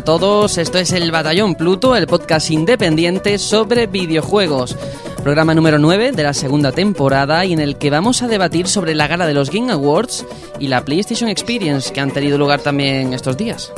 a 0.00 0.04
todos. 0.04 0.56
Esto 0.56 0.78
es 0.78 0.92
el 0.92 1.10
Batallón 1.10 1.56
Pluto, 1.56 1.94
el 1.94 2.06
podcast 2.06 2.50
independiente 2.50 3.38
sobre 3.38 3.86
videojuegos. 3.86 4.74
Programa 5.22 5.54
número 5.54 5.78
9 5.78 6.12
de 6.12 6.22
la 6.22 6.32
segunda 6.32 6.72
temporada 6.72 7.44
y 7.44 7.52
en 7.52 7.60
el 7.60 7.76
que 7.76 7.90
vamos 7.90 8.22
a 8.22 8.28
debatir 8.28 8.66
sobre 8.66 8.94
la 8.94 9.08
gala 9.08 9.26
de 9.26 9.34
los 9.34 9.50
Game 9.50 9.70
Awards 9.70 10.24
y 10.58 10.68
la 10.68 10.86
PlayStation 10.86 11.28
Experience 11.28 11.92
que 11.92 12.00
han 12.00 12.12
tenido 12.12 12.38
lugar 12.38 12.60
también 12.60 13.12
estos 13.12 13.36
días. 13.36 13.72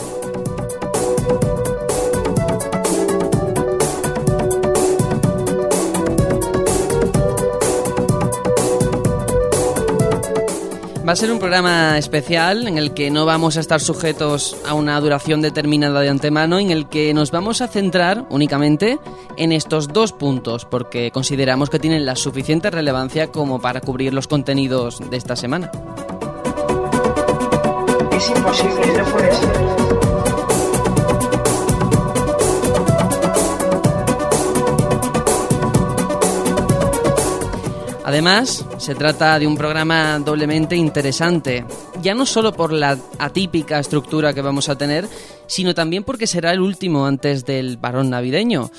Va 11.12 11.15
a 11.15 11.16
ser 11.19 11.30
un 11.30 11.39
programa 11.39 11.98
especial 11.98 12.66
en 12.66 12.79
el 12.79 12.95
que 12.95 13.11
no 13.11 13.27
vamos 13.27 13.59
a 13.59 13.61
estar 13.61 13.83
sujetos 13.83 14.57
a 14.66 14.73
una 14.73 14.98
duración 14.98 15.42
determinada 15.42 16.00
de 16.00 16.09
antemano, 16.09 16.59
en 16.59 16.70
el 16.70 16.89
que 16.89 17.12
nos 17.12 17.31
vamos 17.31 17.61
a 17.61 17.69
centrar 17.69 18.25
únicamente 18.31 18.98
en 19.36 19.53
estos 19.53 19.89
dos 19.89 20.14
puntos, 20.14 20.64
porque 20.64 21.11
consideramos 21.11 21.69
que 21.69 21.78
tienen 21.78 22.06
la 22.06 22.17
suficiente 22.17 22.70
relevancia 22.70 23.27
como 23.27 23.61
para 23.61 23.83
cubrir 23.83 24.14
los 24.14 24.27
contenidos 24.27 25.03
de 25.11 25.19
esta 25.19 25.36
semana. 25.36 25.70
Es 28.11 28.31
imposible, 28.31 28.97
no 28.97 29.05
puede 29.05 29.34
ser. 29.34 29.81
Además, 38.12 38.66
se 38.77 38.94
trata 38.94 39.38
de 39.38 39.46
un 39.46 39.56
programa 39.56 40.18
doblemente 40.18 40.77
interesante, 40.77 41.64
ya 42.02 42.14
no 42.14 42.27
solo 42.27 42.52
por 42.52 42.70
la 42.70 42.98
atípica 43.18 43.78
estructura 43.78 44.34
que 44.34 44.42
vamos 44.42 44.68
a 44.68 44.77
tener, 44.77 45.08
sino 45.46 45.72
también 45.72 46.05
porque 46.05 46.27
será 46.27 46.52
el 46.52 46.60
último 46.60 47.06
antes 47.06 47.46
del 47.46 47.78
parón 47.78 48.10
navideño. 48.10 48.70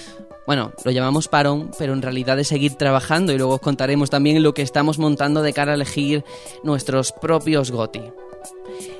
Bueno, 0.46 0.72
lo 0.86 0.92
llamamos 0.92 1.30
parón, 1.30 1.72
pero 1.80 1.94
en 1.94 2.04
realidad 2.04 2.38
es 2.38 2.50
seguir 2.50 2.76
trabajando 2.76 3.34
y 3.34 3.40
luego 3.40 3.56
os 3.56 3.60
contaremos 3.60 4.12
también 4.12 4.44
lo 4.44 4.54
que 4.54 4.62
estamos 4.62 5.00
montando 5.00 5.42
de 5.42 5.52
cara 5.52 5.72
a 5.72 5.76
elegir 5.76 6.24
nuestros 6.62 7.12
propios 7.12 7.72
GOTI. 7.72 8.04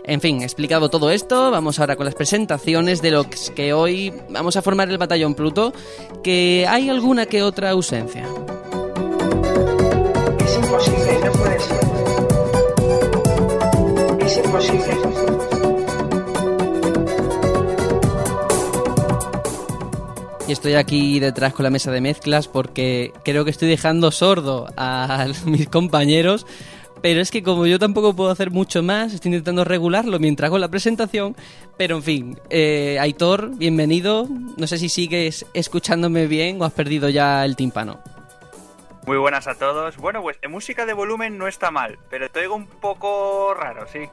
En 0.04 0.20
fin, 0.20 0.42
explicado 0.42 0.90
todo 0.90 1.12
esto, 1.12 1.52
vamos 1.52 1.78
ahora 1.78 1.96
con 1.96 2.06
las 2.08 2.16
presentaciones 2.16 3.04
de 3.04 3.12
los 3.12 3.28
que 3.56 3.72
hoy 3.72 4.12
vamos 4.32 4.58
a 4.58 4.64
formar 4.64 4.90
el 4.90 4.98
batallón 4.98 5.36
Pluto, 5.36 5.74
que 6.24 6.66
hay 6.68 6.90
alguna 6.90 7.28
que 7.28 7.44
otra 7.44 7.70
ausencia. 7.70 8.28
Y 20.48 20.52
estoy 20.52 20.76
aquí 20.76 21.20
detrás 21.20 21.54
con 21.54 21.64
la 21.64 21.72
mesa 21.72 21.90
de 21.92 22.02
mezclas 22.02 22.48
porque 22.48 23.14
creo 23.24 23.46
que 23.46 23.52
estoy 23.52 23.68
dejando 23.68 24.12
sordo 24.12 24.68
a 24.78 25.26
mis 25.46 25.68
compañeros. 25.70 26.46
Pero 27.02 27.20
es 27.20 27.32
que 27.32 27.42
como 27.42 27.66
yo 27.66 27.80
tampoco 27.80 28.16
puedo 28.16 28.30
hacer 28.30 28.52
mucho 28.52 28.84
más, 28.84 29.14
estoy 29.14 29.30
intentando 29.30 29.64
regularlo 29.64 30.20
mientras 30.20 30.48
hago 30.48 30.60
la 30.60 30.70
presentación. 30.70 31.36
Pero 31.76 31.98
en 31.98 32.04
fin, 32.04 32.40
eh, 32.52 32.98
Aitor, 33.02 33.58
bienvenido. 33.58 34.28
No 34.58 34.68
sé 34.68 34.78
si 34.78 34.88
sigues 34.88 35.48
escuchándome 35.56 36.28
bien 36.28 36.62
o 36.62 36.66
has 36.66 36.74
perdido 36.74 37.10
ya 37.10 37.44
el 37.44 37.56
tímpano. 37.56 38.00
Muy 39.08 39.18
buenas 39.18 39.48
a 39.48 39.56
todos. 39.56 39.98
Bueno, 39.98 40.22
pues 40.22 40.38
en 40.42 40.52
música 40.52 40.86
de 40.86 40.94
volumen 40.94 41.38
no 41.38 41.48
está 41.48 41.72
mal, 41.72 41.98
pero 42.10 42.30
te 42.30 42.42
oigo 42.42 42.56
un 42.56 42.68
poco 42.68 43.54
raro, 43.54 43.86
sí. 43.92 44.08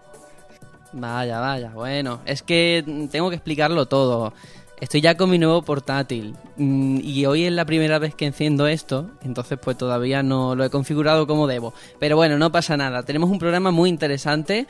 Vaya, 0.93 1.41
vaya, 1.41 1.71
bueno, 1.71 2.21
es 2.27 2.43
que 2.43 2.84
tengo 3.11 3.31
que 3.31 3.37
explicarlo 3.37 3.87
todo. 3.87 4.33
Estoy 4.81 5.03
ya 5.03 5.15
con 5.15 5.28
mi 5.28 5.39
nuevo 5.39 5.61
portátil 5.62 6.34
mm, 6.56 7.01
y 7.03 7.27
hoy 7.27 7.45
es 7.45 7.53
la 7.53 7.67
primera 7.67 7.99
vez 7.99 8.15
que 8.15 8.25
enciendo 8.25 8.67
esto, 8.67 9.11
entonces 9.23 9.59
pues 9.62 9.77
todavía 9.77 10.23
no 10.23 10.55
lo 10.55 10.65
he 10.65 10.71
configurado 10.71 11.27
como 11.27 11.47
debo. 11.47 11.75
Pero 11.99 12.17
bueno, 12.17 12.39
no 12.39 12.51
pasa 12.51 12.77
nada, 12.77 13.03
tenemos 13.03 13.31
un 13.31 13.39
programa 13.39 13.71
muy 13.71 13.91
interesante 13.91 14.67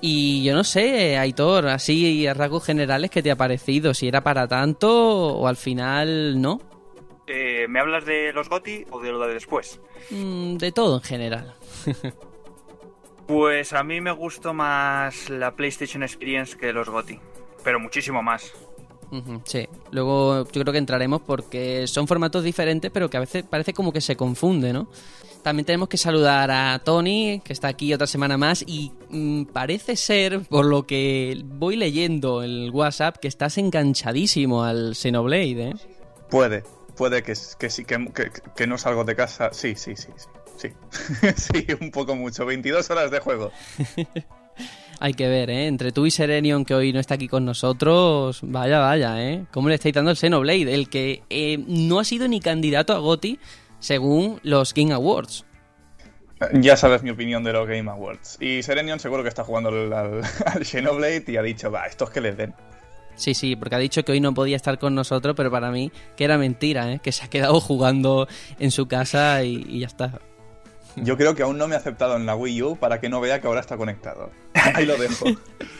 y 0.00 0.42
yo 0.42 0.54
no 0.54 0.64
sé, 0.64 1.18
Aitor, 1.18 1.68
así 1.68 2.26
a 2.26 2.34
rasgos 2.34 2.64
generales, 2.64 3.10
¿qué 3.10 3.22
te 3.22 3.30
ha 3.30 3.36
parecido? 3.36 3.92
Si 3.92 4.08
era 4.08 4.22
para 4.22 4.48
tanto 4.48 5.34
o 5.34 5.46
al 5.46 5.56
final 5.56 6.40
no. 6.40 6.60
Eh, 7.26 7.66
¿Me 7.68 7.80
hablas 7.80 8.04
de 8.06 8.32
los 8.32 8.48
GOTI 8.48 8.86
o 8.90 9.00
de 9.00 9.12
lo 9.12 9.26
de 9.26 9.34
después? 9.34 9.78
Mm, 10.10 10.56
de 10.56 10.72
todo 10.72 10.96
en 10.96 11.02
general. 11.02 11.54
Pues 13.26 13.72
a 13.72 13.82
mí 13.82 14.00
me 14.00 14.12
gustó 14.12 14.52
más 14.52 15.30
la 15.30 15.52
PlayStation 15.56 16.02
Experience 16.02 16.56
que 16.56 16.72
los 16.72 16.88
GOTI, 16.88 17.18
pero 17.62 17.80
muchísimo 17.80 18.22
más. 18.22 18.52
Sí, 19.44 19.68
luego 19.92 20.44
yo 20.50 20.62
creo 20.62 20.72
que 20.72 20.78
entraremos 20.78 21.22
porque 21.22 21.86
son 21.86 22.08
formatos 22.08 22.42
diferentes, 22.42 22.90
pero 22.90 23.08
que 23.08 23.16
a 23.16 23.20
veces 23.20 23.44
parece 23.48 23.72
como 23.72 23.92
que 23.92 24.00
se 24.00 24.16
confunde, 24.16 24.72
¿no? 24.72 24.88
También 25.42 25.64
tenemos 25.66 25.88
que 25.88 25.96
saludar 25.98 26.50
a 26.50 26.80
Tony, 26.80 27.40
que 27.44 27.52
está 27.52 27.68
aquí 27.68 27.94
otra 27.94 28.06
semana 28.08 28.36
más, 28.36 28.64
y 28.66 28.92
mm, 29.10 29.44
parece 29.44 29.94
ser, 29.94 30.40
por 30.48 30.64
lo 30.64 30.84
que 30.86 31.40
voy 31.44 31.76
leyendo 31.76 32.42
en 32.42 32.50
el 32.50 32.70
WhatsApp, 32.72 33.18
que 33.18 33.28
estás 33.28 33.56
enganchadísimo 33.58 34.64
al 34.64 34.96
Xenoblade, 34.96 35.68
¿eh? 35.70 35.74
Puede, 36.28 36.64
puede 36.96 37.22
que, 37.22 37.34
que 37.58 37.70
sí, 37.70 37.84
que, 37.84 38.06
que- 38.12 38.30
que 38.56 38.66
no 38.66 38.78
salgo 38.78 39.04
de 39.04 39.14
casa. 39.14 39.50
Sí, 39.52 39.76
sí, 39.76 39.94
sí, 39.96 40.08
sí. 40.16 40.26
Sí, 40.56 40.68
sí, 41.36 41.66
un 41.80 41.90
poco 41.90 42.14
mucho. 42.14 42.46
22 42.46 42.90
horas 42.90 43.10
de 43.10 43.20
juego. 43.20 43.52
Hay 45.00 45.14
que 45.14 45.28
ver, 45.28 45.50
¿eh? 45.50 45.66
Entre 45.66 45.92
tú 45.92 46.06
y 46.06 46.10
Serenion, 46.10 46.64
que 46.64 46.74
hoy 46.74 46.92
no 46.92 47.00
está 47.00 47.14
aquí 47.14 47.28
con 47.28 47.44
nosotros, 47.44 48.40
vaya, 48.42 48.78
vaya, 48.78 49.22
¿eh? 49.22 49.44
¿Cómo 49.52 49.68
le 49.68 49.74
estáis 49.74 49.94
dando 49.94 50.10
el 50.10 50.16
Xenoblade? 50.16 50.72
El 50.72 50.88
que 50.88 51.22
eh, 51.30 51.58
no 51.66 51.98
ha 51.98 52.04
sido 52.04 52.28
ni 52.28 52.40
candidato 52.40 52.92
a 52.92 52.98
GOTY 52.98 53.38
según 53.80 54.40
los 54.44 54.72
Game 54.72 54.92
Awards. 54.92 55.44
Ya 56.52 56.76
sabes 56.76 57.02
mi 57.02 57.10
opinión 57.10 57.42
de 57.44 57.52
los 57.52 57.66
Game 57.66 57.90
Awards. 57.90 58.38
Y 58.40 58.62
Serenion 58.62 59.00
seguro 59.00 59.22
que 59.22 59.28
está 59.28 59.44
jugando 59.44 59.70
al, 59.70 59.92
al, 59.92 60.22
al 60.46 60.64
Xenoblade 60.64 61.24
y 61.26 61.36
ha 61.36 61.42
dicho, 61.42 61.70
va, 61.70 61.86
estos 61.86 62.10
que 62.10 62.20
les 62.20 62.36
den. 62.36 62.54
Sí, 63.16 63.34
sí, 63.34 63.56
porque 63.56 63.76
ha 63.76 63.78
dicho 63.78 64.04
que 64.04 64.12
hoy 64.12 64.20
no 64.20 64.34
podía 64.34 64.56
estar 64.56 64.78
con 64.78 64.94
nosotros, 64.94 65.34
pero 65.36 65.50
para 65.50 65.70
mí 65.70 65.92
que 66.16 66.24
era 66.24 66.36
mentira, 66.36 66.92
¿eh? 66.92 67.00
que 67.02 67.12
se 67.12 67.24
ha 67.24 67.30
quedado 67.30 67.60
jugando 67.60 68.26
en 68.58 68.70
su 68.70 68.86
casa 68.88 69.44
y, 69.44 69.64
y 69.68 69.80
ya 69.80 69.86
está. 69.86 70.20
Yo 70.96 71.16
creo 71.16 71.34
que 71.34 71.42
aún 71.42 71.58
no 71.58 71.66
me 71.68 71.74
ha 71.74 71.78
aceptado 71.78 72.16
en 72.16 72.26
la 72.26 72.36
Wii 72.36 72.62
U 72.62 72.76
para 72.76 73.00
que 73.00 73.08
no 73.08 73.20
vea 73.20 73.40
que 73.40 73.46
ahora 73.46 73.60
está 73.60 73.76
conectado. 73.76 74.30
Ahí 74.54 74.86
lo 74.86 74.96
dejo. 74.96 75.26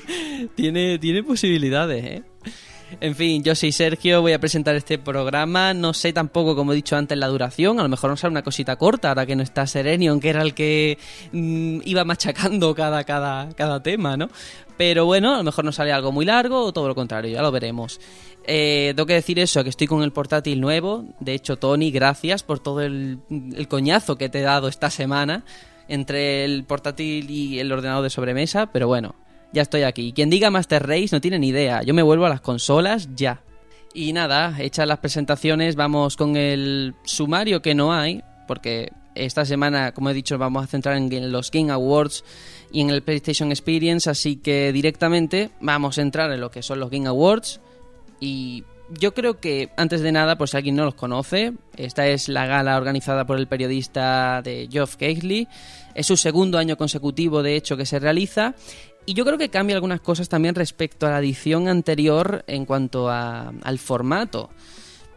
Tiene, 0.57 0.99
tiene 0.99 1.23
posibilidades, 1.23 2.05
¿eh? 2.05 2.23
En 3.01 3.15
fin, 3.15 3.43
yo 3.43 3.55
soy 3.55 3.73
Sergio, 3.73 4.21
voy 4.21 4.33
a 4.33 4.39
presentar 4.39 4.75
este 4.77 4.99
programa. 4.99 5.75
No 5.75 5.95
sé 5.95 6.13
tampoco, 6.13 6.55
como 6.55 6.73
he 6.73 6.77
dicho 6.77 6.97
antes, 6.97 7.17
la 7.19 7.29
duración. 7.29 7.81
A 7.81 7.83
lo 7.83 7.89
mejor 7.89 8.11
nos 8.11 8.21
sale 8.21 8.33
una 8.33 8.43
cosita 8.43 8.77
corta, 8.77 9.09
ahora 9.09 9.27
que 9.27 9.37
no 9.37 9.43
está 9.43 9.67
Serenion, 9.67 10.21
que 10.21 10.29
era 10.31 10.43
el 10.43 10.55
que 10.55 10.99
mm, 11.33 11.81
iba 11.85 12.05
machacando 12.05 12.75
cada, 12.75 13.05
cada, 13.05 13.49
cada 13.55 13.83
tema, 13.83 14.17
¿no? 14.17 14.29
Pero 14.77 15.07
bueno, 15.07 15.35
a 15.35 15.39
lo 15.39 15.45
mejor 15.45 15.65
nos 15.65 15.77
sale 15.77 15.93
algo 15.93 16.13
muy 16.13 16.25
largo 16.25 16.65
o 16.65 16.73
todo 16.73 16.89
lo 16.89 16.95
contrario, 16.95 17.33
ya 17.33 17.43
lo 17.43 17.53
veremos. 17.53 18.01
Eh, 18.47 18.93
tengo 18.95 19.07
que 19.07 19.15
decir 19.15 19.39
eso, 19.39 19.63
que 19.65 19.71
estoy 19.71 19.87
con 19.87 20.03
el 20.03 20.13
portátil 20.13 20.61
nuevo. 20.61 21.05
De 21.21 21.35
hecho, 21.35 21.57
Tony, 21.57 21.91
gracias 21.91 22.43
por 22.43 22.59
todo 22.59 22.83
el, 22.83 23.19
el 23.31 23.69
coñazo 23.69 24.17
que 24.17 24.29
te 24.29 24.41
he 24.41 24.43
dado 24.43 24.69
esta 24.69 24.91
semana 24.91 25.45
entre 25.89 26.45
el 26.45 26.65
portátil 26.65 27.31
y 27.31 27.59
el 27.59 27.73
ordenador 27.73 28.03
de 28.03 28.11
sobremesa. 28.11 28.67
Pero 28.67 28.87
bueno, 28.87 29.15
ya 29.53 29.63
estoy 29.63 29.83
aquí. 29.83 30.13
Quien 30.13 30.31
diga 30.31 30.51
Master 30.51 30.87
Race 30.87 31.09
no 31.13 31.21
tiene 31.21 31.39
ni 31.39 31.49
idea. 31.49 31.83
Yo 31.83 31.95
me 31.95 32.03
vuelvo 32.03 32.27
a 32.27 32.29
las 32.29 32.41
consolas 32.41 33.09
ya. 33.15 33.43
Y 33.95 34.13
nada, 34.13 34.57
hechas 34.59 34.89
las 34.89 34.99
presentaciones, 34.99 35.77
vamos 35.77 36.17
con 36.17 36.37
el 36.37 36.95
sumario 37.05 37.63
que 37.63 37.77
no 37.77 37.93
hay, 37.93 38.25
porque 38.49 38.91
esta 39.15 39.45
semana, 39.45 39.93
como 39.93 40.11
he 40.11 40.15
dicho, 40.15 40.37
vamos 40.37 40.65
a 40.65 40.67
centrar 40.67 40.97
en 40.97 41.31
los 41.31 41.53
Game 41.53 41.71
Awards 41.71 42.25
y 42.73 42.81
en 42.81 42.91
el 42.91 43.05
PlayStation 43.05 43.53
Experience, 43.53 44.11
así 44.11 44.35
que 44.35 44.73
directamente 44.73 45.51
vamos 45.61 45.99
a 45.99 46.03
entrar 46.03 46.33
en 46.33 46.41
lo 46.41 46.51
que 46.51 46.65
son 46.65 46.81
los 46.81 46.91
Game 46.91 47.07
Awards. 47.07 47.61
Y 48.21 48.65
yo 48.91 49.15
creo 49.15 49.41
que, 49.41 49.71
antes 49.77 50.01
de 50.01 50.13
nada, 50.13 50.37
por 50.37 50.49
si 50.49 50.57
alguien 50.57 50.77
no 50.77 50.85
los 50.85 50.95
conoce, 50.95 51.53
esta 51.77 52.07
es 52.07 52.29
la 52.29 52.47
gala 52.47 52.77
organizada 52.77 53.25
por 53.25 53.39
el 53.39 53.49
periodista 53.49 54.43
de 54.43 54.69
Geoff 54.71 54.97
Keighley. 54.97 55.49
Es 55.95 56.07
su 56.07 56.17
segundo 56.17 56.59
año 56.59 56.77
consecutivo, 56.77 57.43
de 57.43 57.57
hecho, 57.57 57.77
que 57.77 57.87
se 57.87 57.99
realiza. 57.99 58.55
Y 59.07 59.15
yo 59.15 59.25
creo 59.25 59.39
que 59.39 59.51
cambia 59.51 59.77
algunas 59.77 60.01
cosas 60.01 60.29
también 60.29 60.55
respecto 60.55 61.07
a 61.07 61.11
la 61.11 61.19
edición 61.19 61.69
anterior 61.69 62.45
en 62.47 62.65
cuanto 62.65 63.11
al 63.11 63.79
formato. 63.79 64.51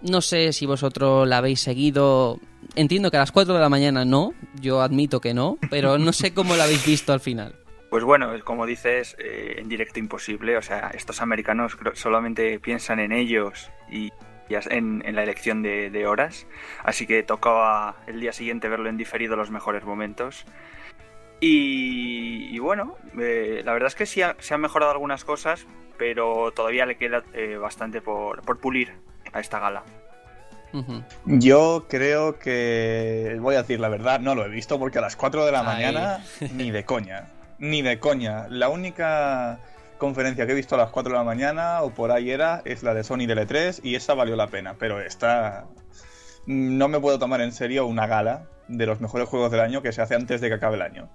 No 0.01 0.21
sé 0.21 0.53
si 0.53 0.65
vosotros 0.65 1.27
la 1.27 1.37
habéis 1.37 1.61
seguido. 1.61 2.39
Entiendo 2.75 3.09
que 3.11 3.17
a 3.17 3.21
las 3.21 3.31
4 3.31 3.53
de 3.53 3.59
la 3.59 3.69
mañana 3.69 4.05
no, 4.05 4.33
yo 4.61 4.81
admito 4.81 5.21
que 5.21 5.33
no, 5.33 5.57
pero 5.69 5.97
no 5.97 6.13
sé 6.13 6.33
cómo 6.33 6.55
la 6.55 6.65
habéis 6.65 6.85
visto 6.85 7.13
al 7.13 7.19
final. 7.19 7.55
Pues 7.89 8.03
bueno, 8.03 8.33
como 8.43 8.65
dices, 8.65 9.15
eh, 9.19 9.55
en 9.59 9.69
directo 9.69 9.99
imposible. 9.99 10.57
O 10.57 10.61
sea, 10.61 10.91
estos 10.93 11.21
americanos 11.21 11.77
solamente 11.93 12.59
piensan 12.59 12.99
en 12.99 13.11
ellos 13.11 13.71
y 13.89 14.11
ya 14.49 14.59
en, 14.69 15.01
en 15.05 15.15
la 15.15 15.23
elección 15.23 15.61
de, 15.63 15.89
de 15.89 16.05
horas. 16.07 16.47
Así 16.83 17.07
que 17.07 17.23
tocaba 17.23 17.95
el 18.07 18.19
día 18.19 18.33
siguiente 18.33 18.67
verlo 18.69 18.89
en 18.89 18.97
diferido 18.97 19.35
los 19.35 19.51
mejores 19.51 19.83
momentos. 19.85 20.45
Y, 21.39 22.49
y 22.53 22.59
bueno, 22.59 22.97
eh, 23.19 23.61
la 23.63 23.73
verdad 23.73 23.87
es 23.87 23.95
que 23.95 24.05
sí 24.05 24.21
ha- 24.21 24.35
se 24.39 24.53
han 24.53 24.61
mejorado 24.61 24.91
algunas 24.91 25.23
cosas, 25.23 25.67
pero 25.97 26.51
todavía 26.51 26.85
le 26.85 26.97
queda 26.97 27.23
eh, 27.33 27.57
bastante 27.57 28.01
por, 28.01 28.41
por 28.41 28.59
pulir 28.59 28.93
a 29.33 29.39
esta 29.39 29.59
gala. 29.59 29.83
Yo 31.25 31.85
creo 31.89 32.37
que. 32.37 33.37
Voy 33.39 33.55
a 33.55 33.61
decir 33.61 33.79
la 33.79 33.89
verdad, 33.89 34.19
no 34.19 34.35
lo 34.35 34.45
he 34.45 34.49
visto 34.49 34.77
porque 34.77 34.97
a 34.99 35.01
las 35.01 35.15
4 35.15 35.45
de 35.45 35.51
la 35.51 35.61
Ay. 35.61 35.65
mañana 35.65 36.23
ni 36.53 36.71
de 36.71 36.83
coña. 36.83 37.27
Ni 37.59 37.81
de 37.81 37.99
coña. 37.99 38.47
La 38.49 38.69
única 38.69 39.59
conferencia 39.97 40.45
que 40.45 40.51
he 40.51 40.55
visto 40.55 40.75
a 40.75 40.77
las 40.77 40.91
4 40.91 41.11
de 41.11 41.17
la 41.17 41.23
mañana 41.23 41.81
o 41.81 41.91
por 41.91 42.11
ahí 42.11 42.31
era 42.31 42.61
es 42.65 42.83
la 42.83 42.93
de 42.93 43.03
Sony 43.03 43.25
del 43.25 43.39
E3 43.39 43.79
y 43.83 43.95
esa 43.95 44.13
valió 44.13 44.35
la 44.35 44.47
pena. 44.47 44.75
Pero 44.77 45.01
esta. 45.01 45.65
No 46.45 46.87
me 46.87 46.99
puedo 46.99 47.19
tomar 47.19 47.41
en 47.41 47.51
serio 47.51 47.85
una 47.85 48.07
gala 48.07 48.47
de 48.67 48.85
los 48.85 49.01
mejores 49.01 49.27
juegos 49.27 49.51
del 49.51 49.59
año 49.59 49.81
que 49.81 49.91
se 49.91 50.01
hace 50.01 50.15
antes 50.15 50.39
de 50.39 50.47
que 50.47 50.55
acabe 50.55 50.75
el 50.75 50.81
año. 50.81 51.09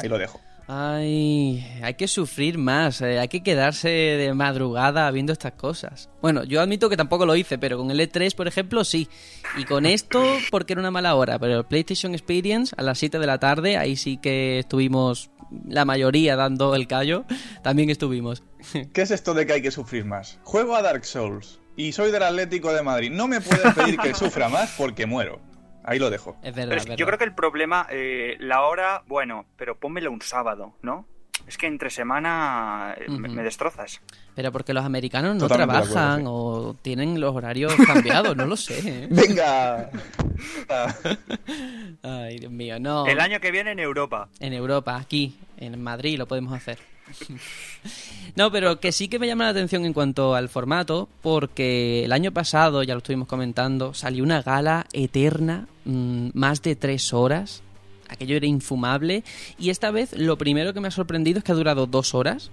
Ahí 0.00 0.08
lo 0.08 0.18
dejo. 0.18 0.40
Ay, 0.70 1.66
hay 1.82 1.94
que 1.94 2.06
sufrir 2.06 2.58
más, 2.58 3.00
eh, 3.00 3.18
hay 3.18 3.28
que 3.28 3.42
quedarse 3.42 3.88
de 3.88 4.34
madrugada 4.34 5.10
viendo 5.10 5.32
estas 5.32 5.52
cosas. 5.52 6.10
Bueno, 6.20 6.44
yo 6.44 6.60
admito 6.60 6.90
que 6.90 6.96
tampoco 6.98 7.24
lo 7.24 7.34
hice, 7.36 7.56
pero 7.56 7.78
con 7.78 7.90
el 7.90 7.98
E3, 7.98 8.34
por 8.34 8.46
ejemplo, 8.48 8.84
sí. 8.84 9.08
Y 9.56 9.64
con 9.64 9.86
esto, 9.86 10.22
porque 10.50 10.74
era 10.74 10.80
una 10.80 10.90
mala 10.90 11.14
hora, 11.14 11.38
pero 11.38 11.60
el 11.60 11.64
PlayStation 11.64 12.12
Experience 12.12 12.74
a 12.76 12.82
las 12.82 12.98
7 12.98 13.18
de 13.18 13.26
la 13.26 13.38
tarde, 13.38 13.78
ahí 13.78 13.96
sí 13.96 14.18
que 14.18 14.58
estuvimos 14.58 15.30
la 15.66 15.84
mayoría 15.84 16.36
dando 16.36 16.74
el 16.74 16.86
callo, 16.86 17.24
también 17.62 17.90
estuvimos. 17.90 18.42
¿Qué 18.92 19.02
es 19.02 19.10
esto 19.10 19.34
de 19.34 19.46
que 19.46 19.54
hay 19.54 19.62
que 19.62 19.70
sufrir 19.70 20.04
más? 20.04 20.38
Juego 20.44 20.74
a 20.76 20.82
Dark 20.82 21.04
Souls 21.04 21.60
y 21.76 21.92
soy 21.92 22.10
del 22.10 22.22
Atlético 22.22 22.72
de 22.72 22.82
Madrid. 22.82 23.10
No 23.12 23.28
me 23.28 23.40
puedes 23.40 23.74
pedir 23.74 23.98
que 23.98 24.14
sufra 24.14 24.48
más 24.48 24.74
porque 24.76 25.06
muero. 25.06 25.40
Ahí 25.84 25.98
lo 25.98 26.10
dejo. 26.10 26.36
Es 26.42 26.54
verdad, 26.54 26.68
Pero 26.68 26.72
es 26.72 26.76
es 26.78 26.84
que 26.84 26.90
verdad. 26.90 26.98
yo 26.98 27.06
creo 27.06 27.18
que 27.18 27.24
el 27.24 27.34
problema, 27.34 27.86
eh, 27.90 28.36
la 28.40 28.62
hora, 28.62 29.04
bueno, 29.06 29.46
pero 29.56 29.78
pónmelo 29.78 30.10
un 30.12 30.20
sábado, 30.20 30.76
¿no? 30.82 31.06
Es 31.48 31.56
que 31.56 31.66
entre 31.66 31.88
semana 31.88 32.94
eh, 32.98 33.08
me, 33.08 33.42
destrozas. 33.42 34.02
Pero 34.34 34.52
porque 34.52 34.74
los 34.74 34.84
americanos 34.84 35.34
no 35.34 35.48
Totalmente 35.48 35.72
trabajan 35.72 36.20
acuerdo, 36.20 36.34
o 36.34 36.74
tienen 36.74 37.18
los 37.18 37.34
horarios 37.34 37.74
cambiados, 37.86 38.36
no 38.36 38.44
lo 38.44 38.54
sé. 38.54 38.78
¿eh? 38.86 39.08
Venga. 39.10 39.90
Ay, 42.02 42.38
Dios 42.38 42.52
mío, 42.52 42.78
no. 42.78 43.06
El 43.06 43.18
año 43.18 43.40
que 43.40 43.50
viene 43.50 43.72
en 43.72 43.78
Europa. 43.78 44.28
En 44.40 44.52
Europa, 44.52 44.96
aquí, 44.96 45.36
en 45.56 45.82
Madrid, 45.82 46.18
lo 46.18 46.26
podemos 46.26 46.52
hacer. 46.52 46.78
No, 48.36 48.52
pero 48.52 48.78
que 48.78 48.92
sí 48.92 49.08
que 49.08 49.18
me 49.18 49.26
llama 49.26 49.44
la 49.44 49.50
atención 49.50 49.84
en 49.84 49.92
cuanto 49.92 50.34
al 50.34 50.48
formato, 50.48 51.08
porque 51.22 52.04
el 52.04 52.12
año 52.12 52.30
pasado, 52.30 52.82
ya 52.82 52.94
lo 52.94 52.98
estuvimos 52.98 53.26
comentando, 53.26 53.94
salió 53.94 54.22
una 54.22 54.42
gala 54.42 54.86
eterna, 54.92 55.66
mm, 55.84 56.28
más 56.34 56.62
de 56.62 56.76
tres 56.76 57.12
horas. 57.12 57.62
Aquello 58.08 58.36
era 58.36 58.46
infumable. 58.46 59.24
Y 59.58 59.70
esta 59.70 59.90
vez 59.90 60.12
lo 60.16 60.38
primero 60.38 60.74
que 60.74 60.80
me 60.80 60.88
ha 60.88 60.92
sorprendido 60.92 61.38
es 61.38 61.44
que 61.44 61.52
ha 61.52 61.56
durado 61.56 61.86
dos 61.86 62.14
horas 62.14 62.50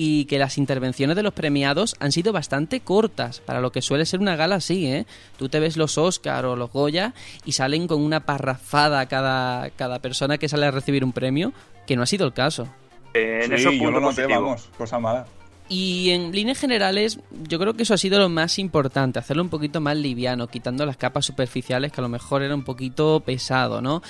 y 0.00 0.26
que 0.26 0.38
las 0.38 0.58
intervenciones 0.58 1.16
de 1.16 1.24
los 1.24 1.34
premiados 1.34 1.96
han 1.98 2.12
sido 2.12 2.32
bastante 2.32 2.78
cortas 2.80 3.40
para 3.40 3.60
lo 3.60 3.72
que 3.72 3.82
suele 3.82 4.06
ser 4.06 4.20
una 4.20 4.36
gala 4.36 4.54
así, 4.54 4.86
¿eh? 4.86 5.06
Tú 5.36 5.48
te 5.48 5.58
ves 5.58 5.76
los 5.76 5.98
Oscar 5.98 6.46
o 6.46 6.54
los 6.54 6.70
Goya 6.70 7.14
y 7.44 7.52
salen 7.52 7.88
con 7.88 8.00
una 8.00 8.20
parrafada 8.20 9.06
cada, 9.06 9.70
cada 9.70 9.98
persona 9.98 10.38
que 10.38 10.48
sale 10.48 10.66
a 10.66 10.70
recibir 10.70 11.02
un 11.04 11.12
premio, 11.12 11.52
que 11.84 11.96
no 11.96 12.04
ha 12.04 12.06
sido 12.06 12.26
el 12.26 12.32
caso. 12.32 12.68
Eh, 13.12 13.40
en 13.42 13.48
sí, 13.48 13.54
eso 13.54 13.72
yo 13.72 13.78
punto 13.78 13.98
lo 13.98 14.00
noté, 14.00 14.26
vamos, 14.26 14.68
cosa 14.78 15.00
mala. 15.00 15.26
Y 15.68 16.10
en 16.10 16.32
líneas 16.32 16.58
generales, 16.58 17.18
yo 17.48 17.58
creo 17.58 17.74
que 17.74 17.82
eso 17.82 17.92
ha 17.92 17.98
sido 17.98 18.18
lo 18.18 18.28
más 18.28 18.58
importante, 18.58 19.18
hacerlo 19.18 19.42
un 19.42 19.50
poquito 19.50 19.80
más 19.80 19.96
liviano, 19.96 20.46
quitando 20.46 20.86
las 20.86 20.96
capas 20.96 21.26
superficiales 21.26 21.92
que 21.92 22.00
a 22.00 22.02
lo 22.02 22.08
mejor 22.08 22.42
era 22.42 22.54
un 22.54 22.64
poquito 22.64 23.20
pesado, 23.20 23.82
¿no? 23.82 24.00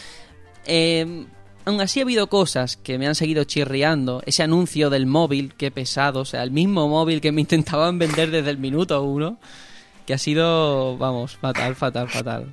Eh, 0.69 1.27
aún 1.65 1.81
así 1.81 1.99
ha 1.99 2.03
habido 2.05 2.29
cosas 2.29 2.77
que 2.77 2.99
me 2.99 3.09
han 3.09 3.15
seguido 3.15 3.45
chirriando. 3.45 4.23
Ese 4.27 4.43
anuncio 4.43 4.91
del 4.91 5.07
móvil, 5.07 5.55
qué 5.55 5.71
pesado, 5.71 6.21
o 6.21 6.25
sea, 6.25 6.43
el 6.43 6.51
mismo 6.51 6.87
móvil 6.89 7.21
que 7.21 7.33
me 7.33 7.41
intentaban 7.43 7.99
vender 7.99 8.31
desde 8.31 8.51
el 8.51 8.59
minuto 8.59 9.03
uno, 9.03 9.39
que 10.07 10.15
ha 10.15 10.19
sido, 10.19 10.97
vamos, 10.99 11.37
fatal, 11.37 11.75
fatal, 11.75 12.09
fatal. 12.09 12.53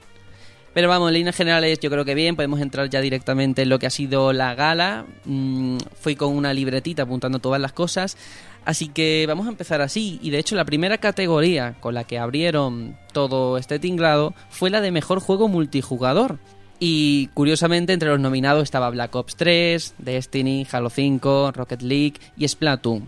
Pero 0.74 0.90
vamos, 0.90 1.08
en 1.10 1.14
líneas 1.14 1.38
generales 1.38 1.80
yo 1.80 1.90
creo 1.90 2.04
que 2.04 2.16
bien, 2.16 2.36
podemos 2.36 2.60
entrar 2.60 2.90
ya 2.90 3.00
directamente 3.00 3.62
en 3.62 3.70
lo 3.70 3.80
que 3.80 3.88
ha 3.88 3.90
sido 3.90 4.34
la 4.34 4.56
gala. 4.56 5.06
Mm, 5.24 5.78
fui 6.02 6.18
con 6.18 6.36
una 6.36 6.54
libretita 6.54 7.04
apuntando 7.04 7.40
todas 7.40 7.62
las 7.62 7.72
cosas. 7.72 8.18
Así 8.66 8.90
que 8.90 9.24
vamos 9.26 9.48
a 9.48 9.52
empezar 9.52 9.80
así. 9.80 10.20
Y 10.22 10.32
de 10.32 10.40
hecho 10.40 10.56
la 10.56 10.66
primera 10.66 10.98
categoría 10.98 11.76
con 11.80 11.94
la 11.94 12.04
que 12.04 12.20
abrieron 12.20 12.98
todo 13.14 13.58
este 13.58 13.80
tinglado 13.80 14.34
fue 14.50 14.70
la 14.70 14.82
de 14.82 14.92
mejor 14.92 15.22
juego 15.22 15.48
multijugador. 15.48 16.40
Y 16.80 17.28
curiosamente 17.34 17.94
entre 17.94 18.10
los 18.10 18.20
nominados 18.20 18.64
estaba 18.64 18.90
Black 18.90 19.16
Ops 19.16 19.36
3, 19.36 19.96
Destiny, 19.98 20.68
Halo 20.70 20.90
5, 20.90 21.52
Rocket 21.54 21.82
League 21.82 22.16
y 22.38 22.48
Splatoon. 22.48 23.08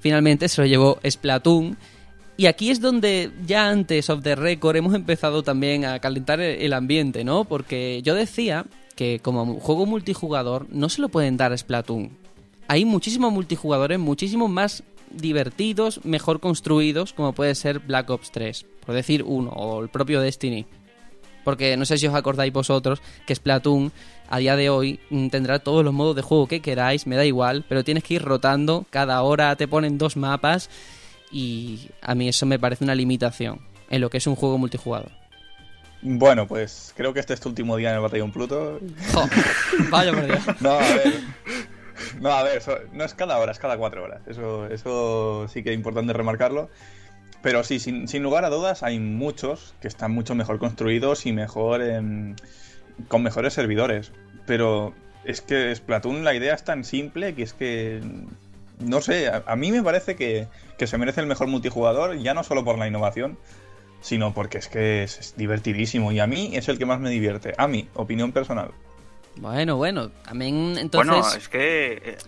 Finalmente 0.00 0.48
se 0.48 0.62
lo 0.62 0.66
llevó 0.66 0.98
Splatoon. 1.08 1.76
Y 2.36 2.46
aquí 2.46 2.70
es 2.70 2.80
donde 2.80 3.30
ya 3.46 3.68
antes 3.68 4.08
of 4.08 4.22
the 4.22 4.34
record 4.34 4.76
hemos 4.76 4.94
empezado 4.94 5.42
también 5.42 5.84
a 5.84 5.98
calentar 5.98 6.40
el 6.40 6.72
ambiente, 6.72 7.22
¿no? 7.22 7.44
Porque 7.44 8.00
yo 8.02 8.14
decía 8.14 8.64
que 8.96 9.20
como 9.20 9.60
juego 9.60 9.84
multijugador 9.84 10.66
no 10.70 10.88
se 10.88 11.02
lo 11.02 11.08
pueden 11.08 11.36
dar 11.36 11.52
a 11.52 11.58
Splatoon. 11.58 12.10
Hay 12.68 12.84
muchísimos 12.84 13.32
multijugadores, 13.32 13.98
muchísimos 13.98 14.48
más 14.48 14.84
divertidos, 15.10 16.04
mejor 16.04 16.40
construidos, 16.40 17.12
como 17.12 17.32
puede 17.32 17.54
ser 17.54 17.80
Black 17.80 18.08
Ops 18.10 18.30
3, 18.30 18.64
por 18.86 18.94
decir 18.94 19.22
uno, 19.22 19.50
o 19.50 19.82
el 19.82 19.88
propio 19.88 20.20
Destiny. 20.20 20.66
Porque 21.44 21.76
no 21.76 21.84
sé 21.84 21.98
si 21.98 22.06
os 22.06 22.14
acordáis 22.14 22.52
vosotros 22.52 23.00
que 23.26 23.34
Splatoon 23.34 23.92
a 24.28 24.38
día 24.38 24.56
de 24.56 24.70
hoy 24.70 25.00
mm, 25.10 25.28
tendrá 25.28 25.58
todos 25.58 25.84
los 25.84 25.92
modos 25.92 26.16
de 26.16 26.22
juego 26.22 26.46
que 26.46 26.60
queráis, 26.60 27.06
me 27.06 27.16
da 27.16 27.24
igual, 27.24 27.64
pero 27.68 27.84
tienes 27.84 28.04
que 28.04 28.14
ir 28.14 28.22
rotando, 28.22 28.86
cada 28.90 29.20
hora 29.22 29.54
te 29.56 29.68
ponen 29.68 29.98
dos 29.98 30.16
mapas 30.16 30.70
y 31.32 31.90
a 32.00 32.14
mí 32.14 32.28
eso 32.28 32.46
me 32.46 32.58
parece 32.58 32.84
una 32.84 32.94
limitación 32.94 33.60
en 33.90 34.00
lo 34.00 34.10
que 34.10 34.18
es 34.18 34.26
un 34.26 34.36
juego 34.36 34.58
multijugador. 34.58 35.10
Bueno, 36.02 36.46
pues 36.46 36.94
creo 36.96 37.12
que 37.12 37.20
este 37.20 37.34
es 37.34 37.40
tu 37.40 37.50
último 37.50 37.76
día 37.76 37.90
en 37.90 37.96
el 37.96 38.00
Batallón 38.00 38.32
Pluto. 38.32 38.80
Jo, 39.12 39.28
vaya 39.90 40.12
por 40.12 40.26
Dios. 40.26 40.40
No, 40.60 40.70
a 40.70 40.78
ver. 40.78 41.20
No, 42.18 42.30
a 42.30 42.42
ver, 42.42 42.62
no 42.92 43.04
es 43.04 43.14
cada 43.14 43.38
hora, 43.38 43.52
es 43.52 43.58
cada 43.58 43.76
cuatro 43.76 44.02
horas. 44.02 44.22
Eso, 44.26 44.66
eso 44.66 45.46
sí 45.48 45.62
que 45.62 45.70
es 45.70 45.76
importante 45.76 46.12
remarcarlo. 46.12 46.70
Pero 47.42 47.64
sí, 47.64 47.78
sin, 47.78 48.06
sin 48.06 48.22
lugar 48.22 48.44
a 48.44 48.50
dudas, 48.50 48.82
hay 48.82 48.98
muchos 48.98 49.74
que 49.80 49.88
están 49.88 50.12
mucho 50.12 50.34
mejor 50.34 50.58
construidos 50.58 51.24
y 51.26 51.32
mejor 51.32 51.80
em, 51.82 52.36
con 53.08 53.22
mejores 53.22 53.54
servidores. 53.54 54.12
Pero 54.46 54.94
es 55.24 55.40
que 55.40 55.74
Splatoon 55.74 56.24
la 56.24 56.34
idea 56.34 56.54
es 56.54 56.64
tan 56.64 56.84
simple 56.84 57.34
que 57.34 57.42
es 57.42 57.52
que. 57.52 58.00
No 58.78 59.00
sé, 59.00 59.28
a, 59.28 59.42
a 59.46 59.56
mí 59.56 59.72
me 59.72 59.82
parece 59.82 60.16
que, 60.16 60.48
que 60.78 60.86
se 60.86 60.96
merece 60.96 61.20
el 61.20 61.26
mejor 61.26 61.48
multijugador, 61.48 62.18
ya 62.18 62.32
no 62.32 62.42
solo 62.44 62.64
por 62.64 62.78
la 62.78 62.88
innovación, 62.88 63.38
sino 64.00 64.32
porque 64.32 64.58
es 64.58 64.68
que 64.68 65.02
es, 65.02 65.18
es 65.18 65.36
divertidísimo. 65.36 66.12
Y 66.12 66.20
a 66.20 66.26
mí 66.26 66.52
es 66.54 66.68
el 66.68 66.78
que 66.78 66.86
más 66.86 67.00
me 67.00 67.10
divierte. 67.10 67.54
A 67.58 67.68
mí, 67.68 67.88
opinión 67.94 68.32
personal. 68.32 68.70
Bueno, 69.36 69.76
bueno, 69.76 70.10
también 70.10 70.76
entonces... 70.78 71.10
Bueno, 71.10 71.36
es 71.36 71.48
que 71.48 71.92
eh, 72.04 72.18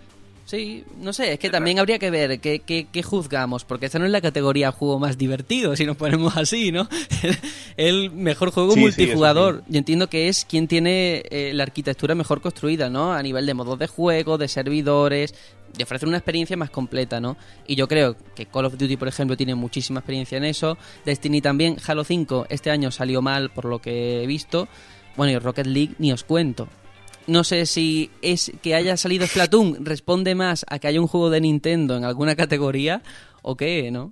Sí, 0.45 0.83
no 0.99 1.13
sé, 1.13 1.33
es 1.33 1.39
que 1.39 1.49
también 1.49 1.79
habría 1.79 1.99
que 1.99 2.09
ver 2.09 2.39
qué, 2.41 2.59
qué, 2.59 2.87
qué 2.91 3.01
juzgamos, 3.01 3.63
porque 3.63 3.85
esta 3.85 3.97
no 3.97 4.05
es 4.05 4.11
la 4.11 4.19
categoría 4.19 4.71
juego 4.71 4.99
más 4.99 5.17
divertido, 5.17 5.75
si 5.75 5.85
nos 5.85 5.95
ponemos 5.95 6.35
así, 6.35 6.71
¿no? 6.71 6.89
El 7.77 8.11
mejor 8.11 8.51
juego 8.51 8.73
Sí, 8.73 8.81
multijugador. 8.81 9.63
Yo 9.67 9.77
entiendo 9.77 10.09
que 10.09 10.27
es 10.27 10.43
quien 10.43 10.67
tiene 10.67 11.23
eh, 11.29 11.51
la 11.53 11.63
arquitectura 11.63 12.13
mejor 12.13 12.41
construida, 12.41 12.89
¿no? 12.89 13.13
A 13.13 13.23
nivel 13.23 13.45
de 13.45 13.53
modos 13.53 13.79
de 13.79 13.87
juego, 13.87 14.37
de 14.37 14.49
servidores, 14.49 15.33
de 15.77 15.83
ofrecer 15.85 16.09
una 16.09 16.17
experiencia 16.17 16.57
más 16.57 16.69
completa, 16.69 17.21
¿no? 17.21 17.37
Y 17.65 17.75
yo 17.75 17.87
creo 17.87 18.17
que 18.35 18.45
Call 18.45 18.65
of 18.65 18.77
Duty, 18.77 18.97
por 18.97 19.07
ejemplo, 19.07 19.37
tiene 19.37 19.55
muchísima 19.55 20.01
experiencia 20.01 20.37
en 20.37 20.43
eso. 20.43 20.77
Destiny 21.05 21.41
también. 21.41 21.77
Halo 21.87 22.03
5 22.03 22.47
este 22.49 22.69
año 22.69 22.91
salió 22.91 23.21
mal, 23.21 23.49
por 23.49 23.65
lo 23.65 23.79
que 23.79 24.23
he 24.23 24.27
visto. 24.27 24.67
Bueno, 25.15 25.31
y 25.31 25.37
Rocket 25.37 25.67
League 25.67 25.93
ni 25.99 26.11
os 26.11 26.23
cuento. 26.23 26.67
No 27.27 27.43
sé 27.43 27.65
si 27.65 28.11
es 28.21 28.51
que 28.61 28.75
haya 28.75 28.97
salido 28.97 29.25
Splatoon 29.25 29.85
responde 29.85 30.35
más 30.35 30.65
a 30.69 30.79
que 30.79 30.87
haya 30.87 30.99
un 31.01 31.07
juego 31.07 31.29
de 31.29 31.41
Nintendo 31.41 31.95
en 31.95 32.03
alguna 32.03 32.35
categoría 32.35 33.01
o 33.41 33.55
qué, 33.55 33.91
¿no? 33.91 34.11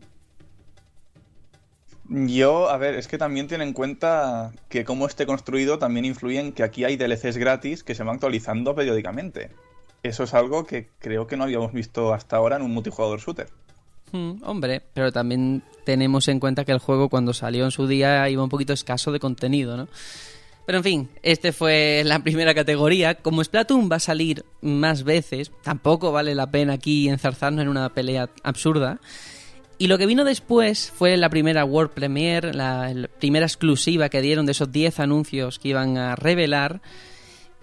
Yo, 2.13 2.69
a 2.69 2.77
ver, 2.77 2.95
es 2.95 3.07
que 3.07 3.17
también 3.17 3.47
tiene 3.47 3.63
en 3.63 3.71
cuenta 3.71 4.51
que 4.67 4.83
cómo 4.83 5.07
esté 5.07 5.25
construido 5.25 5.79
también 5.79 6.03
influye 6.03 6.39
en 6.39 6.51
que 6.51 6.63
aquí 6.63 6.83
hay 6.83 6.97
DLCs 6.97 7.37
gratis 7.37 7.83
que 7.83 7.95
se 7.95 8.03
van 8.03 8.15
actualizando 8.15 8.75
periódicamente. 8.75 9.49
Eso 10.03 10.23
es 10.23 10.33
algo 10.33 10.65
que 10.65 10.89
creo 10.99 11.27
que 11.27 11.37
no 11.37 11.45
habíamos 11.45 11.71
visto 11.71 12.13
hasta 12.13 12.35
ahora 12.35 12.57
en 12.57 12.63
un 12.63 12.73
multijugador 12.73 13.21
shooter. 13.21 13.47
Hmm, 14.11 14.43
hombre, 14.43 14.81
pero 14.93 15.13
también 15.13 15.63
tenemos 15.85 16.27
en 16.27 16.41
cuenta 16.41 16.65
que 16.65 16.73
el 16.73 16.79
juego 16.79 17.07
cuando 17.07 17.33
salió 17.33 17.63
en 17.63 17.71
su 17.71 17.87
día 17.87 18.27
iba 18.29 18.43
un 18.43 18.49
poquito 18.49 18.73
escaso 18.73 19.13
de 19.13 19.19
contenido, 19.19 19.77
¿no? 19.77 19.87
Pero 20.65 20.77
en 20.77 20.83
fin, 20.83 21.09
este 21.23 21.51
fue 21.51 22.03
la 22.05 22.19
primera 22.19 22.53
categoría. 22.53 23.15
Como 23.15 23.43
Splatoon 23.43 23.89
va 23.91 23.95
a 23.97 23.99
salir 23.99 24.45
más 24.61 25.03
veces, 25.03 25.51
tampoco 25.63 26.11
vale 26.11 26.35
la 26.35 26.49
pena 26.51 26.73
aquí 26.73 27.09
enzarzarnos 27.09 27.63
en 27.63 27.67
una 27.67 27.89
pelea 27.93 28.29
absurda. 28.43 28.99
Y 29.77 29.87
lo 29.87 29.97
que 29.97 30.05
vino 30.05 30.23
después 30.23 30.91
fue 30.95 31.17
la 31.17 31.29
primera 31.29 31.65
World 31.65 31.91
Premiere, 31.91 32.53
la, 32.53 32.93
primera 33.19 33.47
exclusiva 33.47 34.09
que 34.09 34.21
dieron 34.21 34.45
de 34.45 34.51
esos 34.51 34.71
10 34.71 34.99
anuncios 34.99 35.57
que 35.57 35.69
iban 35.69 35.97
a 35.97 36.15
revelar. 36.15 36.81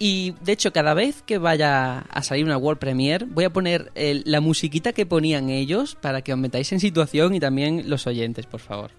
Y 0.00 0.34
de 0.42 0.52
hecho, 0.52 0.72
cada 0.72 0.94
vez 0.94 1.22
que 1.22 1.38
vaya 1.38 2.00
a 2.00 2.22
salir 2.24 2.44
una 2.44 2.56
World 2.58 2.80
Premiere, 2.80 3.24
voy 3.28 3.44
a 3.44 3.50
poner 3.50 3.92
el- 3.94 4.22
la 4.26 4.40
musiquita 4.40 4.92
que 4.92 5.06
ponían 5.06 5.48
ellos 5.48 5.94
para 6.00 6.22
que 6.22 6.32
os 6.32 6.38
metáis 6.38 6.72
en 6.72 6.80
situación 6.80 7.34
y 7.36 7.40
también 7.40 7.88
los 7.88 8.06
oyentes, 8.08 8.46
por 8.46 8.60
favor. 8.60 8.90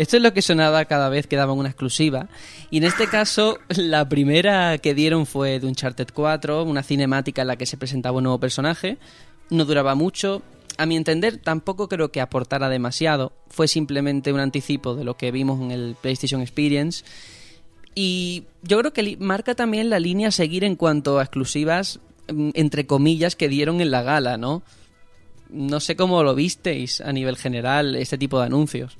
Esto 0.00 0.16
es 0.16 0.22
lo 0.22 0.32
que 0.32 0.40
sonaba 0.40 0.86
cada 0.86 1.10
vez 1.10 1.26
que 1.26 1.36
daban 1.36 1.58
una 1.58 1.68
exclusiva. 1.68 2.30
Y 2.70 2.78
en 2.78 2.84
este 2.84 3.06
caso, 3.06 3.58
la 3.68 4.08
primera 4.08 4.78
que 4.78 4.94
dieron 4.94 5.26
fue 5.26 5.60
de 5.60 5.66
Uncharted 5.66 6.08
4, 6.14 6.62
una 6.62 6.82
cinemática 6.82 7.42
en 7.42 7.48
la 7.48 7.56
que 7.56 7.66
se 7.66 7.76
presentaba 7.76 8.16
un 8.16 8.24
nuevo 8.24 8.40
personaje. 8.40 8.96
No 9.50 9.66
duraba 9.66 9.94
mucho. 9.94 10.40
A 10.78 10.86
mi 10.86 10.96
entender, 10.96 11.36
tampoco 11.36 11.86
creo 11.86 12.10
que 12.10 12.22
aportara 12.22 12.70
demasiado. 12.70 13.34
Fue 13.50 13.68
simplemente 13.68 14.32
un 14.32 14.40
anticipo 14.40 14.94
de 14.94 15.04
lo 15.04 15.18
que 15.18 15.32
vimos 15.32 15.60
en 15.60 15.70
el 15.70 15.96
PlayStation 16.00 16.40
Experience. 16.40 17.04
Y 17.94 18.44
yo 18.62 18.78
creo 18.78 18.94
que 18.94 19.18
marca 19.18 19.54
también 19.54 19.90
la 19.90 20.00
línea 20.00 20.28
a 20.28 20.32
seguir 20.32 20.64
en 20.64 20.76
cuanto 20.76 21.18
a 21.18 21.24
exclusivas, 21.24 22.00
mm, 22.32 22.52
entre 22.54 22.86
comillas, 22.86 23.36
que 23.36 23.50
dieron 23.50 23.82
en 23.82 23.90
la 23.90 24.02
gala, 24.02 24.38
¿no? 24.38 24.62
No 25.50 25.78
sé 25.78 25.94
cómo 25.94 26.22
lo 26.22 26.34
visteis 26.34 27.02
a 27.02 27.12
nivel 27.12 27.36
general, 27.36 27.96
este 27.96 28.16
tipo 28.16 28.40
de 28.40 28.46
anuncios. 28.46 28.96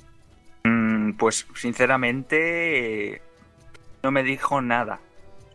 Pues 1.17 1.47
sinceramente 1.55 3.21
no 4.03 4.11
me 4.11 4.23
dijo 4.23 4.61
nada. 4.61 4.99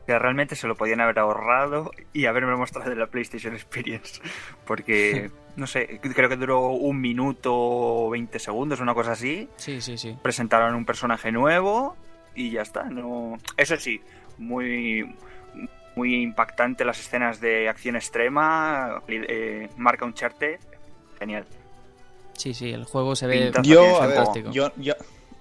Que 0.06 0.16
realmente 0.18 0.54
se 0.54 0.68
lo 0.68 0.76
podían 0.76 1.00
haber 1.00 1.18
ahorrado 1.18 1.90
y 2.12 2.26
haberme 2.26 2.54
mostrado 2.54 2.92
en 2.92 2.98
la 3.00 3.08
PlayStation 3.08 3.54
Experience. 3.54 4.20
Porque, 4.64 5.30
no 5.56 5.66
sé, 5.66 5.98
creo 6.00 6.28
que 6.28 6.36
duró 6.36 6.68
un 6.68 7.00
minuto 7.00 7.52
o 7.52 8.10
20 8.10 8.38
segundos, 8.38 8.80
una 8.80 8.94
cosa 8.94 9.12
así. 9.12 9.48
Sí, 9.56 9.80
sí, 9.80 9.98
sí. 9.98 10.16
Presentaron 10.22 10.76
un 10.76 10.84
personaje 10.84 11.32
nuevo 11.32 11.96
y 12.36 12.50
ya 12.50 12.62
está. 12.62 12.84
No... 12.84 13.36
Eso 13.56 13.76
sí, 13.78 14.00
muy, 14.38 15.12
muy 15.96 16.22
impactante 16.22 16.84
las 16.84 17.00
escenas 17.00 17.40
de 17.40 17.68
acción 17.68 17.96
extrema. 17.96 19.02
eh, 19.08 19.68
marca 19.76 20.04
un 20.04 20.14
charte. 20.14 20.60
Genial. 21.18 21.46
Sí, 22.34 22.54
sí, 22.54 22.70
el 22.70 22.84
juego 22.84 23.16
se 23.16 23.26
ve 23.26 23.50
Yo, 23.62 23.82
ver, 23.82 24.14
fantástico. 24.14 24.50
yo, 24.52 24.70
yo, 24.76 24.92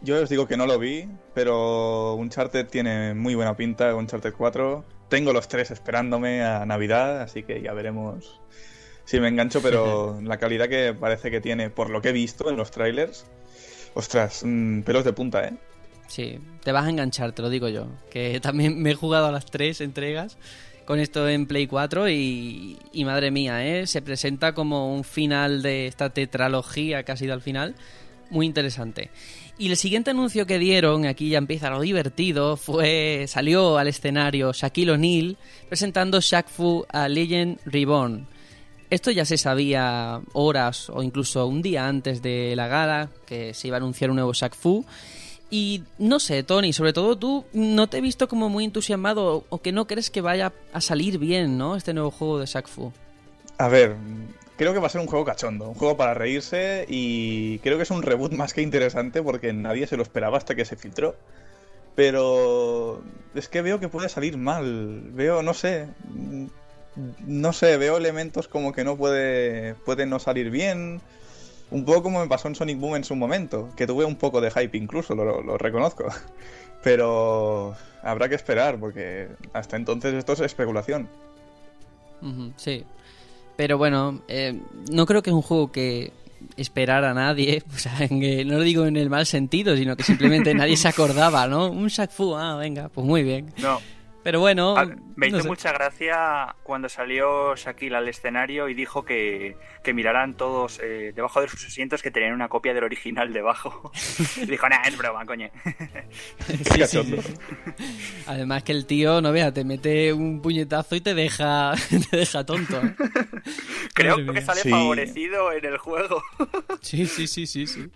yo 0.06 0.22
os 0.22 0.30
digo 0.30 0.48
que 0.48 0.56
no 0.56 0.68
lo 0.68 0.78
vi, 0.78 1.10
pero 1.34 2.14
Uncharted 2.14 2.68
tiene 2.68 3.16
muy 3.16 3.34
buena 3.34 3.58
pinta, 3.58 3.94
Uncharted 3.96 4.34
4. 4.34 4.86
Tengo 5.10 5.34
los 5.34 5.48
tres 5.48 5.72
esperándome 5.72 6.44
a 6.44 6.66
Navidad, 6.66 7.22
así 7.22 7.44
que 7.44 7.62
ya 7.62 7.74
veremos 7.74 8.40
si 9.04 9.20
me 9.20 9.28
engancho, 9.28 9.62
pero 9.62 10.20
la 10.24 10.38
calidad 10.38 10.70
que 10.70 10.94
parece 10.94 11.32
que 11.32 11.42
tiene, 11.42 11.70
por 11.70 11.90
lo 11.90 12.02
que 12.02 12.10
he 12.10 12.14
visto 12.14 12.50
en 12.50 12.58
los 12.58 12.72
trailers, 12.72 13.26
ostras, 13.96 14.44
mm, 14.46 14.82
pelos 14.82 15.04
de 15.04 15.14
punta, 15.14 15.48
¿eh? 15.48 15.54
Sí, 16.08 16.40
te 16.64 16.72
vas 16.72 16.86
a 16.86 16.90
enganchar, 16.90 17.32
te 17.32 17.42
lo 17.42 17.50
digo 17.50 17.68
yo. 17.68 17.88
Que 18.12 18.40
también 18.40 18.80
me 18.80 18.92
he 18.92 18.96
jugado 18.96 19.26
a 19.26 19.32
las 19.32 19.46
tres 19.46 19.82
entregas 19.82 20.38
con 20.86 21.00
esto 21.00 21.28
en 21.28 21.48
Play 21.48 21.66
4 21.66 22.10
y, 22.10 22.78
y 22.94 23.06
madre 23.06 23.32
mía, 23.32 23.66
¿eh? 23.66 23.88
se 23.88 24.04
presenta 24.04 24.54
como 24.54 24.94
un 24.94 25.04
final 25.04 25.64
de 25.64 25.88
esta 25.88 26.12
tetralogía 26.12 27.02
que 27.02 27.12
ha 27.12 27.18
sido 27.18 27.34
al 27.34 27.42
final. 27.42 27.74
Muy 28.30 28.46
interesante. 28.46 29.10
Y 29.58 29.70
el 29.70 29.78
siguiente 29.78 30.12
anuncio 30.12 30.46
que 30.46 30.60
dieron, 30.60 31.06
aquí 31.06 31.30
ya 31.30 31.38
empieza 31.38 31.70
lo 31.70 31.80
divertido, 31.80 32.58
fue 32.58 33.26
salió 33.30 33.78
al 33.78 33.88
escenario 33.88 34.52
Shaquille 34.52 34.92
O'Neal 34.92 35.38
presentando 35.70 36.20
Shaq 36.20 36.50
Fu 36.50 36.86
a 36.90 37.08
Legend 37.08 37.60
Reborn. 37.64 38.28
Esto 38.90 39.12
ya 39.12 39.24
se 39.24 39.38
sabía 39.38 40.20
horas 40.34 40.90
o 40.90 41.02
incluso 41.02 41.48
un 41.48 41.62
día 41.62 41.88
antes 41.88 42.22
de 42.22 42.54
la 42.58 42.68
gala, 42.68 43.10
que 43.26 43.54
se 43.54 43.70
iba 43.70 43.78
a 43.78 43.80
anunciar 43.80 44.10
un 44.10 44.18
nuevo 44.18 44.34
Shaq 44.34 44.56
Fu. 44.56 44.86
Y 45.50 45.84
no 46.00 46.20
sé, 46.20 46.44
Tony, 46.44 46.74
sobre 46.74 46.92
todo 46.92 47.18
tú, 47.18 47.46
no 47.54 47.88
te 47.88 48.00
he 48.00 48.02
visto 48.02 48.28
como 48.28 48.50
muy 48.50 48.66
entusiasmado 48.66 49.46
o 49.48 49.62
que 49.62 49.72
no 49.72 49.88
crees 49.88 50.10
que 50.10 50.20
vaya 50.20 50.52
a 50.74 50.82
salir 50.82 51.18
bien, 51.18 51.58
¿no? 51.58 51.78
Este 51.78 51.94
nuevo 51.94 52.12
juego 52.12 52.40
de 52.40 52.46
Shaq 52.46 52.68
Fu. 52.68 52.92
A 53.58 53.70
ver, 53.70 53.96
creo 54.58 54.74
que 54.74 54.80
va 54.80 54.88
a 54.88 54.90
ser 54.90 55.02
un 55.02 55.08
juego 55.08 55.26
cachondo, 55.26 55.70
un 55.70 55.76
juego 55.76 55.98
para 55.98 56.14
reírse 56.14 56.86
y 56.88 57.60
creo 57.60 57.78
que 57.78 57.84
es 57.84 57.92
un 57.92 58.02
reboot 58.02 58.34
más 58.34 58.54
que 58.54 58.62
interesante 58.62 59.22
porque 59.22 59.54
nadie 59.54 59.88
se 59.88 59.98
lo 59.98 60.04
esperaba 60.04 60.38
hasta 60.38 60.56
que 60.56 60.66
se 60.66 60.76
filtró. 60.76 61.16
Pero 61.96 63.02
es 63.34 63.48
que 63.48 63.62
veo 63.62 63.80
que 63.80 63.88
puede 63.88 64.10
salir 64.10 64.38
mal, 64.38 65.02
veo, 65.14 65.42
no 65.42 65.54
sé, 65.54 65.88
no 67.26 67.54
sé, 67.54 67.78
veo 67.78 67.98
elementos 67.98 68.48
como 68.48 68.74
que 68.74 68.84
no 68.84 68.98
puede, 68.98 69.76
puede 69.86 70.06
no 70.06 70.20
salir 70.20 70.50
bien. 70.50 71.02
Un 71.72 71.86
poco 71.86 72.04
como 72.04 72.20
me 72.20 72.28
pasó 72.28 72.48
en 72.48 72.56
Sonic 72.56 72.80
Boom 72.80 72.98
en 72.98 73.04
su 73.04 73.16
momento, 73.16 73.70
que 73.76 73.88
tuve 73.88 74.06
un 74.06 74.18
poco 74.18 74.42
de 74.42 74.52
hype 74.52 74.78
incluso, 74.78 75.16
lo, 75.16 75.58
reconozco. 75.58 76.06
Pero 76.84 77.76
habrá 78.04 78.30
que 78.30 78.36
esperar 78.36 78.78
porque 78.78 79.30
hasta 79.54 79.78
entonces 79.78 80.14
esto 80.14 80.34
es 80.34 80.42
especulación. 80.42 81.10
Sí. 82.58 82.86
Pero 83.56 83.78
bueno, 83.78 84.22
eh, 84.28 84.60
no 84.92 85.06
creo 85.06 85.22
que 85.24 85.30
es 85.30 85.34
un 85.36 85.42
juego 85.42 85.72
que 85.72 86.12
esperar 86.58 87.04
a 87.06 87.14
nadie, 87.14 87.64
o 87.74 88.04
en 88.04 88.20
que- 88.20 88.46
no 88.46 88.58
lo 88.58 88.62
digo 88.64 88.86
en 88.86 88.98
el 88.98 89.10
mal 89.10 89.26
sentido, 89.26 89.76
sino 89.76 89.96
que 89.96 90.04
simplemente 90.04 90.54
nadie 90.54 90.78
se 90.78 90.88
acordaba, 90.88 91.48
¿no? 91.48 91.70
Un 91.70 91.88
Shaq 91.88 92.12
Fu, 92.12 92.36
ah, 92.36 92.56
venga, 92.58 92.90
pues 92.90 93.06
muy 93.06 93.24
bien. 93.24 93.52
No, 93.62 93.80
Pero 94.26 94.40
bueno, 94.40 94.76
Ah, 94.76 94.88
me 95.16 95.28
hizo 95.28 95.38
no 95.38 95.44
sé. 95.44 95.50
mucha 95.50 95.72
gracia 95.72 96.56
cuando 96.64 96.90
salió 96.90 97.56
Shaquille 97.56 97.96
al 97.96 98.08
escenario 98.08 98.68
y 98.70 98.74
dijo 98.74 99.06
que, 99.06 99.56
que 99.84 99.94
miraran 99.94 100.34
todos 100.34 100.80
eh, 100.84 101.12
debajo 101.16 101.42
de 101.42 101.48
sus 101.48 101.64
asientos 101.64 102.02
que 102.02 102.10
tenían 102.10 102.34
una 102.34 102.50
copia 102.50 102.74
del 102.74 102.86
original 102.86 103.32
debajo. 103.32 103.92
y 104.42 104.48
dijo, 104.48 104.68
nah, 104.68 104.82
es 104.88 104.98
broma, 104.98 105.28
coño. 105.28 105.48
Sí, 106.74 106.86
sí. 106.88 107.16
Además 108.26 108.64
que 108.64 108.72
el 108.72 108.88
tío, 108.88 109.22
no 109.22 109.32
vea, 109.32 109.54
te 109.54 109.64
mete 109.64 110.12
un 110.12 110.42
puñetazo 110.42 110.96
y 110.96 111.02
te 111.02 111.14
deja, 111.14 111.74
te 112.10 112.18
deja 112.18 112.44
tonto. 112.44 112.82
¿eh? 112.82 112.96
Creo 113.94 114.18
que 114.34 114.42
sale 114.42 114.62
Sí. 114.62 114.72
favorecido 114.72 115.52
en 115.52 115.66
el 115.66 115.78
juego. 115.78 116.24
Sí, 116.82 117.06
sí, 117.06 117.28
sí, 117.28 117.46
sí, 117.46 117.68
sí. 117.68 117.92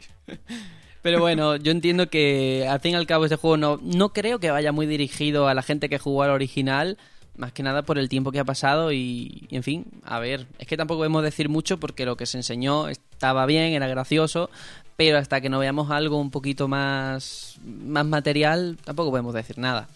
Pero 1.01 1.19
bueno, 1.19 1.55
yo 1.55 1.71
entiendo 1.71 2.09
que 2.09 2.67
al 2.69 2.79
fin 2.81 2.93
y 2.93 2.95
al 2.95 3.07
cabo 3.07 3.25
este 3.25 3.37
juego 3.37 3.57
no, 3.57 3.79
no 3.81 4.09
creo 4.09 4.39
que 4.39 4.51
vaya 4.51 4.71
muy 4.71 4.85
dirigido 4.85 5.47
a 5.47 5.53
la 5.53 5.61
gente 5.61 5.87
que 5.87 5.97
jugó 5.97 6.23
al 6.23 6.31
original, 6.31 6.97
más 7.37 7.53
que 7.53 7.63
nada 7.63 7.83
por 7.83 7.97
el 7.97 8.09
tiempo 8.09 8.31
que 8.31 8.39
ha 8.39 8.45
pasado 8.45 8.91
y, 8.91 9.47
en 9.49 9.63
fin, 9.63 9.85
a 10.03 10.19
ver, 10.19 10.45
es 10.59 10.67
que 10.67 10.75
tampoco 10.75 10.99
podemos 10.99 11.23
decir 11.23 11.47
mucho 11.47 11.79
porque 11.79 12.05
lo 12.05 12.17
que 12.17 12.25
se 12.25 12.37
enseñó 12.37 12.89
estaba 12.89 13.45
bien, 13.45 13.73
era 13.73 13.87
gracioso, 13.87 14.49
pero 14.97 15.17
hasta 15.17 15.39
que 15.39 15.49
no 15.49 15.59
veamos 15.59 15.89
algo 15.89 16.17
un 16.17 16.31
poquito 16.31 16.67
más, 16.67 17.57
más 17.63 18.05
material, 18.05 18.77
tampoco 18.83 19.11
podemos 19.11 19.33
decir 19.33 19.57
nada. 19.57 19.87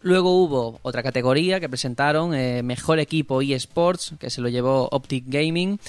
Luego 0.00 0.30
hubo 0.40 0.78
otra 0.82 1.02
categoría 1.02 1.58
que 1.58 1.68
presentaron, 1.68 2.32
eh, 2.32 2.62
Mejor 2.62 3.00
Equipo 3.00 3.42
eSports, 3.42 4.14
que 4.20 4.30
se 4.30 4.40
lo 4.40 4.48
llevó 4.48 4.88
Optic 4.92 5.24
Gaming. 5.26 5.80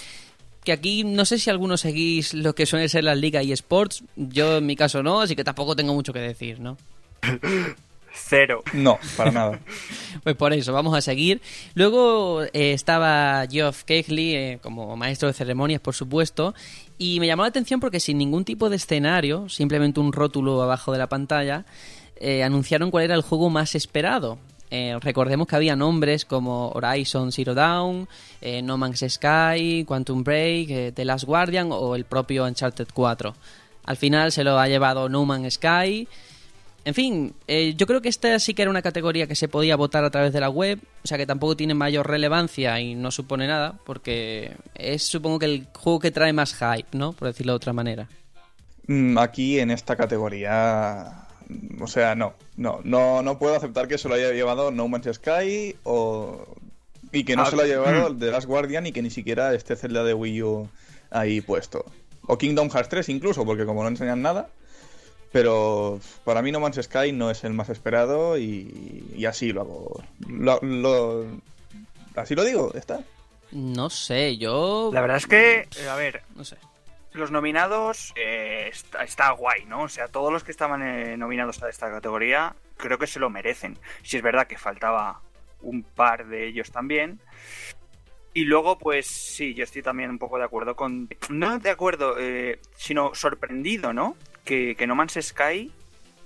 Que 0.69 0.73
aquí 0.73 1.03
no 1.03 1.25
sé 1.25 1.39
si 1.39 1.49
algunos 1.49 1.81
seguís 1.81 2.35
lo 2.35 2.53
que 2.53 2.67
suele 2.67 2.87
ser 2.89 3.03
las 3.03 3.17
ligas 3.17 3.43
eSports. 3.43 4.03
Yo 4.15 4.57
en 4.57 4.67
mi 4.67 4.75
caso 4.75 5.01
no, 5.01 5.19
así 5.19 5.35
que 5.35 5.43
tampoco 5.43 5.75
tengo 5.75 5.95
mucho 5.95 6.13
que 6.13 6.19
decir, 6.19 6.59
¿no? 6.59 6.77
Cero. 8.13 8.61
No, 8.73 8.99
para 9.17 9.31
nada. 9.31 9.59
Pues 10.23 10.35
por 10.35 10.53
eso, 10.53 10.71
vamos 10.71 10.95
a 10.95 11.01
seguir. 11.01 11.41
Luego 11.73 12.43
eh, 12.43 12.73
estaba 12.73 13.47
Geoff 13.49 13.83
Keighley 13.83 14.35
eh, 14.35 14.59
como 14.61 14.95
maestro 14.95 15.27
de 15.27 15.33
ceremonias, 15.33 15.81
por 15.81 15.95
supuesto, 15.95 16.53
y 16.99 17.19
me 17.19 17.25
llamó 17.25 17.41
la 17.41 17.49
atención 17.49 17.79
porque 17.79 17.99
sin 17.99 18.19
ningún 18.19 18.45
tipo 18.45 18.69
de 18.69 18.75
escenario, 18.75 19.49
simplemente 19.49 19.99
un 19.99 20.13
rótulo 20.13 20.61
abajo 20.61 20.91
de 20.91 20.99
la 20.99 21.09
pantalla, 21.09 21.65
eh, 22.17 22.43
anunciaron 22.43 22.91
cuál 22.91 23.05
era 23.05 23.15
el 23.15 23.23
juego 23.23 23.49
más 23.49 23.73
esperado. 23.73 24.37
Eh, 24.71 24.97
recordemos 25.01 25.47
que 25.47 25.55
había 25.55 25.75
nombres 25.75 26.25
como 26.25 26.69
Horizon 26.69 27.31
Zero 27.31 27.53
Dawn, 27.55 28.07
eh, 28.41 28.61
No 28.61 28.77
Man's 28.77 29.03
Sky, 29.07 29.83
Quantum 29.85 30.23
Break, 30.23 30.69
eh, 30.69 30.91
The 30.93 31.05
Last 31.05 31.25
Guardian 31.25 31.69
o 31.71 31.95
el 31.95 32.05
propio 32.05 32.45
Uncharted 32.45 32.87
4. 32.93 33.35
Al 33.85 33.97
final 33.97 34.31
se 34.31 34.43
lo 34.43 34.59
ha 34.59 34.67
llevado 34.67 35.09
No 35.09 35.25
Man's 35.25 35.55
Sky. 35.55 36.07
En 36.85 36.93
fin, 36.93 37.33
yo 37.75 37.85
creo 37.85 38.01
que 38.01 38.09
esta 38.09 38.39
sí 38.39 38.53
que 38.53 38.61
era 38.61 38.71
una 38.71 38.81
categoría 38.81 39.27
que 39.27 39.35
se 39.35 39.49
podía 39.49 39.75
votar 39.75 40.05
a 40.05 40.09
través 40.09 40.31
de 40.31 40.39
la 40.39 40.49
web, 40.49 40.79
o 41.03 41.07
sea 41.07 41.17
que 41.17 41.25
tampoco 41.25 41.57
tiene 41.57 41.73
mayor 41.73 42.07
relevancia 42.07 42.79
y 42.79 42.95
no 42.95 43.11
supone 43.11 43.47
nada, 43.47 43.75
porque 43.85 44.53
es 44.75 45.03
supongo 45.03 45.39
que 45.39 45.45
el 45.45 45.67
juego 45.73 45.99
que 45.99 46.09
trae 46.09 46.31
más 46.31 46.55
hype, 46.55 46.97
¿no? 46.97 47.11
Por 47.11 47.27
decirlo 47.27 47.51
de 47.51 47.57
otra 47.57 47.73
manera. 47.73 48.07
Mm, 48.87 49.17
Aquí 49.17 49.59
en 49.59 49.71
esta 49.71 49.95
categoría, 49.97 51.27
o 51.81 51.87
sea, 51.87 52.15
no, 52.15 52.33
no, 52.57 52.79
no, 52.83 53.21
no 53.21 53.39
puedo 53.39 53.55
aceptar 53.55 53.87
que 53.87 53.97
se 53.97 54.07
lo 54.09 54.15
haya 54.15 54.31
llevado 54.31 54.71
No 54.71 54.87
Man's 54.87 55.09
Sky 55.15 55.75
o 55.83 56.45
y 57.11 57.23
que 57.23 57.35
no 57.35 57.43
Ah, 57.43 57.49
se 57.49 57.55
lo 57.55 57.63
haya 57.63 57.75
llevado 57.75 58.13
mm. 58.13 58.19
The 58.19 58.31
Last 58.31 58.47
Guardian 58.47 58.85
y 58.87 58.91
que 58.91 59.01
ni 59.01 59.09
siquiera 59.09 59.53
esté 59.53 59.75
Zelda 59.75 60.03
de 60.03 60.13
Wii 60.13 60.43
U 60.43 60.69
ahí 61.09 61.41
puesto. 61.41 61.83
O 62.27 62.37
Kingdom 62.37 62.69
Hearts 62.69 62.89
3 62.89 63.09
incluso, 63.09 63.45
porque 63.45 63.65
como 63.65 63.81
no 63.81 63.89
enseñan 63.89 64.21
nada. 64.21 64.49
Pero 65.31 65.99
para 66.23 66.41
mí 66.41 66.51
No 66.51 66.59
Man's 66.59 66.79
Sky 66.81 67.11
no 67.11 67.29
es 67.29 67.43
el 67.43 67.53
más 67.53 67.69
esperado 67.69 68.37
y, 68.37 69.05
y 69.15 69.25
así 69.25 69.51
lo 69.53 69.61
hago. 69.61 70.03
Lo, 70.27 70.59
lo- 70.61 71.25
así 72.15 72.33
lo 72.35 72.43
digo, 72.43 72.71
ya 72.73 72.79
está. 72.79 72.99
No 73.51 73.89
sé, 73.89 74.37
yo... 74.37 74.89
La 74.93 75.01
verdad 75.01 75.17
es 75.17 75.25
que, 75.27 75.61
eh, 75.61 75.87
a 75.89 75.95
ver, 75.95 76.21
No 76.35 76.43
sé. 76.45 76.55
Los 77.13 77.31
nominados 77.31 78.13
eh, 78.15 78.71
está, 79.01 79.31
guay, 79.31 79.65
¿no? 79.65 79.83
O 79.83 79.89
sea, 79.89 80.07
todos 80.07 80.31
los 80.31 80.43
que 80.43 80.51
estaban 80.51 80.81
eh, 80.83 81.17
nominados 81.17 81.61
a 81.63 81.69
esta 81.69 81.89
categoría 81.89 82.55
creo 82.77 82.97
que 82.97 83.07
se 83.07 83.19
lo 83.19 83.29
merecen. 83.29 83.77
Si 84.03 84.17
es 84.17 84.23
verdad 84.23 84.47
que 84.47 84.57
faltaba 84.57 85.21
un 85.61 85.83
par 85.83 86.27
de 86.27 86.47
ellos 86.47 86.71
también. 86.71 87.19
Y 88.33 88.45
luego, 88.45 88.77
pues 88.77 89.07
sí, 89.07 89.53
yo 89.55 89.63
estoy 89.63 89.81
también 89.81 90.11
un 90.11 90.19
poco 90.19 90.37
de 90.37 90.45
acuerdo 90.45 90.75
con... 90.75 91.09
No 91.29 91.57
de 91.59 91.69
acuerdo, 91.71 92.15
eh, 92.19 92.59
sino 92.75 93.13
sorprendido, 93.15 93.91
¿no? 93.91 94.15
Que, 94.45 94.75
que 94.75 94.85
No 94.87 94.95
Man's 94.95 95.17
Sky 95.19 95.73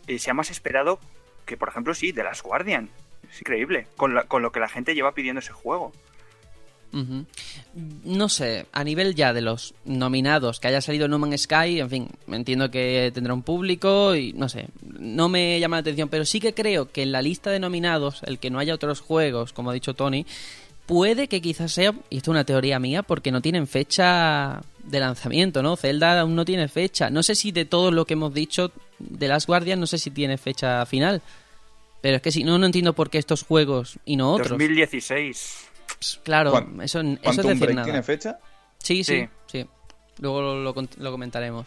eh, 0.08 0.20
sea 0.20 0.34
más 0.34 0.52
esperado 0.52 1.00
que, 1.46 1.56
por 1.58 1.70
ejemplo, 1.70 1.94
sí, 1.94 2.12
de 2.12 2.24
las 2.24 2.44
Guardian. 2.44 2.90
Es 3.32 3.40
increíble, 3.40 3.88
con, 3.96 4.14
la- 4.14 4.24
con 4.26 4.42
lo 4.42 4.52
que 4.52 4.60
la 4.60 4.68
gente 4.68 4.94
lleva 4.94 5.14
pidiendo 5.14 5.40
ese 5.40 5.54
juego. 5.54 5.94
No 8.06 8.30
sé, 8.30 8.68
a 8.72 8.84
nivel 8.84 9.16
ya 9.16 9.34
de 9.34 9.42
los 9.42 9.74
nominados, 9.84 10.60
que 10.60 10.68
haya 10.68 10.82
salido 10.82 11.08
No 11.08 11.18
Man's 11.18 11.42
Sky, 11.42 11.80
en 11.80 11.90
fin, 11.90 12.08
entiendo 12.28 12.70
que 12.70 13.12
tendrá 13.14 13.34
un 13.34 13.42
público 13.42 14.16
y 14.16 14.32
no 14.34 14.48
sé, 14.48 14.68
no 15.00 15.28
me 15.28 15.60
llama 15.60 15.78
la 15.78 15.82
atención, 15.82 16.10
pero 16.10 16.24
sí 16.24 16.40
que 16.40 16.54
creo 16.54 16.92
que 16.92 17.02
en 17.02 17.12
la 17.12 17.22
lista 17.22 17.50
de 17.50 17.60
nominados, 17.60 18.22
el 18.26 18.38
que 18.38 18.52
no 18.52 18.60
haya 18.60 18.76
otros 18.76 19.02
juegos, 19.02 19.54
como 19.54 19.72
ha 19.72 19.74
dicho 19.74 19.96
Tony, 19.96 20.26
puede 20.86 21.28
que 21.28 21.42
quizás 21.42 21.72
sea, 21.72 21.94
y 22.10 22.18
esto 22.18 22.32
es 22.32 22.36
una 22.36 22.44
teoría 22.44 22.80
mía, 22.80 23.04
porque 23.04 23.32
no 23.32 23.42
tienen 23.42 23.68
fecha 23.68 24.62
de 24.84 25.00
lanzamiento, 25.00 25.64
¿no? 25.64 25.78
Zelda 25.78 26.20
aún 26.20 26.36
no 26.36 26.46
tiene 26.46 26.68
fecha. 26.68 27.10
No 27.10 27.24
sé 27.24 27.36
si 27.36 27.52
de 27.52 27.66
todo 27.66 27.92
lo 27.92 28.06
que 28.06 28.14
hemos 28.14 28.34
dicho 28.34 28.72
de 29.00 29.28
Last 29.28 29.48
Guardian, 29.48 29.80
no 29.80 29.88
sé 29.88 29.98
si 29.98 30.12
tiene 30.12 30.38
fecha 30.38 30.86
final. 30.86 31.22
Pero 32.02 32.18
es 32.18 32.22
que 32.22 32.32
si 32.32 32.44
no, 32.44 32.58
no 32.58 32.66
entiendo 32.66 32.94
por 32.94 33.10
qué 33.10 33.18
estos 33.18 33.44
juegos 33.44 33.98
y 34.06 34.18
no 34.18 34.34
otros. 34.34 34.50
2016. 34.50 35.70
Claro, 36.24 36.52
¿Cuán- 36.52 36.82
eso, 36.82 37.00
eso 37.02 37.12
es 37.14 37.20
¿Quantum 37.22 37.46
decir 37.48 37.60
Break 37.60 37.76
nada. 37.76 37.86
tiene 37.86 38.04
fecha? 38.04 38.38
Sí, 38.80 39.04
sí, 39.04 39.22
Sí. 39.48 39.60
sí. 39.62 39.66
Luego 40.20 40.42
lo, 40.42 40.62
lo 40.62 40.76
cont- 40.76 40.98
lo 40.98 41.12
comentaremos. 41.12 41.66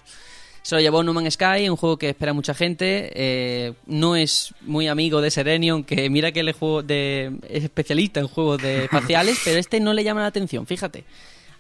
Se 0.63 0.75
lo 0.75 0.81
llevó 0.81 1.03
No 1.05 1.13
Man's 1.15 1.35
Sky, 1.35 1.69
un 1.69 1.77
juego 1.77 1.97
que 1.97 2.09
espera 2.11 2.33
mucha 2.33 2.53
gente. 2.53 3.11
eh, 3.15 3.73
no 3.87 4.17
es 4.17 4.53
muy 4.63 4.89
amigo 4.89 5.21
de 5.21 5.31
Serenion, 5.31 5.85
que 5.85 6.11
mira 6.11 6.33
que 6.33 6.41
él 6.41 6.49
es, 6.49 6.57
juego 6.57 6.83
de, 6.83 7.39
es 7.49 7.63
especialista 7.65 8.19
en 8.21 8.27
juegos 8.29 8.61
de 8.61 8.85
espaciales, 8.91 9.39
pero 9.45 9.59
este 9.59 9.79
no 9.81 9.93
le 9.95 10.03
llama 10.05 10.21
la 10.23 10.27
atención, 10.27 10.67
fíjate. 10.67 11.05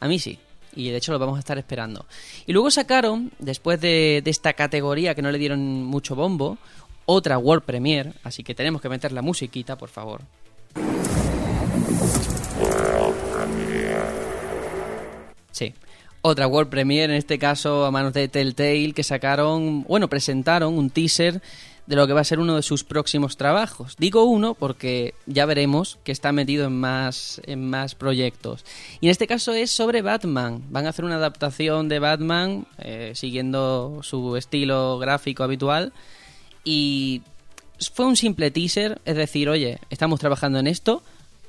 A 0.00 0.08
mí 0.08 0.18
sí. 0.18 0.38
Y 0.74 0.90
de 0.90 0.96
hecho 0.98 1.12
lo 1.12 1.18
vamos 1.18 1.36
a 1.36 1.38
estar 1.38 1.56
esperando. 1.56 2.04
Y 2.46 2.52
luego 2.52 2.70
sacaron, 2.70 3.32
después 3.38 3.80
de, 3.80 4.20
de 4.22 4.30
esta 4.30 4.52
categoría 4.52 5.14
que 5.14 5.22
no 5.22 5.30
le 5.30 5.38
dieron 5.38 5.84
mucho 5.84 6.14
bombo, 6.16 6.58
otra 7.06 7.38
World 7.38 7.62
Premiere. 7.64 8.12
Así 8.24 8.42
que 8.42 8.54
tenemos 8.54 8.82
que 8.82 8.88
meter 8.90 9.12
la 9.12 9.22
musiquita, 9.22 9.76
por 9.78 9.88
favor. 9.88 10.20
Sí. 15.56 15.72
Otra 16.20 16.46
World 16.46 16.68
Premiere, 16.68 17.14
en 17.14 17.18
este 17.18 17.38
caso 17.38 17.86
a 17.86 17.90
manos 17.90 18.12
de 18.12 18.28
Telltale, 18.28 18.92
que 18.92 19.02
sacaron, 19.02 19.84
bueno, 19.84 20.06
presentaron 20.08 20.76
un 20.76 20.90
teaser 20.90 21.40
de 21.86 21.96
lo 21.96 22.06
que 22.06 22.12
va 22.12 22.20
a 22.20 22.24
ser 22.24 22.40
uno 22.40 22.56
de 22.56 22.62
sus 22.62 22.84
próximos 22.84 23.38
trabajos. 23.38 23.96
Digo 23.96 24.24
uno 24.24 24.52
porque 24.52 25.14
ya 25.24 25.46
veremos 25.46 25.98
que 26.04 26.12
está 26.12 26.30
metido 26.32 26.66
en 26.66 26.78
más, 26.78 27.40
en 27.46 27.70
más 27.70 27.94
proyectos. 27.94 28.66
Y 29.00 29.06
en 29.06 29.12
este 29.12 29.26
caso 29.26 29.54
es 29.54 29.70
sobre 29.70 30.02
Batman. 30.02 30.62
Van 30.68 30.84
a 30.84 30.90
hacer 30.90 31.06
una 31.06 31.14
adaptación 31.14 31.88
de 31.88 32.00
Batman 32.00 32.66
eh, 32.76 33.12
siguiendo 33.14 34.00
su 34.02 34.36
estilo 34.36 34.98
gráfico 34.98 35.42
habitual. 35.42 35.94
Y 36.64 37.22
fue 37.94 38.04
un 38.04 38.16
simple 38.16 38.50
teaser, 38.50 39.00
es 39.06 39.16
decir, 39.16 39.48
oye, 39.48 39.78
estamos 39.88 40.20
trabajando 40.20 40.58
en 40.58 40.66
esto, 40.66 41.02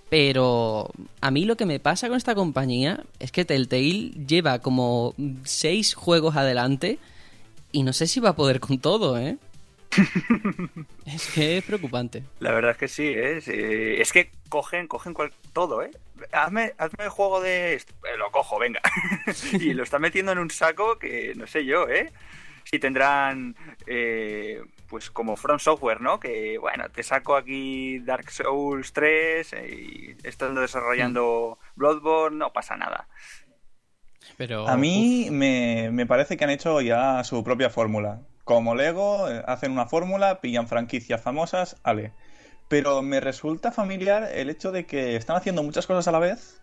pero 0.10 0.89
a 1.22 1.32
mí 1.32 1.46
lo 1.46 1.58
que 1.58 1.65
me 1.65 1.80
pasa 1.80 2.08
con 2.08 2.17
esta 2.17 2.36
compañía 2.36 3.04
es 3.20 3.32
que 3.32 3.46
Telltale 3.46 4.12
lleva 4.28 4.60
como 4.60 5.13
seis 5.43 5.93
juegos 5.96 6.36
adelante 6.36 6.98
y 7.72 7.84
no 7.84 7.93
sé 7.93 8.08
si 8.08 8.20
va 8.20 8.30
a 8.30 8.36
poder 8.36 8.60
con 8.60 8.80
todo, 8.80 9.17
¿eh? 9.20 9.38
es 11.06 11.28
que 11.34 11.58
es 11.58 11.63
preocupante. 11.63 12.24
La 12.39 12.52
verdad 12.52 12.72
es 12.72 12.78
que 12.78 12.88
sí, 12.88 13.04
¿eh? 13.06 13.41
Sí, 13.41 13.52
es 13.54 14.12
que 14.12 14.30
cogen, 14.50 14.88
cogen 14.88 15.13
cual- 15.13 15.34
todo, 15.54 15.82
¿eh? 15.82 15.91
Hazme, 16.32 16.74
hazme 16.78 17.06
el 17.06 17.10
juego 17.10 17.41
de... 17.41 17.74
esto. 17.76 17.93
Eh, 18.06 18.17
lo 18.17 18.32
cojo, 18.32 18.60
venga. 18.60 18.82
y 19.54 19.74
lo 19.74 19.84
está 19.84 20.00
metiendo 20.00 20.32
en 20.32 20.39
un 20.39 20.52
saco 20.52 20.98
que 21.00 21.34
no 21.36 21.48
sé 21.48 21.65
yo, 21.65 21.88
¿eh? 21.88 22.12
Si 22.63 22.80
tendrán, 22.80 23.56
eh, 23.86 24.62
pues 24.88 25.12
como 25.12 25.36
Front 25.36 25.62
Software, 25.62 26.02
¿no? 26.02 26.19
Que, 26.19 26.58
bueno, 26.58 26.89
te 26.89 27.04
saco 27.04 27.36
aquí 27.36 28.00
Dark 28.00 28.32
Souls 28.32 28.93
3 28.93 29.56
y 29.69 30.15
estando 30.23 30.62
desarrollando 30.62 31.60
Bloodborne, 31.76 32.38
no 32.38 32.54
pasa 32.54 32.76
nada. 32.78 33.08
Pero 34.38 34.67
A 34.67 34.78
mí 34.78 35.30
me, 35.32 35.89
me 35.91 36.06
parece 36.06 36.38
que 36.38 36.43
han 36.43 36.50
hecho 36.50 36.82
ya 36.82 37.23
su 37.23 37.43
propia 37.43 37.69
fórmula. 37.69 38.21
Como 38.43 38.76
Lego, 38.76 39.30
eh, 39.30 39.43
hacen 39.45 39.71
una 39.71 39.88
fórmula, 39.88 40.41
pillan 40.41 40.67
franquicias 40.67 41.21
famosas, 41.21 41.78
ale. 41.84 42.13
Pero 42.67 43.02
me 43.02 43.19
resulta 43.19 43.71
familiar 43.71 44.30
el 44.34 44.50
hecho 44.50 44.71
de 44.71 44.86
que 44.86 45.15
están 45.15 45.38
haciendo 45.38 45.63
muchas 45.63 45.88
cosas 45.88 46.08
a 46.08 46.12
la 46.12 46.19
vez 46.19 46.62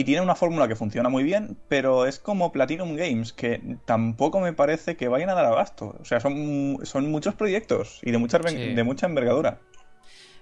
y 0.00 0.04
tienen 0.04 0.24
una 0.24 0.34
fórmula 0.34 0.68
que 0.68 0.76
funciona 0.76 1.08
muy 1.08 1.22
bien, 1.24 1.56
pero 1.68 2.06
es 2.06 2.18
como 2.18 2.52
Platinum 2.52 2.94
Games, 2.96 3.32
que 3.32 3.60
tampoco 3.84 4.40
me 4.40 4.52
parece 4.52 4.96
que 4.96 5.08
vayan 5.08 5.30
a 5.30 5.34
dar 5.34 5.44
abasto. 5.46 5.96
O 6.00 6.04
sea, 6.04 6.20
son, 6.20 6.78
son 6.84 7.10
muchos 7.10 7.34
proyectos 7.34 8.00
y 8.02 8.10
de 8.10 8.18
mucha, 8.18 8.38
Sí. 8.48 8.56
de 8.74 8.84
mucha 8.84 9.06
envergadura. 9.06 9.60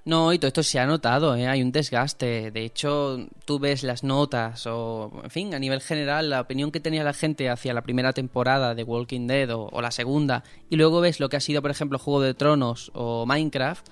No, 0.04 0.32
y 0.32 0.38
todo 0.38 0.46
esto 0.46 0.62
se 0.62 0.78
ha 0.78 0.86
notado, 0.86 1.34
¿eh? 1.34 1.48
hay 1.48 1.62
un 1.62 1.72
desgaste. 1.72 2.52
De 2.52 2.64
hecho, 2.64 3.26
tú 3.44 3.58
ves 3.58 3.82
las 3.82 4.04
notas 4.04 4.64
o, 4.68 5.10
en 5.24 5.30
fin, 5.30 5.52
a 5.52 5.58
nivel 5.58 5.80
general, 5.80 6.30
la 6.30 6.42
opinión 6.42 6.70
que 6.70 6.78
tenía 6.78 7.02
la 7.02 7.12
gente 7.12 7.50
hacia 7.50 7.74
la 7.74 7.82
primera 7.82 8.12
temporada 8.12 8.76
de 8.76 8.84
Walking 8.84 9.26
Dead 9.26 9.50
o, 9.50 9.68
o 9.72 9.80
la 9.82 9.90
segunda, 9.90 10.44
y 10.70 10.76
luego 10.76 11.00
ves 11.00 11.18
lo 11.18 11.28
que 11.28 11.36
ha 11.38 11.40
sido, 11.40 11.60
por 11.60 11.72
ejemplo, 11.72 11.98
Juego 11.98 12.20
de 12.20 12.34
Tronos 12.34 12.92
o 12.94 13.26
Minecraft, 13.26 13.84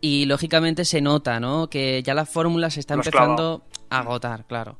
y 0.00 0.26
lógicamente 0.26 0.84
se 0.84 1.00
nota, 1.00 1.40
¿no? 1.40 1.68
Que 1.68 2.02
ya 2.02 2.14
la 2.14 2.26
fórmula 2.26 2.70
se 2.70 2.80
está 2.80 2.94
empezando 2.94 3.64
a 3.88 3.98
agotar, 3.98 4.46
claro. 4.46 4.78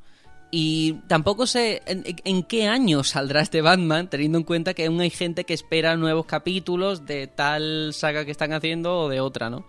Y 0.50 0.94
tampoco 1.06 1.46
sé 1.46 1.82
en, 1.86 2.04
en 2.24 2.42
qué 2.42 2.66
año 2.66 3.04
saldrá 3.04 3.40
este 3.40 3.62
Batman, 3.62 4.10
teniendo 4.10 4.38
en 4.38 4.44
cuenta 4.44 4.74
que 4.74 4.86
aún 4.86 5.00
hay 5.00 5.10
gente 5.10 5.44
que 5.44 5.54
espera 5.54 5.96
nuevos 5.96 6.26
capítulos 6.26 7.06
de 7.06 7.28
tal 7.28 7.92
saga 7.94 8.24
que 8.24 8.32
están 8.32 8.52
haciendo 8.52 8.98
o 8.98 9.08
de 9.08 9.20
otra, 9.20 9.48
¿no? 9.48 9.64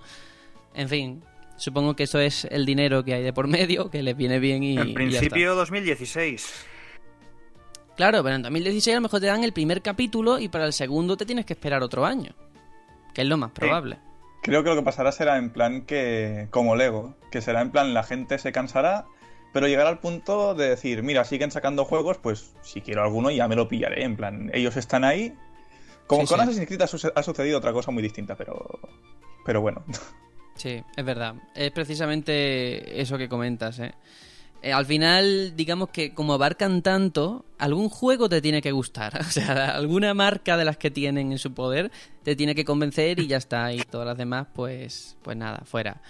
En 0.73 0.89
fin, 0.89 1.23
supongo 1.57 1.95
que 1.95 2.03
eso 2.03 2.19
es 2.19 2.45
el 2.45 2.65
dinero 2.65 3.03
que 3.03 3.13
hay 3.13 3.23
de 3.23 3.33
por 3.33 3.47
medio, 3.47 3.91
que 3.91 4.01
les 4.01 4.17
viene 4.17 4.39
bien 4.39 4.63
y. 4.63 4.73
y 4.73 4.77
en 4.77 4.87
ya 4.87 4.93
principio 4.93 5.55
2016. 5.55 6.43
está. 6.43 6.71
Claro, 7.95 8.23
pero 8.23 8.35
en 8.35 8.41
2016 8.41 8.95
a 8.95 8.97
lo 8.97 9.01
mejor 9.01 9.19
te 9.19 9.27
dan 9.27 9.43
el 9.43 9.53
primer 9.53 9.81
capítulo 9.81 10.39
y 10.39 10.47
para 10.47 10.65
el 10.65 10.73
segundo 10.73 11.17
te 11.17 11.25
tienes 11.25 11.45
que 11.45 11.53
esperar 11.53 11.83
otro 11.83 12.05
año. 12.05 12.33
Que 13.13 13.21
es 13.21 13.27
lo 13.27 13.37
más 13.37 13.51
probable. 13.51 13.99
Creo 14.41 14.63
que 14.63 14.69
lo 14.69 14.75
que 14.75 14.81
pasará 14.81 15.11
será 15.11 15.37
en 15.37 15.51
plan 15.51 15.81
que, 15.83 16.47
como 16.49 16.75
Lego, 16.75 17.15
que 17.31 17.41
será 17.41 17.61
en 17.61 17.71
plan 17.71 17.93
la 17.93 18.03
gente 18.03 18.37
se 18.39 18.51
cansará, 18.51 19.05
pero 19.53 19.67
llegará 19.67 19.89
al 19.89 19.99
punto 19.99 20.55
de 20.55 20.69
decir, 20.69 21.03
mira, 21.03 21.23
siguen 21.25 21.51
sacando 21.51 21.85
juegos, 21.85 22.17
pues 22.17 22.55
si 22.61 22.81
quiero 22.81 23.03
alguno 23.03 23.29
ya 23.31 23.47
me 23.47 23.55
lo 23.55 23.67
pillaré. 23.67 24.03
En 24.03 24.15
plan, 24.15 24.49
ellos 24.53 24.77
están 24.77 25.03
ahí. 25.03 25.35
Como 26.07 26.23
Sí, 26.23 26.29
con 26.29 26.37
sí. 26.39 26.43
Assassin's 26.43 26.67
Creed 26.67 26.81
ha, 26.81 27.19
ha 27.19 27.23
sucedido 27.23 27.57
otra 27.57 27.71
cosa 27.73 27.91
muy 27.91 28.01
distinta, 28.01 28.35
pero, 28.35 28.79
pero 29.45 29.61
bueno. 29.61 29.83
Sí, 30.55 30.83
es 30.95 31.05
verdad. 31.05 31.35
Es 31.55 31.71
precisamente 31.71 33.01
eso 33.01 33.17
que 33.17 33.29
comentas, 33.29 33.79
¿eh? 33.79 33.93
Eh, 34.61 34.71
al 34.73 34.85
final, 34.85 35.55
digamos 35.55 35.89
que 35.89 36.13
como 36.13 36.33
abarcan 36.33 36.83
tanto, 36.83 37.45
algún 37.57 37.89
juego 37.89 38.29
te 38.29 38.41
tiene 38.41 38.61
que 38.61 38.71
gustar. 38.71 39.19
O 39.27 39.31
sea, 39.31 39.75
alguna 39.75 40.13
marca 40.13 40.57
de 40.57 40.65
las 40.65 40.77
que 40.77 40.91
tienen 40.91 41.31
en 41.31 41.39
su 41.39 41.53
poder 41.53 41.91
te 42.23 42.35
tiene 42.35 42.53
que 42.53 42.65
convencer 42.65 43.19
y 43.19 43.27
ya 43.27 43.37
está. 43.37 43.73
Y 43.73 43.79
todas 43.79 44.05
las 44.07 44.17
demás, 44.17 44.47
pues, 44.53 45.17
pues 45.23 45.35
nada, 45.37 45.63
fuera. 45.65 46.01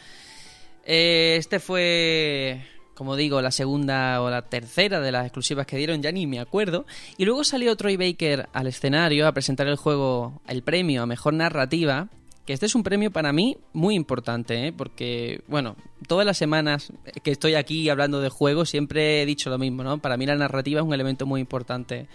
Eh, 0.84 1.36
este 1.38 1.60
fue, 1.60 2.62
como 2.94 3.16
digo, 3.16 3.42
la 3.42 3.52
segunda 3.52 4.22
o 4.22 4.30
la 4.30 4.42
tercera 4.44 5.00
de 5.00 5.12
las 5.12 5.26
exclusivas 5.26 5.66
que 5.66 5.78
dieron, 5.78 6.02
ya 6.02 6.12
ni 6.12 6.28
me 6.28 6.40
acuerdo. 6.40 6.86
Y 7.18 7.26
luego 7.26 7.44
salió 7.44 7.76
Troy 7.76 7.96
Baker 7.96 8.50
al 8.52 8.68
escenario 8.68 9.28
a 9.28 9.34
presentar 9.34 9.68
el 9.68 9.78
juego, 9.78 10.42
el 10.48 10.64
premio 10.64 11.04
a 11.04 11.06
mejor 11.06 11.34
narrativa. 11.34 12.10
Que 12.46 12.54
este 12.54 12.66
es 12.66 12.76
un 12.76 12.84
premio 12.84 13.12
para 13.12 13.32
mí 13.32 13.58
muy 13.72 13.96
importante, 13.96 14.68
¿eh? 14.68 14.74
porque, 14.74 15.44
bueno, 15.48 15.76
todas 16.08 16.26
las 16.26 16.38
semanas 16.38 16.92
que 17.24 17.32
estoy 17.32 17.54
aquí 17.54 17.88
hablando 17.90 18.20
de 18.20 18.30
juegos 18.30 18.70
siempre 18.70 19.22
he 19.22 19.26
dicho 19.26 19.50
lo 19.50 19.60
mismo, 19.60 19.84
¿no? 19.84 20.00
Para 20.00 20.18
mí 20.18 20.26
la 20.26 20.36
narrativa 20.36 20.82
es 20.82 20.86
un 20.86 20.94
elemento 20.94 21.26
muy 21.26 21.40
importante 21.40 22.08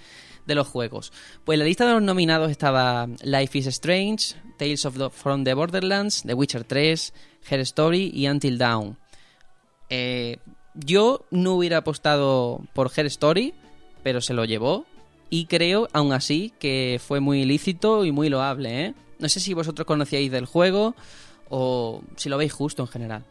de 0.47 0.55
los 0.55 0.67
juegos. 0.67 1.13
Pues 1.45 1.59
la 1.59 1.65
lista 1.65 1.87
de 1.87 1.93
los 1.93 2.03
nominados 2.03 2.51
estaba 2.51 3.09
Life 3.23 3.59
is 3.59 3.67
Strange, 3.67 4.35
Tales 4.57 4.85
of 4.85 4.97
the, 4.97 5.11
from 5.11 5.45
the 5.45 5.55
Borderlands, 5.55 6.23
The 6.23 6.35
Witcher 6.35 6.65
3, 6.65 7.13
Her 7.51 7.61
Story 7.61 8.11
y 8.15 8.27
Until 8.29 8.59
Dawn. 8.59 8.99
Eh, 9.91 10.39
yo 10.75 11.25
no 11.31 11.55
hubiera 11.55 11.79
apostado 11.79 12.63
por 12.75 12.91
Her 12.95 13.07
Story, 13.07 13.55
pero 14.03 14.21
se 14.21 14.35
lo 14.35 14.45
llevó. 14.45 14.87
Y 15.31 15.47
creo, 15.47 15.89
aún 15.93 16.13
así, 16.13 16.53
que 16.59 17.01
fue 17.05 17.21
muy 17.21 17.43
ilícito 17.43 18.05
y 18.05 18.13
muy 18.13 18.29
loable, 18.29 18.87
¿eh? 18.87 18.95
No 19.19 19.29
sé 19.29 19.41
si 19.41 19.55
vosotros 19.55 19.87
conocíais 19.87 20.31
del 20.31 20.47
juego 20.47 20.95
o 21.49 22.03
si 22.17 22.29
lo 22.29 22.37
veis 22.37 22.53
justo 22.53 22.83
en 22.83 22.89
general. 22.89 23.25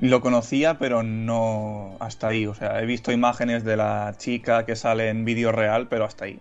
Lo 0.00 0.20
conocía, 0.20 0.78
pero 0.78 1.02
no 1.02 1.96
hasta 1.98 2.28
ahí. 2.28 2.46
O 2.46 2.54
sea, 2.54 2.80
he 2.80 2.86
visto 2.86 3.10
imágenes 3.10 3.64
de 3.64 3.76
la 3.76 4.14
chica 4.16 4.64
que 4.64 4.76
sale 4.76 5.08
en 5.08 5.24
vídeo 5.24 5.50
real, 5.50 5.88
pero 5.88 6.04
hasta 6.04 6.26
ahí. 6.26 6.38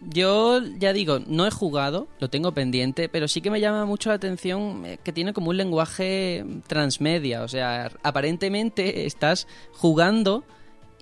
Yo 0.00 0.60
ya 0.78 0.92
digo, 0.92 1.20
no 1.26 1.46
he 1.46 1.50
jugado, 1.50 2.06
lo 2.20 2.28
tengo 2.28 2.52
pendiente, 2.52 3.08
pero 3.08 3.26
sí 3.26 3.40
que 3.40 3.50
me 3.50 3.60
llama 3.60 3.86
mucho 3.86 4.10
la 4.10 4.16
atención 4.16 4.84
eh, 4.84 4.98
que 5.02 5.12
tiene 5.12 5.32
como 5.32 5.50
un 5.50 5.56
lenguaje 5.56 6.44
transmedia. 6.66 7.42
O 7.42 7.48
sea, 7.48 7.90
aparentemente 8.02 9.06
estás 9.06 9.48
jugando 9.72 10.44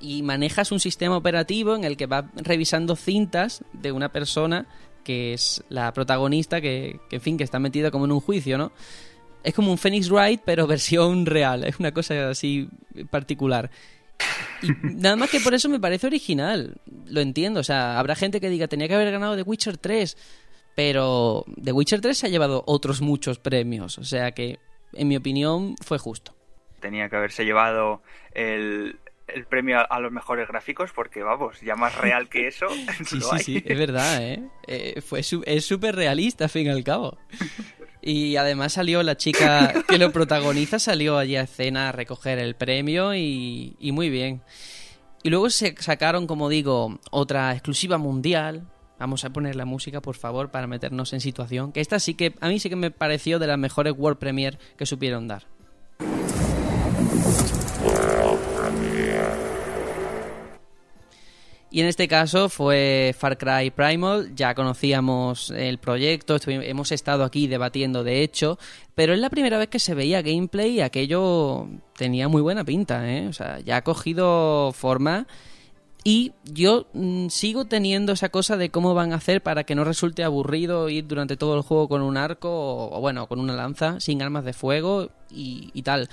y 0.01 0.23
manejas 0.23 0.73
un 0.73 0.81
sistema 0.81 1.17
operativo 1.17 1.75
en 1.75 1.85
el 1.85 1.97
que 1.97 2.07
vas 2.07 2.25
revisando 2.37 2.97
cintas 2.97 3.65
de 3.73 3.93
una 3.93 4.13
persona 4.13 4.67
que 5.07 5.33
es 5.33 5.63
la 5.69 5.93
protagonista, 5.93 6.61
que, 6.61 6.99
en 7.13 7.21
fin, 7.21 7.39
que 7.39 7.45
está 7.45 7.61
metida 7.61 7.93
como 7.93 8.07
en 8.07 8.13
un 8.13 8.21
juicio, 8.21 8.59
¿no? 8.59 8.73
Es 9.45 9.55
como 9.55 9.71
un 9.71 9.79
Phoenix 9.79 10.11
Wright, 10.11 10.41
pero 10.45 10.67
versión 10.67 11.27
real. 11.27 11.63
Es 11.63 11.79
una 11.79 11.93
cosa 11.93 12.31
así 12.31 12.69
particular. 13.09 13.71
Y 14.63 14.69
nada 14.83 15.15
más 15.15 15.31
que 15.31 15.39
por 15.39 15.55
eso 15.55 15.69
me 15.69 15.79
parece 15.79 16.09
original. 16.09 16.81
Lo 17.07 17.21
entiendo. 17.21 17.61
O 17.61 17.63
sea, 17.63 18.01
habrá 18.01 18.17
gente 18.17 18.41
que 18.41 18.51
diga, 18.51 18.67
tenía 18.67 18.89
que 18.89 18.95
haber 18.95 19.13
ganado 19.13 19.37
The 19.37 19.43
Witcher 19.43 19.79
3. 19.79 20.17
Pero 20.75 21.45
The 21.63 21.71
Witcher 21.71 22.01
3 22.01 22.19
se 22.19 22.27
ha 22.27 22.31
llevado 22.31 22.65
otros 22.67 23.01
muchos 23.01 23.39
premios. 23.39 23.99
O 23.99 24.05
sea 24.05 24.33
que, 24.33 24.59
en 24.93 25.07
mi 25.07 25.17
opinión, 25.17 25.77
fue 25.83 25.99
justo. 25.99 26.35
Tenía 26.81 27.09
que 27.09 27.15
haberse 27.15 27.45
llevado 27.45 28.03
el, 28.35 28.99
el 29.29 29.45
premio 29.47 29.79
a, 29.79 29.83
a, 29.83 30.01
los 30.01 30.13
mejores 30.13 30.49
gráficos 30.49 30.93
porque, 30.93 31.23
vamos, 31.23 31.61
ya 31.61 31.77
más 31.77 31.97
real 31.97 32.29
que 32.29 32.47
eso. 32.49 32.67
sí, 33.05 33.19
no 33.19 33.27
sí, 33.27 33.29
hay. 33.33 33.43
sí, 33.43 33.63
es 33.65 33.79
verdad, 33.79 34.23
¿eh? 34.23 34.43
eh 34.67 35.01
fue 35.01 35.23
su 35.23 35.43
es 35.47 35.65
súper 35.65 35.97
realista, 35.97 36.45
al 36.45 36.51
fin 36.51 36.67
y 36.67 36.71
al 36.71 36.85
cabo. 36.85 37.19
Y 38.03 38.37
además 38.37 38.75
salió 38.75 39.03
la 39.03 39.17
chica 39.17 39.73
que 39.89 39.99
lo 39.99 40.13
protagoniza, 40.13 40.79
salió 40.79 41.19
allí 41.19 41.35
a 41.35 41.43
escena 41.43 41.89
a 41.89 41.93
recoger 41.93 42.39
el 42.39 42.55
premio 42.55 43.15
y, 43.15 43.77
y 43.81 43.93
muy 43.93 44.11
bien. 44.11 44.43
Y 45.25 45.31
luego 45.31 45.51
se 45.51 45.75
sacaron, 45.81 46.29
como 46.29 46.49
digo, 46.49 47.01
otra 47.11 47.51
exclusiva 47.51 47.99
mundial. 47.99 48.69
Vamos 49.01 49.25
a 49.25 49.31
poner 49.31 49.57
la 49.57 49.65
música, 49.65 50.01
por 50.01 50.15
favor, 50.15 50.53
para 50.53 50.69
meternos 50.69 51.13
en 51.15 51.21
situación. 51.21 51.73
Que 51.73 51.81
esta 51.81 51.99
sí 51.99 52.15
que, 52.15 52.37
a 52.41 52.49
mí 52.49 52.61
sí 52.61 52.69
que 52.69 52.77
me 52.77 52.93
pareció 52.93 53.41
de 53.41 53.49
las 53.49 53.59
mejores 53.59 53.95
World 53.97 54.21
Premiere 54.21 54.59
que 54.77 54.87
supieron 54.87 55.27
dar. 55.27 55.49
Y 61.77 61.81
en 61.83 61.89
este 61.89 62.09
caso 62.09 62.49
fue 62.49 63.15
Far 63.19 63.37
Cry 63.37 63.71
Primal, 63.71 64.35
ya 64.35 64.55
conocíamos 64.55 65.51
el 65.51 65.77
proyecto, 65.77 66.39
hemos 66.47 66.91
estado 66.91 67.23
aquí 67.23 67.49
debatiendo 67.49 68.03
de 68.03 68.23
hecho, 68.23 68.59
pero 68.95 69.13
es 69.13 69.21
la 69.21 69.29
primera 69.29 69.59
vez 69.59 69.69
que 69.69 69.79
se 69.79 69.93
veía 69.93 70.23
gameplay 70.23 70.77
y 70.77 70.81
aquello 70.81 71.69
tenía 71.95 72.29
muy 72.29 72.41
buena 72.41 72.65
pinta, 72.65 73.07
¿eh? 73.13 73.29
O 73.29 73.35
sea, 73.35 73.61
ya 73.61 73.77
ha 73.77 73.85
cogido 73.85 74.73
forma 74.73 75.27
y 76.03 76.33
yo 76.45 76.87
mm, 76.95 77.29
sigo 77.29 77.67
teniendo 77.67 78.13
esa 78.13 78.31
cosa 78.31 78.57
de 78.57 78.71
cómo 78.71 78.95
van 78.95 79.13
a 79.13 79.17
hacer 79.17 79.43
para 79.43 79.65
que 79.65 79.75
no 79.75 79.85
resulte 79.85 80.25
aburrido 80.25 80.89
ir 80.89 81.07
durante 81.07 81.37
todo 81.37 81.57
el 81.57 81.63
juego 81.63 81.89
con 81.91 82.01
un 82.01 82.17
arco 82.17 82.89
o, 82.89 82.99
bueno, 83.03 83.27
con 83.27 83.39
una 83.39 83.53
lanza 83.53 84.01
sin 84.01 84.23
armas 84.23 84.47
de 84.47 84.55
fuego 84.55 85.11
y 85.29 85.83
tal. 85.83 86.09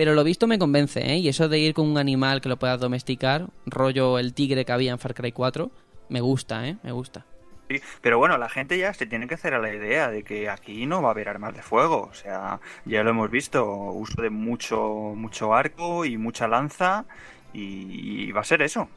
Pero 0.00 0.14
lo 0.14 0.24
visto 0.24 0.46
me 0.46 0.58
convence, 0.58 0.98
¿eh? 0.98 1.18
Y 1.18 1.28
eso 1.28 1.50
de 1.50 1.58
ir 1.58 1.74
con 1.74 1.86
un 1.86 1.98
animal 1.98 2.40
que 2.40 2.48
lo 2.48 2.58
puedas 2.58 2.80
domesticar, 2.80 3.48
rollo 3.66 4.18
el 4.18 4.32
tigre 4.32 4.64
que 4.64 4.72
había 4.72 4.92
en 4.92 4.98
Far 4.98 5.12
Cry 5.12 5.30
4, 5.30 5.70
me 6.08 6.22
gusta, 6.22 6.66
¿eh? 6.66 6.78
Me 6.82 6.90
gusta. 6.90 7.26
Sí, 7.68 7.82
pero 8.00 8.16
bueno, 8.16 8.38
la 8.38 8.48
gente 8.48 8.78
ya 8.78 8.94
se 8.94 9.04
tiene 9.04 9.28
que 9.28 9.34
hacer 9.34 9.52
a 9.52 9.58
la 9.58 9.74
idea 9.74 10.10
de 10.10 10.22
que 10.22 10.48
aquí 10.48 10.86
no 10.86 11.02
va 11.02 11.08
a 11.08 11.10
haber 11.10 11.28
armas 11.28 11.54
de 11.54 11.60
fuego. 11.60 12.08
O 12.10 12.14
sea, 12.14 12.60
ya 12.86 13.02
lo 13.02 13.10
hemos 13.10 13.30
visto, 13.30 13.62
uso 13.62 14.22
de 14.22 14.30
mucho, 14.30 14.80
mucho 15.14 15.52
arco 15.52 16.06
y 16.06 16.16
mucha 16.16 16.48
lanza 16.48 17.04
y, 17.52 18.24
y 18.24 18.32
va 18.32 18.40
a 18.40 18.44
ser 18.44 18.62
eso. 18.62 18.88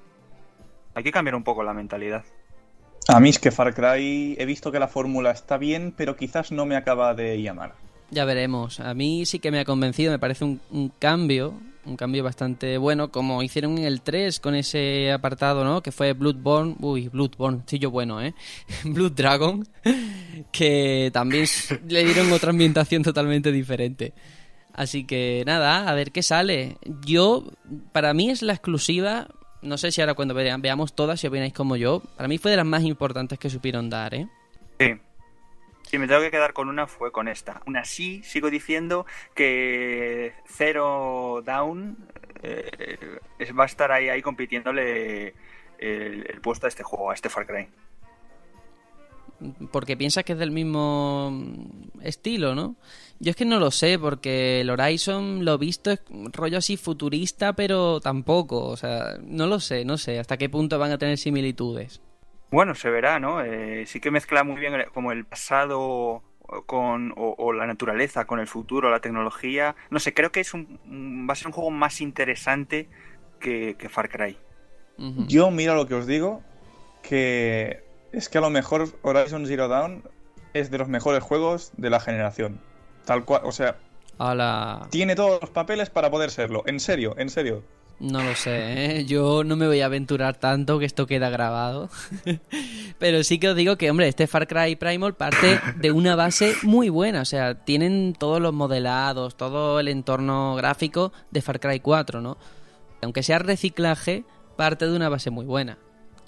Hay 0.96 1.04
que 1.04 1.12
cambiar 1.12 1.36
un 1.36 1.44
poco 1.44 1.64
la 1.64 1.74
mentalidad. 1.74 2.24
A 3.10 3.20
mí 3.20 3.28
es 3.28 3.40
que 3.40 3.52
Far 3.52 3.74
Cry 3.74 4.38
he 4.40 4.46
visto 4.46 4.72
que 4.72 4.80
la 4.80 4.88
fórmula 4.88 5.32
está 5.32 5.58
bien, 5.58 5.94
pero 5.98 6.16
quizás 6.16 6.54
no 6.54 6.66
me 6.66 6.78
acaba 6.78 7.14
de 7.14 7.42
llamar. 7.42 7.83
Ya 8.14 8.26
veremos. 8.26 8.80
A 8.80 8.94
mí 8.94 9.26
sí 9.26 9.40
que 9.40 9.50
me 9.50 9.60
ha 9.60 9.66
convencido, 9.66 10.12
me 10.12 10.20
parece 10.20 10.46
un, 10.46 10.92
cambio, 11.00 11.60
un 11.84 11.98
cambio 11.98 12.24
bastante 12.24 12.78
bueno, 12.78 13.10
como 13.10 13.42
hicieron 13.42 13.80
en 13.80 13.86
el 13.86 14.02
3 14.02 14.40
con 14.40 14.54
ese 14.54 15.12
apartado, 15.12 15.64
¿no? 15.64 15.82
Que 15.82 15.92
fue 15.92 16.14
Bloodborne, 16.14 16.76
uy, 16.80 17.08
Bloodborne, 17.08 17.64
yo 17.68 17.90
bueno, 17.90 18.22
¿eh? 18.22 18.36
Blood 18.84 19.14
Dragon, 19.14 19.68
que 20.52 21.10
también 21.12 21.48
le 21.88 22.04
dieron 22.04 22.32
otra 22.32 22.52
ambientación 22.52 23.02
totalmente 23.02 23.52
diferente. 23.52 24.14
Así 24.74 25.06
que 25.06 25.42
nada, 25.48 25.90
a 25.90 25.94
ver 25.96 26.12
qué 26.12 26.22
sale. 26.22 26.78
Yo, 27.04 27.46
para 27.94 28.14
mí 28.14 28.30
es 28.30 28.44
la 28.44 28.54
exclusiva, 28.54 29.28
no 29.64 29.80
sé 29.80 29.92
si 29.92 30.02
ahora 30.02 30.14
cuando 30.14 30.36
veamos 30.36 30.94
todas, 30.94 31.20
si 31.20 31.26
opináis 31.26 31.54
como 31.54 31.78
yo, 31.78 32.04
para 32.16 32.28
mí 32.28 32.38
fue 32.38 32.52
de 32.52 32.58
las 32.58 32.66
más 32.68 32.84
importantes 32.84 33.40
que 33.40 33.50
supieron 33.50 33.90
dar, 33.90 34.14
¿eh? 34.14 34.28
Sí. 34.80 34.94
Si 35.94 36.00
me 36.00 36.08
tengo 36.08 36.22
que 36.22 36.32
quedar 36.32 36.54
con 36.54 36.70
una, 36.70 36.88
fue 36.88 37.12
con 37.12 37.28
esta. 37.28 37.62
Aún 37.68 37.78
así, 37.78 38.24
sigo 38.24 38.50
diciendo 38.50 39.06
que 39.36 40.34
Zero 40.48 41.44
Down 41.46 41.98
eh, 42.42 42.98
va 43.56 43.66
a 43.66 43.68
estar 43.68 43.92
ahí, 43.92 44.10
ahí 44.10 44.24
compitiéndole 44.24 45.36
el, 45.78 46.26
el, 46.28 46.42
puesto 46.42 46.66
a 46.66 46.70
este 46.70 46.82
juego, 46.82 47.12
a 47.12 47.14
este 47.14 47.30
Far 47.30 47.46
Cry. 47.46 47.68
Porque 49.72 49.96
piensas 49.96 50.24
que 50.24 50.34
es 50.34 50.40
del 50.40 50.50
mismo 50.50 51.32
estilo, 52.02 52.56
¿no? 52.56 52.76
Yo 53.20 53.30
es 53.30 53.36
que 53.36 53.46
no 53.46 53.60
lo 53.60 53.70
sé, 53.70 54.00
porque 54.00 54.62
el 54.62 54.72
Horizon 54.72 55.46
lo 55.46 55.60
visto 55.60 55.92
es 55.92 56.02
rollo 56.10 56.58
así 56.58 56.76
futurista, 56.76 57.54
pero 57.54 58.00
tampoco. 58.00 58.66
O 58.66 58.78
sea, 58.78 59.20
no 59.22 59.46
lo 59.46 59.60
sé, 59.60 59.86
no 59.86 60.00
sé 60.00 60.18
hasta 60.18 60.38
qué 60.38 60.50
punto 60.50 60.80
van 60.80 60.92
a 60.92 60.98
tener 60.98 61.20
similitudes. 61.20 62.02
Bueno, 62.54 62.76
se 62.76 62.92
verá, 62.92 63.20
¿no? 63.20 63.42
Eh, 63.44 63.88
sí 63.88 64.00
que 64.00 64.12
mezcla 64.12 64.44
muy 64.44 64.60
bien 64.60 64.76
como 64.94 65.12
el 65.12 65.26
pasado 65.26 66.22
con 66.68 67.12
o, 67.18 67.34
o, 67.36 67.52
la 67.52 67.66
naturaleza 67.66 68.26
con 68.26 68.40
el 68.40 68.46
futuro, 68.46 68.92
la 68.92 69.00
tecnología. 69.00 69.76
No 69.90 69.98
sé, 69.98 70.14
creo 70.14 70.32
que 70.32 70.42
es 70.42 70.54
un 70.54 71.28
va 71.28 71.34
a 71.34 71.36
ser 71.36 71.48
un 71.48 71.54
juego 71.54 71.72
más 71.72 72.00
interesante 72.00 72.90
que, 73.40 73.76
que 73.80 73.90
Far 73.90 74.08
Cry. 74.08 74.38
Uh 75.00 75.02
-huh. 75.02 75.28
Yo 75.28 75.50
mira 75.50 75.74
lo 75.74 75.88
que 75.88 75.96
os 75.96 76.06
digo, 76.06 76.44
que 77.02 77.84
es 78.12 78.30
que 78.30 78.38
a 78.38 78.42
lo 78.42 78.52
mejor 78.52 78.88
Horizon 79.02 79.48
Zero 79.48 79.68
Dawn 79.68 80.04
es 80.54 80.70
de 80.70 80.78
los 80.78 80.88
mejores 80.88 81.24
juegos 81.24 81.72
de 81.78 81.90
la 81.90 82.00
generación. 82.00 82.60
Tal 83.06 83.26
cual, 83.26 83.42
o 83.46 83.52
sea, 83.52 83.78
la... 84.20 84.86
tiene 84.92 85.16
todos 85.16 85.42
los 85.42 85.50
papeles 85.50 85.90
para 85.90 86.12
poder 86.12 86.30
serlo. 86.30 86.62
En 86.68 86.80
serio, 86.80 87.16
en 87.18 87.30
serio. 87.30 87.64
No 88.00 88.22
lo 88.22 88.36
sé, 88.36 89.00
¿eh? 89.00 89.06
yo 89.06 89.44
no 89.44 89.56
me 89.56 89.68
voy 89.68 89.82
a 89.82 89.86
aventurar 89.86 90.36
tanto 90.38 90.80
que 90.80 90.86
esto 90.86 91.08
queda 91.08 91.30
grabado. 91.30 91.90
Pero 93.00 93.24
sí 93.24 93.40
que 93.40 93.50
os 93.50 93.56
digo 93.56 93.78
que, 93.78 93.90
hombre, 93.90 94.08
este 94.08 94.28
Far 94.28 94.48
Cry 94.48 94.76
Primal 94.76 95.16
parte 95.16 95.60
de 95.78 95.92
una 95.92 96.16
base 96.16 96.56
muy 96.64 96.90
buena. 96.90 97.22
O 97.22 97.26
sea, 97.26 97.56
tienen 97.56 98.14
todos 98.18 98.42
los 98.42 98.54
modelados, 98.54 99.38
todo 99.38 99.80
el 99.80 99.88
entorno 99.88 100.56
gráfico 100.56 101.14
de 101.32 101.42
Far 101.42 101.60
Cry 101.60 101.80
4, 101.80 102.20
¿no? 102.20 102.38
Aunque 103.02 103.24
sea 103.24 103.40
reciclaje, 103.40 104.26
parte 104.58 104.86
de 104.86 104.96
una 104.96 105.10
base 105.10 105.30
muy 105.30 105.46
buena. 105.46 105.78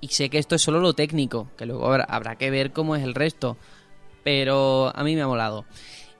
Y 0.02 0.10
sé 0.10 0.30
que 0.30 0.38
esto 0.38 0.56
es 0.56 0.62
solo 0.62 0.80
lo 0.80 0.94
técnico, 0.94 1.50
que 1.58 1.66
luego 1.66 1.88
habrá, 1.88 2.04
habrá 2.06 2.36
que 2.38 2.52
ver 2.52 2.72
cómo 2.72 2.96
es 2.96 3.04
el 3.04 3.16
resto. 3.16 3.58
Pero 4.24 4.92
a 4.96 5.04
mí 5.04 5.16
me 5.16 5.24
ha 5.24 5.28
molado. 5.28 5.66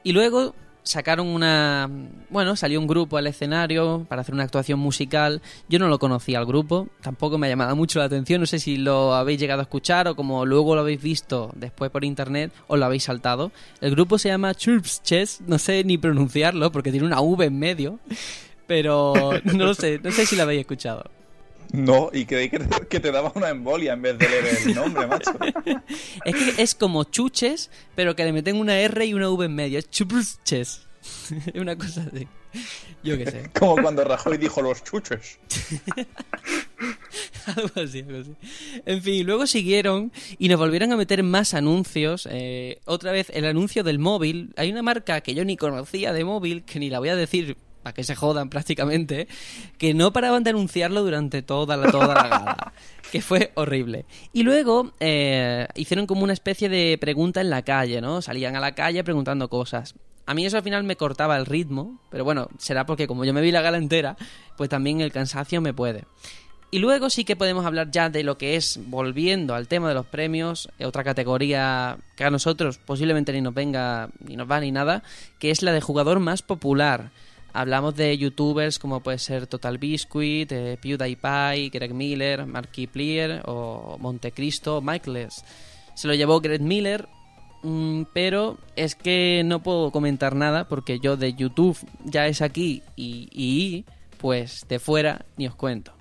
Y 0.04 0.12
luego 0.12 0.54
sacaron 0.86 1.28
una... 1.28 1.90
Bueno, 2.30 2.56
salió 2.56 2.80
un 2.80 2.88
grupo 2.88 3.18
al 3.18 3.28
escenario 3.28 4.06
para 4.08 4.22
hacer 4.22 4.34
una 4.34 4.44
actuación 4.46 4.80
musical. 4.80 5.42
Yo 5.68 5.80
no 5.80 5.90
lo 5.90 6.00
conocía 6.00 6.40
al 6.40 6.46
grupo, 6.46 6.88
tampoco 7.02 7.38
me 7.38 7.48
ha 7.48 7.50
llamado 7.50 7.76
mucho 7.76 8.00
la 8.00 8.06
atención. 8.06 8.40
No 8.40 8.48
sé 8.48 8.60
si 8.60 8.78
lo 8.78 9.14
habéis 9.14 9.40
llegado 9.40 9.60
a 9.60 9.64
escuchar 9.64 10.08
o 10.08 10.16
como 10.16 10.46
luego 10.46 10.76
lo 10.76 10.82
habéis 10.82 11.02
visto 11.02 11.52
después 11.56 11.92
por 11.92 12.06
internet 12.06 12.54
o 12.68 12.78
lo 12.78 12.86
habéis 12.86 13.04
saltado. 13.04 13.52
El 13.82 13.92
grupo 13.92 14.18
se 14.18 14.30
llama 14.30 14.54
Chirps 14.54 15.04
Chess, 15.04 15.42
no 15.46 15.58
sé 15.60 15.84
ni 15.84 15.98
pronunciarlo 15.98 16.72
porque 16.72 16.92
tiene 16.92 17.06
una 17.06 17.20
V 17.20 17.46
en 17.46 17.60
medio. 17.60 18.00
Pero 18.68 19.32
no 19.44 19.66
lo 19.66 19.74
sé, 19.74 20.00
no 20.04 20.12
sé 20.12 20.26
si 20.26 20.36
lo 20.36 20.44
habéis 20.44 20.62
escuchado. 20.62 21.04
No, 21.72 22.10
y 22.14 22.26
creí 22.26 22.50
que 22.50 22.60
te, 22.60 22.88
que 22.88 23.00
te, 23.00 23.12
daba 23.12 23.32
una 23.36 23.50
embolia 23.50 23.94
en 23.94 24.02
vez 24.02 24.18
de 24.18 24.30
leer 24.30 24.58
el 24.66 24.76
nombre, 24.76 25.08
macho. 25.08 25.32
es 26.26 26.36
que 26.36 26.62
es 26.62 26.76
como 26.76 27.04
chuches, 27.04 27.70
pero 27.96 28.16
que 28.16 28.24
le 28.24 28.34
meten 28.34 28.58
una 28.58 28.80
R 28.80 29.06
y 29.06 29.14
una 29.14 29.30
V 29.30 29.46
en 29.46 29.56
medio. 29.56 29.80
Es 29.80 29.90
chuches. 29.90 30.86
Es 31.54 31.56
una 31.56 31.76
cosa 31.78 32.06
así. 32.14 32.28
Yo 33.04 33.18
qué 33.18 33.30
sé. 33.30 33.50
Como 33.58 33.82
cuando 33.82 34.04
Rajoy 34.04 34.38
dijo 34.38 34.62
los 34.62 34.84
chuches. 34.84 35.38
algo 37.46 37.70
así, 37.76 38.00
algo 38.00 38.20
así. 38.20 38.36
En 38.86 39.02
fin, 39.02 39.26
luego 39.26 39.46
siguieron 39.46 40.12
y 40.40 40.48
nos 40.48 40.58
volvieron 40.58 40.92
a 40.92 40.98
meter 40.98 41.22
más 41.22 41.54
anuncios. 41.54 42.28
Eh, 42.32 42.80
otra 42.86 43.12
vez 43.12 43.30
el 43.34 43.46
anuncio 43.46 43.84
del 43.84 44.00
móvil. 44.00 44.54
Hay 44.56 44.72
una 44.72 44.82
marca 44.82 45.22
que 45.22 45.36
yo 45.36 45.46
ni 45.46 45.58
conocía 45.58 46.14
de 46.14 46.24
móvil, 46.24 46.64
que 46.64 46.80
ni 46.80 46.90
la 46.90 47.00
voy 47.00 47.10
a 47.10 47.16
decir 47.16 47.58
para 47.86 47.94
que 47.94 48.04
se 48.04 48.16
jodan 48.16 48.50
prácticamente, 48.50 49.28
que 49.78 49.94
no 49.94 50.12
paraban 50.12 50.44
de 50.44 50.50
anunciarlo 50.50 51.04
durante 51.04 51.44
toda 51.44 51.78
la, 51.78 51.92
toda 51.92 52.16
la 52.16 52.28
gala, 52.28 52.74
que 53.12 53.22
fue 53.22 53.52
horrible. 53.54 54.06
Y 54.34 54.42
luego 54.42 54.94
eh, 55.00 55.68
hicieron 55.76 56.08
como 56.08 56.24
una 56.24 56.34
especie 56.34 56.68
de 56.68 56.98
pregunta 57.00 57.42
en 57.42 57.52
la 57.52 57.62
calle, 57.62 58.02
¿no? 58.02 58.24
Salían 58.24 58.56
a 58.56 58.60
la 58.60 58.74
calle 58.74 59.04
preguntando 59.04 59.50
cosas. 59.50 59.94
A 60.26 60.34
mí 60.34 60.48
eso 60.48 60.58
al 60.58 60.64
final 60.64 60.84
me 60.84 60.96
cortaba 60.96 61.38
el 61.38 61.46
ritmo, 61.46 62.00
pero 62.10 62.24
bueno, 62.24 62.50
será 62.58 62.88
porque 62.88 63.06
como 63.06 63.24
yo 63.24 63.36
me 63.36 63.42
vi 63.42 63.52
la 63.52 63.62
gala 63.62 63.78
entera, 63.78 64.18
pues 64.58 64.68
también 64.68 65.02
el 65.02 65.12
cansancio 65.12 65.62
me 65.62 65.76
puede. 65.76 66.06
Y 66.72 66.80
luego 66.80 67.12
sí 67.12 67.24
que 67.24 67.36
podemos 67.36 67.68
hablar 67.68 67.92
ya 67.92 68.10
de 68.10 68.24
lo 68.24 68.40
que 68.40 68.56
es, 68.56 68.80
volviendo 68.88 69.54
al 69.54 69.68
tema 69.68 69.90
de 69.90 69.94
los 69.94 70.08
premios, 70.08 70.70
eh, 70.80 70.88
otra 70.88 71.04
categoría 71.04 72.00
que 72.16 72.24
a 72.24 72.32
nosotros 72.32 72.80
posiblemente 72.80 73.32
ni 73.32 73.42
nos 73.42 73.54
venga, 73.54 74.10
ni 74.20 74.36
nos 74.36 74.50
va 74.50 74.60
ni 74.60 74.72
nada, 74.72 75.04
que 75.38 75.52
es 75.52 75.62
la 75.62 75.72
de 75.72 75.82
jugador 75.82 76.20
más 76.20 76.42
popular. 76.42 77.12
Hablamos 77.56 77.96
de 77.96 78.18
youtubers 78.18 78.80
como 78.80 79.00
puede 79.00 79.18
ser 79.18 79.48
Total 79.48 79.78
Biscuit, 79.78 80.52
eh, 80.52 80.78
PewDiePie, 80.82 81.70
Greg 81.70 81.94
Miller, 81.94 82.46
Markiplier 82.46 83.44
o 83.46 83.98
Montecristo, 83.98 84.82
Michaeles. 84.82 85.46
Se 85.96 86.10
lo 86.10 86.14
llevó 86.14 86.42
Greg 86.42 86.60
Miller, 86.60 87.08
mm, 87.64 88.04
pero 88.14 88.58
es 88.76 88.96
que 88.96 89.42
no 89.46 89.64
puedo 89.64 89.92
comentar 89.92 90.36
nada 90.36 90.68
porque 90.68 91.00
yo 91.00 91.16
de 91.16 91.34
YouTube 91.34 91.78
ya 92.04 92.28
es 92.28 92.42
aquí 92.42 92.84
y, 92.98 93.30
y 93.32 93.86
pues 94.18 94.66
de 94.68 94.80
fuera 94.80 95.26
ni 95.38 95.48
os 95.48 95.56
cuento. 95.56 95.94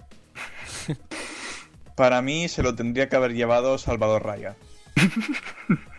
Para 1.94 2.20
mí 2.20 2.48
se 2.48 2.64
lo 2.64 2.74
tendría 2.74 3.08
que 3.08 3.14
haber 3.14 3.32
llevado 3.32 3.78
Salvador 3.78 4.24
Raya. 4.24 4.56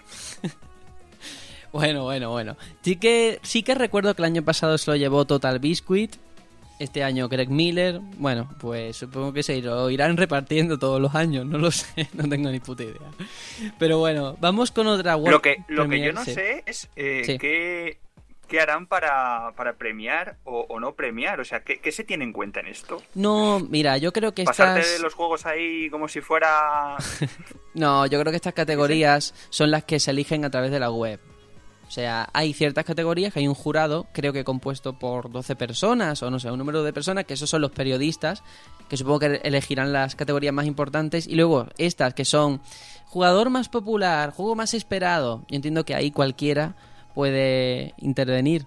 Bueno, 1.75 2.03
bueno, 2.03 2.29
bueno. 2.31 2.55
Sí 2.83 2.95
que, 2.95 3.39
sí 3.43 3.61
que 3.61 3.75
recuerdo 3.75 4.15
que 4.15 4.21
el 4.21 4.27
año 4.27 4.43
pasado 4.45 4.77
se 4.77 4.89
lo 4.91 4.95
llevó 4.95 5.25
Total 5.25 5.59
Biscuit. 5.59 6.15
Este 6.79 7.03
año 7.03 7.27
Greg 7.27 7.49
Miller. 7.49 7.99
Bueno, 8.17 8.49
pues 8.61 8.95
supongo 8.95 9.33
que 9.33 9.43
se 9.43 9.61
lo 9.61 9.89
irán 9.89 10.15
repartiendo 10.15 10.79
todos 10.79 11.01
los 11.01 11.15
años. 11.15 11.45
No 11.45 11.57
lo 11.57 11.71
sé, 11.71 12.07
no 12.13 12.29
tengo 12.29 12.49
ni 12.49 12.61
puta 12.61 12.83
idea. 12.83 13.11
Pero 13.77 13.99
bueno, 13.99 14.37
vamos 14.39 14.71
con 14.71 14.87
otra 14.87 15.17
Lo 15.17 15.41
que, 15.41 15.57
lo 15.67 15.89
que 15.89 15.99
yo 15.99 16.13
no 16.13 16.23
sí. 16.23 16.33
sé 16.33 16.63
es 16.65 16.89
eh, 16.95 17.23
Sí. 17.25 17.37
qué, 17.39 17.97
qué 18.47 18.61
harán 18.61 18.87
para, 18.87 19.51
para 19.57 19.73
premiar 19.73 20.37
o, 20.45 20.65
o 20.69 20.79
no 20.79 20.93
premiar. 20.93 21.41
O 21.41 21.45
sea, 21.45 21.59
¿qué, 21.59 21.79
qué 21.79 21.91
se 21.91 22.05
tiene 22.05 22.23
en 22.23 22.31
cuenta 22.31 22.61
en 22.61 22.67
esto? 22.67 23.01
No, 23.15 23.59
mira, 23.59 23.97
yo 23.97 24.13
creo 24.13 24.33
que 24.33 24.45
Pasarte 24.45 24.79
estas... 24.79 24.95
de 24.97 25.03
los 25.03 25.13
juegos 25.13 25.45
ahí 25.45 25.89
como 25.89 26.07
si 26.07 26.21
fuera... 26.21 26.95
No, 27.73 28.05
yo 28.05 28.17
creo 28.21 28.31
que 28.31 28.37
estas 28.37 28.53
categorías 28.63 29.33
son 29.49 29.71
las 29.71 29.83
que 29.83 29.99
se 29.99 30.11
eligen 30.11 30.45
a 30.45 30.49
través 30.49 30.71
de 30.71 30.79
la 30.79 30.89
web. 30.89 31.19
O 31.87 31.91
sea, 31.91 32.27
hay 32.33 32.53
ciertas 32.53 32.83
categorías 32.83 33.31
que 33.31 33.39
hay 33.39 33.47
un 33.47 33.53
jurado, 33.53 34.07
creo 34.11 34.33
que 34.33 34.43
compuesto 34.43 34.93
por 34.97 35.31
12 35.31 35.55
personas 35.55 36.21
o 36.23 36.31
no 36.31 36.39
sé, 36.39 36.49
un 36.51 36.57
número 36.57 36.83
de 36.83 36.91
personas, 36.91 37.25
que 37.25 37.35
esos 37.35 37.49
son 37.49 37.61
los 37.61 37.71
periodistas, 37.71 38.43
que 38.89 38.97
supongo 38.97 39.19
que 39.19 39.41
elegirán 39.43 39.93
las 39.93 40.15
categorías 40.15 40.53
más 40.53 40.65
importantes. 40.65 41.27
Y 41.27 41.35
luego 41.35 41.67
estas 41.77 42.13
que 42.13 42.25
son 42.25 42.59
jugador 43.05 43.49
más 43.49 43.69
popular, 43.69 44.31
juego 44.31 44.55
más 44.55 44.73
esperado. 44.73 45.45
Yo 45.47 45.55
entiendo 45.55 45.85
que 45.85 45.95
ahí 45.95 46.11
cualquiera 46.11 46.75
puede 47.13 47.93
intervenir. 47.97 48.65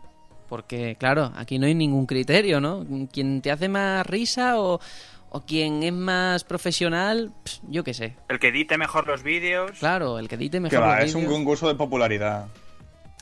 Porque, 0.49 0.97
claro, 0.99 1.31
aquí 1.37 1.59
no 1.59 1.67
hay 1.67 1.75
ningún 1.75 2.07
criterio, 2.07 2.61
¿no? 2.61 2.87
Quien 3.13 3.43
te 3.43 3.51
hace 3.51 3.69
más 3.69 4.07
risa 4.07 4.59
o, 4.59 4.81
o 5.29 5.41
quien 5.43 5.83
es 5.83 5.93
más 5.93 6.45
profesional, 6.45 7.33
yo 7.69 7.85
qué 7.85 7.93
sé. 7.93 8.17
El 8.31 8.39
que 8.39 8.49
edite 8.49 8.79
mejor 8.79 9.07
los 9.07 9.23
vídeos. 9.23 9.73
Claro, 9.79 10.19
el 10.19 10.27
que 10.29 10.37
edite 10.37 10.57
Que 10.57 10.61
mejor 10.63 10.81
va, 10.81 10.97
los 11.01 11.05
es 11.11 11.15
un 11.15 11.23
vídeos. 11.23 11.35
concurso 11.37 11.69
de 11.69 11.75
popularidad. 11.75 12.47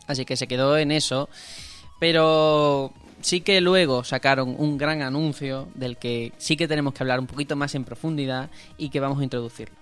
Así 0.06 0.24
que 0.24 0.36
se 0.36 0.46
quedó 0.46 0.76
en 0.78 0.90
eso. 0.90 1.28
Pero 1.98 2.92
sí 3.20 3.40
que 3.40 3.60
luego 3.60 4.04
sacaron 4.04 4.54
un 4.58 4.78
gran 4.78 5.02
anuncio 5.02 5.68
del 5.74 5.96
que 5.96 6.32
sí 6.38 6.56
que 6.56 6.68
tenemos 6.68 6.94
que 6.94 7.02
hablar 7.02 7.20
un 7.20 7.26
poquito 7.26 7.56
más 7.56 7.74
en 7.74 7.84
profundidad 7.84 8.50
y 8.78 8.90
que 8.90 9.00
vamos 9.00 9.20
a 9.20 9.24
introducirlo. 9.24 9.74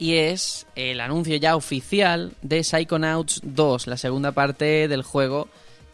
Y 0.00 0.14
es 0.14 0.66
el 0.76 1.00
anuncio 1.00 1.36
ya 1.36 1.56
oficial 1.56 2.32
de 2.42 2.62
Psychonauts 2.62 3.40
2, 3.42 3.88
la 3.88 3.96
segunda 3.96 4.30
parte 4.32 4.86
del 4.86 5.02
juego 5.02 5.48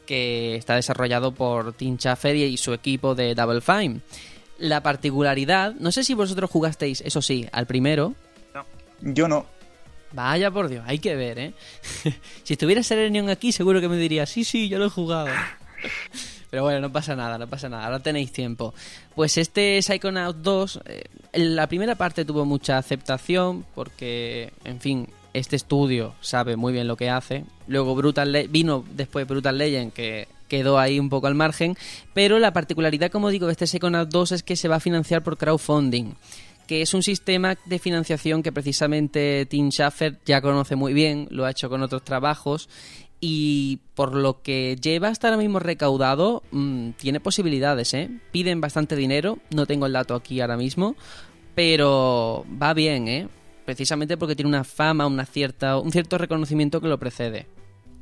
que 0.07 0.57
está 0.57 0.75
desarrollado 0.75 1.33
por 1.33 1.73
Tim 1.73 1.97
Schafer 1.97 2.37
y 2.37 2.57
su 2.59 2.75
equipo 2.75 3.15
de 3.15 3.35
Double 3.35 3.63
Fine. 3.63 4.01
La 4.59 4.83
particularidad, 4.83 5.75
no 5.75 5.91
sé 5.91 6.05
si 6.05 6.13
vosotros 6.13 6.51
jugasteis, 6.51 7.01
eso 7.01 7.23
sí, 7.23 7.49
al 7.51 7.67
primero, 7.67 8.15
Yo 9.01 9.29
no. 9.29 9.47
Vaya 10.13 10.51
por 10.51 10.69
Dios, 10.69 10.85
hay 10.87 11.01
que 11.01 11.17
ver, 11.17 11.39
¿eh? 11.41 11.55
si 12.45 12.53
estuviera 12.55 12.83
Serenion 12.85 13.31
aquí, 13.31 13.51
seguro 13.51 13.81
que 13.81 13.89
me 13.89 13.97
diría, 13.97 14.27
sí, 14.27 14.45
sí, 14.45 14.69
yo 14.69 14.79
lo 14.79 14.87
he 14.87 14.91
jugado. 14.91 15.29
Pero 16.51 16.63
bueno, 16.63 16.81
no 16.81 16.93
pasa 16.93 17.17
nada, 17.17 17.37
no 17.37 17.49
pasa 17.49 17.69
nada, 17.69 17.87
ahora 17.87 17.99
tenéis 17.99 18.31
tiempo. 18.31 18.75
Pues 19.17 19.37
este 19.39 19.83
Psychonaut 19.83 20.37
2, 20.37 20.81
eh, 20.85 21.05
la 21.33 21.67
primera 21.67 21.97
parte 21.97 22.25
tuvo 22.25 22.45
mucha 22.45 22.79
aceptación 22.79 23.67
porque, 23.75 24.53
en 24.65 24.81
fin, 24.81 25.09
este 25.33 25.57
estudio 25.57 26.15
sabe 26.21 26.55
muy 26.55 26.73
bien 26.73 26.87
lo 26.87 26.97
que 26.97 27.11
hace. 27.11 27.45
Luego 27.67 27.97
Brutal 27.97 28.47
vino 28.51 28.85
después 28.93 29.27
Brutal 29.27 29.59
Legend 29.59 29.93
que 29.93 30.29
quedó 30.47 30.79
ahí 30.79 31.01
un 31.01 31.09
poco 31.09 31.27
al 31.27 31.35
margen, 31.35 31.77
pero 32.13 32.39
la 32.39 32.53
particularidad, 32.53 33.11
como 33.11 33.31
digo, 33.31 33.47
de 33.47 33.53
este 33.53 33.67
Psychonaut 33.67 34.11
2 34.11 34.31
es 34.31 34.43
que 34.45 34.55
se 34.55 34.69
va 34.69 34.77
a 34.77 34.81
financiar 34.81 35.25
por 35.25 35.37
crowdfunding 35.37 36.15
que 36.67 36.83
es 36.83 36.95
un 36.95 37.03
sistema 37.03 37.57
de 37.65 37.79
financiación 37.79 38.43
que 38.43 38.53
precisamente 38.53 39.47
Tim 39.47 39.71
Schafer 39.71 40.19
ya 40.25 40.41
conoce 40.41 40.77
muy 40.77 40.93
bien, 40.93 41.29
lo 41.31 41.45
ha 41.45 41.51
hecho 41.51 41.69
con 41.69 41.83
otros 41.83 42.05
trabajos 42.05 42.69
y 43.21 43.81
por 43.95 44.15
lo 44.15 44.43
que 44.43 44.77
lleva 44.81 45.09
hasta 45.09 45.29
ahora 45.29 45.39
mismo 45.39 45.59
recaudado, 45.59 46.43
mm, 46.51 46.91
tiene 46.91 47.21
posibilidades, 47.21 47.95
¿eh? 47.95 48.11
Piden 48.33 48.61
bastante 48.61 48.97
dinero, 48.97 49.39
no 49.51 49.67
tengo 49.67 49.87
el 49.87 49.93
dato 49.93 50.15
aquí 50.15 50.41
ahora 50.41 50.57
mismo, 50.57 50.95
pero 51.55 52.45
va 52.61 52.75
bien, 52.75 53.09
¿eh? 53.09 53.29
Precisamente 53.65 54.17
porque 54.17 54.37
tiene 54.37 54.51
una 54.51 54.65
fama, 54.65 55.07
una 55.07 55.25
cierta, 55.25 55.79
un 55.79 55.91
cierto 55.91 56.19
reconocimiento 56.19 56.81
que 56.81 56.89
lo 56.89 56.99
precede. 56.99 57.47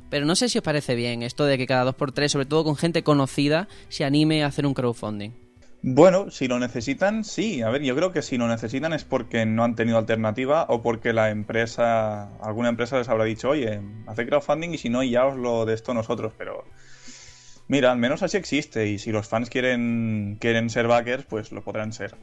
Pero 0.09 0.25
no 0.25 0.35
sé 0.35 0.49
si 0.49 0.57
os 0.57 0.63
parece 0.63 0.93
bien 0.93 1.23
esto 1.23 1.45
de 1.45 1.57
que 1.57 1.65
cada 1.65 1.85
2x3, 1.85 2.27
sobre 2.27 2.45
todo 2.45 2.63
con 2.63 2.75
gente 2.75 3.03
conocida, 3.03 3.67
se 3.87 4.03
anime 4.03 4.43
a 4.43 4.47
hacer 4.47 4.65
un 4.65 4.73
crowdfunding. 4.73 5.42
Bueno, 5.85 6.31
si 6.31 6.47
lo 6.47 6.59
necesitan, 6.59 7.25
sí. 7.25 7.61
A 7.61 7.69
ver, 7.69 7.81
yo 7.83 7.93
creo 7.93 8.13
que 8.13 8.21
si 8.21 8.37
lo 8.37 8.47
necesitan 8.47 8.93
es 8.93 9.03
porque 9.03 9.45
no 9.45 9.65
han 9.65 9.75
tenido 9.75 9.97
alternativa 9.97 10.65
o 10.69 10.81
porque 10.81 11.11
la 11.11 11.29
empresa, 11.29 12.37
alguna 12.37 12.69
empresa 12.69 12.97
les 12.97 13.09
habrá 13.09 13.25
dicho, 13.25 13.49
oye, 13.49 13.81
haced 14.07 14.29
crowdfunding 14.29 14.69
y 14.69 14.77
si 14.77 14.87
no, 14.87 15.03
ya 15.03 15.25
os 15.25 15.35
lo 15.35 15.65
de 15.65 15.73
esto 15.73 15.93
nosotros. 15.93 16.31
Pero 16.37 16.63
mira, 17.67 17.91
al 17.91 17.97
menos 17.97 18.23
así 18.23 18.37
existe 18.37 18.87
y 18.87 18.97
si 18.97 19.11
los 19.11 19.27
fans 19.27 19.49
quieren, 19.49 20.37
quieren 20.39 20.69
ser 20.69 20.87
backers, 20.87 21.25
pues 21.25 21.51
lo 21.51 21.65
podrán 21.65 21.91
ser. 21.91 22.15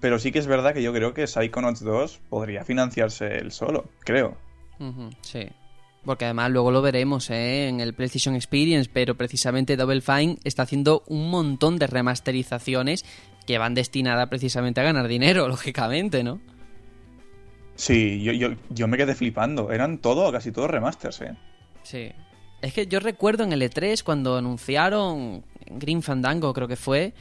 Pero 0.00 0.18
sí 0.18 0.32
que 0.32 0.38
es 0.38 0.46
verdad 0.46 0.72
que 0.72 0.82
yo 0.82 0.94
creo 0.94 1.12
que 1.12 1.26
Psychonauts 1.26 1.80
2 1.80 2.20
podría 2.30 2.64
financiarse 2.64 3.36
él 3.36 3.52
solo, 3.52 3.90
creo. 4.00 4.38
Sí. 5.20 5.46
Porque 6.08 6.24
además 6.24 6.50
luego 6.50 6.70
lo 6.70 6.80
veremos 6.80 7.28
¿eh? 7.28 7.68
en 7.68 7.80
el 7.80 7.92
PlayStation 7.92 8.34
Experience, 8.34 8.88
pero 8.90 9.14
precisamente 9.14 9.76
Double 9.76 10.00
Fine 10.00 10.38
está 10.42 10.62
haciendo 10.62 11.02
un 11.06 11.28
montón 11.28 11.78
de 11.78 11.86
remasterizaciones 11.86 13.04
que 13.46 13.58
van 13.58 13.74
destinadas 13.74 14.26
precisamente 14.30 14.80
a 14.80 14.84
ganar 14.84 15.06
dinero, 15.06 15.48
lógicamente, 15.48 16.24
¿no? 16.24 16.40
Sí, 17.74 18.22
yo, 18.22 18.32
yo, 18.32 18.54
yo 18.70 18.88
me 18.88 18.96
quedé 18.96 19.14
flipando. 19.14 19.70
Eran 19.70 19.98
todo, 19.98 20.32
casi 20.32 20.50
todos 20.50 20.70
remasters, 20.70 21.20
¿eh? 21.20 21.36
Sí. 21.82 22.10
Es 22.62 22.72
que 22.72 22.86
yo 22.86 23.00
recuerdo 23.00 23.44
en 23.44 23.52
el 23.52 23.60
E3 23.60 24.02
cuando 24.02 24.38
anunciaron 24.38 25.44
Green 25.66 26.02
Fandango, 26.02 26.54
creo 26.54 26.68
que 26.68 26.76
fue, 26.76 27.12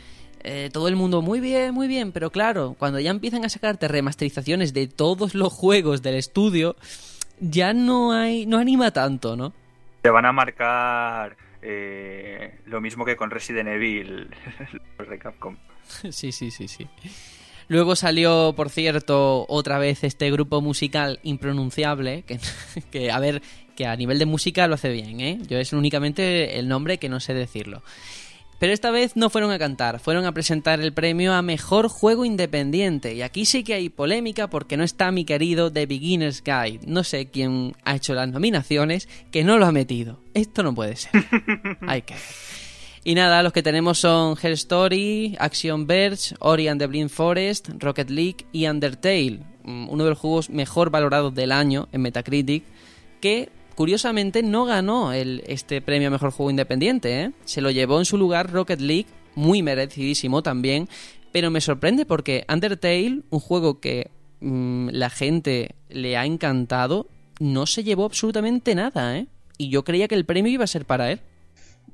eh, 0.45 0.69
todo 0.71 0.87
el 0.87 0.95
mundo 0.95 1.21
muy 1.21 1.41
bien, 1.41 1.73
muy 1.73 1.89
bien, 1.89 2.13
pero 2.13 2.31
claro, 2.31 2.77
cuando 2.79 3.01
ya 3.01 3.11
empiezan 3.11 3.43
a 3.43 3.49
sacarte 3.49 3.89
remasterizaciones 3.89 4.73
de 4.73 4.87
todos 4.87 5.35
los 5.35 5.51
juegos 5.51 6.01
del 6.01 6.15
estudio, 6.15 6.77
ya 7.39 7.73
no 7.73 8.11
hay, 8.11 8.45
no 8.45 8.57
anima 8.57 8.91
tanto, 8.91 9.35
¿no? 9.35 9.53
Te 10.01 10.09
van 10.09 10.25
a 10.25 10.31
marcar 10.31 11.37
eh, 11.61 12.59
lo 12.65 12.81
mismo 12.81 13.05
que 13.05 13.15
con 13.15 13.31
Resident 13.31 13.69
Evil, 13.69 14.29
los 14.97 15.09
de 15.09 15.19
Capcom. 15.19 15.57
Sí, 16.11 16.31
sí, 16.31 16.51
sí, 16.51 16.67
sí. 16.67 16.87
Luego 17.69 17.95
salió, 17.95 18.53
por 18.55 18.69
cierto, 18.69 19.45
otra 19.49 19.77
vez 19.77 20.03
este 20.03 20.31
grupo 20.31 20.61
musical 20.61 21.19
impronunciable, 21.23 22.23
que, 22.23 22.39
que, 22.91 23.11
a 23.11 23.19
ver, 23.19 23.41
que 23.75 23.85
a 23.85 23.95
nivel 23.95 24.19
de 24.19 24.25
música 24.25 24.67
lo 24.67 24.75
hace 24.75 24.89
bien, 24.89 25.19
¿eh? 25.19 25.39
Yo 25.47 25.57
es 25.57 25.73
únicamente 25.73 26.59
el 26.59 26.67
nombre 26.67 26.97
que 26.97 27.09
no 27.09 27.19
sé 27.19 27.33
decirlo. 27.33 27.83
Pero 28.59 28.73
esta 28.73 28.89
vez 28.89 29.15
no 29.15 29.29
fueron 29.29 29.51
a 29.51 29.59
cantar, 29.59 29.99
fueron 29.99 30.25
a 30.25 30.31
presentar 30.31 30.79
el 30.79 30.91
premio 30.91 31.33
a 31.33 31.43
Mejor 31.43 31.89
Juego 31.89 32.25
Independiente. 32.25 33.13
Y 33.13 33.21
aquí 33.21 33.45
sí 33.45 33.63
que 33.63 33.75
hay 33.75 33.89
polémica 33.89 34.49
porque 34.49 34.77
no 34.77 34.83
está 34.83 35.11
mi 35.11 35.25
querido 35.25 35.71
The 35.71 35.85
Beginner's 35.85 36.43
Guide. 36.43 36.79
No 36.87 37.03
sé 37.03 37.27
quién 37.27 37.75
ha 37.83 37.95
hecho 37.95 38.15
las 38.15 38.29
nominaciones, 38.29 39.07
que 39.29 39.43
no 39.43 39.59
lo 39.59 39.67
ha 39.67 39.71
metido. 39.71 40.19
Esto 40.33 40.63
no 40.63 40.73
puede 40.73 40.95
ser. 40.95 41.11
hay 41.87 42.01
que 42.01 42.15
ver. 42.15 42.23
Y 43.03 43.15
nada, 43.15 43.41
los 43.43 43.53
que 43.53 43.63
tenemos 43.63 43.99
son 43.99 44.35
Her 44.41 44.51
Story, 44.53 45.37
Action 45.39 45.87
Verge, 45.87 46.35
Ori 46.39 46.67
and 46.67 46.81
the 46.81 46.87
Blind 46.87 47.09
Forest, 47.09 47.69
Rocket 47.79 48.09
League 48.09 48.45
y 48.51 48.67
Undertale, 48.67 49.39
mm, 49.63 49.87
uno 49.89 50.03
de 50.03 50.09
los 50.09 50.19
juegos 50.19 50.49
mejor 50.49 50.89
valorados 50.89 51.33
del 51.33 51.53
año 51.53 51.87
en 51.91 52.01
Metacritic, 52.01 52.63
que 53.21 53.49
curiosamente 53.77 54.41
no 54.41 54.65
ganó 54.65 55.13
el, 55.13 55.43
este 55.45 55.81
premio 55.83 56.07
a 56.07 56.11
Mejor 56.11 56.31
Juego 56.31 56.49
Independiente, 56.49 57.21
¿eh? 57.21 57.31
Se 57.45 57.61
lo 57.61 57.69
llevó 57.69 57.99
en 57.99 58.05
su 58.05 58.17
lugar 58.17 58.51
Rocket 58.51 58.81
League, 58.81 59.05
muy 59.35 59.61
merecidísimo 59.61 60.41
también, 60.41 60.89
pero 61.31 61.51
me 61.51 61.61
sorprende 61.61 62.07
porque 62.07 62.43
Undertale, 62.51 63.21
un 63.29 63.39
juego 63.39 63.79
que 63.79 64.09
mm, 64.39 64.89
la 64.93 65.11
gente 65.11 65.75
le 65.89 66.17
ha 66.17 66.25
encantado, 66.25 67.07
no 67.39 67.67
se 67.67 67.83
llevó 67.83 68.05
absolutamente 68.05 68.73
nada, 68.73 69.15
¿eh? 69.15 69.27
Y 69.59 69.69
yo 69.69 69.83
creía 69.83 70.07
que 70.07 70.15
el 70.15 70.25
premio 70.25 70.51
iba 70.51 70.63
a 70.63 70.67
ser 70.67 70.85
para 70.85 71.11
él. 71.11 71.21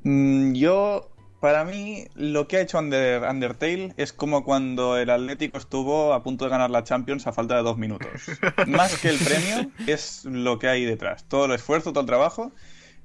Mm, 0.04 0.54
yo, 0.54 1.12
para 1.44 1.66
mí, 1.66 2.06
lo 2.16 2.48
que 2.48 2.56
ha 2.56 2.62
hecho 2.62 2.80
Under- 2.80 3.24
Undertale 3.30 3.94
es 3.98 4.14
como 4.14 4.46
cuando 4.46 4.96
el 4.98 5.10
Atlético 5.10 5.58
estuvo 5.58 6.14
a 6.14 6.24
punto 6.24 6.46
de 6.46 6.52
ganar 6.52 6.70
la 6.70 6.86
Champions 6.86 7.28
a 7.28 7.34
falta 7.34 7.58
de 7.58 7.64
dos 7.64 7.78
minutos. 7.78 8.10
Más 8.68 8.98
que 8.98 9.10
el 9.10 9.18
premio, 9.18 9.70
es 9.86 10.24
lo 10.24 10.58
que 10.58 10.70
hay 10.70 10.86
detrás. 10.86 11.26
Todo 11.28 11.44
el 11.44 11.52
esfuerzo, 11.52 11.92
todo 11.92 12.00
el 12.00 12.06
trabajo 12.08 12.54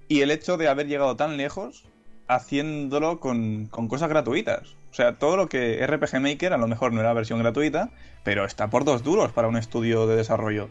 y 0.06 0.20
el 0.20 0.30
hecho 0.30 0.56
de 0.56 0.68
haber 0.68 0.86
llegado 0.86 1.16
tan 1.16 1.36
lejos 1.36 1.84
haciéndolo 2.28 3.18
con, 3.18 3.66
con 3.66 3.88
cosas 3.88 4.08
gratuitas. 4.08 4.76
O 4.92 4.94
sea, 4.94 5.18
todo 5.18 5.36
lo 5.36 5.48
que 5.48 5.84
RPG 5.84 6.20
Maker 6.20 6.52
a 6.52 6.58
lo 6.58 6.68
mejor 6.68 6.92
no 6.92 7.00
era 7.00 7.12
versión 7.14 7.40
gratuita, 7.40 7.90
pero 8.22 8.44
está 8.44 8.70
por 8.70 8.84
dos 8.84 9.02
duros 9.02 9.32
para 9.32 9.48
un 9.48 9.56
estudio 9.56 10.06
de 10.06 10.14
desarrollo. 10.14 10.68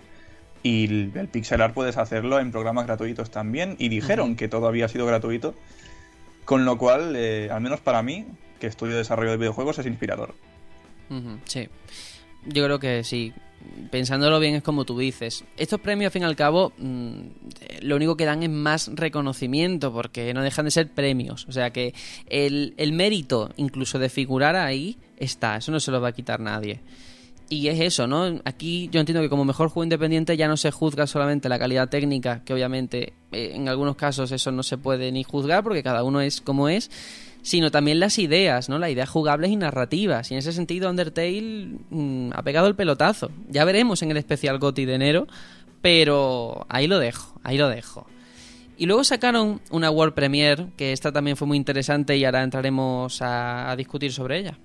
Y 0.64 0.86
el, 0.86 1.12
el 1.16 1.28
pixel 1.28 1.62
art 1.62 1.74
puedes 1.74 1.98
hacerlo 1.98 2.40
en 2.40 2.52
programas 2.54 2.86
gratuitos 2.88 3.30
también. 3.30 3.76
Y 3.78 3.90
dijeron 3.90 4.38
que 4.38 4.48
todo 4.48 4.68
había 4.68 4.88
sido 4.88 5.06
gratuito. 5.06 5.54
Con 6.48 6.64
lo 6.64 6.78
cual, 6.78 7.14
eh, 7.18 7.50
al 7.52 7.60
menos 7.60 7.82
para 7.82 8.02
mí, 8.02 8.26
que 8.58 8.68
estudio 8.68 8.96
desarrollo 8.96 9.32
de 9.32 9.38
videojuegos, 9.38 9.80
es 9.80 9.86
inspirador. 9.86 10.34
Sí. 11.44 11.68
Yo 12.46 12.64
creo 12.64 12.80
que 12.80 13.04
sí. 13.04 13.34
Pensándolo 13.92 14.40
bien 14.40 14.56
es 14.56 14.64
como 14.64 14.86
tú 14.86 14.98
dices. 14.98 15.44
Estos 15.58 15.82
premios, 15.82 16.08
al 16.08 16.14
fin 16.14 16.22
y 16.22 16.26
al 16.26 16.38
cabo, 16.38 16.72
mm, 16.78 17.20
lo 17.82 17.98
único 17.98 18.16
que 18.16 18.24
dan 18.24 18.44
es 18.44 18.50
más 18.50 18.90
reconocimiento, 18.94 19.92
porque 19.92 20.34
no 20.34 20.42
dejan 20.42 20.64
de 20.64 20.72
ser 20.72 20.90
premios. 20.90 21.46
O 21.50 21.52
sea 21.52 21.72
que 21.72 21.94
el, 22.30 22.76
el 22.78 22.94
mérito, 22.94 23.52
incluso 23.58 24.00
de 24.00 24.08
figurar 24.08 24.56
ahí, 24.56 24.98
está. 25.18 25.58
Eso 25.58 25.74
no 25.74 25.82
se 25.82 25.92
lo 25.92 26.00
va 26.00 26.08
a 26.08 26.14
quitar 26.14 26.40
nadie. 26.40 26.80
Y 27.50 27.70
es 27.70 27.80
eso, 27.80 28.08
¿no? 28.08 28.42
Aquí 28.44 28.90
yo 28.92 29.00
entiendo 29.00 29.22
que 29.22 29.30
como 29.30 29.46
mejor 29.46 29.70
juego 29.70 29.86
independiente 29.86 30.36
ya 30.36 30.50
no 30.50 30.58
se 30.58 30.70
juzga 30.72 31.08
solamente 31.08 31.48
la 31.48 31.58
calidad 31.58 31.88
técnica, 31.88 32.42
que 32.44 32.54
obviamente 32.54 33.14
eh, 33.32 33.52
en 33.54 33.70
algunos 33.70 33.96
casos 33.96 34.32
eso 34.34 34.52
no 34.52 34.64
se 34.64 34.78
puede 34.78 35.12
ni 35.14 35.24
juzgar 35.24 35.64
porque 35.64 35.82
cada 35.82 36.04
uno 36.04 36.20
es 36.20 36.42
como 36.42 36.68
es, 36.68 36.92
sino 37.42 37.72
también 37.72 38.02
las 38.02 38.20
ideas, 38.20 38.68
¿no? 38.68 38.80
Las 38.80 38.90
ideas 38.90 39.08
jugables 39.08 39.52
y 39.52 39.56
narrativas. 39.56 40.30
Y 40.30 40.34
en 40.34 40.40
ese 40.40 40.52
sentido 40.52 40.90
Undertale 40.90 41.78
mm, 41.90 42.32
ha 42.34 42.44
pegado 42.44 42.68
el 42.68 42.76
pelotazo. 42.76 43.32
Ya 43.50 43.64
veremos 43.64 44.02
en 44.02 44.12
el 44.12 44.18
especial 44.18 44.60
GOTY 44.60 44.84
de 44.84 44.96
enero, 44.96 45.28
pero 45.82 46.66
ahí 46.68 46.88
lo 46.88 47.00
dejo, 47.00 47.40
ahí 47.44 47.58
lo 47.58 47.70
dejo. 47.70 48.08
Y 48.78 48.88
luego 48.88 49.06
sacaron 49.06 49.62
una 49.72 49.90
World 49.90 50.14
Premiere, 50.14 50.68
que 50.76 50.92
esta 50.92 51.14
también 51.14 51.38
fue 51.38 51.48
muy 51.48 51.56
interesante 51.56 52.18
y 52.18 52.26
ahora 52.26 52.44
entraremos 52.44 53.22
a, 53.22 53.72
a 53.72 53.76
discutir 53.78 54.12
sobre 54.12 54.40
ella. 54.40 54.58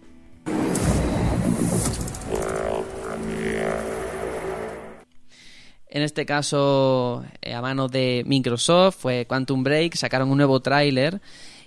En 5.95 6.01
este 6.01 6.25
caso, 6.25 7.23
eh, 7.43 7.53
a 7.53 7.61
mano 7.61 7.87
de 7.87 8.23
Microsoft, 8.27 8.97
fue 8.97 9.27
Quantum 9.27 9.63
Break, 9.63 9.95
sacaron 9.95 10.31
un 10.31 10.39
nuevo 10.39 10.61
tráiler 10.61 11.21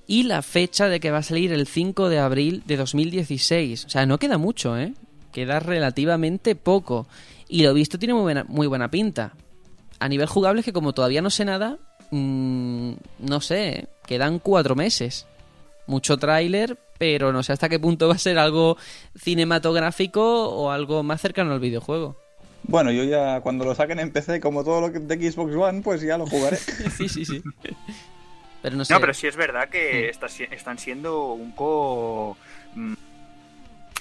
y 0.08 0.24
la 0.24 0.42
fecha 0.42 0.90
de 0.90 1.00
que 1.00 1.12
va 1.12 1.20
a 1.20 1.24
salir 1.24 1.54
el 1.54 1.68
5 1.68 2.10
de 2.10 2.18
abril 2.18 2.64
de 2.66 2.76
2016. 2.76 3.86
O 3.86 3.90
sea, 3.90 4.08
no 4.08 4.18
queda 4.18 4.40
mucho, 4.40 4.80
¿eh? 4.80 4.96
Queda 5.32 5.60
relativamente 5.60 6.56
poco. 6.56 7.06
Y 7.48 7.62
lo 7.62 7.76
visto 7.76 8.00
tiene 8.00 8.16
muy 8.16 8.24
buena, 8.24 8.46
muy 8.46 8.66
buena 8.66 8.90
pinta. 8.90 9.34
A 10.00 10.10
nivel 10.10 10.26
jugable 10.26 10.62
es 10.62 10.66
que 10.66 10.74
como 10.74 10.94
todavía 10.94 11.22
no 11.22 11.30
sé 11.30 11.46
nada, 11.46 11.78
mmm, 12.10 12.94
no 13.20 13.42
sé, 13.42 13.68
¿eh? 13.68 13.88
quedan 14.08 14.40
cuatro 14.40 14.76
meses. 14.76 15.28
Mucho 15.86 16.18
tráiler, 16.18 16.80
pero 16.98 17.32
no 17.32 17.44
sé 17.44 17.54
hasta 17.54 17.70
qué 17.70 17.80
punto 17.80 18.08
va 18.08 18.16
a 18.16 18.18
ser 18.18 18.40
algo 18.40 18.76
cinematográfico 19.16 20.50
o 20.50 20.72
algo 20.72 21.04
más 21.04 21.22
cercano 21.22 21.54
al 21.54 21.60
videojuego. 21.60 22.25
Bueno, 22.68 22.92
yo 22.92 23.04
ya 23.04 23.42
cuando 23.42 23.66
lo 23.66 23.76
saquen 23.76 24.00
en 24.00 24.12
PC, 24.12 24.40
como 24.40 24.64
todo 24.64 24.82
lo 24.82 24.92
que 24.92 25.00
de 25.00 25.32
Xbox 25.32 25.56
One, 25.56 25.82
pues 25.82 26.02
ya 26.02 26.18
lo 26.18 26.26
jugaré. 26.26 26.58
sí, 26.98 27.08
sí, 27.10 27.26
sí. 27.26 27.42
Pero 28.62 28.78
no 28.78 28.86
sé. 28.86 28.94
No, 28.94 29.00
pero 29.00 29.14
sí 29.14 29.28
es 29.28 29.36
verdad 29.36 29.70
que 29.70 30.10
está 30.10 30.28
están 30.28 30.80
siendo 30.80 31.34
un 31.34 31.54
poco 31.54 32.38
mm, 32.74 32.94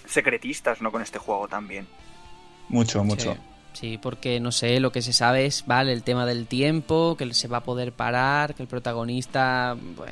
secretistas, 0.06 0.80
¿no? 0.80 0.90
Con 0.90 1.02
este 1.02 1.18
juego 1.18 1.48
también. 1.48 1.86
mucho, 2.68 3.04
mucho. 3.04 3.34
Sí, 3.34 3.40
sí, 3.72 3.98
porque 3.98 4.40
no 4.40 4.52
sé, 4.52 4.80
lo 4.80 4.92
que 4.92 5.02
se 5.02 5.12
sabe 5.12 5.44
es, 5.44 5.66
vale, 5.66 5.92
el 5.92 6.02
tema 6.02 6.24
del 6.24 6.46
tiempo, 6.46 7.16
que 7.18 7.32
se 7.34 7.48
va 7.48 7.58
a 7.58 7.64
poder 7.64 7.92
parar, 7.92 8.54
que 8.54 8.62
el 8.62 8.68
protagonista 8.68 9.76
pues, 9.96 10.10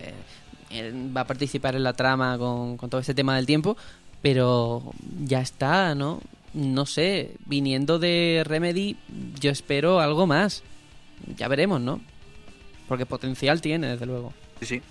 va 1.17 1.23
a 1.23 1.27
participar 1.27 1.75
en 1.75 1.85
la 1.85 1.95
trama 1.95 2.37
con, 2.37 2.77
con 2.77 2.91
todo 2.91 3.01
este 3.01 3.15
tema 3.15 3.37
del 3.37 3.47
tiempo, 3.47 3.79
pero 4.21 4.93
ya 5.25 5.41
está, 5.41 5.95
¿no? 5.95 6.21
No 6.55 6.85
sé, 6.87 7.33
viniendo 7.47 7.99
de 7.99 8.43
Remedy, 8.45 8.97
yo 9.41 9.51
espero 9.51 10.01
algo 10.01 10.27
más. 10.27 10.63
Ya 11.37 11.49
veremos, 11.49 11.81
¿no? 11.81 12.01
Porque 12.89 13.07
potencial 13.07 13.61
tiene, 13.61 13.89
desde 13.89 14.07
luego. 14.07 14.33
Sí, 14.61 14.67
sí. 14.67 14.83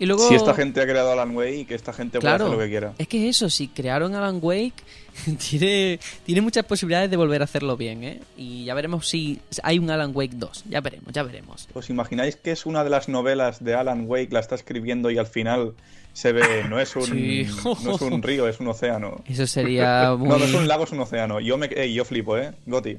Y 0.00 0.06
luego... 0.06 0.28
Si 0.28 0.36
esta 0.36 0.54
gente 0.54 0.80
ha 0.80 0.84
creado 0.84 1.10
Alan 1.10 1.34
Wake, 1.36 1.66
que 1.66 1.74
esta 1.74 1.92
gente 1.92 2.20
Claro. 2.20 2.44
puede 2.44 2.50
hacer 2.50 2.58
lo 2.58 2.64
que 2.64 2.70
quiera. 2.70 2.94
Es 2.98 3.08
que 3.08 3.28
eso, 3.28 3.50
si 3.50 3.66
crearon 3.66 4.14
Alan 4.14 4.38
Wake, 4.40 4.74
tiene, 5.50 5.98
tiene 6.24 6.40
muchas 6.40 6.64
posibilidades 6.64 7.10
de 7.10 7.16
volver 7.16 7.40
a 7.40 7.44
hacerlo 7.44 7.76
bien, 7.76 8.04
¿eh? 8.04 8.20
Y 8.36 8.64
ya 8.66 8.74
veremos 8.74 9.08
si 9.08 9.40
hay 9.64 9.80
un 9.80 9.90
Alan 9.90 10.12
Wake 10.14 10.34
2. 10.36 10.66
Ya 10.68 10.80
veremos, 10.80 11.12
ya 11.12 11.24
veremos. 11.24 11.68
¿Os 11.74 11.90
imagináis 11.90 12.36
que 12.36 12.52
es 12.52 12.64
una 12.66 12.84
de 12.84 12.90
las 12.90 13.08
novelas 13.08 13.64
de 13.64 13.74
Alan 13.74 14.04
Wake, 14.06 14.28
la 14.30 14.38
está 14.38 14.54
escribiendo 14.54 15.10
y 15.10 15.18
al 15.18 15.26
final 15.26 15.74
se 16.18 16.32
ve, 16.32 16.64
no 16.68 16.80
es 16.80 16.96
un, 16.96 17.04
Sí. 17.04 17.46
no 17.84 17.94
es 17.94 18.00
un 18.00 18.20
río, 18.24 18.48
es 18.48 18.58
un 18.58 18.66
océano? 18.66 19.22
Eso 19.24 19.46
sería 19.46 20.16
muy... 20.18 20.28
No, 20.30 20.36
no 20.36 20.44
es 20.46 20.52
un 20.52 20.66
lago, 20.66 20.82
es 20.82 20.90
un 20.90 20.98
océano. 20.98 21.38
Yo 21.38 21.56
me, 21.56 21.66
ey, 21.66 21.94
yo 21.94 22.04
flipo, 22.04 22.36
¿eh? 22.36 22.50
Goti. 22.66 22.96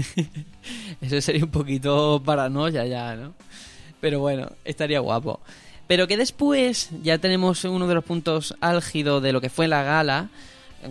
Eso 1.02 1.20
sería 1.20 1.44
un 1.44 1.50
poquito 1.50 2.22
paranoia 2.24 2.86
ya, 2.86 3.16
¿no? 3.16 3.34
Pero 4.00 4.20
bueno, 4.20 4.50
estaría 4.64 5.00
guapo. 5.00 5.40
Pero 5.86 6.08
que 6.08 6.16
después 6.16 6.88
ya 7.02 7.18
tenemos 7.18 7.64
uno 7.66 7.86
de 7.86 7.94
los 7.96 8.04
puntos 8.04 8.54
álgidos 8.62 9.22
de 9.22 9.32
lo 9.34 9.42
que 9.42 9.50
fue 9.50 9.68
la 9.68 9.82
gala, 9.82 10.30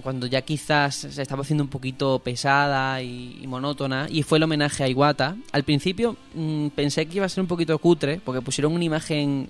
cuando 0.04 0.28
ya 0.28 0.44
quizás 0.44 0.96
se 0.96 1.22
estaba 1.24 1.42
haciendo 1.42 1.64
un 1.64 1.72
poquito 1.72 2.20
pesada 2.20 3.02
y, 3.02 3.40
y 3.42 3.48
monótona, 3.48 4.06
y 4.12 4.22
fue 4.22 4.38
el 4.38 4.44
homenaje 4.44 4.84
a 4.84 4.88
Iwata. 4.88 5.36
Al 5.52 5.64
principio 5.64 6.16
mm, 6.36 6.68
pensé 6.68 7.08
que 7.08 7.16
iba 7.16 7.26
a 7.26 7.30
ser 7.30 7.42
un 7.42 7.48
poquito 7.48 7.76
cutre, 7.80 8.22
porque 8.24 8.42
pusieron 8.42 8.74
una 8.74 8.84
imagen 8.84 9.50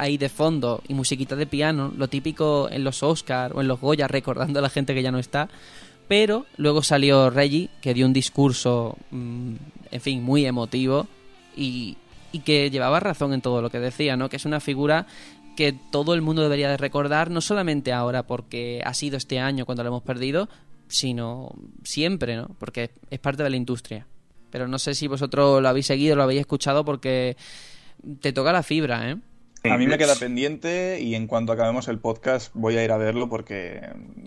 ahí 0.00 0.16
de 0.16 0.28
fondo 0.28 0.82
y 0.88 0.94
musiquita 0.94 1.36
de 1.36 1.46
piano, 1.46 1.92
lo 1.96 2.08
típico 2.08 2.68
en 2.70 2.84
los 2.84 3.02
Oscar 3.02 3.52
o 3.54 3.60
en 3.60 3.68
los 3.68 3.80
Goya, 3.80 4.08
recordando 4.08 4.58
a 4.58 4.62
la 4.62 4.70
gente 4.70 4.94
que 4.94 5.02
ya 5.02 5.12
no 5.12 5.18
está. 5.18 5.48
Pero 6.08 6.46
luego 6.56 6.82
salió 6.82 7.30
Reggie, 7.30 7.68
que 7.80 7.94
dio 7.94 8.06
un 8.06 8.12
discurso, 8.12 8.96
mm, 9.10 9.54
en 9.92 10.00
fin, 10.00 10.22
muy 10.22 10.44
emotivo 10.46 11.06
y, 11.54 11.96
y 12.32 12.40
que 12.40 12.70
llevaba 12.70 12.98
razón 12.98 13.32
en 13.32 13.42
todo 13.42 13.62
lo 13.62 13.70
que 13.70 13.78
decía, 13.78 14.16
¿no? 14.16 14.28
Que 14.28 14.36
es 14.36 14.44
una 14.44 14.58
figura 14.58 15.06
que 15.54 15.72
todo 15.72 16.14
el 16.14 16.22
mundo 16.22 16.42
debería 16.42 16.70
de 16.70 16.78
recordar, 16.78 17.30
no 17.30 17.40
solamente 17.40 17.92
ahora 17.92 18.26
porque 18.26 18.82
ha 18.84 18.94
sido 18.94 19.18
este 19.18 19.38
año 19.38 19.66
cuando 19.66 19.84
lo 19.84 19.90
hemos 19.90 20.02
perdido, 20.02 20.48
sino 20.88 21.54
siempre, 21.84 22.36
¿no? 22.36 22.48
Porque 22.58 22.90
es 23.10 23.20
parte 23.20 23.42
de 23.42 23.50
la 23.50 23.56
industria. 23.56 24.06
Pero 24.50 24.66
no 24.66 24.78
sé 24.78 24.94
si 24.94 25.06
vosotros 25.06 25.62
lo 25.62 25.68
habéis 25.68 25.86
seguido, 25.86 26.16
lo 26.16 26.22
habéis 26.22 26.40
escuchado 26.40 26.84
porque 26.84 27.36
te 28.20 28.32
toca 28.32 28.52
la 28.52 28.62
fibra, 28.62 29.10
¿eh? 29.10 29.16
A 29.64 29.76
mí 29.76 29.86
me 29.86 29.98
queda 29.98 30.14
pendiente 30.16 31.00
y 31.00 31.14
en 31.14 31.26
cuanto 31.26 31.52
acabemos 31.52 31.88
el 31.88 31.98
podcast 31.98 32.50
voy 32.54 32.76
a 32.78 32.84
ir 32.84 32.92
a 32.92 32.96
verlo 32.96 33.28
porque, 33.28 33.80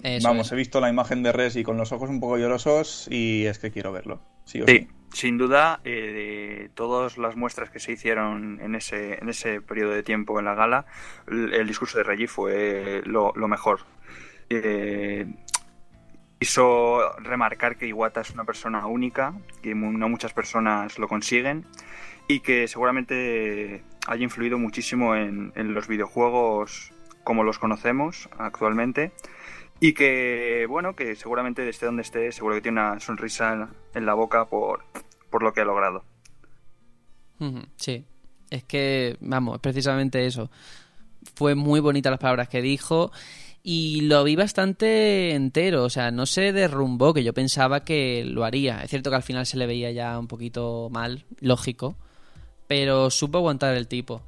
Eso 0.03 0.28
vamos, 0.28 0.47
es. 0.47 0.51
he 0.51 0.55
visto 0.55 0.80
la 0.80 0.89
imagen 0.89 1.24
de 1.24 1.32
Res 1.32 1.55
y 1.55 1.64
con 1.64 1.78
los 1.78 1.91
ojos 1.91 2.10
un 2.10 2.20
poco 2.20 2.38
llorosos 2.38 3.07
y 3.10 3.45
es 3.45 3.57
que 3.57 3.72
quiero 3.72 3.91
verlo. 3.91 4.22
Sí 4.45 4.62
o 4.62 4.68
Sí, 4.68 4.80
sí. 4.82 4.88
sin 5.14 5.38
duda, 5.39 5.80
eh, 5.86 6.60
de 6.64 6.70
todas 6.76 7.18
las 7.18 7.36
muestras 7.36 7.72
que 7.72 7.80
se 7.80 7.93
hicieron 7.93 8.60
en 8.62 8.76
ese, 8.76 9.16
en 9.22 9.30
ese 9.30 9.60
periodo 9.62 9.91
de 9.93 10.03
tiempo 10.03 10.38
en 10.38 10.45
la 10.45 10.53
gala, 10.53 10.86
el, 11.28 11.51
el 11.53 11.68
discurso 11.68 11.97
de 11.97 12.03
Reggie 12.03 12.28
fue 12.28 13.01
lo, 13.05 13.32
lo 13.36 13.47
mejor. 13.47 13.80
Eh, 14.51 15.26
quiso 16.39 17.14
remarcar 17.20 17.78
que 17.78 17.88
Iwata 17.88 18.22
es 18.22 18.32
una 18.32 18.43
persona 18.43 18.86
única, 18.86 19.34
que 19.62 19.74
mu- 19.76 19.97
no 19.97 20.10
muchas 20.10 20.34
personas 20.34 20.99
lo 20.99 21.07
consiguen 21.07 21.66
y 22.28 22.41
que 22.41 22.68
seguramente 22.68 23.84
haya 24.08 24.24
influido 24.24 24.58
muchísimo 24.58 25.16
en, 25.16 25.51
los 25.56 25.88
videojuegos 25.88 26.91
como 27.24 27.43
los 27.43 27.60
conocemos 27.60 28.30
actualmente 28.38 29.14
y 29.80 29.93
que, 29.93 30.66
bueno, 30.70 30.95
que 30.95 31.16
seguramente 31.16 31.64
desde 31.64 31.86
donde 31.86 32.01
esté, 32.01 32.32
seguro 32.32 32.56
que 32.56 32.62
tiene 32.62 32.82
una 32.82 32.99
sonrisa 32.99 33.70
en, 33.93 34.06
la 34.06 34.14
boca 34.14 34.45
por, 34.45 34.86
por 35.30 35.43
lo 35.43 35.54
que 35.54 35.62
ha 35.62 35.66
logrado. 35.66 36.04
Sí, 37.76 38.06
es 38.49 38.64
que, 38.64 39.18
vamos, 39.20 39.60
precisamente 39.60 40.26
eso. 40.26 40.49
Fue 41.36 41.56
muy 41.56 41.82
bonita 41.82 42.10
las 42.10 42.20
palabras 42.20 42.47
que 42.47 42.62
dijo 42.62 43.12
y 43.64 44.01
lo 44.01 44.24
vi 44.26 44.36
bastante 44.36 45.34
entero, 45.34 45.86
o 45.86 45.89
sea, 45.89 46.12
no 46.12 46.26
se 46.26 46.51
derrumbó, 46.51 47.14
que 47.14 47.24
yo 47.24 47.34
pensaba 47.34 47.84
que 47.84 48.26
lo 48.26 48.43
haría. 48.43 48.82
Es 48.82 48.89
cierto 48.89 49.10
que 49.10 49.16
al 49.16 49.24
final 49.24 49.45
se 49.45 49.58
le 49.58 49.66
veía 49.66 49.91
ya 49.91 50.20
un 50.20 50.28
poquito 50.28 50.89
mal, 50.91 51.26
lógico, 51.39 51.95
pero 52.68 53.09
supo 53.09 53.38
aguantar 53.39 53.76
el 53.76 53.88
tipo. 53.88 54.22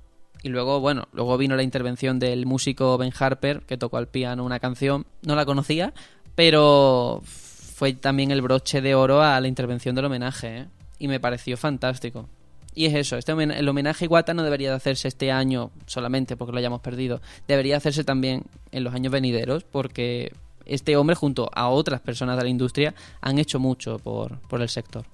Y 0.44 0.50
luego, 0.50 0.80
bueno, 0.80 1.08
luego 1.12 1.38
vino 1.38 1.56
la 1.56 1.64
intervención 1.64 2.20
del 2.20 2.46
músico 2.46 2.98
Ben 2.98 3.12
Harper, 3.18 3.62
que 3.62 3.78
tocó 3.78 3.98
al 3.98 4.08
piano 4.08 4.44
una 4.44 4.60
canción, 4.60 5.06
no 5.24 5.36
la 5.36 5.46
conocía, 5.46 5.94
pero 6.36 7.22
fue 7.24 7.94
también 7.94 8.32
el 8.32 8.42
broche 8.42 8.82
de 8.82 8.94
oro 8.96 9.22
a 9.24 9.40
la 9.42 9.48
intervención 9.48 9.96
del 9.96 10.06
homenaje, 10.06 10.58
¿eh? 10.60 10.66
y 11.00 11.08
me 11.08 11.20
pareció 11.20 11.58
fantástico. 11.58 12.28
Y 12.76 12.86
es 12.86 12.94
eso, 12.94 13.18
este 13.18 13.34
homen- 13.34 13.54
el 13.56 13.68
homenaje 13.68 14.06
Iwata 14.06 14.34
no 14.34 14.44
debería 14.44 14.70
de 14.70 14.76
hacerse 14.76 15.08
este 15.08 15.32
año 15.32 15.72
solamente 15.88 16.36
porque 16.38 16.52
lo 16.52 16.60
hayamos 16.60 16.82
perdido, 16.82 17.22
debería 17.48 17.78
hacerse 17.78 18.04
también 18.04 18.44
en 18.72 18.84
los 18.84 18.94
años 18.94 19.12
venideros 19.14 19.64
porque 19.64 20.34
este 20.66 20.98
hombre 20.98 21.16
junto 21.16 21.50
a 21.54 21.70
otras 21.70 22.02
personas 22.02 22.38
de 22.38 22.44
la 22.44 22.50
industria 22.50 22.94
han 23.22 23.40
hecho 23.40 23.60
mucho 23.60 23.98
por, 24.00 24.40
por 24.42 24.62
el 24.62 24.68
sector. 24.70 25.06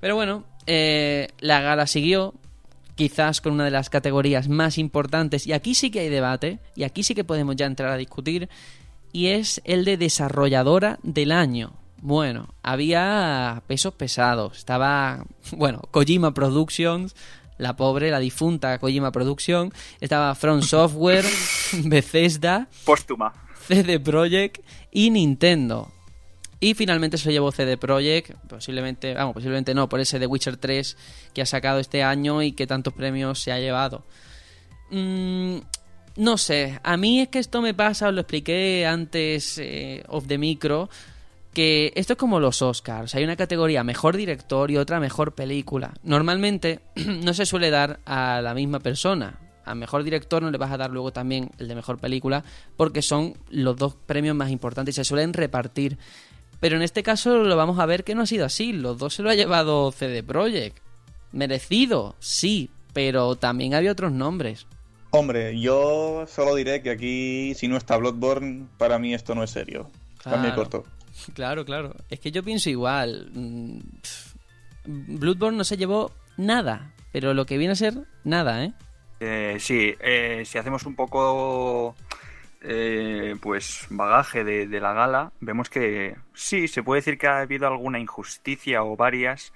Pero 0.00 0.16
bueno, 0.16 0.44
eh, 0.66 1.28
la 1.40 1.60
gala 1.60 1.86
siguió, 1.86 2.34
quizás 2.94 3.40
con 3.40 3.52
una 3.52 3.64
de 3.64 3.70
las 3.70 3.90
categorías 3.90 4.48
más 4.48 4.78
importantes, 4.78 5.46
y 5.46 5.52
aquí 5.52 5.74
sí 5.74 5.90
que 5.90 6.00
hay 6.00 6.08
debate, 6.08 6.58
y 6.74 6.84
aquí 6.84 7.02
sí 7.02 7.14
que 7.14 7.24
podemos 7.24 7.56
ya 7.56 7.66
entrar 7.66 7.90
a 7.90 7.96
discutir, 7.96 8.48
y 9.12 9.28
es 9.28 9.60
el 9.64 9.84
de 9.84 9.96
desarrolladora 9.96 10.98
del 11.02 11.32
año. 11.32 11.72
Bueno, 12.02 12.54
había 12.62 13.62
pesos 13.66 13.94
pesados. 13.94 14.58
Estaba, 14.58 15.24
bueno, 15.52 15.82
Kojima 15.90 16.34
Productions, 16.34 17.16
la 17.58 17.76
pobre, 17.76 18.10
la 18.10 18.18
difunta 18.18 18.78
Kojima 18.78 19.12
Production. 19.12 19.72
Estaba 20.00 20.34
From 20.34 20.62
Software, 20.62 21.24
Bethesda, 21.84 22.68
Póstuma. 22.84 23.32
CD 23.66 23.98
Projekt 23.98 24.62
y 24.92 25.10
Nintendo. 25.10 25.90
Y 26.58 26.74
finalmente 26.74 27.18
se 27.18 27.26
lo 27.26 27.32
llevó 27.32 27.52
CD 27.52 27.76
Projekt, 27.76 28.32
posiblemente, 28.48 29.14
vamos, 29.14 29.34
posiblemente 29.34 29.74
no, 29.74 29.88
por 29.88 30.00
ese 30.00 30.18
The 30.18 30.26
Witcher 30.26 30.56
3 30.56 30.96
que 31.34 31.42
ha 31.42 31.46
sacado 31.46 31.78
este 31.80 32.02
año 32.02 32.42
y 32.42 32.52
que 32.52 32.66
tantos 32.66 32.94
premios 32.94 33.42
se 33.42 33.52
ha 33.52 33.58
llevado. 33.58 34.04
Mm, 34.90 35.58
no 36.16 36.38
sé, 36.38 36.80
a 36.82 36.96
mí 36.96 37.20
es 37.20 37.28
que 37.28 37.38
esto 37.38 37.60
me 37.60 37.74
pasa, 37.74 38.08
os 38.08 38.14
lo 38.14 38.22
expliqué 38.22 38.86
antes 38.86 39.58
eh, 39.58 40.02
off 40.08 40.26
the 40.26 40.38
micro, 40.38 40.88
que 41.52 41.92
esto 41.94 42.14
es 42.14 42.18
como 42.18 42.40
los 42.40 42.62
Oscars, 42.62 43.14
hay 43.14 43.24
una 43.24 43.36
categoría 43.36 43.84
mejor 43.84 44.16
director 44.16 44.70
y 44.70 44.76
otra 44.76 45.00
mejor 45.00 45.34
película. 45.34 45.94
Normalmente 46.02 46.80
no 46.94 47.34
se 47.34 47.46
suele 47.46 47.70
dar 47.70 48.00
a 48.06 48.40
la 48.40 48.54
misma 48.54 48.80
persona. 48.80 49.40
A 49.64 49.74
mejor 49.74 50.04
director 50.04 50.42
no 50.42 50.50
le 50.50 50.58
vas 50.58 50.70
a 50.70 50.76
dar 50.76 50.90
luego 50.90 51.12
también 51.12 51.50
el 51.58 51.66
de 51.66 51.74
mejor 51.74 51.98
película 51.98 52.44
porque 52.76 53.02
son 53.02 53.34
los 53.50 53.76
dos 53.76 53.94
premios 53.94 54.36
más 54.36 54.50
importantes 54.50 54.94
y 54.94 54.96
se 54.96 55.04
suelen 55.04 55.32
repartir. 55.32 55.98
Pero 56.60 56.76
en 56.76 56.82
este 56.82 57.02
caso 57.02 57.38
lo 57.38 57.56
vamos 57.56 57.78
a 57.78 57.86
ver 57.86 58.02
que 58.04 58.14
no 58.14 58.22
ha 58.22 58.26
sido 58.26 58.44
así. 58.46 58.72
Los 58.72 58.98
dos 58.98 59.14
se 59.14 59.22
lo 59.22 59.30
ha 59.30 59.34
llevado 59.34 59.92
CD 59.92 60.22
Projekt. 60.22 60.78
Merecido, 61.32 62.16
sí, 62.18 62.70
pero 62.92 63.36
también 63.36 63.74
había 63.74 63.92
otros 63.92 64.12
nombres. 64.12 64.66
Hombre, 65.10 65.58
yo 65.60 66.24
solo 66.28 66.54
diré 66.54 66.82
que 66.82 66.90
aquí, 66.90 67.54
si 67.54 67.68
no 67.68 67.76
está 67.76 67.96
Bloodborne, 67.96 68.66
para 68.78 68.98
mí 68.98 69.14
esto 69.14 69.34
no 69.34 69.42
es 69.42 69.50
serio. 69.50 69.90
Cambio 70.22 70.40
Claro. 70.54 70.56
corto. 70.56 70.84
Claro, 71.34 71.64
claro. 71.64 71.94
Es 72.10 72.20
que 72.20 72.30
yo 72.30 72.42
pienso 72.42 72.68
igual. 72.68 73.30
Mm, 73.32 73.78
Bloodborne 74.84 75.56
no 75.56 75.64
se 75.64 75.76
llevó 75.78 76.12
nada, 76.36 76.92
pero 77.12 77.32
lo 77.34 77.46
que 77.46 77.56
viene 77.58 77.72
a 77.72 77.76
ser 77.76 77.94
nada, 78.24 78.64
¿eh? 78.64 78.72
Eh, 79.20 79.56
sí, 79.58 79.94
eh, 80.00 80.42
si 80.44 80.58
hacemos 80.58 80.84
un 80.84 80.94
poco 80.94 81.96
eh, 82.60 83.36
pues 83.40 83.86
bagaje 83.90 84.44
de, 84.44 84.66
de 84.66 84.80
la 84.80 84.92
gala, 84.92 85.32
vemos 85.40 85.70
que 85.70 86.16
sí, 86.34 86.68
se 86.68 86.82
puede 86.82 87.00
decir 87.00 87.18
que 87.18 87.26
ha 87.26 87.40
habido 87.40 87.66
alguna 87.66 87.98
injusticia 87.98 88.82
o 88.82 88.96
varias 88.96 89.52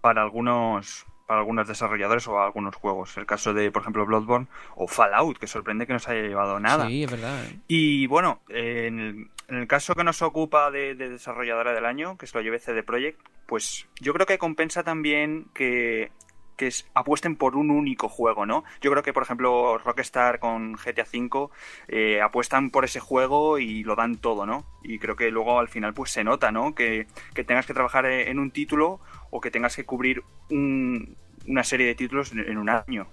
para 0.00 0.22
algunos 0.22 1.06
para 1.26 1.40
algunos 1.40 1.66
desarrolladores 1.66 2.28
o 2.28 2.38
algunos 2.38 2.74
juegos. 2.74 3.16
El 3.16 3.26
caso 3.26 3.54
de, 3.54 3.70
por 3.70 3.82
ejemplo, 3.82 4.04
Bloodborne 4.04 4.46
o 4.76 4.86
Fallout, 4.86 5.38
que 5.38 5.46
sorprende 5.46 5.86
que 5.86 5.94
no 5.94 5.98
se 5.98 6.12
haya 6.12 6.22
llevado 6.22 6.60
nada. 6.60 6.86
Sí, 6.86 7.04
es 7.04 7.10
verdad. 7.10 7.44
¿eh? 7.46 7.60
Y 7.66 8.06
bueno, 8.06 8.40
eh, 8.48 8.86
en 8.88 9.00
el, 9.00 9.30
en 9.48 9.56
el 9.56 9.66
caso 9.66 9.94
que 9.94 10.04
nos 10.04 10.20
ocupa 10.22 10.70
de, 10.70 10.94
de 10.94 11.08
desarrolladora 11.08 11.72
del 11.72 11.86
año, 11.86 12.18
que 12.18 12.26
se 12.26 12.36
lo 12.36 12.42
lleve 12.42 12.58
CD 12.58 12.82
Projekt, 12.82 13.20
pues 13.46 13.86
yo 14.00 14.12
creo 14.12 14.26
que 14.26 14.38
compensa 14.38 14.82
también 14.82 15.46
que, 15.54 16.10
que 16.56 16.68
es- 16.68 16.86
apuesten 16.94 17.36
por 17.36 17.56
un 17.56 17.70
único 17.70 18.08
juego, 18.08 18.46
¿no? 18.46 18.64
Yo 18.80 18.90
creo 18.90 19.02
que, 19.02 19.12
por 19.12 19.22
ejemplo, 19.22 19.78
Rockstar 19.78 20.38
con 20.38 20.74
GTA 20.74 21.04
V 21.12 21.48
eh, 21.88 22.20
apuestan 22.20 22.70
por 22.70 22.84
ese 22.84 23.00
juego 23.00 23.58
y 23.58 23.82
lo 23.82 23.96
dan 23.96 24.16
todo, 24.16 24.46
¿no? 24.46 24.64
Y 24.82 24.98
creo 24.98 25.16
que 25.16 25.30
luego 25.30 25.58
al 25.58 25.68
final 25.68 25.94
pues 25.94 26.10
se 26.12 26.24
nota, 26.24 26.52
¿no? 26.52 26.74
Que, 26.74 27.06
que 27.34 27.44
tengas 27.44 27.66
que 27.66 27.74
trabajar 27.74 28.06
eh, 28.06 28.30
en 28.30 28.38
un 28.38 28.50
título 28.50 29.00
o 29.30 29.40
que 29.40 29.50
tengas 29.50 29.74
que 29.76 29.84
cubrir 29.84 30.22
un- 30.50 31.16
una 31.46 31.64
serie 31.64 31.86
de 31.86 31.94
títulos 31.94 32.32
en, 32.32 32.40
en 32.40 32.58
un 32.58 32.68
año. 32.70 33.06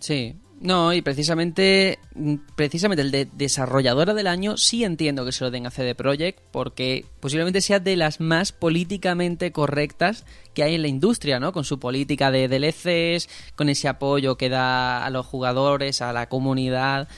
Sí. 0.00 0.36
No, 0.60 0.92
y 0.94 1.02
precisamente, 1.02 1.98
mm, 2.14 2.36
precisamente 2.54 3.02
el 3.02 3.10
de 3.10 3.26
desarrolladora 3.26 4.14
del 4.14 4.26
año 4.26 4.56
sí 4.56 4.84
entiendo 4.84 5.24
que 5.26 5.32
se 5.32 5.44
lo 5.44 5.50
den 5.50 5.66
a 5.66 5.70
CD 5.70 5.94
Projekt 5.94 6.40
porque 6.50 7.04
posiblemente 7.20 7.60
sea 7.60 7.78
de 7.78 7.94
las 7.96 8.20
más 8.20 8.52
políticamente 8.52 9.52
correctas 9.52 10.24
que 10.56 10.62
hay 10.62 10.74
en 10.74 10.82
la 10.82 10.88
industria, 10.88 11.38
¿no? 11.38 11.52
Con 11.52 11.64
su 11.64 11.78
política 11.78 12.30
de 12.30 12.48
DLCs, 12.48 13.28
con 13.54 13.68
ese 13.68 13.88
apoyo 13.88 14.36
que 14.38 14.48
da 14.48 15.04
a 15.04 15.10
los 15.10 15.26
jugadores, 15.26 16.00
a 16.00 16.14
la 16.14 16.28
comunidad. 16.30 17.08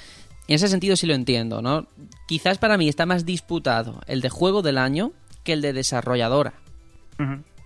En 0.48 0.56
ese 0.56 0.66
sentido 0.66 0.96
sí 0.96 1.06
lo 1.06 1.14
entiendo, 1.14 1.62
¿no? 1.62 1.86
Quizás 2.26 2.58
para 2.58 2.76
mí 2.76 2.88
está 2.88 3.06
más 3.06 3.24
disputado 3.24 4.00
el 4.08 4.20
de 4.22 4.28
juego 4.28 4.60
del 4.62 4.76
año 4.76 5.12
que 5.44 5.52
el 5.52 5.62
de 5.62 5.72
desarrolladora. 5.72 6.54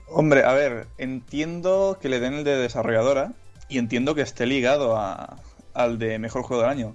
Hombre, 0.09 0.45
a 0.45 0.53
ver, 0.53 0.89
entiendo 0.99 1.97
que 2.01 2.11
le 2.11 2.21
den 2.21 2.35
el 2.35 2.45
de 2.45 2.57
desarrolladora 2.57 3.33
y 3.71 3.79
entiendo 3.79 4.15
que 4.15 4.21
esté 4.21 4.45
ligado 4.45 4.97
a- 4.99 5.39
al 5.73 5.99
de 5.99 6.19
mejor 6.19 6.43
juego 6.43 6.63
del 6.65 6.71
año. 6.71 6.95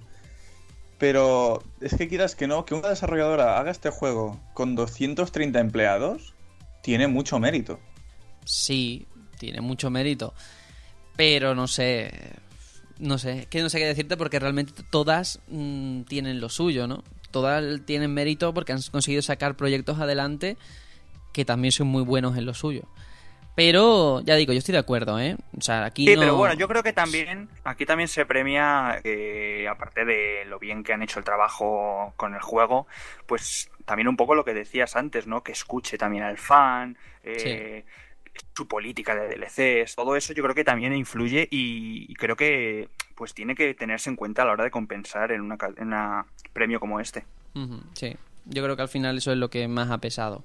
Pero 1.00 1.64
es 1.82 1.96
que 1.96 2.08
quieras 2.08 2.36
que 2.36 2.46
no, 2.48 2.66
que 2.66 2.76
una 2.76 2.90
desarrolladora 2.90 3.60
haga 3.60 3.72
este 3.72 3.90
juego 3.90 4.40
con 4.54 4.76
230 4.76 5.60
empleados, 5.60 6.36
tiene 6.84 7.08
mucho 7.08 7.40
mérito. 7.40 7.80
Sí, 8.48 9.06
tiene 9.38 9.62
mucho 9.62 9.90
mérito. 9.90 10.34
Pero 11.16 11.54
no 11.54 11.68
sé. 11.68 12.12
No 13.00 13.20
sé, 13.20 13.46
que 13.52 13.62
no 13.62 13.70
sé 13.70 13.78
qué 13.78 13.86
decirte 13.86 14.18
porque 14.18 14.40
realmente 14.40 14.74
todas 14.90 15.40
mm, 15.50 16.02
tienen 16.04 16.40
lo 16.42 16.50
suyo, 16.50 16.88
¿no? 16.88 17.04
Todas 17.30 17.64
tienen 17.86 18.12
mérito 18.12 18.54
porque 18.56 18.72
han 18.72 18.82
conseguido 18.92 19.22
sacar 19.22 19.56
proyectos 19.56 20.00
adelante 20.00 20.58
que 21.32 21.46
también 21.46 21.72
son 21.72 21.88
muy 21.88 22.02
buenos 22.02 22.36
en 22.38 22.46
lo 22.46 22.56
suyo. 22.56 22.84
Pero, 23.54 24.22
ya 24.22 24.36
digo, 24.36 24.54
yo 24.54 24.60
estoy 24.60 24.74
de 24.74 24.80
acuerdo, 24.80 25.20
¿eh? 25.20 25.36
O 25.58 25.62
sea, 25.62 25.86
aquí 25.86 26.06
Sí, 26.08 26.14
no- 26.16 26.22
pero 26.22 26.36
bueno, 26.38 26.54
yo 26.56 26.68
creo 26.68 26.82
que 26.84 26.94
también 26.94 27.50
aquí 27.64 27.86
también 27.86 28.08
se 28.08 28.26
premia 28.26 29.02
aparte 29.70 30.06
de 30.06 30.46
lo 30.46 30.58
bien 30.58 30.84
que 30.84 30.94
han 30.94 31.02
hecho 31.04 31.20
el 31.20 31.26
trabajo 31.26 32.14
con 32.18 32.34
el 32.36 32.42
juego, 32.42 32.88
pues 33.28 33.70
también 33.86 34.08
un 34.08 34.16
poco 34.18 34.34
lo 34.36 34.46
que 34.46 34.54
decías 34.56 34.96
antes, 34.96 35.28
¿no? 35.28 35.44
Que 35.44 35.52
escuche 35.52 35.98
también 36.00 36.24
al 36.24 36.38
fan, 36.38 36.98
eh, 37.24 37.84
su 38.56 38.68
política 38.68 39.16
de 39.16 39.28
DLCs, 39.28 39.96
todo 39.96 40.16
eso 40.16 40.34
yo 40.34 40.44
creo 40.44 40.56
que 40.56 40.64
también 40.64 40.94
influye 40.94 41.48
y, 41.52 42.14
creo 42.16 42.36
que 42.36 42.90
pues 43.16 43.34
tiene 43.34 43.56
que 43.56 43.74
tenerse 43.74 44.10
en 44.10 44.16
cuenta 44.16 44.44
a 44.44 44.46
la 44.46 44.52
hora 44.52 44.64
de 44.64 44.72
compensar 44.72 45.32
en 45.32 45.42
en 45.42 45.88
una 45.88 46.26
premio 46.54 46.80
como 46.80 47.00
este. 47.00 47.26
Sí, 47.94 48.16
yo 48.46 48.64
creo 48.64 48.76
que 48.76 48.82
al 48.84 48.90
final 48.90 49.18
eso 49.18 49.32
es 49.32 49.38
lo 49.38 49.50
que 49.50 49.68
más 49.68 49.90
ha 49.90 49.98
pesado. 49.98 50.44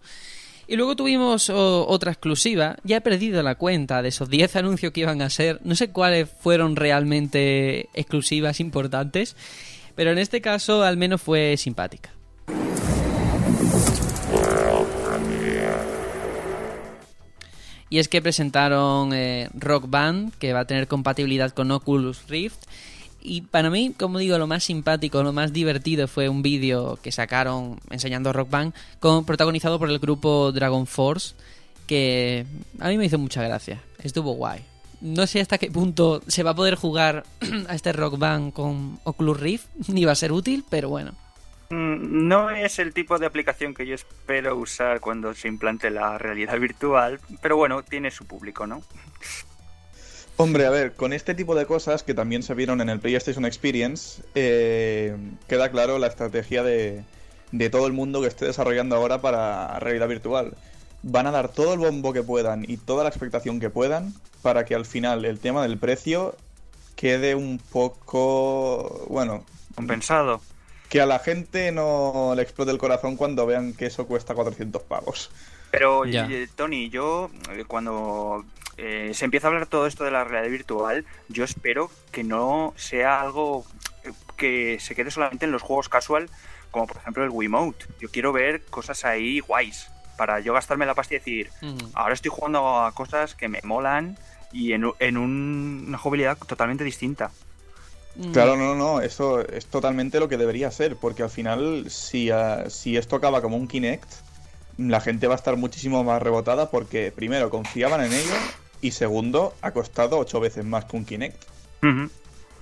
Y 0.66 0.76
luego 0.76 0.96
tuvimos 0.96 1.50
otra 1.50 2.12
exclusiva. 2.12 2.76
Ya 2.84 2.98
he 2.98 3.00
perdido 3.00 3.42
la 3.42 3.56
cuenta 3.56 4.00
de 4.00 4.08
esos 4.08 4.30
10 4.30 4.56
anuncios 4.56 4.92
que 4.92 5.00
iban 5.00 5.20
a 5.20 5.28
ser. 5.28 5.60
No 5.64 5.74
sé 5.74 5.90
cuáles 5.90 6.30
fueron 6.30 6.76
realmente 6.76 7.88
exclusivas 7.94 8.60
importantes. 8.60 9.36
Pero 9.94 10.12
en 10.12 10.18
este 10.18 10.40
caso 10.40 10.82
al 10.82 10.96
menos 10.96 11.20
fue 11.20 11.56
simpática. 11.56 12.10
Y 17.92 17.98
es 17.98 18.08
que 18.08 18.22
presentaron 18.22 19.12
eh, 19.12 19.50
Rock 19.52 19.84
Band, 19.86 20.32
que 20.38 20.54
va 20.54 20.60
a 20.60 20.64
tener 20.64 20.88
compatibilidad 20.88 21.50
con 21.50 21.70
Oculus 21.70 22.26
Rift. 22.26 22.62
Y 23.20 23.42
para 23.42 23.68
mí, 23.68 23.92
como 23.92 24.18
digo, 24.18 24.38
lo 24.38 24.46
más 24.46 24.64
simpático, 24.64 25.22
lo 25.22 25.34
más 25.34 25.52
divertido 25.52 26.08
fue 26.08 26.30
un 26.30 26.40
vídeo 26.40 26.98
que 27.02 27.12
sacaron 27.12 27.78
enseñando 27.90 28.32
Rock 28.32 28.48
Band, 28.48 28.72
con, 28.98 29.26
protagonizado 29.26 29.78
por 29.78 29.90
el 29.90 29.98
grupo 29.98 30.52
Dragon 30.52 30.86
Force, 30.86 31.34
que 31.86 32.46
a 32.80 32.88
mí 32.88 32.96
me 32.96 33.04
hizo 33.04 33.18
mucha 33.18 33.42
gracia. 33.42 33.82
Estuvo 34.02 34.32
guay. 34.32 34.62
No 35.02 35.26
sé 35.26 35.42
hasta 35.42 35.58
qué 35.58 35.70
punto 35.70 36.22
se 36.26 36.42
va 36.42 36.52
a 36.52 36.56
poder 36.56 36.76
jugar 36.76 37.26
a 37.68 37.74
este 37.74 37.92
Rock 37.92 38.16
Band 38.16 38.54
con 38.54 39.00
Oculus 39.04 39.38
Rift, 39.38 39.66
ni 39.88 40.06
va 40.06 40.12
a 40.12 40.14
ser 40.14 40.32
útil, 40.32 40.64
pero 40.70 40.88
bueno. 40.88 41.12
Mm, 41.72 42.28
No 42.28 42.50
es 42.50 42.78
el 42.78 42.92
tipo 42.92 43.18
de 43.18 43.26
aplicación 43.26 43.72
que 43.74 43.86
yo 43.86 43.94
espero 43.94 44.56
usar 44.56 45.00
cuando 45.00 45.34
se 45.34 45.48
implante 45.48 45.90
la 45.90 46.18
realidad 46.18 46.58
virtual, 46.58 47.18
pero 47.40 47.56
bueno, 47.56 47.82
tiene 47.82 48.10
su 48.10 48.26
público, 48.26 48.66
¿no? 48.66 48.82
Hombre, 50.36 50.66
a 50.66 50.70
ver, 50.70 50.94
con 50.94 51.12
este 51.12 51.34
tipo 51.34 51.54
de 51.54 51.66
cosas 51.66 52.02
que 52.02 52.14
también 52.14 52.42
se 52.42 52.54
vieron 52.54 52.80
en 52.80 52.88
el 52.88 53.00
PlayStation 53.00 53.44
Experience, 53.44 54.22
eh, 54.34 55.16
queda 55.46 55.70
claro 55.70 55.98
la 55.98 56.08
estrategia 56.08 56.62
de, 56.62 57.04
de 57.52 57.70
todo 57.70 57.86
el 57.86 57.92
mundo 57.92 58.20
que 58.20 58.28
esté 58.28 58.46
desarrollando 58.46 58.96
ahora 58.96 59.20
para 59.20 59.78
realidad 59.78 60.08
virtual. 60.08 60.54
van 61.02 61.26
a 61.26 61.30
dar 61.32 61.48
todo 61.50 61.74
el 61.74 61.80
bombo 61.80 62.12
que 62.12 62.22
puedan 62.22 62.64
y 62.68 62.76
toda 62.78 63.02
la 63.04 63.10
expectación 63.10 63.60
que 63.60 63.70
puedan 63.70 64.14
para 64.42 64.64
que 64.64 64.74
al 64.74 64.84
final 64.86 65.24
el 65.24 65.38
tema 65.38 65.62
del 65.62 65.78
precio 65.78 66.36
quede 66.96 67.34
un 67.34 67.58
poco, 67.58 69.06
bueno, 69.08 69.44
Compensado. 69.74 70.40
Que 70.92 71.00
a 71.00 71.06
la 71.06 71.18
gente 71.20 71.72
no 71.72 72.34
le 72.36 72.42
explote 72.42 72.70
el 72.70 72.76
corazón 72.76 73.16
cuando 73.16 73.46
vean 73.46 73.72
que 73.72 73.86
eso 73.86 74.06
cuesta 74.06 74.34
400 74.34 74.82
pavos. 74.82 75.30
Pero, 75.70 76.04
Ya. 76.04 76.28
eh, 76.30 76.48
Tony, 76.54 76.90
yo 76.90 77.30
eh, 77.50 77.64
cuando 77.66 78.44
eh, 78.76 79.12
se 79.14 79.24
empieza 79.24 79.46
a 79.46 79.50
hablar 79.50 79.66
todo 79.68 79.86
esto 79.86 80.04
de 80.04 80.10
la 80.10 80.22
realidad 80.24 80.50
virtual, 80.52 81.06
yo 81.30 81.44
espero 81.44 81.90
que 82.10 82.24
no 82.24 82.74
sea 82.76 83.22
algo 83.22 83.64
eh, 84.04 84.12
que 84.36 84.78
se 84.80 84.94
quede 84.94 85.10
solamente 85.10 85.46
en 85.46 85.50
los 85.52 85.62
juegos 85.62 85.88
casual, 85.88 86.28
como 86.70 86.86
por 86.86 86.98
ejemplo 86.98 87.24
el 87.24 87.30
Wiimote. 87.30 87.86
Yo 87.98 88.10
quiero 88.10 88.34
ver 88.34 88.60
cosas 88.66 89.06
ahí 89.06 89.40
guays, 89.40 89.88
para 90.18 90.40
yo 90.40 90.52
gastarme 90.52 90.84
la 90.84 90.94
pasta 90.94 91.14
y 91.14 91.18
decir, 91.20 91.48
ahora 91.94 92.12
estoy 92.12 92.30
jugando 92.30 92.80
a 92.82 92.92
cosas 92.92 93.34
que 93.34 93.48
me 93.48 93.60
molan 93.64 94.18
y 94.52 94.74
en, 94.74 94.84
u- 94.84 94.94
en 94.98 95.16
un- 95.16 95.84
una 95.88 95.96
jugabilidad 95.96 96.36
totalmente 96.36 96.84
distinta. 96.84 97.30
Mm. 98.16 98.32
Claro, 98.32 98.56
no, 98.56 98.74
no, 98.74 99.00
eso 99.00 99.40
es 99.40 99.66
totalmente 99.66 100.20
lo 100.20 100.28
que 100.28 100.36
debería 100.36 100.70
ser, 100.70 100.96
porque 100.96 101.22
al 101.22 101.30
final, 101.30 101.86
si, 101.88 102.30
ah, 102.30 102.64
si 102.68 102.96
esto 102.96 103.16
acaba 103.16 103.40
como 103.40 103.56
un 103.56 103.68
Kinect, 103.68 104.10
la 104.78 105.00
gente 105.00 105.26
va 105.26 105.34
a 105.34 105.36
estar 105.36 105.56
muchísimo 105.56 106.04
más 106.04 106.22
rebotada 106.22 106.70
porque, 106.70 107.12
primero, 107.14 107.50
confiaban 107.50 108.02
en 108.02 108.12
ello 108.12 108.34
y, 108.80 108.90
segundo, 108.90 109.54
ha 109.62 109.70
costado 109.72 110.18
ocho 110.18 110.40
veces 110.40 110.64
más 110.64 110.84
que 110.84 110.96
un 110.96 111.04
Kinect. 111.04 111.42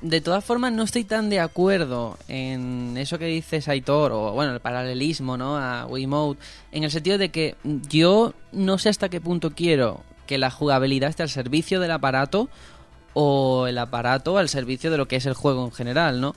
De 0.02 0.20
todas 0.22 0.44
formas, 0.44 0.72
no 0.72 0.84
estoy 0.84 1.04
tan 1.04 1.28
de 1.28 1.40
acuerdo 1.40 2.16
en 2.26 2.96
eso 2.96 3.18
que 3.18 3.26
dice 3.26 3.60
Saitor, 3.60 4.12
o 4.12 4.32
bueno, 4.32 4.54
el 4.54 4.60
paralelismo, 4.60 5.36
¿no? 5.36 5.58
A 5.58 5.86
Wiimote, 5.86 6.40
en 6.72 6.84
el 6.84 6.90
sentido 6.90 7.18
de 7.18 7.30
que 7.30 7.56
yo 7.62 8.32
no 8.52 8.78
sé 8.78 8.88
hasta 8.88 9.10
qué 9.10 9.20
punto 9.20 9.50
quiero 9.50 10.02
que 10.26 10.38
la 10.38 10.50
jugabilidad 10.50 11.10
esté 11.10 11.22
al 11.22 11.28
servicio 11.28 11.80
del 11.80 11.90
aparato 11.90 12.48
o 13.14 13.66
el 13.66 13.78
aparato 13.78 14.38
al 14.38 14.48
servicio 14.48 14.90
de 14.90 14.98
lo 14.98 15.08
que 15.08 15.16
es 15.16 15.26
el 15.26 15.34
juego 15.34 15.64
en 15.64 15.72
general, 15.72 16.20
¿no? 16.20 16.34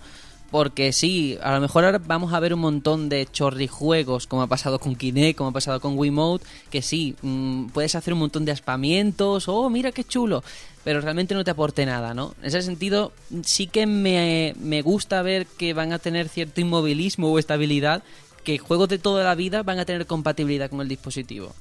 Porque 0.51 0.93
sí, 0.93 1.39
a 1.41 1.51
lo 1.53 1.61
mejor 1.61 1.83
ahora 1.83 1.97
vamos 1.97 2.31
a 2.31 2.39
ver 2.39 2.53
un 2.53 2.59
montón 2.59 3.09
de 3.09 3.25
chorrijuegos, 3.25 4.27
como 4.27 4.43
ha 4.43 4.47
pasado 4.47 4.77
con 4.77 4.95
Kinect, 4.95 5.35
como 5.35 5.49
ha 5.49 5.53
pasado 5.53 5.79
con 5.79 5.97
Wiimote, 5.97 6.45
que 6.69 6.83
sí, 6.83 7.15
mm, 7.23 7.69
puedes 7.69 7.95
hacer 7.95 8.13
un 8.13 8.19
montón 8.19 8.45
de 8.45 8.51
aspamientos, 8.51 9.47
oh, 9.47 9.67
mira 9.71 9.91
qué 9.91 10.03
chulo, 10.03 10.43
pero 10.83 11.01
realmente 11.01 11.33
no 11.33 11.43
te 11.43 11.49
aporte 11.49 11.87
nada, 11.87 12.13
¿no? 12.13 12.35
En 12.41 12.49
ese 12.49 12.61
sentido, 12.61 13.13
sí 13.43 13.65
que 13.65 13.87
me, 13.87 14.53
me 14.59 14.83
gusta 14.83 15.23
ver 15.23 15.47
que 15.47 15.73
van 15.73 15.91
a 15.91 15.97
tener 15.97 16.29
cierto 16.29 16.61
inmovilismo 16.61 17.31
o 17.31 17.39
estabilidad, 17.39 18.03
que 18.43 18.59
juegos 18.59 18.89
de 18.89 18.99
toda 18.99 19.23
la 19.23 19.33
vida 19.33 19.63
van 19.63 19.79
a 19.79 19.85
tener 19.85 20.05
compatibilidad 20.05 20.69
con 20.69 20.81
el 20.81 20.87
dispositivo. 20.87 21.53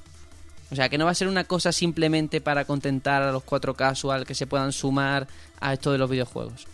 O 0.73 0.75
sea, 0.75 0.89
que 0.89 0.97
no 0.97 1.05
va 1.05 1.11
a 1.11 1.15
ser 1.15 1.27
una 1.27 1.43
cosa 1.43 1.71
simplemente 1.71 2.41
para 2.41 2.65
contentar 2.65 3.21
a 3.21 3.31
los 3.31 3.43
cuatro 3.43 3.75
casual 3.75 4.25
que 4.25 4.33
se 4.33 4.47
puedan 4.47 4.71
sumar 4.71 5.27
a 5.59 5.71
esto 5.71 5.91
de 5.91 5.99
los 5.99 6.09
videojuegos. 6.09 6.65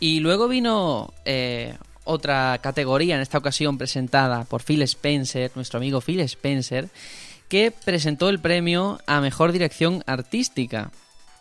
Y 0.00 0.18
luego 0.18 0.48
vino 0.48 1.14
eh, 1.24 1.76
otra 2.02 2.58
categoría, 2.60 3.14
en 3.14 3.20
esta 3.20 3.38
ocasión 3.38 3.78
presentada 3.78 4.42
por 4.46 4.64
Phil 4.64 4.82
Spencer, 4.82 5.52
nuestro 5.54 5.76
amigo 5.76 6.00
Phil 6.00 6.18
Spencer, 6.18 6.88
que 7.48 7.70
presentó 7.70 8.28
el 8.30 8.40
premio 8.40 8.98
a 9.06 9.20
Mejor 9.20 9.52
Dirección 9.52 10.02
Artística. 10.04 10.90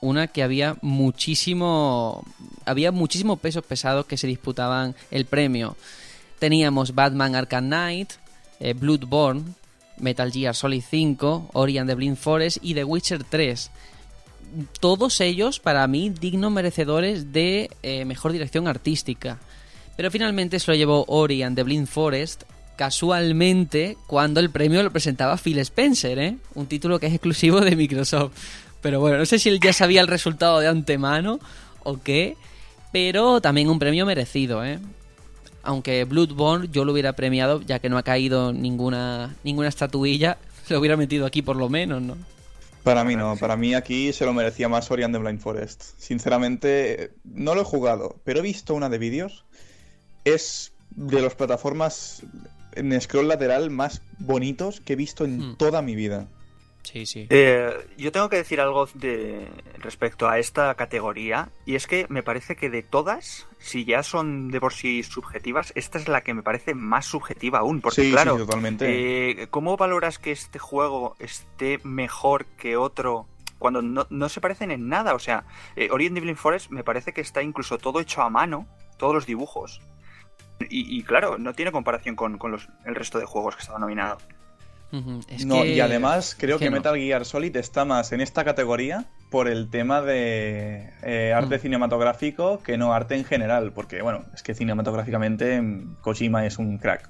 Una 0.01 0.27
que 0.27 0.43
había 0.43 0.77
muchísimo. 0.83 2.23
Había 2.65 2.91
muchísimos 2.91 3.39
pesos 3.39 3.65
pesados 3.65 4.05
que 4.05 4.17
se 4.17 4.27
disputaban 4.27 4.93
el 5.09 5.25
premio. 5.25 5.75
Teníamos 6.37 6.93
Batman 6.93 7.33
Arkham 7.33 7.65
Knight, 7.65 8.11
eh, 8.59 8.73
Bloodborne, 8.73 9.55
Metal 9.97 10.31
Gear 10.31 10.55
Solid 10.55 10.83
5, 10.87 11.49
Ori 11.53 11.77
and 11.77 11.89
the 11.89 11.95
Blind 11.95 12.17
Forest 12.17 12.57
y 12.61 12.73
The 12.73 12.83
Witcher 12.83 13.23
3 13.23 13.71
todos 14.79 15.21
ellos, 15.21 15.59
para 15.59 15.85
mí, 15.87 16.09
dignos 16.09 16.51
merecedores 16.51 17.31
de 17.33 17.69
eh, 17.83 18.05
mejor 18.05 18.31
dirección 18.31 18.67
artística. 18.67 19.39
Pero 19.97 20.11
finalmente 20.11 20.59
se 20.59 20.71
lo 20.71 20.77
llevó 20.77 21.05
Ori 21.07 21.43
and 21.43 21.55
the 21.55 21.63
Blind 21.63 21.87
Forest, 21.87 22.43
casualmente 22.75 23.97
cuando 24.07 24.39
el 24.39 24.49
premio 24.49 24.83
lo 24.83 24.91
presentaba 24.91 25.37
Phil 25.37 25.59
Spencer, 25.59 26.19
¿eh? 26.19 26.37
Un 26.53 26.67
título 26.67 26.99
que 26.99 27.07
es 27.07 27.13
exclusivo 27.13 27.61
de 27.61 27.75
Microsoft. 27.75 28.33
Pero 28.81 28.99
bueno, 28.99 29.17
no 29.17 29.25
sé 29.25 29.39
si 29.39 29.49
él 29.49 29.59
ya 29.59 29.73
sabía 29.73 30.01
el 30.01 30.07
resultado 30.07 30.59
de 30.59 30.67
antemano 30.67 31.39
o 31.83 32.01
qué, 32.01 32.35
pero 32.91 33.41
también 33.41 33.69
un 33.69 33.79
premio 33.79 34.05
merecido, 34.05 34.63
¿eh? 34.63 34.79
Aunque 35.65 36.03
Bloodborne 36.05 36.69
yo 36.71 36.85
lo 36.85 36.91
hubiera 36.93 37.13
premiado, 37.13 37.61
ya 37.61 37.79
que 37.79 37.89
no 37.89 37.97
ha 37.97 38.03
caído 38.03 38.53
ninguna, 38.53 39.35
ninguna 39.43 39.67
estatuilla, 39.67 40.37
lo 40.69 40.79
hubiera 40.79 40.97
metido 40.97 41.25
aquí 41.25 41.41
por 41.41 41.55
lo 41.57 41.69
menos, 41.69 42.01
¿no? 42.01 42.17
Para 42.83 43.03
mí 43.03 43.15
no, 43.15 43.35
para 43.37 43.57
mí 43.57 43.73
aquí 43.73 44.13
se 44.13 44.25
lo 44.25 44.33
merecía 44.33 44.69
más 44.69 44.91
Ori 44.91 45.01
and 45.01 45.15
the 45.15 45.19
Blind 45.19 45.39
Forest. 45.39 45.81
Sinceramente, 45.97 47.11
no 47.23 47.55
lo 47.55 47.61
he 47.61 47.65
jugado, 47.65 48.17
pero 48.23 48.39
he 48.39 48.43
visto 48.43 48.75
una 48.75 48.89
de 48.89 48.99
vídeos. 48.99 49.43
Es 50.23 50.71
de 50.91 51.21
las 51.21 51.33
plataformas 51.33 52.21
en 52.73 52.99
scroll 53.01 53.27
lateral 53.27 53.71
más 53.71 54.01
bonitos 54.19 54.81
que 54.81 54.93
he 54.93 54.95
visto 54.95 55.25
en 55.25 55.39
Hmm. 55.39 55.55
toda 55.57 55.81
mi 55.81 55.95
vida. 55.95 56.27
Sí, 56.85 57.05
sí. 57.05 57.27
Eh, 57.29 57.73
yo 57.97 58.11
tengo 58.11 58.29
que 58.29 58.37
decir 58.37 58.61
algo 58.61 58.87
de 58.93 59.49
respecto 59.79 60.29
a 60.29 60.39
esta 60.39 60.73
categoría 60.75 61.49
y 61.65 61.75
es 61.75 61.87
que 61.87 62.05
me 62.09 62.23
parece 62.23 62.55
que 62.55 62.69
de 62.69 62.83
todas, 62.83 63.47
si 63.57 63.85
ya 63.85 64.03
son 64.03 64.49
de 64.49 64.59
por 64.59 64.71
sí 64.71 65.03
subjetivas, 65.03 65.73
esta 65.75 65.97
es 65.97 66.07
la 66.07 66.21
que 66.21 66.33
me 66.33 66.43
parece 66.43 66.75
más 66.75 67.05
subjetiva 67.05 67.59
aún, 67.59 67.81
porque 67.81 68.03
sí, 68.03 68.11
claro, 68.11 68.33
sí, 68.33 68.45
totalmente. 68.45 69.41
eh, 69.41 69.47
¿cómo 69.49 69.77
valoras 69.77 70.19
que 70.19 70.31
este 70.31 70.59
juego 70.59 71.15
esté 71.19 71.79
mejor 71.83 72.45
que 72.45 72.77
otro 72.77 73.27
cuando 73.57 73.81
no, 73.81 74.05
no 74.09 74.29
se 74.29 74.39
parecen 74.39 74.69
en 74.71 74.87
nada? 74.87 75.15
O 75.15 75.19
sea, 75.19 75.45
eh, 75.75 75.89
Ori 75.91 76.07
and 76.07 76.15
the 76.15 76.21
Blind 76.21 76.37
Forest 76.37 76.69
me 76.69 76.83
parece 76.83 77.13
que 77.13 77.21
está 77.21 77.41
incluso 77.41 77.77
todo 77.77 77.99
hecho 77.99 78.21
a 78.21 78.29
mano, 78.29 78.67
todos 78.97 79.13
los 79.13 79.25
dibujos. 79.25 79.81
Y, 80.69 80.97
y 80.97 81.03
claro, 81.03 81.37
no 81.37 81.53
tiene 81.53 81.71
comparación 81.71 82.15
con, 82.15 82.37
con 82.37 82.51
los, 82.51 82.69
el 82.85 82.95
resto 82.95 83.19
de 83.19 83.25
juegos 83.25 83.55
que 83.55 83.61
estaban 83.61 83.83
es 85.27 85.45
No, 85.45 85.63
que- 85.63 85.69
y 85.75 85.79
además 85.79 86.35
creo 86.39 86.55
es 86.55 86.59
que, 86.59 86.65
que 86.65 86.69
no. 86.71 86.77
Metal 86.77 86.95
Gear 86.95 87.25
Solid 87.25 87.55
está 87.57 87.85
más 87.85 88.11
en 88.11 88.21
esta 88.21 88.43
categoría 88.43 89.05
por 89.29 89.47
el 89.47 89.69
tema 89.69 90.01
de 90.01 90.89
eh, 91.03 91.33
arte 91.33 91.57
Mm. 91.57 91.61
cinematográfico 91.61 92.61
que 92.63 92.77
no 92.77 92.93
arte 92.93 93.15
en 93.15 93.25
general, 93.25 93.73
porque 93.73 94.01
bueno, 94.01 94.25
es 94.33 94.41
que 94.43 94.53
cinematográficamente 94.55 95.61
mm, 95.61 95.97
Kojima 96.01 96.45
es 96.45 96.57
un 96.57 96.77
crack. 96.77 97.09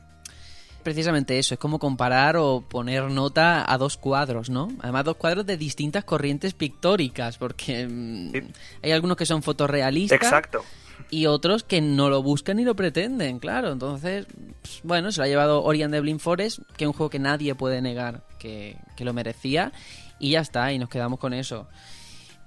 precisamente 0.84 1.40
eso, 1.40 1.56
es 1.56 1.60
como 1.60 1.80
comparar 1.80 2.38
o 2.38 2.62
poner 2.62 3.06
nota 3.10 3.66
a 3.72 3.78
dos 3.80 3.98
cuadros, 3.98 4.52
¿no? 4.52 4.68
Además, 4.82 5.04
dos 5.04 5.18
cuadros 5.18 5.44
de 5.46 5.58
distintas 5.58 6.04
corrientes 6.04 6.54
pictóricas, 6.54 7.40
porque 7.40 7.88
mm, 7.90 8.32
Sí. 8.32 8.42
hay 8.84 8.92
algunos 8.92 9.18
que 9.18 9.26
son 9.26 9.42
fotorrealistas 9.42 10.16
Exacto. 10.22 10.64
Y 11.10 11.26
otros 11.28 11.64
que 11.64 11.82
no 11.82 12.10
lo 12.10 12.24
buscan 12.24 12.58
ni 12.58 12.64
lo 12.64 12.76
pretenden, 12.76 13.40
claro. 13.40 13.72
Entonces, 13.72 14.26
pues, 14.62 14.82
bueno, 14.84 15.12
se 15.12 15.20
lo 15.20 15.26
ha 15.26 15.28
llevado 15.28 15.64
Ori 15.64 15.84
and 15.84 16.00
Blind 16.00 16.20
Forest, 16.20 16.60
que 16.78 16.86
es 16.86 16.88
un 16.88 16.94
juego 16.94 17.10
que 17.10 17.20
nadie 17.20 17.56
puede 17.56 17.82
negar 17.82 18.24
que, 18.40 18.78
que 18.96 19.06
lo 19.06 19.14
merecía, 19.14 19.72
y 20.20 20.32
ya 20.32 20.42
está, 20.42 20.72
y 20.72 20.80
nos 20.80 20.90
quedamos 20.90 21.20
con 21.20 21.34
eso. 21.34 21.68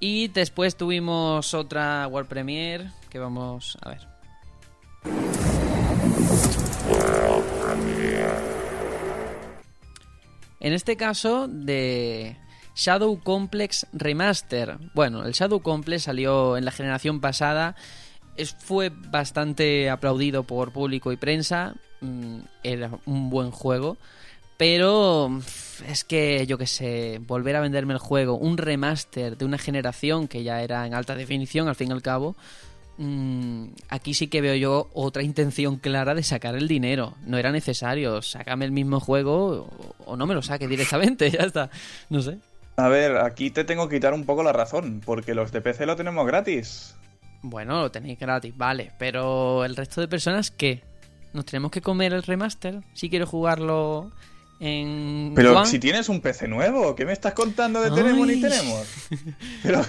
Y 0.00 0.28
después 0.28 0.76
tuvimos 0.76 1.54
otra 1.54 2.06
World 2.06 2.28
Premiere, 2.28 2.90
que 3.10 3.18
vamos 3.18 3.76
a 3.82 3.90
ver. 3.90 4.06
En 10.60 10.72
este 10.72 10.96
caso 10.96 11.46
de 11.48 12.36
Shadow 12.78 13.20
Complex 13.20 13.86
Remaster. 13.92 14.78
Bueno, 14.94 15.24
el 15.24 15.32
Shadow 15.32 15.60
Complex 15.60 16.04
salió 16.04 16.56
en 16.56 16.64
la 16.64 16.70
generación 16.70 17.20
pasada. 17.20 17.74
Fue 18.58 18.90
bastante 18.90 19.90
aplaudido 19.90 20.42
por 20.44 20.72
público 20.72 21.12
y 21.12 21.16
prensa. 21.16 21.74
mm, 22.00 22.38
Era 22.62 22.90
un 23.06 23.30
buen 23.30 23.50
juego. 23.50 23.96
Pero 24.58 25.28
mm, 25.30 25.40
es 25.88 26.04
que, 26.04 26.44
yo 26.46 26.58
qué 26.58 26.66
sé, 26.66 27.20
volver 27.26 27.56
a 27.56 27.60
venderme 27.60 27.94
el 27.94 28.00
juego, 28.00 28.36
un 28.36 28.58
remaster 28.58 29.38
de 29.38 29.44
una 29.44 29.56
generación 29.56 30.28
que 30.28 30.42
ya 30.42 30.62
era 30.62 30.86
en 30.86 30.94
alta 30.94 31.14
definición, 31.14 31.68
al 31.68 31.76
fin 31.76 31.90
y 31.90 31.92
al 31.92 32.02
cabo, 32.02 32.34
mm, 32.98 33.66
aquí 33.88 34.14
sí 34.14 34.26
que 34.26 34.40
veo 34.40 34.56
yo 34.56 34.90
otra 34.94 35.22
intención 35.22 35.76
clara 35.76 36.14
de 36.14 36.24
sacar 36.24 36.56
el 36.56 36.66
dinero. 36.66 37.14
No 37.24 37.38
era 37.38 37.52
necesario, 37.52 38.20
sácame 38.20 38.64
el 38.64 38.72
mismo 38.72 38.98
juego 39.00 39.70
o, 40.04 40.16
no 40.16 40.26
me 40.26 40.34
lo 40.34 40.42
saque 40.42 40.66
directamente, 40.66 41.30
ya 41.30 41.40
está. 41.44 41.70
No 42.10 42.20
sé. 42.20 42.38
A 42.76 42.88
ver, 42.88 43.16
aquí 43.18 43.50
te 43.50 43.64
tengo 43.64 43.88
que 43.88 43.96
quitar 43.96 44.12
un 44.12 44.24
poco 44.24 44.42
la 44.42 44.52
razón, 44.52 45.00
porque 45.04 45.34
los 45.34 45.52
de 45.52 45.60
PC 45.60 45.86
lo 45.86 45.96
tenemos 45.96 46.26
gratis. 46.26 46.94
Bueno, 47.42 47.80
lo 47.80 47.90
tenéis 47.90 48.18
gratis, 48.18 48.56
vale, 48.56 48.92
pero 48.98 49.64
el 49.64 49.76
resto 49.76 50.00
de 50.00 50.08
personas, 50.08 50.50
¿qué? 50.50 50.82
¿Nos 51.32 51.44
tenemos 51.44 51.70
que 51.70 51.80
comer 51.80 52.12
el 52.12 52.22
remaster? 52.22 52.80
Si 52.94 53.08
quiero 53.10 53.26
jugarlo 53.26 54.10
en... 54.60 55.32
Pero 55.36 55.56
One? 55.56 55.66
si 55.66 55.78
tienes 55.78 56.08
un 56.08 56.20
PC 56.20 56.48
nuevo, 56.48 56.96
¿qué 56.96 57.04
me 57.04 57.12
estás 57.12 57.34
contando 57.34 57.80
de 57.80 57.90
tenemos 57.90 58.26
ni 58.26 58.40
tenemos? 58.40 58.86
Pero 59.62 59.82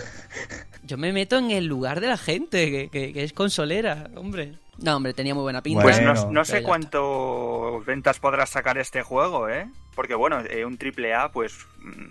Yo 0.83 0.97
me 0.97 1.11
meto 1.11 1.37
en 1.37 1.49
el 1.51 1.65
lugar 1.65 2.01
de 2.01 2.07
la 2.07 2.17
gente, 2.17 2.69
que, 2.69 2.89
que- 2.89 3.13
que 3.13 3.23
es 3.23 3.33
consolera, 3.33 4.09
hombre. 4.15 4.59
No, 4.77 4.95
hombre, 4.95 5.13
tenía 5.13 5.33
muy 5.33 5.43
buena 5.43 5.61
pinta. 5.63 5.81
Pues 5.81 5.99
no, 6.01 6.45
sé 6.45 6.61
cuánto 6.63 7.81
ventas 7.85 8.19
podrá 8.19 8.45
sacar 8.45 8.77
este 8.77 9.01
juego, 9.01 9.49
¿eh? 9.49 9.67
Porque 9.95 10.15
bueno, 10.15 10.39
eh, 10.49 10.65
un 10.65 10.77
triple 10.77 11.13
A, 11.13 11.31
pues 11.31 11.53
mm, 11.79 12.09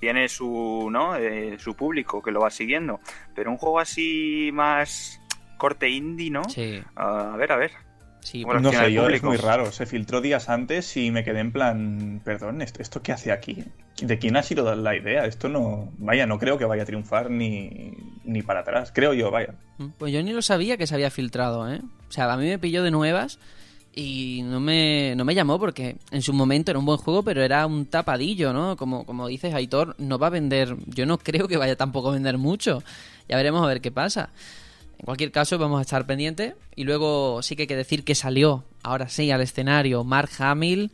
tiene 0.00 0.28
su, 0.28 0.88
¿no? 0.90 1.16
Eh, 1.16 1.56
su 1.58 1.74
público 1.74 2.22
que 2.22 2.30
lo 2.30 2.40
va 2.40 2.50
siguiendo. 2.50 3.00
Pero 3.34 3.50
un 3.50 3.56
juego 3.56 3.80
así 3.80 4.50
más 4.52 5.20
corte 5.58 5.88
indie, 5.88 6.30
¿no? 6.30 6.44
Sí, 6.44 6.82
Ah, 6.96 7.32
a 7.34 7.36
ver, 7.36 7.52
a 7.52 7.56
ver. 7.56 7.70
sí. 8.20 8.44
Bueno, 8.44 8.60
no 8.60 8.72
sé, 8.72 8.92
yo 8.92 9.08
es 9.08 9.22
muy 9.22 9.36
raro. 9.36 9.72
Se 9.72 9.86
filtró 9.86 10.20
días 10.20 10.48
antes 10.48 10.96
y 10.96 11.10
me 11.10 11.24
quedé 11.24 11.40
en 11.40 11.52
plan, 11.52 12.20
perdón, 12.24 12.60
¿esto, 12.62 12.82
esto 12.82 13.02
qué 13.02 13.12
hace 13.12 13.32
aquí? 13.32 13.64
¿De 14.02 14.18
quién 14.18 14.36
ha 14.36 14.42
sido 14.42 14.74
la 14.74 14.94
idea? 14.94 15.24
Esto 15.24 15.48
no, 15.48 15.90
vaya, 15.96 16.26
no 16.26 16.38
creo 16.38 16.58
que 16.58 16.66
vaya 16.66 16.82
a 16.82 16.86
triunfar 16.86 17.30
ni, 17.30 17.92
ni 18.24 18.42
para 18.42 18.60
atrás. 18.60 18.92
Creo 18.94 19.14
yo, 19.14 19.30
vaya. 19.30 19.54
Pues 19.96 20.12
yo 20.12 20.22
ni 20.22 20.32
lo 20.32 20.42
sabía 20.42 20.76
que 20.76 20.86
se 20.86 20.94
había 20.94 21.10
filtrado, 21.10 21.72
¿eh? 21.72 21.80
O 22.08 22.12
sea, 22.12 22.30
a 22.30 22.36
mí 22.36 22.44
me 22.46 22.58
pilló 22.58 22.82
de 22.82 22.90
nuevas 22.90 23.38
y 23.98 24.42
no 24.44 24.60
me, 24.60 25.14
no 25.16 25.24
me 25.24 25.34
llamó 25.34 25.58
porque 25.58 25.96
en 26.10 26.20
su 26.20 26.34
momento 26.34 26.70
era 26.70 26.78
un 26.78 26.84
buen 26.84 26.98
juego, 26.98 27.22
pero 27.22 27.42
era 27.42 27.66
un 27.66 27.86
tapadillo, 27.86 28.52
¿no? 28.52 28.76
Como, 28.76 29.06
como 29.06 29.26
dices, 29.26 29.54
Aitor, 29.54 29.96
no 29.98 30.18
va 30.18 30.26
a 30.26 30.30
vender, 30.30 30.76
yo 30.86 31.06
no 31.06 31.16
creo 31.18 31.48
que 31.48 31.56
vaya 31.56 31.76
tampoco 31.76 32.10
a 32.10 32.12
vender 32.12 32.36
mucho. 32.36 32.82
Ya 33.26 33.36
veremos 33.36 33.64
a 33.64 33.66
ver 33.66 33.80
qué 33.80 33.90
pasa. 33.90 34.28
En 34.98 35.06
cualquier 35.06 35.32
caso, 35.32 35.56
vamos 35.58 35.78
a 35.78 35.82
estar 35.82 36.06
pendientes. 36.06 36.54
Y 36.74 36.84
luego 36.84 37.42
sí 37.42 37.56
que 37.56 37.62
hay 37.62 37.66
que 37.66 37.76
decir 37.76 38.04
que 38.04 38.14
salió, 38.14 38.64
ahora 38.82 39.08
sí, 39.08 39.30
al 39.30 39.40
escenario 39.40 40.04
Mark 40.04 40.30
Hamill, 40.38 40.90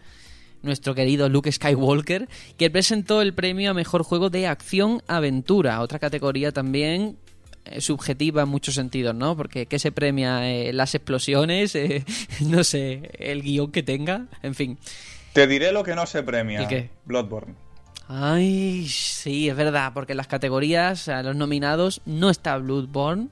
nuestro 0.62 0.94
querido 0.94 1.28
Luke 1.28 1.50
Skywalker, 1.50 2.28
que 2.56 2.70
presentó 2.70 3.20
el 3.20 3.34
premio 3.34 3.72
a 3.72 3.74
Mejor 3.74 4.04
Juego 4.04 4.30
de 4.30 4.46
Acción-Aventura, 4.46 5.80
otra 5.80 5.98
categoría 5.98 6.52
también 6.52 7.16
subjetiva 7.78 8.42
en 8.42 8.48
muchos 8.48 8.74
sentidos, 8.74 9.14
¿no? 9.14 9.36
Porque 9.36 9.66
¿qué 9.66 9.78
se 9.78 9.92
premia? 9.92 10.48
Eh, 10.50 10.72
las 10.72 10.94
explosiones, 10.94 11.74
Eh, 11.82 12.04
no 12.40 12.64
sé, 12.64 13.10
el 13.18 13.42
guion 13.42 13.70
que 13.72 13.82
tenga, 13.82 14.26
en 14.42 14.54
fin. 14.54 14.78
Te 15.32 15.46
diré 15.46 15.72
lo 15.72 15.82
que 15.82 15.94
no 15.94 16.06
se 16.06 16.22
premia. 16.22 16.60
¿El 16.60 16.68
qué? 16.68 16.90
Bloodborne. 17.04 17.54
Ay, 18.08 18.86
sí, 18.88 19.48
es 19.48 19.56
verdad, 19.56 19.92
porque 19.94 20.12
en 20.12 20.18
las 20.18 20.26
categorías, 20.26 21.08
a 21.08 21.22
los 21.22 21.34
nominados, 21.34 22.02
no 22.04 22.30
está 22.30 22.58
Bloodborne, 22.58 23.28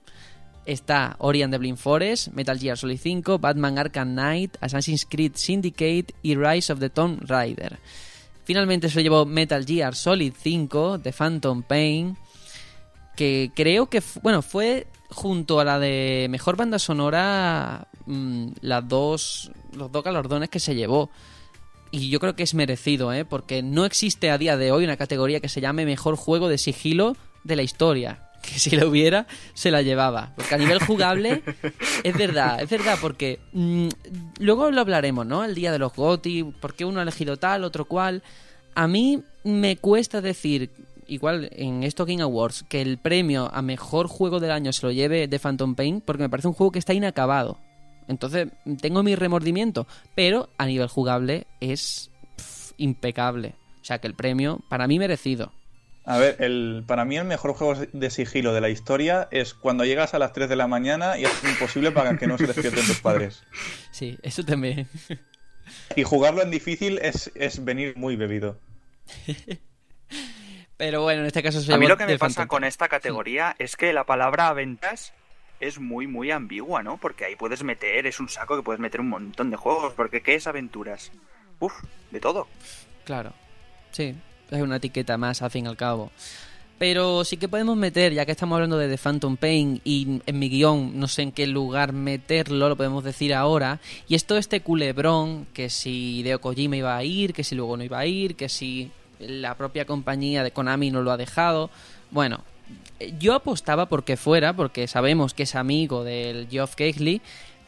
está 0.64 1.16
Ori 1.18 1.42
and 1.42 1.52
the 1.52 1.58
Blind 1.58 1.76
Forest, 1.76 2.28
Metal 2.28 2.58
Gear 2.58 2.78
Solid 2.78 2.98
5, 2.98 3.38
Batman 3.38 3.78
Arkham 3.78 4.12
Knight, 4.12 4.56
Assassin's 4.60 5.04
Creed 5.04 5.32
Syndicate 5.34 6.14
y 6.22 6.34
Rise 6.34 6.72
of 6.72 6.80
the 6.80 6.88
Tomb 6.88 7.20
Raider. 7.22 7.78
Finalmente 8.44 8.88
se 8.88 9.02
llevó 9.02 9.26
Metal 9.26 9.64
Gear 9.66 9.94
Solid 9.94 10.32
5, 10.40 11.00
The 11.00 11.12
Phantom 11.12 11.62
Pain, 11.62 12.16
que 13.20 13.50
creo 13.54 13.84
que, 13.84 14.02
bueno, 14.22 14.40
fue 14.40 14.86
junto 15.10 15.60
a 15.60 15.64
la 15.66 15.78
de 15.78 16.26
Mejor 16.30 16.56
Banda 16.56 16.78
Sonora 16.78 17.86
mm, 18.06 18.52
las 18.62 18.88
dos, 18.88 19.52
los 19.74 19.92
dos 19.92 20.02
galardones 20.02 20.48
que 20.48 20.58
se 20.58 20.74
llevó. 20.74 21.10
Y 21.90 22.08
yo 22.08 22.18
creo 22.18 22.34
que 22.34 22.44
es 22.44 22.54
merecido, 22.54 23.12
¿eh? 23.12 23.26
Porque 23.26 23.62
no 23.62 23.84
existe 23.84 24.30
a 24.30 24.38
día 24.38 24.56
de 24.56 24.72
hoy 24.72 24.84
una 24.84 24.96
categoría 24.96 25.40
que 25.40 25.50
se 25.50 25.60
llame 25.60 25.84
Mejor 25.84 26.16
Juego 26.16 26.48
de 26.48 26.56
Sigilo 26.56 27.14
de 27.44 27.56
la 27.56 27.62
Historia. 27.62 28.26
Que 28.40 28.58
si 28.58 28.70
la 28.70 28.86
hubiera, 28.86 29.26
se 29.52 29.70
la 29.70 29.82
llevaba. 29.82 30.32
Porque 30.34 30.54
a 30.54 30.58
nivel 30.58 30.82
jugable, 30.82 31.42
es 32.04 32.16
verdad, 32.16 32.62
es 32.62 32.70
verdad, 32.70 32.96
porque 33.02 33.38
mm, 33.52 33.88
luego 34.38 34.70
lo 34.70 34.80
hablaremos, 34.80 35.26
¿no? 35.26 35.44
El 35.44 35.54
día 35.54 35.72
de 35.72 35.78
los 35.78 35.92
GOTI, 35.92 36.44
por 36.58 36.72
qué 36.72 36.86
uno 36.86 37.00
ha 37.00 37.02
elegido 37.02 37.36
tal, 37.36 37.64
otro 37.64 37.84
cual. 37.84 38.22
A 38.74 38.88
mí 38.88 39.22
me 39.44 39.76
cuesta 39.76 40.22
decir, 40.22 40.70
igual 41.10 41.50
en 41.52 41.82
estos 41.82 42.06
Game 42.06 42.22
Awards, 42.22 42.64
que 42.68 42.80
el 42.80 42.98
premio 42.98 43.50
a 43.52 43.60
Mejor 43.62 44.06
Juego 44.06 44.40
del 44.40 44.52
Año 44.52 44.72
se 44.72 44.86
lo 44.86 44.92
lleve 44.92 45.28
de 45.28 45.38
Phantom 45.38 45.74
Pain, 45.74 46.00
porque 46.00 46.22
me 46.22 46.28
parece 46.28 46.48
un 46.48 46.54
juego 46.54 46.72
que 46.72 46.78
está 46.78 46.94
inacabado. 46.94 47.58
Entonces, 48.08 48.48
tengo 48.80 49.02
mi 49.02 49.14
remordimiento, 49.14 49.86
pero 50.14 50.48
a 50.58 50.66
nivel 50.66 50.88
jugable 50.88 51.46
es 51.60 52.10
impecable. 52.76 53.54
O 53.80 53.84
sea 53.84 53.98
que 53.98 54.06
el 54.06 54.14
premio, 54.14 54.60
para 54.68 54.86
mí, 54.86 54.98
merecido. 54.98 55.52
A 56.04 56.18
ver, 56.18 56.36
el, 56.40 56.82
para 56.86 57.04
mí 57.04 57.18
el 57.18 57.24
mejor 57.24 57.52
juego 57.54 57.74
de 57.92 58.10
sigilo 58.10 58.54
de 58.54 58.60
la 58.60 58.70
historia 58.70 59.28
es 59.30 59.54
cuando 59.54 59.84
llegas 59.84 60.14
a 60.14 60.18
las 60.18 60.32
3 60.32 60.48
de 60.48 60.56
la 60.56 60.66
mañana 60.66 61.18
y 61.18 61.24
es 61.24 61.44
imposible 61.44 61.92
para 61.92 62.16
que 62.16 62.26
no 62.26 62.38
se 62.38 62.46
despierten 62.46 62.86
tus 62.86 63.00
padres. 63.00 63.44
Sí, 63.92 64.16
eso 64.22 64.44
también. 64.44 64.88
Y 65.94 66.04
jugarlo 66.04 66.42
en 66.42 66.50
difícil 66.50 66.98
es, 67.02 67.30
es 67.34 67.64
venir 67.64 67.96
muy 67.96 68.16
bebido. 68.16 68.58
Pero 70.80 71.02
bueno, 71.02 71.20
en 71.20 71.26
este 71.26 71.42
caso 71.42 71.60
se 71.60 71.74
A 71.74 71.76
mí 71.76 71.86
lo 71.86 71.98
que 71.98 72.06
me 72.06 72.16
pasa 72.16 72.36
Phantom 72.36 72.48
con 72.48 72.64
esta 72.64 72.88
categoría 72.88 73.54
es 73.58 73.76
que 73.76 73.92
la 73.92 74.04
palabra 74.04 74.50
ventas 74.54 75.12
es 75.60 75.78
muy, 75.78 76.06
muy 76.06 76.30
ambigua, 76.30 76.82
¿no? 76.82 76.96
Porque 76.96 77.26
ahí 77.26 77.36
puedes 77.36 77.62
meter, 77.62 78.06
es 78.06 78.18
un 78.18 78.30
saco 78.30 78.56
que 78.56 78.62
puedes 78.62 78.80
meter 78.80 79.02
un 79.02 79.10
montón 79.10 79.50
de 79.50 79.58
juegos. 79.58 79.92
Porque 79.92 80.22
¿qué 80.22 80.36
es 80.36 80.46
aventuras? 80.46 81.12
Uf, 81.58 81.74
de 82.10 82.18
todo. 82.18 82.46
Claro, 83.04 83.34
sí, 83.90 84.14
es 84.50 84.62
una 84.62 84.76
etiqueta 84.76 85.18
más 85.18 85.42
al 85.42 85.50
fin 85.50 85.66
y 85.66 85.68
al 85.68 85.76
cabo. 85.76 86.10
Pero 86.78 87.26
sí 87.26 87.36
que 87.36 87.46
podemos 87.46 87.76
meter, 87.76 88.14
ya 88.14 88.24
que 88.24 88.32
estamos 88.32 88.56
hablando 88.56 88.78
de 88.78 88.88
The 88.88 88.96
Phantom 88.96 89.36
Pain 89.36 89.82
y 89.84 90.22
en 90.24 90.38
mi 90.38 90.48
guion 90.48 90.98
no 90.98 91.08
sé 91.08 91.20
en 91.20 91.32
qué 91.32 91.46
lugar 91.46 91.92
meterlo, 91.92 92.70
lo 92.70 92.76
podemos 92.76 93.04
decir 93.04 93.34
ahora. 93.34 93.80
Y 94.08 94.14
esto 94.14 94.38
este 94.38 94.62
culebrón, 94.62 95.46
que 95.52 95.68
si 95.68 96.20
Hideo 96.20 96.40
Kojima 96.40 96.76
iba 96.76 96.96
a 96.96 97.04
ir, 97.04 97.34
que 97.34 97.44
si 97.44 97.54
luego 97.54 97.76
no 97.76 97.84
iba 97.84 97.98
a 97.98 98.06
ir, 98.06 98.34
que 98.34 98.48
si 98.48 98.90
la 99.20 99.56
propia 99.56 99.84
compañía 99.84 100.42
de 100.42 100.50
Konami 100.50 100.90
no 100.90 101.02
lo 101.02 101.12
ha 101.12 101.16
dejado. 101.16 101.70
Bueno, 102.10 102.40
yo 103.18 103.34
apostaba 103.34 103.86
porque 103.86 104.16
fuera, 104.16 104.52
porque 104.52 104.86
sabemos 104.88 105.34
que 105.34 105.44
es 105.44 105.54
amigo 105.54 106.04
del 106.04 106.48
Geoff 106.48 106.74
Keighley, 106.74 107.20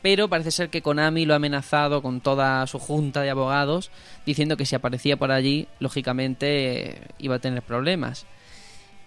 pero 0.03 0.28
parece 0.28 0.50
ser 0.50 0.68
que 0.68 0.82
Konami 0.82 1.24
lo 1.24 1.34
ha 1.34 1.36
amenazado 1.36 2.03
con 2.03 2.20
toda 2.20 2.66
su 2.66 2.78
junta 2.78 3.22
de 3.22 3.30
abogados, 3.30 3.90
diciendo 4.26 4.57
que 4.57 4.66
si 4.66 4.74
aparecía 4.74 5.16
por 5.16 5.30
allí, 5.30 5.68
lógicamente 5.78 6.90
eh, 6.90 7.03
iba 7.18 7.36
a 7.36 7.38
tener 7.38 7.62
problemas. 7.62 8.26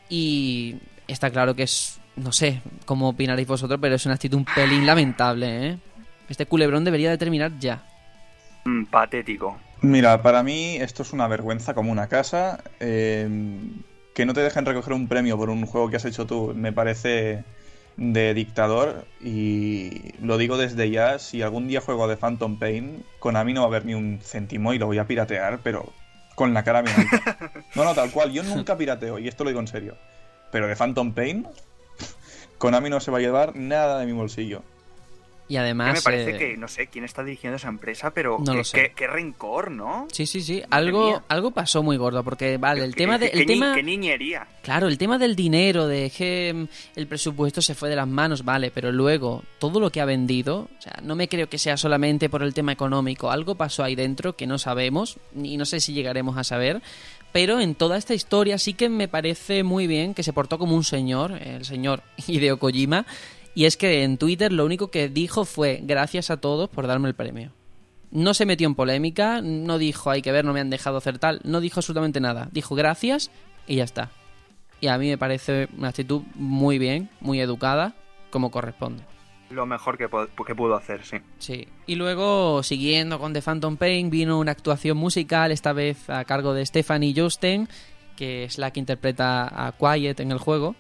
Y 0.10 0.76
está 1.08 1.30
claro 1.32 1.56
que 1.56 1.64
es, 1.64 2.00
no 2.16 2.32
sé 2.32 2.62
cómo 2.86 3.10
opinaréis 3.10 3.48
vosotros, 3.48 3.80
pero 3.82 3.96
es 3.96 4.06
una 4.06 4.16
actitud 4.16 4.38
un 4.38 4.46
pelín 4.46 4.86
lamentable, 4.86 5.68
¿eh? 5.68 5.78
Este 6.30 6.46
culebrón 6.46 6.84
debería 6.86 7.12
de 7.12 7.18
terminar 7.18 7.52
ya. 7.60 7.84
Mm, 8.64 8.86
patético. 8.86 9.58
Mira, 9.86 10.24
para 10.24 10.42
mí 10.42 10.78
esto 10.78 11.04
es 11.04 11.14
una 11.14 11.28
vergüenza 11.28 11.76
como 11.76 11.92
una 11.92 12.08
casa. 12.08 12.64
eh, 12.80 13.30
que 14.16 14.26
no 14.26 14.34
te 14.34 14.40
dejen 14.42 14.66
recoger 14.66 14.94
un 14.94 15.08
premio 15.08 15.38
por 15.38 15.52
un 15.52 15.66
juego 15.68 15.90
que 15.90 15.98
has 15.98 16.06
hecho 16.06 16.26
tú 16.26 16.54
me 16.56 16.72
parece 16.74 17.44
de 17.98 18.34
dictador 18.34 19.06
y 19.22 20.14
lo 20.22 20.38
digo 20.38 20.58
desde 20.58 20.90
ya, 20.90 21.20
si 21.20 21.44
algún 21.44 21.68
día 21.68 21.82
juego 21.82 22.08
de 22.08 22.18
Phantom 22.18 22.58
Pain, 22.58 23.04
Konami 23.20 23.54
no 23.54 23.62
va 23.62 23.68
a 23.68 23.70
haber 23.70 23.86
ni 23.86 23.94
un 23.94 24.20
céntimo 24.24 24.74
y 24.74 24.80
lo 24.80 24.88
voy 24.88 24.98
a 24.98 25.06
piratear, 25.06 25.60
pero 25.64 25.94
con 26.34 26.54
la 26.54 26.64
cara 26.64 26.80
alta. 26.80 27.64
No, 27.76 27.84
no, 27.84 27.94
tal 27.94 28.10
cual, 28.10 28.32
yo 28.32 28.42
nunca 28.42 28.76
pirateo 28.78 29.20
y 29.20 29.28
esto 29.28 29.44
lo 29.44 29.52
digo 29.52 29.60
en 29.60 29.68
serio. 29.68 29.98
Pero 30.52 30.68
de 30.68 30.76
Phantom 30.76 31.14
Pain, 31.14 31.46
Konami 32.58 32.90
no 32.90 33.00
se 33.02 33.12
va 33.12 33.20
a 33.20 33.22
llevar 33.22 33.56
nada 33.56 34.00
de 34.00 34.08
mi 34.08 34.14
bolsillo. 34.14 34.64
Y 35.48 35.54
Que 35.54 35.60
además... 35.60 35.94
me 35.94 36.02
parece 36.02 36.32
eh, 36.32 36.38
que 36.38 36.58
no 36.58 36.68
sé 36.68 36.88
quién 36.88 37.06
está 37.06 37.24
dirigiendo 37.24 37.58
esa 37.58 37.68
empresa, 37.68 38.12
pero 38.12 38.38
No 38.40 38.52
qué, 38.54 38.58
lo 38.58 38.64
sé. 38.64 38.78
qué- 38.82 38.94
qué 38.96 39.08
rencor, 39.08 39.70
¿no? 39.70 40.08
Sí, 40.12 40.26
sí, 40.26 40.42
sí. 40.42 40.64
Algo, 40.72 41.22
algo 41.28 41.52
pasó 41.52 41.84
muy 41.84 41.98
gordo, 41.98 42.24
porque, 42.24 42.58
vale, 42.58 42.84
el 42.84 42.96
tema 42.96 43.20
de... 43.20 43.32
ni- 43.36 43.46
tema... 43.46 43.76
qué 43.76 43.84
niñería. 43.84 44.48
Claro, 44.64 44.88
el 44.88 44.98
tema 44.98 45.20
del 45.20 45.36
dinero, 45.36 45.86
de 45.88 46.10
que 46.10 46.52
mm, 46.54 46.98
el 47.00 47.06
presupuesto 47.08 47.62
se 47.62 47.76
fue 47.76 47.90
de 47.90 47.96
las 47.96 48.08
manos, 48.08 48.44
vale, 48.44 48.72
pero 48.72 48.92
luego 48.92 49.44
todo 49.60 49.80
lo 49.80 49.92
que 49.92 50.02
ha 50.02 50.06
vendido, 50.06 50.68
o 50.78 50.82
sea, 50.82 51.00
no 51.04 51.16
me 51.16 51.28
creo 51.28 51.48
que 51.48 51.60
sea 51.60 51.78
solamente 51.78 52.28
por 52.28 52.42
el 52.42 52.56
tema 52.56 52.72
económico, 52.72 53.30
algo 53.30 53.54
pasó 53.54 53.84
ahí 53.84 53.94
dentro 53.94 54.36
que 54.36 54.48
no 54.48 54.58
sabemos, 54.58 55.18
y 55.36 55.58
no 55.58 55.66
sé 55.66 55.80
si 55.80 55.94
llegaremos 55.94 56.38
a 56.38 56.44
saber, 56.44 56.82
pero 57.32 57.60
en 57.60 57.76
toda 57.76 57.98
esta 57.98 58.14
historia 58.16 58.58
sí 58.58 58.74
que 58.74 58.88
me 58.90 59.08
parece 59.08 59.64
muy 59.64 59.86
bien 59.88 60.14
que 60.16 60.24
se 60.24 60.34
portó 60.34 60.58
como 60.58 60.74
un 60.76 60.84
señor, 60.86 61.34
el 61.34 61.66
señor 61.66 62.02
Hideo 62.28 62.58
Kojima, 62.58 63.06
y 63.56 63.66
es 63.66 63.78
que 63.78 64.04
en 64.04 64.18
Twitter 64.18 64.52
lo 64.52 64.66
único 64.66 64.92
que 64.92 65.08
dijo 65.10 65.46
fue 65.46 65.80
gracias 65.82 66.30
a 66.30 66.38
todos 66.38 66.70
por 66.70 66.88
darme 66.88 67.08
el 67.08 67.16
premio. 67.16 67.52
No 68.12 68.34
se 68.34 68.46
metió 68.46 68.68
en 68.68 68.76
polémica, 68.76 69.42
no 69.42 69.78
dijo 69.78 70.12
hay 70.12 70.22
que 70.22 70.32
ver, 70.32 70.46
no 70.46 70.54
me 70.54 70.60
han 70.60 70.70
dejado 70.70 70.98
hacer 70.98 71.20
tal, 71.20 71.40
no 71.44 71.62
dijo 71.62 71.80
absolutamente 71.80 72.20
nada. 72.20 72.50
Dijo 72.52 72.76
gracias 72.76 73.32
y 73.66 73.78
ya 73.78 73.86
está. 73.86 74.12
Y 74.82 74.88
a 74.88 74.98
mí 74.98 75.08
me 75.08 75.18
parece 75.18 75.70
una 75.78 75.88
actitud 75.88 76.22
muy 76.36 76.78
bien, 76.78 77.10
muy 77.22 77.40
educada, 77.40 77.96
como 78.30 78.52
corresponde. 78.52 79.04
Lo 79.50 79.66
mejor 79.66 79.98
que, 79.98 80.10
pudo 80.10 80.76
hacer, 80.76 81.06
sí. 81.06 81.18
Sí. 81.40 81.68
Y 81.88 81.96
luego, 81.96 82.62
siguiendo 82.62 83.20
con 83.20 83.32
The 83.32 83.42
Phantom 83.42 83.78
Pain, 83.78 84.10
vino 84.10 84.40
una 84.40 84.52
actuación 84.52 84.98
musical, 84.98 85.52
esta 85.52 85.72
vez 85.72 86.10
a 86.10 86.26
cargo 86.26 86.54
de 86.54 86.66
Stephanie 86.66 87.14
Josten, 87.16 87.70
que 88.18 88.44
es 88.44 88.58
la 88.58 88.72
que 88.72 88.80
interpreta 88.80 89.68
a 89.68 89.72
Quiet 89.74 90.20
en 90.20 90.32
el 90.32 90.40
juego. 90.40 90.76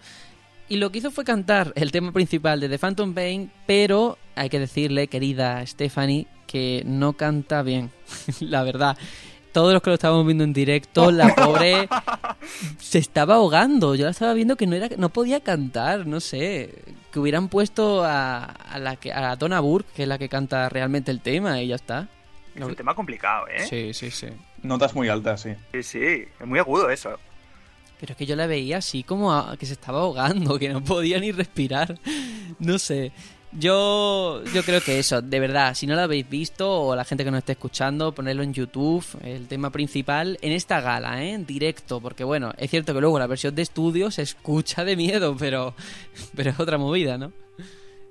Y 0.67 0.77
lo 0.77 0.91
que 0.91 0.97
hizo 0.99 1.11
fue 1.11 1.23
cantar 1.23 1.71
el 1.75 1.91
tema 1.91 2.11
principal 2.11 2.59
de 2.59 2.69
The 2.69 2.79
Phantom 2.79 3.13
Pain, 3.13 3.51
pero 3.67 4.17
hay 4.35 4.49
que 4.49 4.59
decirle, 4.59 5.07
querida 5.07 5.65
Stephanie, 5.65 6.27
que 6.47 6.81
no 6.85 7.13
canta 7.13 7.61
bien, 7.61 7.91
la 8.39 8.63
verdad. 8.63 8.97
todos 9.51 9.73
los 9.73 9.81
que 9.83 9.91
lo 9.91 9.93
estábamos 9.93 10.25
viendo 10.25 10.43
en 10.43 10.53
directo, 10.53 11.11
la 11.11 11.33
pobre 11.35 11.87
se 12.79 12.97
estaba 12.97 13.35
ahogando. 13.35 13.95
Yo 13.95 14.05
la 14.05 14.11
estaba 14.11 14.33
viendo 14.33 14.55
que 14.55 14.65
no 14.67 14.75
era, 14.75 14.89
no 14.97 15.09
podía 15.09 15.39
cantar, 15.41 16.07
no 16.07 16.19
sé. 16.19 16.73
Que 17.11 17.19
hubieran 17.19 17.47
puesto 17.47 18.03
a, 18.03 18.43
a 18.43 18.79
la 18.79 18.95
que 18.97 19.13
a 19.13 19.35
Donna 19.35 19.59
Burke, 19.59 19.87
que 19.95 20.03
es 20.03 20.09
la 20.09 20.17
que 20.17 20.27
canta 20.29 20.67
realmente 20.67 21.11
el 21.11 21.21
tema, 21.21 21.61
y 21.61 21.67
ya 21.67 21.75
está. 21.75 22.09
Es 22.55 22.63
un 22.63 22.75
tema 22.75 22.95
complicado, 22.95 23.45
¿eh? 23.47 23.65
Sí, 23.67 23.93
sí, 23.93 24.09
sí. 24.11 24.27
Notas 24.63 24.95
muy 24.95 25.09
altas, 25.09 25.41
sí. 25.41 25.51
Sí, 25.73 25.83
sí, 25.83 26.25
es 26.39 26.47
muy 26.47 26.57
agudo 26.59 26.89
eso. 26.89 27.19
Pero 28.05 28.13
es 28.13 28.17
que 28.19 28.27
yo 28.27 28.35
la 28.35 28.45
veía 28.45 28.77
así 28.77 29.01
como 29.01 29.57
que 29.57 29.65
se 29.65 29.73
estaba 29.73 30.01
ahogando, 30.01 30.59
que 30.59 30.69
no 30.69 30.83
podía 30.83 31.19
ni 31.19 31.31
respirar. 31.31 31.97
No 32.59 32.77
sé. 32.77 33.11
Yo, 33.51 34.43
yo 34.53 34.61
creo 34.61 34.79
que 34.79 34.99
eso, 34.99 35.23
de 35.23 35.39
verdad, 35.39 35.73
si 35.73 35.87
no 35.87 35.95
lo 35.95 36.01
habéis 36.01 36.29
visto 36.29 36.71
o 36.71 36.95
la 36.95 37.03
gente 37.03 37.23
que 37.23 37.31
nos 37.31 37.39
esté 37.39 37.53
escuchando, 37.53 38.13
ponerlo 38.13 38.43
en 38.43 38.53
YouTube, 38.53 39.03
el 39.23 39.47
tema 39.47 39.71
principal, 39.71 40.37
en 40.43 40.51
esta 40.51 40.81
gala, 40.81 41.23
¿eh? 41.23 41.31
en 41.31 41.47
directo, 41.47 41.99
porque 41.99 42.23
bueno, 42.23 42.53
es 42.59 42.69
cierto 42.69 42.93
que 42.93 43.01
luego 43.01 43.17
la 43.17 43.25
versión 43.25 43.55
de 43.55 43.63
estudio 43.63 44.11
se 44.11 44.21
escucha 44.21 44.85
de 44.85 44.95
miedo, 44.95 45.35
pero, 45.39 45.73
pero 46.35 46.51
es 46.51 46.59
otra 46.59 46.77
movida, 46.77 47.17
¿no? 47.17 47.33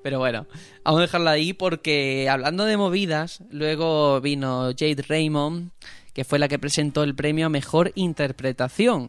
Pero 0.02 0.18
bueno, 0.18 0.48
vamos 0.82 0.98
a 0.98 1.02
dejarla 1.02 1.30
ahí 1.30 1.52
porque 1.52 2.28
hablando 2.28 2.64
de 2.64 2.76
movidas, 2.76 3.44
luego 3.48 4.20
vino 4.20 4.72
Jade 4.76 5.04
Raymond, 5.06 5.70
que 6.12 6.24
fue 6.24 6.40
la 6.40 6.48
que 6.48 6.58
presentó 6.58 7.04
el 7.04 7.14
premio 7.14 7.46
a 7.46 7.50
Mejor 7.50 7.92
Interpretación. 7.94 9.08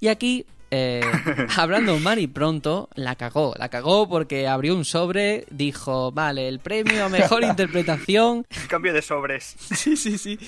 Y 0.00 0.08
aquí, 0.08 0.44
eh, 0.70 1.00
hablando 1.56 1.98
Mari 1.98 2.26
pronto, 2.26 2.88
la 2.94 3.14
cagó. 3.16 3.54
La 3.58 3.68
cagó 3.68 4.08
porque 4.08 4.46
abrió 4.48 4.74
un 4.74 4.84
sobre, 4.84 5.46
dijo, 5.50 6.12
vale, 6.12 6.48
el 6.48 6.60
premio 6.60 7.04
a 7.04 7.08
Mejor 7.08 7.44
Interpretación 7.44 8.46
Cambio 8.68 8.92
de 8.92 9.02
sobres. 9.02 9.56
Sí, 9.74 9.96
sí, 9.96 10.18
sí. 10.18 10.38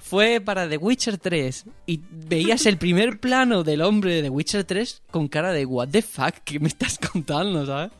Fue 0.00 0.40
para 0.40 0.68
The 0.68 0.76
Witcher 0.76 1.16
3 1.16 1.64
y 1.86 2.00
veías 2.10 2.66
el 2.66 2.76
primer 2.76 3.18
plano 3.18 3.64
del 3.64 3.80
hombre 3.80 4.16
de 4.16 4.22
The 4.22 4.28
Witcher 4.28 4.64
3 4.64 5.02
con 5.10 5.28
cara 5.28 5.52
de 5.52 5.64
what 5.64 5.88
the 5.88 6.02
fuck, 6.02 6.34
¿qué 6.44 6.60
me 6.60 6.68
estás 6.68 6.98
contando, 6.98 7.64
sabes? 7.64 7.90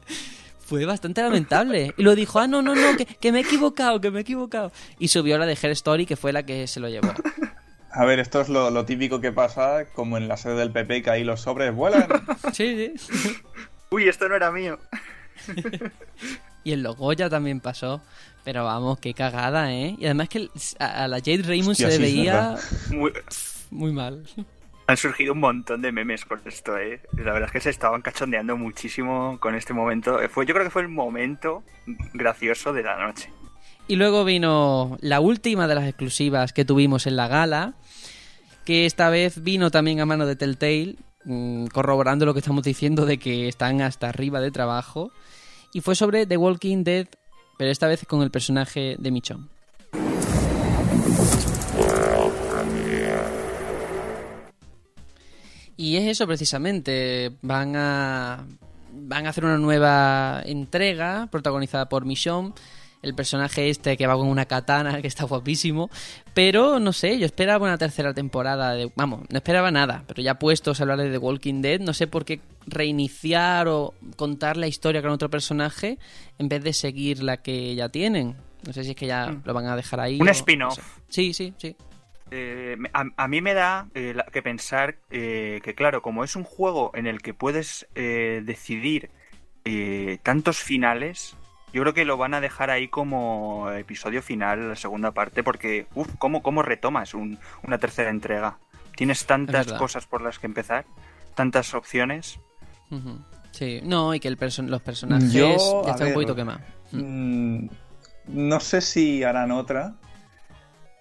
Fue 0.60 0.84
bastante 0.84 1.22
lamentable. 1.22 1.94
Y 1.96 2.02
lo 2.02 2.14
dijo, 2.14 2.38
ah, 2.38 2.46
no, 2.46 2.60
no, 2.60 2.74
no, 2.74 2.96
que, 2.96 3.06
que 3.06 3.32
me 3.32 3.38
he 3.38 3.42
equivocado, 3.42 4.00
que 4.00 4.10
me 4.10 4.18
he 4.18 4.22
equivocado. 4.22 4.70
Y 4.98 5.08
subió 5.08 5.38
la 5.38 5.46
de 5.46 5.58
Her 5.60 5.70
Story, 5.72 6.06
que 6.06 6.16
fue 6.16 6.32
la 6.32 6.42
que 6.42 6.66
se 6.66 6.78
lo 6.78 6.88
llevó. 6.88 7.12
A 7.96 8.04
ver, 8.04 8.18
esto 8.18 8.40
es 8.40 8.48
lo, 8.48 8.70
lo 8.70 8.84
típico 8.84 9.20
que 9.20 9.30
pasa, 9.32 9.86
como 9.94 10.16
en 10.18 10.26
la 10.28 10.36
sede 10.36 10.56
del 10.56 10.72
PP, 10.72 11.02
que 11.02 11.10
ahí 11.10 11.24
los 11.24 11.40
sobres 11.42 11.74
vuelan. 11.74 12.06
Sí, 12.52 12.94
sí. 12.98 13.36
Uy, 13.90 14.08
esto 14.08 14.28
no 14.28 14.34
era 14.36 14.50
mío. 14.50 14.78
Y 16.66 16.72
en 16.72 16.82
los 16.82 16.96
Goya 16.96 17.28
también 17.28 17.60
pasó. 17.60 18.00
Pero 18.42 18.64
vamos, 18.64 18.98
qué 18.98 19.12
cagada, 19.14 19.72
¿eh? 19.72 19.96
Y 19.98 20.04
además 20.06 20.28
que 20.30 20.48
a 20.78 21.04
a 21.04 21.08
la 21.08 21.18
Jade 21.18 21.42
Raymond 21.42 21.72
Hostia, 21.72 21.90
se 21.90 21.98
le 21.98 22.08
sí, 22.08 22.16
veía. 22.18 22.56
Muy- 22.90 23.12
muy 23.70 23.92
mal. 23.92 24.24
Han 24.86 24.96
surgido 24.96 25.32
un 25.34 25.40
montón 25.40 25.82
de 25.82 25.92
memes 25.92 26.24
con 26.24 26.40
esto, 26.46 26.76
¿eh? 26.78 27.00
La 27.16 27.32
verdad 27.32 27.44
es 27.46 27.52
que 27.52 27.60
se 27.60 27.70
estaban 27.70 28.00
cachondeando 28.02 28.56
muchísimo 28.56 29.38
con 29.40 29.54
este 29.54 29.72
momento. 29.74 30.20
Eh, 30.22 30.28
Fue, 30.28 30.46
yo 30.46 30.54
creo 30.54 30.64
que 30.64 30.70
fue 30.70 30.82
el 30.82 30.88
momento 30.88 31.62
gracioso 32.14 32.72
de 32.72 32.82
la 32.82 32.96
noche. 33.06 33.30
Y 33.86 33.96
luego 33.96 34.24
vino 34.24 34.96
la 35.02 35.20
última 35.20 35.66
de 35.68 35.74
las 35.74 35.84
exclusivas 35.86 36.52
que 36.54 36.64
tuvimos 36.64 37.06
en 37.06 37.16
la 37.16 37.28
gala, 37.28 37.74
que 38.64 38.86
esta 38.86 39.10
vez 39.10 39.42
vino 39.42 39.70
también 39.70 40.00
a 40.00 40.06
mano 40.06 40.26
de 40.26 40.36
Telltale, 40.36 40.96
mm, 41.24 41.66
corroborando 41.66 42.26
lo 42.26 42.32
que 42.32 42.40
estamos 42.40 42.64
diciendo 42.64 43.06
de 43.06 43.18
que 43.18 43.48
están 43.48 43.82
hasta 43.82 44.08
arriba 44.08 44.40
de 44.40 44.50
trabajo. 44.50 45.10
Y 45.72 45.80
fue 45.80 45.94
sobre 45.94 46.26
The 46.26 46.36
Walking 46.36 46.84
Dead, 46.84 47.06
pero 47.58 47.70
esta 47.70 47.86
vez 47.86 48.04
con 48.06 48.22
el 48.22 48.30
personaje 48.30 48.96
de 48.98 49.10
Michonne. 49.10 49.48
Y 55.76 55.96
es 55.96 56.04
eso 56.04 56.26
precisamente. 56.26 57.32
Van 57.42 57.74
a. 57.76 58.46
Van 58.96 59.26
a 59.26 59.30
hacer 59.30 59.44
una 59.44 59.58
nueva 59.58 60.40
entrega 60.44 61.28
protagonizada 61.30 61.88
por 61.88 62.04
Michonne. 62.04 62.52
El 63.04 63.14
personaje 63.14 63.68
este 63.70 63.96
que 63.96 64.06
va 64.06 64.14
con 64.16 64.26
una 64.28 64.46
katana, 64.46 65.00
que 65.02 65.08
está 65.08 65.24
guapísimo. 65.24 65.90
Pero 66.34 66.80
no 66.80 66.92
sé, 66.92 67.18
yo 67.18 67.26
esperaba 67.26 67.64
una 67.66 67.78
tercera 67.78 68.12
temporada 68.14 68.74
de. 68.74 68.90
Vamos, 68.96 69.20
no 69.30 69.36
esperaba 69.36 69.70
nada. 69.70 70.04
Pero 70.08 70.22
ya 70.22 70.38
puestos 70.38 70.80
a 70.80 70.82
hablar 70.84 70.98
de 70.98 71.10
The 71.10 71.18
Walking 71.18 71.62
Dead, 71.62 71.80
no 71.80 71.92
sé 71.94 72.06
por 72.06 72.24
qué 72.24 72.40
reiniciar 72.66 73.68
o 73.68 73.94
contar 74.16 74.56
la 74.56 74.66
historia 74.66 75.02
con 75.02 75.10
otro 75.10 75.30
personaje 75.30 75.98
en 76.38 76.48
vez 76.48 76.62
de 76.64 76.72
seguir 76.72 77.22
la 77.22 77.38
que 77.42 77.74
ya 77.74 77.88
tienen. 77.88 78.36
No 78.66 78.72
sé 78.72 78.84
si 78.84 78.90
es 78.90 78.96
que 78.96 79.06
ya 79.06 79.36
lo 79.44 79.52
van 79.54 79.66
a 79.66 79.76
dejar 79.76 80.00
ahí. 80.00 80.18
Un 80.20 80.28
o- 80.28 80.32
spin-off. 80.32 80.78
no 80.78 80.82
sé. 80.84 80.90
Sí, 81.08 81.34
sí, 81.34 81.54
sí. 81.58 81.76
Eh, 82.30 82.76
a, 82.94 83.04
a 83.16 83.28
mí 83.28 83.40
me 83.42 83.52
da 83.54 83.86
eh, 83.94 84.14
que 84.32 84.42
pensar 84.42 84.96
eh, 85.10 85.60
que, 85.62 85.74
claro, 85.74 86.00
como 86.02 86.24
es 86.24 86.34
un 86.34 86.42
juego 86.44 86.90
en 86.94 87.06
el 87.06 87.20
que 87.20 87.34
puedes 87.34 87.86
eh, 87.94 88.40
decidir 88.44 89.10
eh, 89.66 90.18
tantos 90.22 90.58
finales, 90.58 91.36
yo 91.74 91.82
creo 91.82 91.92
que 91.92 92.04
lo 92.04 92.16
van 92.16 92.32
a 92.34 92.40
dejar 92.40 92.70
ahí 92.70 92.86
como 92.88 93.68
episodio 93.72 94.22
final, 94.22 94.68
la 94.70 94.76
segunda 94.76 95.10
parte, 95.10 95.42
porque, 95.42 95.86
uff, 95.94 96.08
¿cómo, 96.18 96.40
¿cómo 96.42 96.62
retomas 96.62 97.12
un- 97.14 97.38
una 97.64 97.78
tercera 97.78 98.10
entrega? 98.10 98.58
Tienes 98.96 99.26
tantas 99.26 99.66
cosas 99.78 100.06
por 100.06 100.22
las 100.22 100.38
que 100.38 100.46
empezar, 100.46 100.84
tantas 101.34 101.74
opciones. 101.74 102.38
Sí, 103.50 103.80
no, 103.82 104.14
y 104.14 104.20
que 104.20 104.28
el 104.28 104.38
perso- 104.38 104.62
los 104.66 104.82
personajes 104.82 105.32
Yo, 105.32 105.82
ya 105.84 105.90
están 105.90 105.94
un 105.94 105.98
ver, 105.98 106.14
poquito 106.14 106.36
quemados. 106.36 106.62
Mm, 106.92 107.66
no 108.28 108.60
sé 108.60 108.80
si 108.80 109.24
harán 109.24 109.50
otra, 109.50 109.94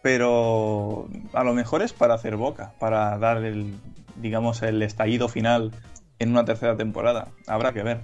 pero 0.01 1.07
a 1.34 1.43
lo 1.43 1.53
mejor 1.53 1.82
es 1.82 1.93
para 1.93 2.15
hacer 2.15 2.36
boca, 2.36 2.74
para 2.80 3.17
dar 3.19 3.43
el, 3.43 3.76
digamos, 4.15 4.61
el 4.63 4.82
estallido 4.82 5.30
final 5.30 5.71
en 6.19 6.32
una 6.32 6.45
tercera 6.45 6.76
temporada. 6.76 7.28
Habrá 7.47 7.74
que 7.74 7.84
ver. 7.84 8.01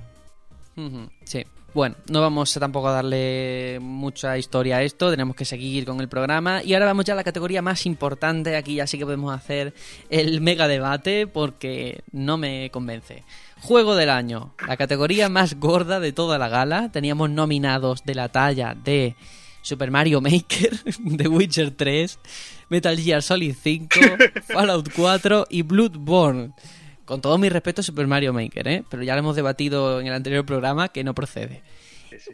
Sí. 1.25 1.45
Bueno, 1.73 1.95
no 2.09 2.21
vamos 2.21 2.55
a 2.57 2.59
tampoco 2.59 2.87
a 2.87 2.93
darle 2.93 3.77
mucha 3.79 4.37
historia 4.37 4.77
a 4.77 4.83
esto, 4.83 5.11
tenemos 5.11 5.35
que 5.35 5.45
seguir 5.45 5.85
con 5.85 6.01
el 6.01 6.09
programa. 6.09 6.63
Y 6.63 6.73
ahora 6.73 6.87
vamos 6.87 7.05
ya 7.05 7.13
a 7.13 7.15
la 7.15 7.23
categoría 7.23 7.61
más 7.61 7.85
importante, 7.85 8.55
aquí 8.55 8.75
ya 8.75 8.87
sí 8.87 8.97
que 8.97 9.05
podemos 9.05 9.33
hacer 9.33 9.73
el 10.09 10.41
mega 10.41 10.67
debate 10.67 11.27
porque 11.27 12.01
no 12.11 12.37
me 12.37 12.71
convence. 12.71 13.23
Juego 13.61 13.95
del 13.95 14.09
año, 14.09 14.53
la 14.67 14.77
categoría 14.77 15.29
más 15.29 15.59
gorda 15.59 15.99
de 15.99 16.11
toda 16.11 16.37
la 16.39 16.49
gala. 16.49 16.91
Teníamos 16.91 17.29
nominados 17.29 18.03
de 18.03 18.15
la 18.15 18.29
talla 18.29 18.73
de 18.73 19.15
Super 19.61 19.91
Mario 19.91 20.21
Maker, 20.21 20.71
The 21.17 21.27
Witcher 21.27 21.71
3, 21.71 22.19
Metal 22.69 22.97
Gear 22.97 23.21
Solid 23.21 23.55
5, 23.61 23.87
Fallout 24.47 24.89
4 24.95 25.47
y 25.49 25.61
Bloodborne. 25.61 26.53
Con 27.09 27.21
todo 27.21 27.39
mi 27.39 27.49
respeto 27.49 27.81
a 27.81 27.83
Super 27.83 28.05
Mario 28.05 28.33
Maker, 28.33 28.67
¿eh? 28.67 28.83
Pero 28.87 29.01
ya 29.01 29.15
lo 29.15 29.21
hemos 29.21 29.35
debatido 29.35 29.99
en 29.99 30.05
el 30.05 30.13
anterior 30.13 30.45
programa 30.45 30.89
que 30.89 31.03
no 31.03 31.15
procede. 31.15 31.63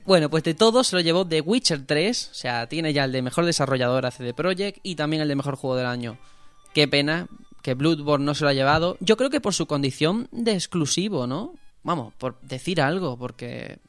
Bueno, 0.04 0.30
pues 0.30 0.44
de 0.44 0.54
todos 0.54 0.88
se 0.88 0.98
lo 0.98 1.02
llevó 1.02 1.26
The 1.26 1.40
Witcher 1.40 1.86
3, 1.86 2.30
o 2.30 2.34
sea, 2.34 2.68
tiene 2.68 2.92
ya 2.92 3.06
el 3.06 3.14
de 3.14 3.22
mejor 3.22 3.46
desarrollador 3.46 4.06
a 4.06 4.12
CD 4.12 4.34
Projekt 4.34 4.80
y 4.84 4.96
también 4.96 5.22
el 5.22 5.30
de 5.30 5.38
mejor 5.38 5.56
juego 5.56 5.78
del 5.78 5.86
año. 5.86 6.18
Qué 6.74 6.90
pena 6.90 7.28
que 7.62 7.74
Bloodborne 7.74 8.26
no 8.26 8.36
se 8.36 8.44
lo 8.44 8.50
ha 8.50 8.54
llevado. 8.54 8.98
Yo 9.00 9.16
creo 9.16 9.30
que 9.30 9.40
por 9.40 9.54
su 9.54 9.66
condición 9.66 10.28
de 10.34 10.52
exclusivo, 10.52 11.26
¿no? 11.26 11.54
Vamos, 11.84 12.14
por 12.16 12.38
decir 12.42 12.82
algo, 12.82 13.18
porque 13.18 13.80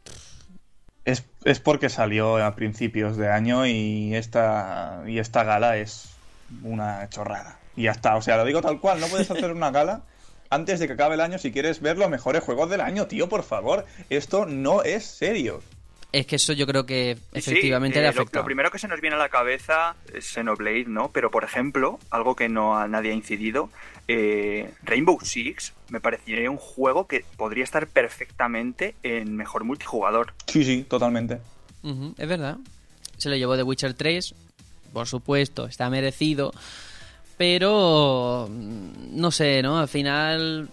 Es, 1.04 1.24
es 1.42 1.58
porque 1.58 1.88
salió 1.88 2.36
a 2.36 2.54
principios 2.54 3.16
de 3.16 3.28
año 3.28 3.66
y 3.66 4.14
esta, 4.14 5.02
y 5.08 5.18
esta 5.18 5.42
gala 5.42 5.78
es 5.78 6.10
una 6.62 7.08
chorrada. 7.08 7.58
Y 7.74 7.82
ya 7.82 7.90
está, 7.90 8.14
o 8.14 8.22
sea, 8.22 8.36
lo 8.36 8.44
digo 8.44 8.62
tal 8.62 8.78
cual, 8.78 9.00
no 9.00 9.08
puedes 9.08 9.28
hacer 9.28 9.50
una 9.50 9.72
gala 9.72 10.04
antes 10.50 10.78
de 10.80 10.86
que 10.86 10.92
acabe 10.94 11.14
el 11.14 11.20
año 11.20 11.38
si 11.38 11.52
quieres 11.52 11.80
ver 11.80 11.98
los 11.98 12.10
mejores 12.10 12.42
juegos 12.42 12.68
del 12.70 12.80
año, 12.80 13.06
tío, 13.06 13.28
por 13.28 13.42
favor. 13.42 13.84
Esto 14.10 14.46
no 14.46 14.82
es 14.82 15.04
serio. 15.04 15.62
es 16.12 16.26
que 16.26 16.36
eso 16.36 16.52
yo 16.54 16.66
creo 16.66 16.86
que 16.86 17.16
Sí, 17.32 17.38
efectivamente 17.38 17.98
eh, 17.98 18.02
le 18.02 18.08
lo, 18.08 18.10
afecta. 18.20 18.38
lo 18.38 18.44
primero 18.44 18.70
que 18.70 18.78
se 18.78 18.88
nos 18.88 19.00
viene 19.00 19.16
a 19.16 19.18
la 19.18 19.28
cabeza 19.28 19.96
es 20.14 20.24
Xenoblade, 20.26 20.84
¿no? 20.86 21.10
Pero, 21.12 21.30
por 21.30 21.44
ejemplo, 21.44 21.98
algo 22.10 22.34
que 22.36 22.48
no 22.48 22.76
a 22.78 22.88
nadie 22.88 23.10
ha 23.10 23.14
incidido, 23.14 23.68
eh, 24.08 24.70
Rainbow 24.84 25.18
Six 25.22 25.72
me 25.90 26.00
parecería 26.00 26.50
un 26.50 26.56
juego 26.58 27.06
que 27.06 27.24
podría 27.36 27.64
estar 27.64 27.86
perfectamente 27.88 28.94
en 29.02 29.36
mejor 29.36 29.64
multijugador. 29.64 30.32
Sí, 30.46 30.64
sí, 30.64 30.84
totalmente. 30.88 31.38
Es 32.18 32.28
verdad. 32.28 32.56
Se 33.18 33.28
lo 33.28 33.36
llevó 33.36 33.56
The 33.56 33.62
Witcher 33.62 33.94
3, 33.94 34.34
por 34.92 35.06
supuesto, 35.06 35.66
está 35.66 35.88
merecido. 35.90 36.52
Pero 37.36 38.48
mm, 38.50 39.18
no 39.18 39.30
sé, 39.30 39.62
¿no? 39.62 39.78
Al 39.78 39.88
final 39.88 40.68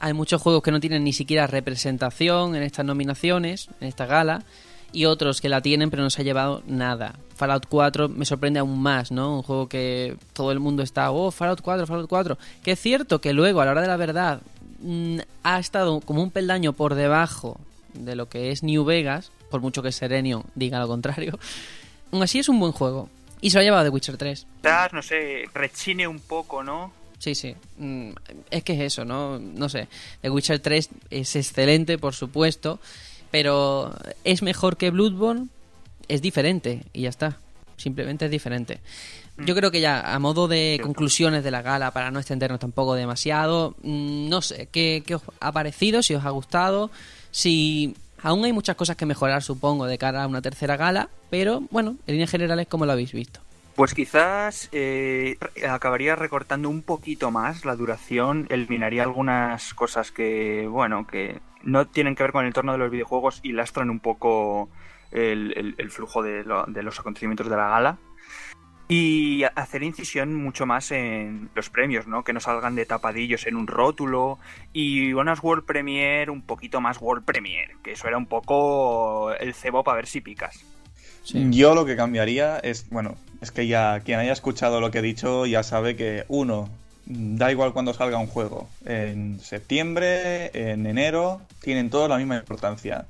hay 0.00 0.12
muchos 0.12 0.42
juegos 0.42 0.62
que 0.62 0.70
no 0.70 0.80
tienen 0.80 1.04
ni 1.04 1.12
siquiera 1.12 1.46
representación 1.46 2.54
en 2.54 2.62
estas 2.62 2.84
nominaciones, 2.84 3.68
en 3.80 3.88
esta 3.88 4.06
gala, 4.06 4.44
y 4.92 5.04
otros 5.04 5.40
que 5.40 5.48
la 5.48 5.60
tienen 5.60 5.90
pero 5.90 6.02
no 6.02 6.10
se 6.10 6.22
ha 6.22 6.24
llevado 6.24 6.62
nada. 6.66 7.16
Fallout 7.34 7.66
4 7.68 8.08
me 8.08 8.24
sorprende 8.24 8.60
aún 8.60 8.80
más, 8.80 9.10
¿no? 9.10 9.36
Un 9.36 9.42
juego 9.42 9.68
que 9.68 10.16
todo 10.32 10.52
el 10.52 10.60
mundo 10.60 10.82
está, 10.82 11.10
oh, 11.10 11.30
Fallout 11.30 11.60
4, 11.60 11.86
Fallout 11.86 12.08
4. 12.08 12.38
Que 12.62 12.72
es 12.72 12.80
cierto 12.80 13.20
que 13.20 13.32
luego, 13.32 13.60
a 13.60 13.64
la 13.64 13.72
hora 13.72 13.82
de 13.82 13.88
la 13.88 13.96
verdad, 13.96 14.40
mm, 14.80 15.18
ha 15.42 15.58
estado 15.58 16.00
como 16.00 16.22
un 16.22 16.30
peldaño 16.30 16.72
por 16.72 16.94
debajo 16.94 17.60
de 17.94 18.16
lo 18.16 18.28
que 18.28 18.50
es 18.50 18.62
New 18.62 18.84
Vegas, 18.84 19.32
por 19.50 19.60
mucho 19.60 19.82
que 19.82 19.92
Serenion 19.92 20.44
diga 20.54 20.78
lo 20.80 20.88
contrario. 20.88 21.38
Aún 22.12 22.22
así 22.22 22.38
es 22.38 22.48
un 22.48 22.60
buen 22.60 22.72
juego. 22.72 23.08
Y 23.46 23.50
se 23.50 23.58
lo 23.58 23.60
ha 23.60 23.62
llevado 23.62 23.84
The 23.84 23.90
Witcher 23.90 24.16
3. 24.16 24.46
Quizás, 24.60 24.92
no 24.92 25.02
sé, 25.02 25.44
rechine 25.54 26.08
un 26.08 26.18
poco, 26.18 26.64
¿no? 26.64 26.92
Sí, 27.20 27.36
sí. 27.36 27.54
Mm, 27.78 28.10
Es 28.50 28.64
que 28.64 28.72
es 28.72 28.80
eso, 28.80 29.04
¿no? 29.04 29.38
No 29.38 29.68
sé. 29.68 29.86
The 30.20 30.30
Witcher 30.30 30.58
3 30.58 30.88
es 31.10 31.36
excelente, 31.36 31.96
por 31.96 32.12
supuesto, 32.12 32.80
pero 33.30 33.94
es 34.24 34.42
mejor 34.42 34.76
que 34.76 34.90
Bloodborne, 34.90 35.46
es 36.08 36.22
diferente 36.22 36.82
y 36.92 37.02
ya 37.02 37.08
está. 37.08 37.38
Simplemente 37.76 38.24
es 38.24 38.32
diferente. 38.32 38.80
Yo 39.38 39.54
creo 39.54 39.70
que 39.70 39.80
ya, 39.80 40.00
a 40.00 40.18
modo 40.18 40.48
de 40.48 40.80
conclusiones 40.82 41.44
de 41.44 41.52
la 41.52 41.62
gala, 41.62 41.92
para 41.92 42.10
no 42.10 42.18
extendernos 42.18 42.58
tampoco 42.58 42.94
demasiado, 42.96 43.76
mm, 43.84 44.28
no 44.28 44.42
sé, 44.42 44.66
¿qué, 44.72 45.04
qué 45.06 45.14
os 45.14 45.22
ha 45.38 45.52
parecido? 45.52 46.02
Si 46.02 46.16
os 46.16 46.24
ha 46.24 46.30
gustado, 46.30 46.90
si... 47.30 47.94
Aún 48.26 48.44
hay 48.44 48.52
muchas 48.52 48.74
cosas 48.74 48.96
que 48.96 49.06
mejorar, 49.06 49.40
supongo, 49.40 49.86
de 49.86 49.98
cara 49.98 50.24
a 50.24 50.26
una 50.26 50.42
tercera 50.42 50.76
gala, 50.76 51.10
pero 51.30 51.60
bueno, 51.70 51.90
en 52.08 52.14
líneas 52.14 52.28
generales, 52.28 52.66
¿cómo 52.68 52.84
lo 52.84 52.90
habéis 52.90 53.12
visto? 53.12 53.38
Pues 53.76 53.94
quizás 53.94 54.68
eh, 54.72 55.38
acabaría 55.68 56.16
recortando 56.16 56.68
un 56.68 56.82
poquito 56.82 57.30
más 57.30 57.64
la 57.64 57.76
duración, 57.76 58.48
eliminaría 58.50 59.04
algunas 59.04 59.74
cosas 59.74 60.10
que, 60.10 60.66
bueno, 60.68 61.06
que 61.06 61.38
no 61.62 61.86
tienen 61.86 62.16
que 62.16 62.24
ver 62.24 62.32
con 62.32 62.40
el 62.40 62.48
entorno 62.48 62.72
de 62.72 62.78
los 62.78 62.90
videojuegos 62.90 63.38
y 63.44 63.52
lastran 63.52 63.90
un 63.90 64.00
poco 64.00 64.70
el, 65.12 65.76
flujo 65.90 66.24
de 66.24 66.42
los 66.82 66.98
acontecimientos 66.98 67.48
de 67.48 67.56
la 67.56 67.68
gala. 67.68 67.96
Y 68.88 69.42
hacer 69.56 69.82
incisión 69.82 70.34
mucho 70.34 70.64
más 70.64 70.92
en 70.92 71.50
los 71.56 71.70
premios, 71.70 72.06
¿no? 72.06 72.22
Que 72.22 72.32
no 72.32 72.38
salgan 72.38 72.76
de 72.76 72.86
tapadillos 72.86 73.46
en 73.46 73.56
un 73.56 73.66
rótulo 73.66 74.38
y 74.72 75.12
unas 75.12 75.42
World 75.42 75.64
Premiere 75.64 76.30
un 76.30 76.42
poquito 76.42 76.80
más 76.80 77.00
World 77.00 77.24
Premiere, 77.24 77.76
que 77.82 77.92
eso 77.92 78.06
era 78.06 78.16
un 78.16 78.26
poco 78.26 79.32
el 79.32 79.54
cebo 79.54 79.82
para 79.82 79.96
ver 79.96 80.06
si 80.06 80.20
picas. 80.20 80.64
Sí. 81.24 81.48
Yo 81.50 81.74
lo 81.74 81.84
que 81.84 81.96
cambiaría 81.96 82.58
es, 82.58 82.88
bueno, 82.88 83.16
es 83.40 83.50
que 83.50 83.66
ya 83.66 84.00
quien 84.04 84.20
haya 84.20 84.32
escuchado 84.32 84.80
lo 84.80 84.92
que 84.92 84.98
he 84.98 85.02
dicho 85.02 85.46
ya 85.46 85.64
sabe 85.64 85.96
que 85.96 86.24
uno, 86.28 86.68
da 87.06 87.50
igual 87.50 87.72
cuando 87.72 87.92
salga 87.92 88.18
un 88.18 88.28
juego, 88.28 88.68
en 88.84 89.40
septiembre, 89.40 90.50
en 90.54 90.86
enero, 90.86 91.40
tienen 91.60 91.90
todos 91.90 92.08
la 92.08 92.18
misma 92.18 92.36
importancia. 92.36 93.06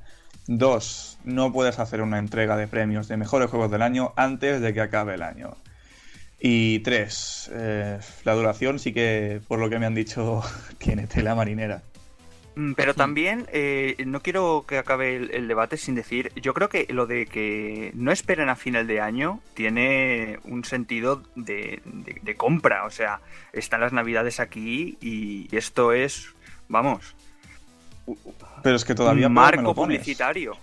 Dos, 0.47 1.19
no 1.25 1.53
puedes 1.53 1.79
hacer 1.79 2.01
una 2.01 2.19
entrega 2.19 2.57
de 2.57 2.69
premios 2.69 3.09
de 3.09 3.17
mejores 3.17 3.51
juegos 3.51 3.71
del 3.71 3.83
año 3.83 4.13
antes 4.17 4.61
de 4.61 4.73
que 4.73 4.81
acabe 4.81 5.15
el 5.15 5.23
año. 5.23 5.57
Y 6.41 6.81
tres, 6.81 7.51
eh, 7.55 7.99
la 8.25 8.35
duración 8.35 8.79
sí 8.79 8.93
que, 8.93 9.41
por 9.49 9.59
lo 9.59 9.71
que 9.71 9.79
me 9.79 9.87
han 9.87 9.95
dicho, 9.95 10.43
tiene 10.79 11.07
tela 11.07 11.35
marinera. 11.35 11.83
Mm, 12.55 12.73
Pero 12.75 12.95
también 12.95 13.47
eh, 13.53 13.97
no 14.07 14.21
quiero 14.21 14.65
que 14.67 14.79
acabe 14.79 15.17
el, 15.17 15.31
el 15.33 15.49
debate 15.49 15.77
sin 15.77 15.95
decir, 15.95 16.33
yo 16.37 16.55
creo 16.55 16.69
que 16.69 16.87
lo 16.91 17.07
de 17.07 17.27
que 17.27 17.91
no 17.95 18.13
esperen 18.13 18.49
a 18.49 18.57
final 18.57 18.87
de 18.87 19.01
año 19.01 19.41
tiene 19.55 20.39
un 20.45 20.65
sentido 20.65 21.23
de, 21.35 21.83
de- 21.85 22.21
de 22.23 22.37
compra, 22.37 22.85
o 22.87 22.91
sea, 22.91 23.21
están 23.53 23.81
las 23.81 23.93
navidades 23.93 24.41
aquí 24.41 24.97
y 25.01 25.55
esto 25.55 25.93
es, 25.93 26.35
vamos, 26.69 27.15
Pero 28.63 28.77
es 28.77 28.85
que 28.85 28.95
todavía 28.95 29.29
un 29.29 29.35
marco 29.35 29.75
publicitario. 29.75 30.57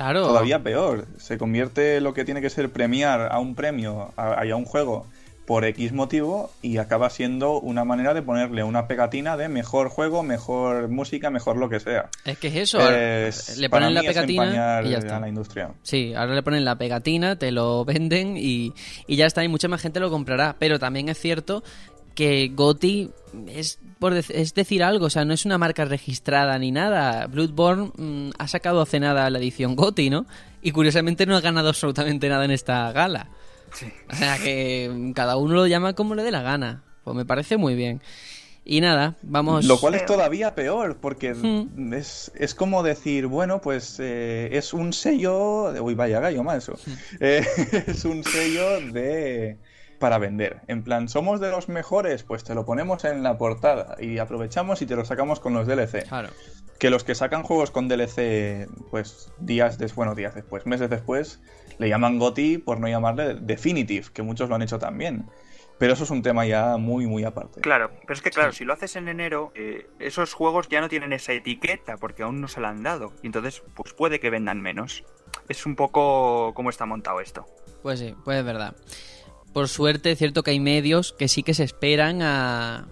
Claro. 0.00 0.26
Todavía 0.26 0.62
peor. 0.62 1.06
Se 1.18 1.36
convierte 1.36 2.00
lo 2.00 2.14
que 2.14 2.24
tiene 2.24 2.40
que 2.40 2.48
ser 2.48 2.70
premiar 2.70 3.28
a 3.30 3.38
un 3.38 3.54
premio, 3.54 4.14
a, 4.16 4.40
a 4.42 4.56
un 4.56 4.64
juego, 4.64 5.06
por 5.44 5.66
X 5.66 5.92
motivo, 5.92 6.50
y 6.62 6.78
acaba 6.78 7.10
siendo 7.10 7.60
una 7.60 7.84
manera 7.84 8.14
de 8.14 8.22
ponerle 8.22 8.62
una 8.64 8.86
pegatina 8.86 9.36
de 9.36 9.48
mejor 9.48 9.90
juego, 9.90 10.22
mejor 10.22 10.88
música, 10.88 11.28
mejor 11.28 11.58
lo 11.58 11.68
que 11.68 11.80
sea. 11.80 12.08
Es 12.24 12.38
que 12.38 12.48
es 12.48 12.56
eso. 12.56 12.80
Es- 12.90 13.58
le 13.58 13.68
ponen 13.68 13.92
la 13.92 14.00
pegatina 14.00 14.80
y 14.82 14.90
ya 14.90 14.96
a 14.96 14.98
está. 15.00 15.20
la 15.20 15.28
industria. 15.28 15.70
Sí, 15.82 16.14
ahora 16.14 16.34
le 16.34 16.42
ponen 16.42 16.64
la 16.64 16.76
pegatina, 16.78 17.36
te 17.36 17.52
lo 17.52 17.84
venden 17.84 18.38
y, 18.38 18.72
y 19.06 19.16
ya 19.16 19.26
está, 19.26 19.44
y 19.44 19.48
mucha 19.48 19.68
más 19.68 19.82
gente 19.82 20.00
lo 20.00 20.08
comprará. 20.08 20.56
Pero 20.58 20.78
también 20.78 21.10
es 21.10 21.18
cierto 21.18 21.62
que 22.14 22.48
GOTY 22.54 23.10
es, 23.48 23.80
por 24.00 24.14
es 24.14 24.54
decir 24.54 24.82
algo, 24.82 25.06
o 25.06 25.10
sea, 25.10 25.24
no 25.24 25.32
es 25.32 25.44
una 25.44 25.58
marca 25.58 25.84
registrada 25.84 26.58
ni 26.58 26.72
nada. 26.72 27.26
Bloodborne 27.28 27.92
mm, 27.96 28.30
ha 28.38 28.48
sacado 28.48 28.80
hace 28.80 28.98
nada 28.98 29.30
la 29.30 29.38
edición 29.38 29.76
GOTY, 29.76 30.10
¿no? 30.10 30.26
Y 30.62 30.72
curiosamente 30.72 31.24
no 31.26 31.36
ha 31.36 31.40
ganado 31.40 31.68
absolutamente 31.68 32.28
nada 32.28 32.44
en 32.44 32.50
esta 32.50 32.90
gala. 32.92 33.28
Sí. 33.72 33.86
O 34.10 34.16
sea 34.16 34.36
que 34.38 35.12
cada 35.14 35.36
uno 35.36 35.54
lo 35.54 35.66
llama 35.68 35.92
como 35.92 36.16
le 36.16 36.24
dé 36.24 36.32
la 36.32 36.42
gana. 36.42 36.82
Pues 37.04 37.16
me 37.16 37.24
parece 37.24 37.56
muy 37.56 37.76
bien. 37.76 38.00
Y 38.64 38.80
nada, 38.82 39.16
vamos... 39.22 39.64
Lo 39.64 39.78
cual 39.80 39.94
es 39.94 40.04
todavía 40.04 40.54
peor, 40.54 40.98
porque 41.00 41.32
Hmm. 41.34 41.92
es, 41.94 42.30
es 42.34 42.54
como 42.54 42.82
decir, 42.82 43.26
bueno, 43.26 43.60
pues 43.60 43.96
eh, 44.00 44.50
es 44.52 44.74
un 44.74 44.92
sello. 44.92 45.72
de- 45.72 45.80
Uy, 45.80 45.94
vaya 45.94 46.20
gallo, 46.20 46.42
eso. 46.52 46.74
Eh, 47.20 47.44
es 47.86 48.04
un 48.04 48.22
sello 48.22 48.80
de. 48.92 49.56
Para 50.00 50.18
vender. 50.18 50.62
En 50.66 50.82
plan, 50.82 51.08
somos 51.08 51.38
de 51.40 51.50
los 51.50 51.68
mejores, 51.68 52.24
pues 52.24 52.42
te 52.42 52.56
lo 52.56 52.64
ponemos 52.64 53.04
en 53.04 53.22
la 53.22 53.38
portada 53.38 53.96
y 54.00 54.18
aprovechamos 54.18 54.82
y 54.82 54.86
te 54.86 54.96
lo 54.96 55.04
sacamos 55.04 55.38
con 55.38 55.54
los 55.54 55.68
DLC. 55.68 56.08
Claro. 56.08 56.30
Que 56.80 56.90
los 56.90 57.04
que 57.04 57.14
sacan 57.14 57.44
juegos 57.44 57.70
con 57.70 57.86
DLC, 57.86 58.66
pues 58.90 59.30
días 59.38 59.78
después, 59.78 59.96
bueno, 59.96 60.14
días 60.14 60.34
después, 60.34 60.66
meses 60.66 60.90
después, 60.90 61.40
le 61.78 61.88
llaman 61.88 62.18
GOTY 62.18 62.58
por 62.58 62.80
no 62.80 62.88
llamarle 62.88 63.34
Definitive, 63.34 64.06
que 64.12 64.22
muchos 64.22 64.48
lo 64.48 64.54
han 64.54 64.62
hecho 64.62 64.78
también. 64.78 65.26
Pero 65.78 65.92
eso 65.92 66.04
es 66.04 66.10
un 66.10 66.22
tema 66.22 66.44
ya 66.46 66.78
muy, 66.78 67.06
muy 67.06 67.24
aparte. 67.24 67.60
Claro, 67.60 67.90
pero 68.02 68.14
es 68.14 68.22
que 68.22 68.30
claro, 68.30 68.52
si 68.52 68.64
lo 68.64 68.72
haces 68.72 68.96
en 68.96 69.08
enero, 69.08 69.52
eh, 69.54 69.86
esos 69.98 70.34
juegos 70.34 70.68
ya 70.68 70.80
no 70.80 70.88
tienen 70.88 71.12
esa 71.12 71.32
etiqueta 71.32 71.96
porque 71.98 72.22
aún 72.22 72.40
no 72.40 72.48
se 72.48 72.60
la 72.60 72.70
han 72.70 72.82
dado. 72.82 73.12
Y 73.22 73.26
entonces, 73.26 73.62
pues 73.74 73.92
puede 73.92 74.18
que 74.18 74.30
vendan 74.30 74.60
menos. 74.60 75.04
Es 75.48 75.64
un 75.66 75.76
poco 75.76 76.52
cómo 76.54 76.70
está 76.70 76.86
montado 76.86 77.20
esto. 77.20 77.46
Pues 77.82 77.98
sí, 77.98 78.14
pues 78.24 78.38
es 78.38 78.44
verdad. 78.44 78.74
Por 79.52 79.68
suerte, 79.68 80.12
es 80.12 80.18
cierto 80.18 80.42
que 80.42 80.52
hay 80.52 80.60
medios 80.60 81.12
que 81.12 81.28
sí 81.28 81.42
que 81.42 81.54
se 81.54 81.64
esperan 81.64 82.22
a, 82.22 82.86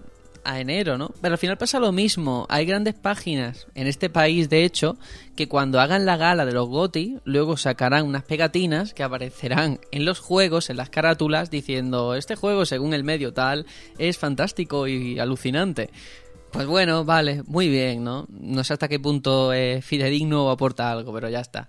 a 0.48 0.60
enero, 0.60 0.96
¿no? 0.96 1.10
Pero 1.20 1.34
al 1.34 1.38
final 1.38 1.58
pasa 1.58 1.78
lo 1.78 1.92
mismo. 1.92 2.46
Hay 2.48 2.64
grandes 2.64 2.94
páginas 2.94 3.66
en 3.74 3.86
este 3.86 4.08
país, 4.08 4.48
de 4.48 4.64
hecho, 4.64 4.96
que 5.36 5.46
cuando 5.46 5.78
hagan 5.78 6.06
la 6.06 6.16
gala 6.16 6.46
de 6.46 6.52
los 6.52 6.68
GOTI, 6.68 7.18
luego 7.24 7.58
sacarán 7.58 8.06
unas 8.06 8.24
pegatinas 8.24 8.94
que 8.94 9.02
aparecerán 9.02 9.78
en 9.92 10.04
los 10.06 10.20
juegos, 10.20 10.70
en 10.70 10.78
las 10.78 10.88
carátulas, 10.88 11.50
diciendo, 11.50 12.14
este 12.14 12.34
juego, 12.34 12.64
según 12.64 12.94
el 12.94 13.04
medio 13.04 13.34
tal, 13.34 13.66
es 13.98 14.16
fantástico 14.16 14.88
y 14.88 15.18
alucinante. 15.18 15.90
Pues 16.50 16.66
bueno, 16.66 17.04
vale, 17.04 17.42
muy 17.46 17.68
bien, 17.68 18.02
¿no? 18.02 18.26
No 18.30 18.64
sé 18.64 18.72
hasta 18.72 18.88
qué 18.88 18.98
punto 18.98 19.52
es 19.52 19.84
fidedigno 19.84 20.50
aporta 20.50 20.90
algo, 20.90 21.12
pero 21.12 21.28
ya 21.28 21.40
está. 21.40 21.68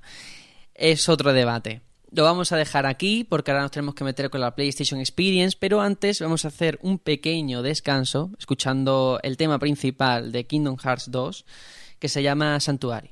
Es 0.73 1.09
otro 1.09 1.33
debate. 1.33 1.81
Lo 2.12 2.24
vamos 2.24 2.51
a 2.51 2.57
dejar 2.57 2.86
aquí 2.88 3.24
porque 3.24 3.51
ahora 3.51 3.64
nos 3.64 3.72
tenemos 3.72 3.93
que 3.93 4.03
meter 4.03 4.30
con 4.30 4.41
la 4.41 4.55
PlayStation 4.55 4.99
Experience, 4.99 5.55
pero 5.60 5.80
antes 5.82 6.20
vamos 6.22 6.43
a 6.43 6.47
hacer 6.47 6.80
un 6.82 6.97
pequeño 6.97 7.62
descanso 7.62 8.32
escuchando 8.39 9.20
el 9.22 9.38
tema 9.38 9.60
principal 9.60 10.32
de 10.32 10.47
Kingdom 10.47 10.78
Hearts 10.78 11.12
2 11.12 11.45
que 11.99 12.10
se 12.10 12.24
llama 12.24 12.60
Sanctuary. 12.60 13.12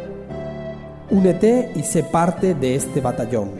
Únete 1.11 1.73
y 1.75 1.83
sé 1.83 2.03
parte 2.03 2.55
de 2.55 2.75
este 2.75 3.01
batallón. 3.01 3.51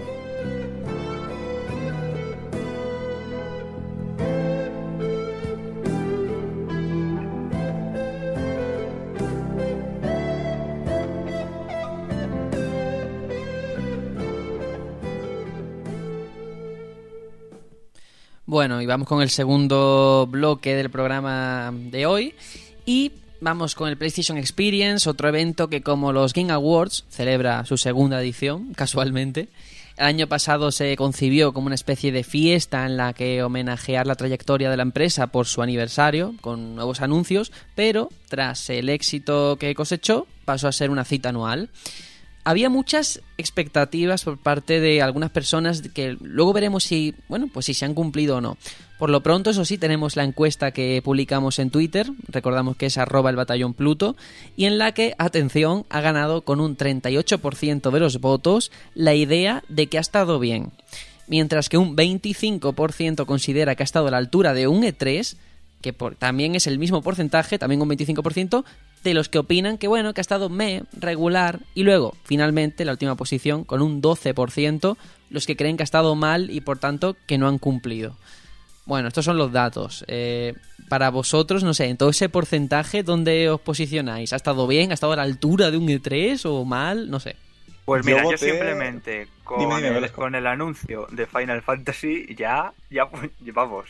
Bueno, 18.45 18.81
y 18.81 18.85
vamos 18.85 19.07
con 19.07 19.21
el 19.21 19.29
segundo 19.29 20.27
bloque 20.29 20.75
del 20.75 20.89
programa 20.89 21.73
de 21.73 22.05
hoy. 22.05 22.33
Y 22.85 23.11
vamos 23.41 23.75
con 23.75 23.89
el 23.89 23.97
PlayStation 23.97 24.37
Experience, 24.37 25.09
otro 25.09 25.27
evento 25.27 25.67
que 25.67 25.81
como 25.81 26.13
los 26.13 26.33
Game 26.33 26.53
Awards 26.53 27.05
celebra 27.09 27.65
su 27.65 27.75
segunda 27.77 28.21
edición, 28.21 28.73
casualmente. 28.75 29.49
El 29.97 30.05
año 30.05 30.27
pasado 30.27 30.71
se 30.71 30.95
concibió 30.95 31.51
como 31.51 31.65
una 31.65 31.75
especie 31.75 32.11
de 32.11 32.23
fiesta 32.23 32.85
en 32.85 32.95
la 32.97 33.13
que 33.13 33.43
homenajear 33.43 34.07
la 34.07 34.15
trayectoria 34.15 34.69
de 34.69 34.77
la 34.77 34.83
empresa 34.83 35.27
por 35.27 35.47
su 35.47 35.61
aniversario, 35.61 36.33
con 36.39 36.75
nuevos 36.75 37.01
anuncios, 37.01 37.51
pero 37.75 38.09
tras 38.29 38.69
el 38.69 38.89
éxito 38.89 39.57
que 39.59 39.75
cosechó, 39.75 40.27
pasó 40.45 40.67
a 40.67 40.71
ser 40.71 40.89
una 40.89 41.03
cita 41.03 41.29
anual 41.29 41.69
había 42.43 42.69
muchas 42.69 43.21
expectativas 43.37 44.23
por 44.23 44.37
parte 44.37 44.79
de 44.79 45.01
algunas 45.01 45.31
personas 45.31 45.81
que 45.93 46.17
luego 46.21 46.53
veremos 46.53 46.83
si, 46.83 47.15
bueno, 47.27 47.49
pues 47.51 47.65
si 47.65 47.73
se 47.73 47.85
han 47.85 47.93
cumplido 47.93 48.37
o 48.37 48.41
no. 48.41 48.57
Por 48.97 49.09
lo 49.09 49.23
pronto, 49.23 49.49
eso 49.49 49.65
sí, 49.65 49.77
tenemos 49.79 50.15
la 50.15 50.23
encuesta 50.23 50.71
que 50.71 51.01
publicamos 51.03 51.57
en 51.57 51.71
Twitter, 51.71 52.11
recordamos 52.27 52.77
que 52.77 52.85
es 52.85 52.99
arroba 52.99 53.31
el 53.31 53.35
batallón 53.35 53.73
Pluto, 53.73 54.15
y 54.55 54.65
en 54.65 54.77
la 54.77 54.91
que, 54.93 55.15
atención, 55.17 55.85
ha 55.89 56.01
ganado 56.01 56.41
con 56.41 56.59
un 56.59 56.77
38% 56.77 57.89
de 57.89 57.99
los 57.99 58.21
votos 58.21 58.71
la 58.93 59.15
idea 59.15 59.63
de 59.69 59.87
que 59.87 59.97
ha 59.97 60.01
estado 60.01 60.37
bien. 60.39 60.71
Mientras 61.27 61.67
que 61.67 61.77
un 61.77 61.95
25% 61.95 63.25
considera 63.25 63.75
que 63.75 63.81
ha 63.81 63.85
estado 63.85 64.07
a 64.07 64.11
la 64.11 64.17
altura 64.17 64.53
de 64.53 64.67
un 64.67 64.83
E3, 64.83 65.35
que 65.81 65.93
también 66.19 66.55
es 66.55 66.67
el 66.67 66.77
mismo 66.77 67.01
porcentaje, 67.01 67.57
también 67.57 67.81
un 67.81 67.89
25%, 67.89 68.63
de 69.03 69.13
los 69.13 69.29
que 69.29 69.39
opinan 69.39 69.77
que 69.77 69.87
bueno, 69.87 70.13
que 70.13 70.21
ha 70.21 70.23
estado 70.23 70.49
me, 70.49 70.83
regular, 70.93 71.59
y 71.73 71.83
luego, 71.83 72.15
finalmente, 72.23 72.85
la 72.85 72.91
última 72.91 73.15
posición, 73.15 73.63
con 73.63 73.81
un 73.81 74.01
12%, 74.01 74.97
los 75.29 75.45
que 75.47 75.55
creen 75.55 75.77
que 75.77 75.83
ha 75.83 75.85
estado 75.85 76.15
mal 76.15 76.49
y 76.51 76.61
por 76.61 76.77
tanto 76.79 77.15
que 77.27 77.37
no 77.37 77.47
han 77.47 77.57
cumplido. 77.57 78.15
Bueno, 78.85 79.07
estos 79.07 79.25
son 79.25 79.37
los 79.37 79.51
datos. 79.51 80.03
Eh, 80.07 80.53
para 80.89 81.09
vosotros, 81.09 81.63
no 81.63 81.73
sé, 81.73 81.85
en 81.85 81.97
todo 81.97 82.09
ese 82.09 82.29
porcentaje, 82.29 83.03
¿dónde 83.03 83.49
os 83.49 83.61
posicionáis? 83.61 84.33
¿Ha 84.33 84.35
estado 84.35 84.67
bien? 84.67 84.91
¿Ha 84.91 84.95
estado 84.95 85.13
a 85.13 85.15
la 85.17 85.21
altura 85.23 85.71
de 85.71 85.77
un 85.77 85.87
E3 85.87 86.41
o 86.45 86.65
mal? 86.65 87.09
No 87.09 87.19
sé. 87.19 87.35
Pues 87.85 88.05
mira, 88.05 88.19
yo, 88.23 88.29
voté- 88.31 88.37
simplemente 88.51 89.27
con, 89.43 89.59
Dime, 89.59 89.81
dime, 89.81 89.97
el, 89.97 90.11
con 90.11 90.35
el 90.35 90.45
anuncio 90.47 91.07
de 91.11 91.25
Final 91.25 91.61
Fantasy 91.61 92.35
ya, 92.35 92.73
ya, 92.89 93.05
vamos. 93.53 93.89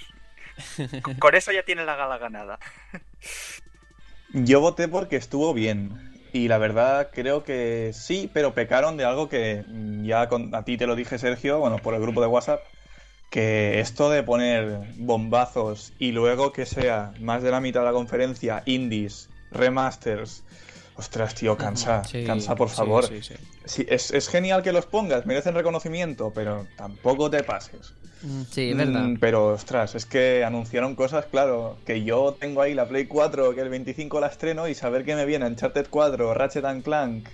Con 1.20 1.36
eso 1.36 1.52
ya 1.52 1.64
tiene 1.64 1.84
la 1.86 1.96
gala 1.96 2.18
ganada. 2.18 2.60
Yo 4.34 4.62
voté 4.62 4.88
porque 4.88 5.16
estuvo 5.18 5.54
bien. 5.54 6.02
Y 6.34 6.48
la 6.48 6.58
verdad 6.58 7.10
creo 7.14 7.44
que 7.44 7.92
sí, 7.94 8.30
pero 8.34 8.54
pecaron 8.54 8.96
de 8.98 9.04
algo 9.06 9.28
que 9.28 9.66
mm, 9.68 10.04
ya 10.06 10.28
con- 10.30 10.54
a 10.56 10.64
ti 10.64 10.78
te 10.78 10.88
lo 10.88 10.96
dije, 10.96 11.18
Sergio, 11.20 11.60
bueno, 11.60 11.82
por 11.82 11.94
el 11.94 12.02
grupo 12.02 12.22
de 12.22 12.28
WhatsApp, 12.28 12.68
que 13.30 13.80
esto 13.82 14.10
de 14.10 14.24
poner 14.24 14.80
bombazos 14.96 15.96
y 15.98 16.12
luego 16.14 16.54
que 16.54 16.66
sea 16.66 17.16
más 17.20 17.44
de 17.44 17.52
la 17.52 17.62
mitad 17.62 17.82
de 17.82 17.88
la 17.88 17.94
conferencia, 17.94 18.64
indies, 18.66 19.32
remasters, 19.52 20.46
ostras, 21.02 21.36
tío, 21.36 21.58
cansa, 21.58 22.04
Sí, 22.04 22.24
cansa, 22.24 22.56
por 22.56 22.70
favor. 22.70 23.06
sí, 23.08 23.22
sí. 23.22 23.36
Sí, 23.66 23.86
es, 23.90 24.12
es 24.12 24.28
genial 24.30 24.64
que 24.64 24.72
los 24.72 24.86
pongas, 24.86 25.26
merecen 25.26 25.54
reconocimiento, 25.54 26.32
pero 26.34 26.66
tampoco 26.78 27.30
te 27.30 27.44
pases. 27.44 27.94
Mm, 28.24 28.42
Sí, 28.52 28.70
es 28.72 28.78
verdad. 28.78 29.02
Mm, 29.04 29.18
pero, 29.20 29.48
ostras, 29.48 29.96
es 29.96 30.06
que 30.06 30.44
anunciaron 30.44 30.96
cosas, 30.96 31.26
claro, 31.26 31.78
que 31.86 32.04
yo 32.04 32.36
tengo 32.40 32.62
ahí 32.62 32.74
la 32.74 32.88
Play 32.88 33.06
4, 33.08 33.54
que 33.56 33.62
el 33.62 33.70
25 33.70 34.20
la 34.20 34.28
estreno, 34.28 34.68
y 34.68 34.76
saber 34.76 35.04
que 35.06 35.16
me 35.16 35.26
viene 35.26 35.46
Uncharted 35.48 35.88
4, 35.90 36.34
Ratchet 36.34 36.66
and 36.66 36.84
Clank. 36.84 37.28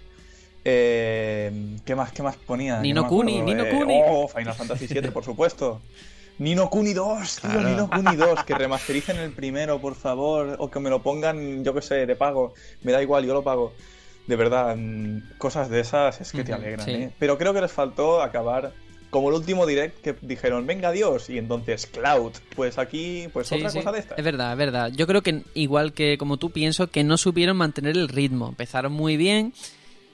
Eh, 0.70 1.78
¿Qué 1.86 1.96
más, 1.96 2.12
qué 2.12 2.24
más 2.24 2.36
ponía? 2.38 2.80
Ni 2.82 2.90
Que 2.90 2.94
no 2.94 3.04
me 3.04 3.08
Kuni, 3.10 3.40
acuerdo. 3.40 3.56
ni 3.56 3.64
no 3.64 3.66
Eh, 3.66 3.78
Kuni. 3.78 4.02
Oh, 4.06 4.28
Final 4.28 4.54
Fantasy 4.54 4.88
VII, 4.88 5.12
por 5.12 5.24
supuesto. 5.24 5.82
Nino 6.40 6.70
Kuni 6.70 6.94
2, 6.94 7.40
tío, 7.42 7.50
Claro. 7.52 7.68
Nino 7.70 7.90
Kuni 7.90 8.16
2, 8.18 8.44
que 8.44 8.54
remastericen 8.56 9.18
el 9.18 9.32
primero, 9.32 9.80
por 9.82 9.96
favor, 9.96 10.56
o 10.60 10.70
que 10.70 10.80
me 10.80 10.90
lo 10.90 11.02
pongan, 11.02 11.64
yo 11.64 11.74
que 11.74 11.82
sé, 11.82 12.06
de 12.06 12.16
pago. 12.16 12.54
Me 12.84 12.92
da 12.92 13.02
igual, 13.02 13.26
yo 13.26 13.34
lo 13.34 13.44
pago. 13.44 13.74
De 14.28 14.36
verdad, 14.36 14.76
mm, 14.78 15.38
cosas 15.38 15.70
de 15.70 15.80
esas 15.80 16.20
es 16.22 16.32
que 16.32 16.44
te 16.44 16.54
alegran, 16.54 16.86
sí. 16.86 16.92
¿eh? 16.92 17.12
Pero 17.18 17.38
creo 17.38 17.54
que 17.54 17.62
les 17.62 17.72
faltó 17.72 18.22
acabar 18.22 18.74
como 19.10 19.30
el 19.30 19.36
último 19.36 19.66
direct 19.66 20.02
que 20.02 20.16
dijeron, 20.22 20.68
venga 20.68 20.92
Dios, 20.92 21.30
y 21.30 21.38
entonces 21.38 21.88
Cloud. 21.88 22.34
Pues 22.56 22.78
aquí, 22.78 23.30
pues 23.32 23.48
Sí, 23.48 23.56
otra 23.56 23.70
sí. 23.70 23.78
cosa 23.80 23.92
de 23.94 24.00
estas. 24.00 24.20
Es 24.20 24.26
verdad, 24.26 24.52
es 24.52 24.58
verdad. 24.58 24.92
Yo 24.94 25.08
creo 25.08 25.24
que 25.24 25.44
igual 25.54 25.94
que 25.94 26.18
como 26.18 26.36
tú 26.38 26.52
pienso 26.52 26.88
que 26.88 27.04
no 27.06 27.18
supieron 27.18 27.56
mantener 27.58 27.96
el 27.98 28.10
ritmo. 28.10 28.50
Empezaron 28.50 28.92
muy 28.92 29.16
bien, 29.16 29.54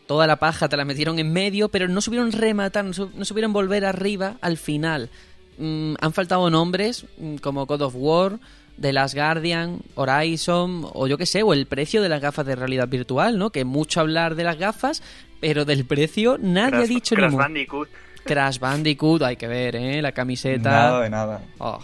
toda 0.05 0.27
la 0.27 0.35
paja 0.37 0.69
te 0.69 0.77
la 0.77 0.85
metieron 0.85 1.17
en 1.17 1.33
medio, 1.33 1.69
pero 1.69 1.87
no 1.87 1.99
supieron 1.99 2.31
rematar, 2.31 2.85
no 2.85 2.93
supieron 3.25 3.51
volver 3.51 3.83
arriba 3.83 4.37
al 4.41 4.57
final. 4.57 5.09
Mm, 5.57 5.93
han 5.99 6.13
faltado 6.13 6.49
nombres 6.49 7.05
mm, 7.17 7.35
como 7.37 7.65
God 7.65 7.81
of 7.83 7.93
War, 7.95 8.39
The 8.79 8.91
Last 8.91 9.13
Guardian, 9.15 9.81
Horizon, 9.95 10.87
o 10.93 11.07
yo 11.07 11.17
qué 11.17 11.25
sé, 11.25 11.43
o 11.43 11.53
el 11.53 11.67
precio 11.67 12.01
de 12.01 12.09
las 12.09 12.21
gafas 12.21 12.45
de 12.45 12.55
realidad 12.55 12.87
virtual, 12.87 13.37
¿no? 13.37 13.51
Que 13.51 13.65
mucho 13.65 13.99
hablar 13.99 14.35
de 14.35 14.43
las 14.43 14.57
gafas, 14.57 15.03
pero 15.39 15.65
del 15.65 15.85
precio 15.85 16.37
nadie 16.39 16.67
ha 16.75 16.77
Crash, 16.79 16.87
dicho 16.89 17.15
ni 17.15 17.21
Crash. 17.21 17.33
Bandicoot. 17.35 17.89
Crash 18.25 18.57
Bandicoot, 18.59 19.21
hay 19.21 19.35
que 19.35 19.47
ver, 19.47 19.75
¿eh? 19.75 20.01
La 20.01 20.11
camiseta. 20.11 20.71
Nada 20.71 21.01
de 21.01 21.09
nada. 21.09 21.41
Oh. 21.59 21.79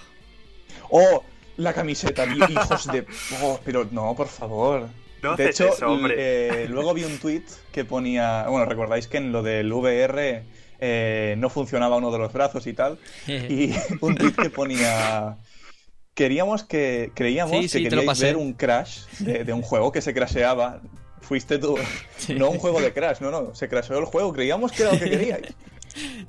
Oh, 0.90 1.24
la 1.58 1.74
camiseta, 1.74 2.26
hijos 2.50 2.88
de... 2.88 3.06
Oh, 3.44 3.60
pero 3.64 3.88
no, 3.92 4.16
por 4.16 4.28
favor. 4.28 4.88
No 5.22 5.36
de 5.36 5.50
hecho, 5.50 5.68
eso, 5.68 5.86
hombre. 5.88 6.16
eh, 6.18 6.68
luego 6.70 6.94
vi 6.94 7.04
un 7.04 7.18
tweet 7.20 7.44
que 7.72 7.84
ponía... 7.86 8.48
Bueno, 8.48 8.66
recordáis 8.66 9.08
que 9.08 9.18
en 9.18 9.32
lo 9.34 9.44
del 9.44 9.72
VR 9.72 10.44
eh, 10.80 11.36
no 11.38 11.50
funcionaba 11.50 11.98
uno 11.98 12.12
de 12.12 12.18
los 12.18 12.34
brazos 12.34 12.68
y 12.68 12.74
tal. 12.74 12.98
Y 13.28 13.74
un 14.02 14.16
tweet 14.16 14.34
que 14.34 14.50
ponía... 14.50 15.38
Queríamos 16.14 16.64
que... 16.64 17.12
Creíamos 17.16 17.56
Sí, 17.56 17.62
que 17.62 17.68
sí, 17.70 17.84
queríais 17.84 18.20
ver 18.20 18.36
un 18.36 18.54
crash 18.54 19.06
de, 19.20 19.46
de 19.46 19.54
un 19.54 19.62
juego 19.62 19.92
que 19.92 20.02
se 20.02 20.14
crasheaba. 20.14 20.82
Fuiste 21.22 21.58
tú. 21.58 21.78
Sí. 22.18 22.36
No 22.36 22.50
un 22.50 22.60
juego 22.60 22.82
de 22.82 22.92
crash, 22.92 23.22
no, 23.22 23.32
no. 23.32 23.56
Se 23.56 23.70
crasheó 23.70 23.98
el 23.98 24.06
juego. 24.06 24.34
Creíamos 24.34 24.72
que 24.74 24.84
era 24.84 24.94
lo 24.94 25.00
que 25.00 25.10
queríais. 25.10 25.54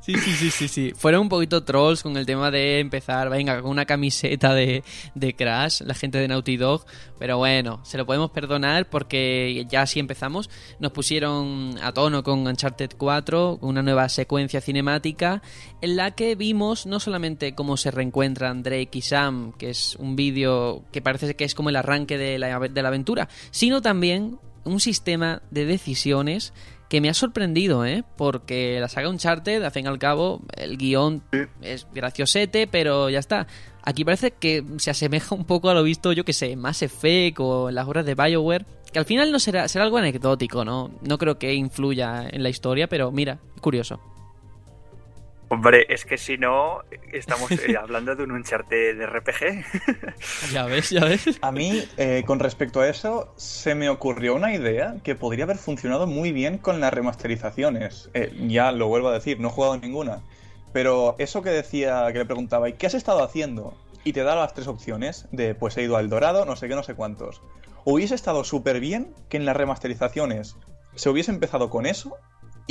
Sí, 0.01 0.15
sí, 0.15 0.33
sí, 0.33 0.51
sí, 0.51 0.69
sí. 0.69 0.93
Fueron 0.97 1.23
un 1.23 1.29
poquito 1.29 1.63
trolls 1.63 2.03
con 2.03 2.17
el 2.17 2.27
tema 2.27 2.51
de 2.51 2.81
empezar, 2.81 3.29
venga, 3.29 3.61
con 3.61 3.71
una 3.71 3.85
camiseta 3.85 4.55
de, 4.55 4.83
de 5.15 5.37
Crash, 5.37 5.83
la 5.83 5.95
gente 5.95 6.19
de 6.19 6.29
Naughty 6.29 6.57
Dog. 6.57 6.85
Pero 7.19 7.39
bueno, 7.39 7.81
se 7.85 7.99
lo 7.99 8.07
podemos 8.07 8.31
perdonar 8.31 8.89
porque 8.89 9.67
ya 9.69 9.83
así 9.83 10.01
empezamos. 10.01 10.49
Nos 10.79 10.93
pusieron 10.93 11.79
a 11.83 11.93
tono 11.93 12.23
con 12.23 12.47
Uncharted 12.47 12.91
4, 12.97 13.59
con 13.61 13.69
una 13.69 13.83
nueva 13.83 14.09
secuencia 14.09 14.61
cinemática 14.61 15.43
en 15.83 15.97
la 15.97 16.13
que 16.13 16.35
vimos 16.35 16.87
no 16.87 17.01
solamente 17.01 17.55
cómo 17.55 17.77
se 17.77 17.91
reencuentran 17.91 18.63
Drake 18.63 18.91
y 18.99 19.03
Sam, 19.03 19.53
que 19.53 19.71
es 19.71 19.97
un 19.97 20.17
vídeo 20.17 20.85
que 20.93 21.03
parece 21.03 21.35
que 21.35 21.45
es 21.45 21.55
como 21.55 21.69
el 21.69 21.77
arranque 21.77 22.19
de 22.19 22.39
la, 22.39 22.59
de 22.59 22.83
la 22.83 22.89
aventura, 22.89 23.29
sino 23.51 23.83
también 23.83 24.39
un 24.65 24.81
sistema 24.81 25.43
de 25.51 25.65
decisiones 25.65 26.53
que 26.91 27.01
me 27.01 27.09
ha 27.09 27.15
sorprendido, 27.15 27.87
¿eh? 27.87 28.03
Porque 28.17 28.79
la 28.81 28.89
saga 28.89 29.09
Uncharted, 29.09 29.63
al 29.63 29.71
fin 29.71 29.87
y 29.87 29.89
al 29.89 30.01
cabo, 30.01 30.43
el 30.57 30.77
guion 30.77 31.23
es 31.63 31.87
graciosete, 31.95 32.67
pero 32.67 33.09
ya 33.09 33.21
está. 33.21 33.47
Aquí 33.83 34.05
parece 34.05 34.33
que 34.33 34.65
se 34.79 34.91
asemeja 34.91 35.37
un 35.37 35.45
poco 35.45 35.71
a 35.71 35.75
lo 35.75 35.85
visto, 35.85 36.13
yo 36.13 36.25
que 36.25 36.33
sé, 36.33 36.57
Mass 36.57 36.83
Effect 36.83 37.39
o 37.39 37.69
en 37.69 37.77
las 37.77 37.87
obras 37.87 38.05
de 38.05 38.17
BioWare, 38.17 38.67
que 38.93 38.99
al 38.99 39.05
final 39.05 39.31
no 39.31 39.39
será, 39.39 39.69
será 39.69 39.85
algo 39.85 39.99
anecdótico, 39.99 40.65
¿no? 40.65 40.91
No 41.03 41.17
creo 41.17 41.39
que 41.39 41.55
influya 41.55 42.29
en 42.29 42.43
la 42.43 42.49
historia, 42.49 42.89
pero 42.89 43.13
mira, 43.13 43.39
curioso. 43.61 44.01
Hombre, 45.53 45.85
es 45.89 46.05
que 46.05 46.17
si 46.17 46.39
no, 46.39 46.85
estamos 47.13 47.51
eh, 47.51 47.75
hablando 47.83 48.15
de 48.15 48.23
un 48.23 48.31
Uncharted 48.31 48.97
de 48.97 49.07
RPG. 49.07 49.65
Ya 50.53 50.65
ves, 50.67 50.91
ya 50.91 51.05
ves. 51.05 51.39
A 51.43 51.51
mí, 51.51 51.83
eh, 51.97 52.23
con 52.25 52.39
respecto 52.39 52.81
a 52.81 52.89
eso, 52.89 53.33
se 53.37 53.75
me 53.75 53.89
ocurrió 53.89 54.37
una 54.37 54.55
idea 54.55 54.95
que 55.03 55.17
podría 55.17 55.45
haber 55.45 55.59
funcionado 55.59 56.07
muy 56.07 56.31
bien 56.31 56.59
con 56.59 56.79
las 56.79 56.95
remasterizaciones. 56.95 58.11
Eh, 58.15 58.33
ya 58.47 58.71
lo 58.71 58.87
vuelvo 58.87 59.09
a 59.09 59.13
decir, 59.13 59.41
no 59.41 59.49
he 59.49 59.51
jugado 59.51 59.77
ninguna. 59.77 60.23
Pero 60.73 61.17
eso 61.19 61.43
que 61.43 61.51
decía, 61.51 62.07
que 62.13 62.19
le 62.19 62.27
preguntaba, 62.27 62.69
¿y 62.69 62.75
qué 62.75 62.87
has 62.87 62.95
estado 62.95 63.25
haciendo? 63.25 63.77
Y 64.05 64.13
te 64.13 64.23
da 64.23 64.37
las 64.37 64.55
tres 64.55 64.69
opciones 64.69 65.27
de, 65.33 65.57
pues 65.57 65.77
he 65.77 65.83
ido 65.83 65.97
al 65.97 66.09
Dorado, 66.09 66.45
no 66.45 66.55
sé 66.55 66.69
qué, 66.69 66.77
no 66.77 66.85
sé 66.85 66.95
cuántos. 66.95 67.43
Hubiese 67.85 68.15
estado 68.15 68.45
súper 68.45 68.79
bien 68.79 69.13
que 69.29 69.37
en 69.37 69.47
las 69.47 69.57
remasterizaciones 69.57 70.57
se 70.95 71.09
hubiese 71.09 71.33
empezado 71.33 71.71
con 71.71 71.87
eso 71.87 72.17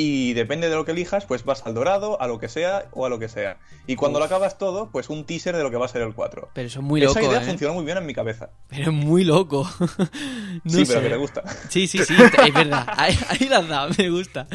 y 0.01 0.31
depende 0.31 0.69
de 0.69 0.75
lo 0.77 0.85
que 0.85 0.93
elijas, 0.93 1.25
pues 1.25 1.43
vas 1.43 1.65
al 1.65 1.73
Dorado, 1.73 2.21
a 2.21 2.27
lo 2.27 2.39
que 2.39 2.47
sea 2.47 2.87
o 2.93 3.05
a 3.05 3.09
lo 3.09 3.19
que 3.19 3.27
sea. 3.27 3.57
Y 3.85 3.97
cuando 3.97 4.17
Uf. 4.17 4.21
lo 4.21 4.25
acabas 4.27 4.57
todo, 4.57 4.89
pues 4.93 5.09
un 5.09 5.25
teaser 5.25 5.57
de 5.57 5.61
lo 5.61 5.69
que 5.71 5.75
va 5.75 5.87
a 5.87 5.89
ser 5.89 6.01
el 6.03 6.13
4. 6.13 6.51
Pero 6.53 6.67
eso 6.67 6.79
es 6.79 6.85
muy 6.85 7.03
Esa 7.03 7.19
loco, 7.19 7.29
idea 7.29 7.41
¿eh? 7.43 7.45
funcionó 7.45 7.73
muy 7.73 7.83
bien 7.83 7.97
en 7.97 8.05
mi 8.05 8.13
cabeza. 8.13 8.49
Pero 8.69 8.91
es 8.91 8.93
muy 8.93 9.25
loco. 9.25 9.69
No 10.63 10.71
sí, 10.71 10.85
sé. 10.85 10.93
pero 10.93 11.03
que 11.03 11.09
te 11.09 11.15
gusta. 11.17 11.43
Sí, 11.69 11.87
sí, 11.87 11.99
sí, 11.99 12.13
es 12.47 12.53
verdad. 12.53 12.85
Ahí, 12.95 13.17
ahí 13.27 13.47
la 13.49 13.61
dado, 13.61 13.91
me 13.97 14.09
gusta. 14.09 14.47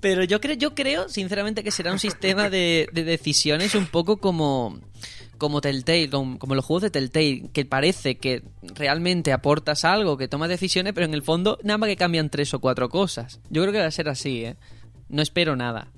Pero 0.00 0.24
yo 0.24 0.40
creo, 0.40 0.56
yo 0.56 0.74
creo, 0.74 1.08
sinceramente, 1.08 1.62
que 1.62 1.70
será 1.70 1.92
un 1.92 1.98
sistema 2.00 2.50
de, 2.50 2.88
de 2.92 3.04
decisiones 3.04 3.74
un 3.76 3.86
poco 3.86 4.18
como, 4.18 4.78
como 5.36 5.60
Telltale, 5.60 6.10
como, 6.10 6.38
como 6.38 6.54
los 6.54 6.64
juegos 6.64 6.82
de 6.82 6.90
Telltale, 6.90 7.50
que 7.52 7.64
parece 7.64 8.16
que 8.18 8.42
realmente 8.62 9.32
aportas 9.32 9.84
algo, 9.84 10.16
que 10.16 10.28
tomas 10.28 10.48
decisiones, 10.48 10.92
pero 10.92 11.06
en 11.06 11.14
el 11.14 11.22
fondo 11.22 11.58
nada 11.62 11.78
más 11.78 11.88
que 11.88 11.96
cambian 11.96 12.30
tres 12.30 12.52
o 12.54 12.60
cuatro 12.60 12.88
cosas. 12.88 13.40
Yo 13.48 13.62
creo 13.62 13.72
que 13.72 13.80
va 13.80 13.86
a 13.86 13.90
ser 13.92 14.08
así, 14.08 14.44
¿eh? 14.44 14.56
No 15.08 15.22
espero 15.22 15.56
nada. 15.56 15.88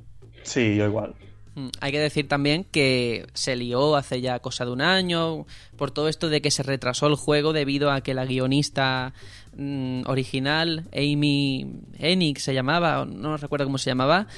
Sí, 0.42 0.76
yo 0.76 0.86
igual. 0.86 1.14
Mm, 1.54 1.68
Hay 1.80 1.92
que 1.92 1.98
decir 1.98 2.28
también 2.28 2.64
que 2.64 3.26
se 3.34 3.56
lió 3.56 3.96
hace 3.96 4.20
ya 4.20 4.38
cosa 4.38 4.64
de 4.64 4.70
un 4.70 4.80
año 4.80 5.46
por 5.76 5.90
todo 5.90 6.08
esto 6.08 6.28
de 6.28 6.40
que 6.40 6.50
se 6.50 6.62
retrasó 6.62 7.06
el 7.08 7.16
juego 7.16 7.52
debido 7.52 7.90
a 7.90 8.02
que 8.02 8.14
la 8.14 8.24
guionista 8.24 9.12
mm, 9.56 10.02
original, 10.06 10.88
Amy 10.94 11.66
Hennig 11.98 12.38
se 12.38 12.54
llamaba, 12.54 13.04
no 13.04 13.36
recuerdo 13.36 13.66
cómo 13.66 13.78
se 13.78 13.90
llamaba, 13.90 14.28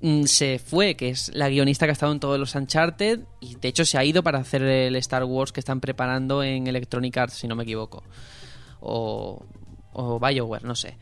mm, 0.00 0.24
se 0.24 0.60
fue, 0.60 0.94
que 0.94 1.08
es 1.08 1.30
la 1.34 1.48
guionista 1.48 1.86
que 1.86 1.90
ha 1.90 1.92
estado 1.92 2.12
en 2.12 2.20
todos 2.20 2.38
los 2.38 2.54
Uncharted 2.54 3.20
y 3.40 3.56
de 3.56 3.68
hecho 3.68 3.84
se 3.84 3.98
ha 3.98 4.04
ido 4.04 4.22
para 4.22 4.38
hacer 4.38 4.62
el 4.62 4.94
Star 4.96 5.24
Wars 5.24 5.50
que 5.52 5.60
están 5.60 5.80
preparando 5.80 6.44
en 6.44 6.68
Electronic 6.68 7.16
Arts, 7.16 7.34
si 7.34 7.48
no 7.48 7.56
me 7.56 7.64
equivoco. 7.64 8.04
O, 8.80 9.44
o 9.92 10.20
BioWare, 10.20 10.64
no 10.64 10.74
sé. 10.76 10.96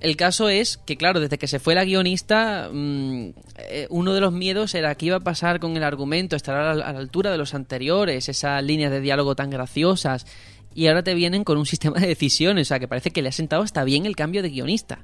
El 0.00 0.16
caso 0.16 0.48
es 0.48 0.76
que, 0.76 0.96
claro, 0.96 1.20
desde 1.20 1.38
que 1.38 1.46
se 1.46 1.58
fue 1.58 1.74
la 1.74 1.84
guionista, 1.84 2.68
mm, 2.72 3.28
eh, 3.56 3.86
uno 3.90 4.12
de 4.12 4.20
los 4.20 4.32
miedos 4.32 4.74
era 4.74 4.94
qué 4.96 5.06
iba 5.06 5.16
a 5.16 5.20
pasar 5.20 5.60
con 5.60 5.76
el 5.76 5.84
argumento, 5.84 6.36
estar 6.36 6.56
a 6.56 6.74
la, 6.74 6.86
altura 6.86 7.30
de 7.30 7.38
los 7.38 7.54
anteriores, 7.54 8.28
esas 8.28 8.62
líneas 8.62 8.90
de 8.90 9.00
diálogo 9.00 9.36
tan 9.36 9.50
graciosas. 9.50 10.26
Y 10.74 10.88
ahora 10.88 11.04
te 11.04 11.14
vienen 11.14 11.44
con 11.44 11.58
un 11.58 11.66
sistema 11.66 12.00
de 12.00 12.08
decisiones, 12.08 12.66
o 12.66 12.68
sea, 12.68 12.80
que 12.80 12.88
parece 12.88 13.12
que 13.12 13.22
le 13.22 13.28
ha 13.28 13.32
sentado 13.32 13.62
hasta 13.62 13.84
bien 13.84 14.06
el 14.06 14.16
cambio 14.16 14.42
de 14.42 14.50
guionista. 14.50 14.98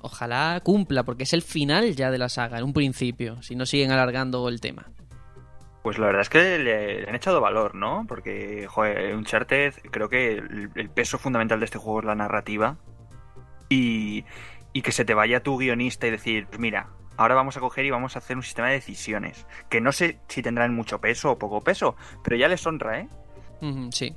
Ojalá 0.00 0.60
cumpla, 0.62 1.04
porque 1.04 1.22
es 1.22 1.32
el 1.32 1.42
final 1.42 1.94
ya 1.94 2.10
de 2.10 2.18
la 2.18 2.28
saga, 2.28 2.58
en 2.58 2.64
un 2.64 2.74
principio, 2.74 3.40
si 3.40 3.54
no 3.54 3.64
siguen 3.64 3.92
alargando 3.92 4.48
el 4.48 4.60
tema. 4.60 4.90
Pues 5.82 5.98
la 5.98 6.06
verdad 6.06 6.22
es 6.22 6.28
que 6.28 6.58
le, 6.58 7.02
le 7.02 7.08
han 7.08 7.14
echado 7.14 7.40
valor, 7.40 7.74
¿no? 7.74 8.04
Porque, 8.08 8.66
joder, 8.68 9.14
Uncharted, 9.14 9.74
creo 9.90 10.08
que 10.08 10.32
el, 10.32 10.70
el 10.74 10.90
peso 10.90 11.18
fundamental 11.18 11.60
de 11.60 11.66
este 11.66 11.78
juego 11.78 12.00
es 12.00 12.06
la 12.06 12.14
narrativa. 12.14 12.76
Y, 13.68 14.24
y 14.72 14.82
que 14.82 14.92
se 14.92 15.04
te 15.04 15.14
vaya 15.14 15.42
tu 15.42 15.56
guionista 15.58 16.06
y 16.06 16.10
decir, 16.10 16.46
pues 16.46 16.60
mira, 16.60 16.88
ahora 17.16 17.34
vamos 17.34 17.56
a 17.56 17.60
coger 17.60 17.84
y 17.84 17.90
vamos 17.90 18.16
a 18.16 18.18
hacer 18.18 18.36
un 18.36 18.42
sistema 18.42 18.68
de 18.68 18.74
decisiones. 18.74 19.46
Que 19.70 19.80
no 19.80 19.92
sé 19.92 20.18
si 20.28 20.42
tendrán 20.42 20.74
mucho 20.74 21.00
peso 21.00 21.32
o 21.32 21.38
poco 21.38 21.60
peso, 21.60 21.96
pero 22.22 22.36
ya 22.36 22.48
les 22.48 22.66
honra, 22.66 23.00
¿eh? 23.00 23.08
Sí. 23.90 24.14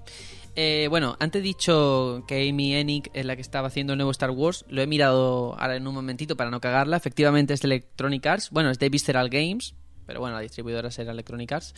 Eh, 0.55 0.87
bueno, 0.89 1.15
antes 1.19 1.39
he 1.39 1.43
dicho 1.43 2.23
que 2.27 2.49
Amy 2.49 2.73
Hennig 2.73 3.11
es 3.13 3.25
la 3.25 3.35
que 3.35 3.43
estaba 3.43 3.67
haciendo 3.67 3.93
el 3.93 3.97
nuevo 3.97 4.11
Star 4.11 4.31
Wars. 4.31 4.65
Lo 4.67 4.81
he 4.81 4.87
mirado 4.87 5.55
ahora 5.59 5.75
en 5.75 5.87
un 5.87 5.93
momentito 5.93 6.35
para 6.35 6.49
no 6.49 6.59
cagarla. 6.59 6.97
Efectivamente 6.97 7.53
es 7.53 7.61
de 7.61 7.67
Electronic 7.67 8.25
Arts. 8.25 8.49
Bueno, 8.49 8.71
es 8.71 8.79
de 8.79 8.89
Visceral 8.89 9.29
Games. 9.29 9.75
Pero 10.07 10.19
bueno, 10.19 10.35
la 10.35 10.41
distribuidora 10.41 10.89
será 10.89 11.11
Electronic 11.11 11.51
Arts. 11.51 11.75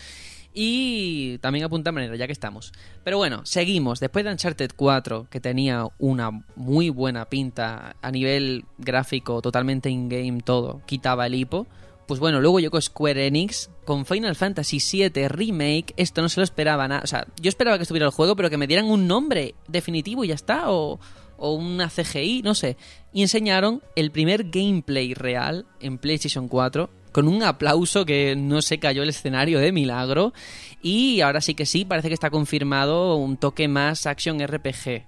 Y 0.53 1.37
también 1.39 1.65
apunta 1.65 1.91
manera, 1.91 2.15
ya 2.15 2.25
que 2.25 2.33
estamos. 2.33 2.71
Pero 3.03 3.17
bueno, 3.17 3.45
seguimos. 3.45 3.99
Después 3.99 4.25
de 4.25 4.31
Uncharted 4.31 4.71
4, 4.75 5.27
que 5.29 5.39
tenía 5.39 5.87
una 5.99 6.31
muy 6.55 6.89
buena 6.89 7.25
pinta 7.25 7.95
a 8.01 8.11
nivel 8.11 8.65
gráfico, 8.77 9.41
totalmente 9.41 9.89
in-game 9.89 10.41
todo, 10.41 10.81
quitaba 10.85 11.27
el 11.27 11.35
hipo. 11.35 11.67
Pues 12.07 12.19
bueno, 12.19 12.41
luego 12.41 12.59
llegó 12.59 12.81
Square 12.81 13.27
Enix 13.27 13.69
con 13.85 14.03
Final 14.03 14.35
Fantasy 14.35 14.79
VII 14.79 15.27
Remake. 15.27 15.93
Esto 15.95 16.23
no 16.23 16.29
se 16.29 16.39
lo 16.39 16.43
esperaba 16.43 16.87
nada. 16.87 17.01
O 17.03 17.07
sea, 17.07 17.27
yo 17.39 17.49
esperaba 17.49 17.77
que 17.77 17.83
estuviera 17.83 18.07
el 18.07 18.11
juego, 18.11 18.35
pero 18.35 18.49
que 18.49 18.57
me 18.57 18.65
dieran 18.65 18.85
un 18.85 19.07
nombre 19.07 19.53
definitivo 19.67 20.23
y 20.23 20.29
ya 20.29 20.33
está. 20.33 20.71
O, 20.71 20.99
o 21.37 21.53
una 21.53 21.87
CGI, 21.89 22.41
no 22.41 22.55
sé. 22.55 22.77
Y 23.13 23.21
enseñaron 23.21 23.83
el 23.95 24.09
primer 24.09 24.45
gameplay 24.49 25.13
real 25.13 25.67
en 25.79 25.99
PlayStation 25.99 26.47
4 26.47 26.89
con 27.11 27.27
un 27.27 27.43
aplauso 27.43 28.05
que 28.05 28.35
no 28.35 28.61
se 28.61 28.79
cayó 28.79 29.03
el 29.03 29.09
escenario 29.09 29.59
de 29.59 29.71
milagro. 29.71 30.33
Y 30.81 31.21
ahora 31.21 31.41
sí 31.41 31.55
que 31.55 31.65
sí, 31.65 31.85
parece 31.85 32.07
que 32.07 32.13
está 32.13 32.29
confirmado 32.29 33.15
un 33.15 33.37
toque 33.37 33.67
más 33.67 34.05
action 34.05 34.39
RPG 34.39 35.05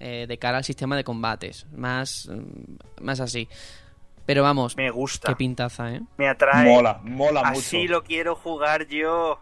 eh, 0.00 0.26
de 0.26 0.38
cara 0.38 0.58
al 0.58 0.64
sistema 0.64 0.96
de 0.96 1.04
combates. 1.04 1.66
Más, 1.76 2.28
mm, 2.28 3.02
más 3.04 3.20
así. 3.20 3.48
Pero 4.26 4.42
vamos, 4.42 4.76
Me 4.76 4.90
gusta, 4.90 5.28
qué 5.28 5.36
pintaza, 5.36 5.92
¿eh? 5.92 6.00
me 6.16 6.28
atrae. 6.28 6.64
Mola, 6.64 7.00
mola 7.02 7.42
Así 7.42 7.80
mucho. 7.80 7.92
lo 7.92 8.04
quiero 8.04 8.34
jugar 8.34 8.86
yo. 8.86 9.38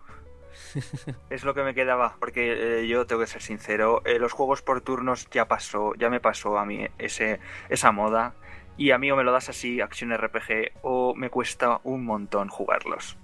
Es 1.30 1.44
lo 1.44 1.54
que 1.54 1.62
me 1.62 1.74
quedaba, 1.74 2.16
porque 2.18 2.80
eh, 2.80 2.86
yo 2.88 3.06
tengo 3.06 3.20
que 3.22 3.26
ser 3.26 3.42
sincero, 3.42 4.02
eh, 4.04 4.18
los 4.18 4.32
juegos 4.32 4.62
por 4.62 4.80
turnos 4.80 5.28
ya 5.30 5.46
pasó, 5.46 5.94
ya 5.94 6.10
me 6.10 6.20
pasó 6.20 6.58
a 6.58 6.64
mí 6.64 6.86
ese, 6.98 7.40
esa 7.68 7.92
moda, 7.92 8.34
y 8.76 8.90
a 8.90 8.98
mí 8.98 9.10
o 9.10 9.16
me 9.16 9.24
lo 9.24 9.32
das 9.32 9.48
así, 9.48 9.80
acción 9.80 10.12
RPG, 10.16 10.72
o 10.82 11.14
me 11.14 11.30
cuesta 11.30 11.80
un 11.84 12.04
montón 12.04 12.48
jugarlos. 12.48 13.16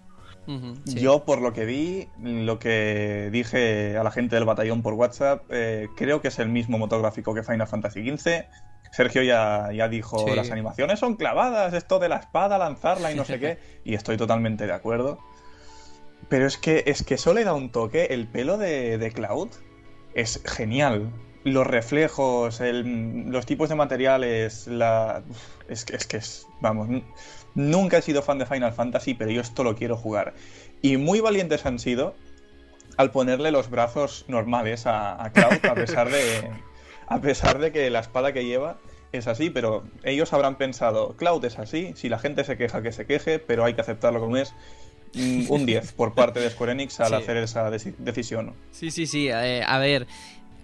Sí. 0.86 0.98
Yo, 1.00 1.26
por 1.26 1.42
lo 1.42 1.52
que 1.52 1.66
vi, 1.66 2.08
lo 2.22 2.58
que 2.58 3.28
dije 3.30 3.98
a 3.98 4.02
la 4.02 4.10
gente 4.10 4.34
del 4.36 4.46
batallón 4.46 4.80
por 4.80 4.94
WhatsApp, 4.94 5.42
eh, 5.50 5.88
creo 5.94 6.22
que 6.22 6.28
es 6.28 6.38
el 6.38 6.48
mismo 6.48 6.78
motor 6.78 7.02
gráfico 7.02 7.34
que 7.34 7.42
Final 7.42 7.66
Fantasy 7.66 8.00
XV. 8.16 8.46
Sergio 8.90 9.22
ya, 9.22 9.70
ya 9.72 9.88
dijo, 9.88 10.26
Sí. 10.26 10.34
las 10.34 10.50
animaciones 10.50 10.98
son 11.00 11.16
clavadas, 11.16 11.74
esto 11.74 11.98
de 11.98 12.08
la 12.08 12.16
espada, 12.16 12.56
lanzarla 12.56 13.12
y 13.12 13.14
no 13.14 13.26
sé 13.26 13.38
qué, 13.38 13.58
y 13.84 13.92
estoy 13.94 14.16
totalmente 14.16 14.66
de 14.66 14.72
acuerdo. 14.72 15.18
Pero 16.30 16.46
es 16.46 16.56
que, 16.56 16.82
es 16.86 17.02
que 17.02 17.14
eso 17.14 17.34
le 17.34 17.44
da 17.44 17.52
un 17.52 17.70
toque, 17.70 18.06
el 18.06 18.26
pelo 18.26 18.56
de, 18.56 18.96
de 18.96 19.12
Cloud 19.12 19.50
es 20.14 20.42
genial. 20.46 21.10
Los 21.52 21.66
reflejos, 21.66 22.60
el- 22.60 23.30
los 23.30 23.46
tipos 23.46 23.68
de 23.68 23.74
materiales, 23.74 24.66
la... 24.66 25.22
Es 25.68 25.84
que 25.84 25.96
es, 25.96 26.06
que 26.06 26.16
es 26.18 26.46
vamos, 26.60 26.88
nunca 27.54 27.98
he 27.98 28.02
sido 28.02 28.22
fan 28.22 28.38
de 28.38 28.46
Final 28.46 28.72
Fantasy, 28.72 29.14
pero 29.14 29.30
yo 29.30 29.40
esto 29.40 29.64
lo 29.64 29.74
quiero 29.76 29.96
jugar. 29.96 30.34
Y 30.82 30.96
muy 30.96 31.20
valientes 31.20 31.66
han 31.66 31.78
sido 31.78 32.14
al 32.96 33.10
ponerle 33.10 33.50
los 33.50 33.70
brazos 33.70 34.24
normales 34.28 34.86
a, 34.86 35.22
a 35.22 35.30
Cloud, 35.32 35.64
a 35.70 35.74
pesar 35.74 36.10
de, 36.10 36.50
a 37.06 37.20
pesar 37.20 37.58
de 37.58 37.70
que 37.72 37.90
la 37.90 38.00
espada 38.00 38.32
que 38.32 38.44
lleva 38.44 38.78
es 39.12 39.26
así, 39.26 39.50
pero 39.50 39.84
ellos 40.02 40.32
habrán 40.32 40.56
pensado, 40.56 41.16
Cloud 41.16 41.44
es 41.44 41.58
así, 41.58 41.92
si 41.96 42.08
la 42.08 42.18
gente 42.18 42.44
se 42.44 42.56
queja 42.56 42.82
que 42.82 42.92
se 42.92 43.06
queje, 43.06 43.38
pero 43.38 43.64
hay 43.64 43.74
que 43.74 43.80
aceptarlo 43.80 44.20
como 44.20 44.36
es. 44.36 44.54
Mm, 45.14 45.46
Un 45.50 45.64
10 45.64 45.92
por 45.92 46.14
parte 46.14 46.38
de 46.38 46.50
Square 46.50 46.72
Enix 46.72 47.00
al 47.00 47.08
Sí. 47.08 47.14
hacer 47.14 47.38
esa 47.38 47.70
deci- 47.70 47.94
decisión. 47.96 48.52
Sí, 48.72 48.90
sí, 48.90 49.06
sí. 49.06 49.28
eh, 49.28 49.62
a 49.66 49.78
ver, 49.78 50.06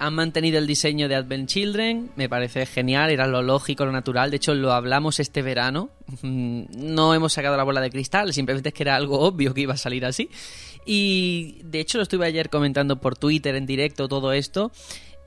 han 0.06 0.14
mantenido 0.14 0.58
el 0.58 0.66
diseño 0.66 1.08
de 1.08 1.14
Advent 1.14 1.48
Children, 1.48 2.10
me 2.16 2.28
parece 2.28 2.66
genial, 2.66 3.10
era 3.10 3.26
lo 3.26 3.42
lógico, 3.42 3.84
lo 3.84 3.92
natural. 3.92 4.30
De 4.30 4.36
hecho, 4.36 4.54
lo 4.54 4.72
hablamos 4.72 5.18
este 5.20 5.42
verano. 5.42 5.90
Mm, 6.22 6.64
No 6.76 7.14
hemos 7.14 7.32
sacado 7.32 7.56
la 7.56 7.64
bola 7.64 7.80
de 7.80 7.90
cristal, 7.90 8.32
simplemente 8.32 8.68
es 8.68 8.74
que 8.74 8.82
era 8.82 8.96
algo 8.96 9.20
obvio 9.20 9.54
que 9.54 9.62
iba 9.62 9.74
a 9.74 9.78
salir 9.78 10.04
así. 10.04 10.28
Y 10.86 11.60
de 11.64 11.80
hecho, 11.80 11.98
lo 11.98 12.02
estuve 12.02 12.26
ayer 12.26 12.50
comentando 12.50 13.00
por 13.00 13.16
Twitter 13.16 13.54
en 13.54 13.64
directo 13.66 14.06
todo 14.08 14.32
esto. 14.32 14.70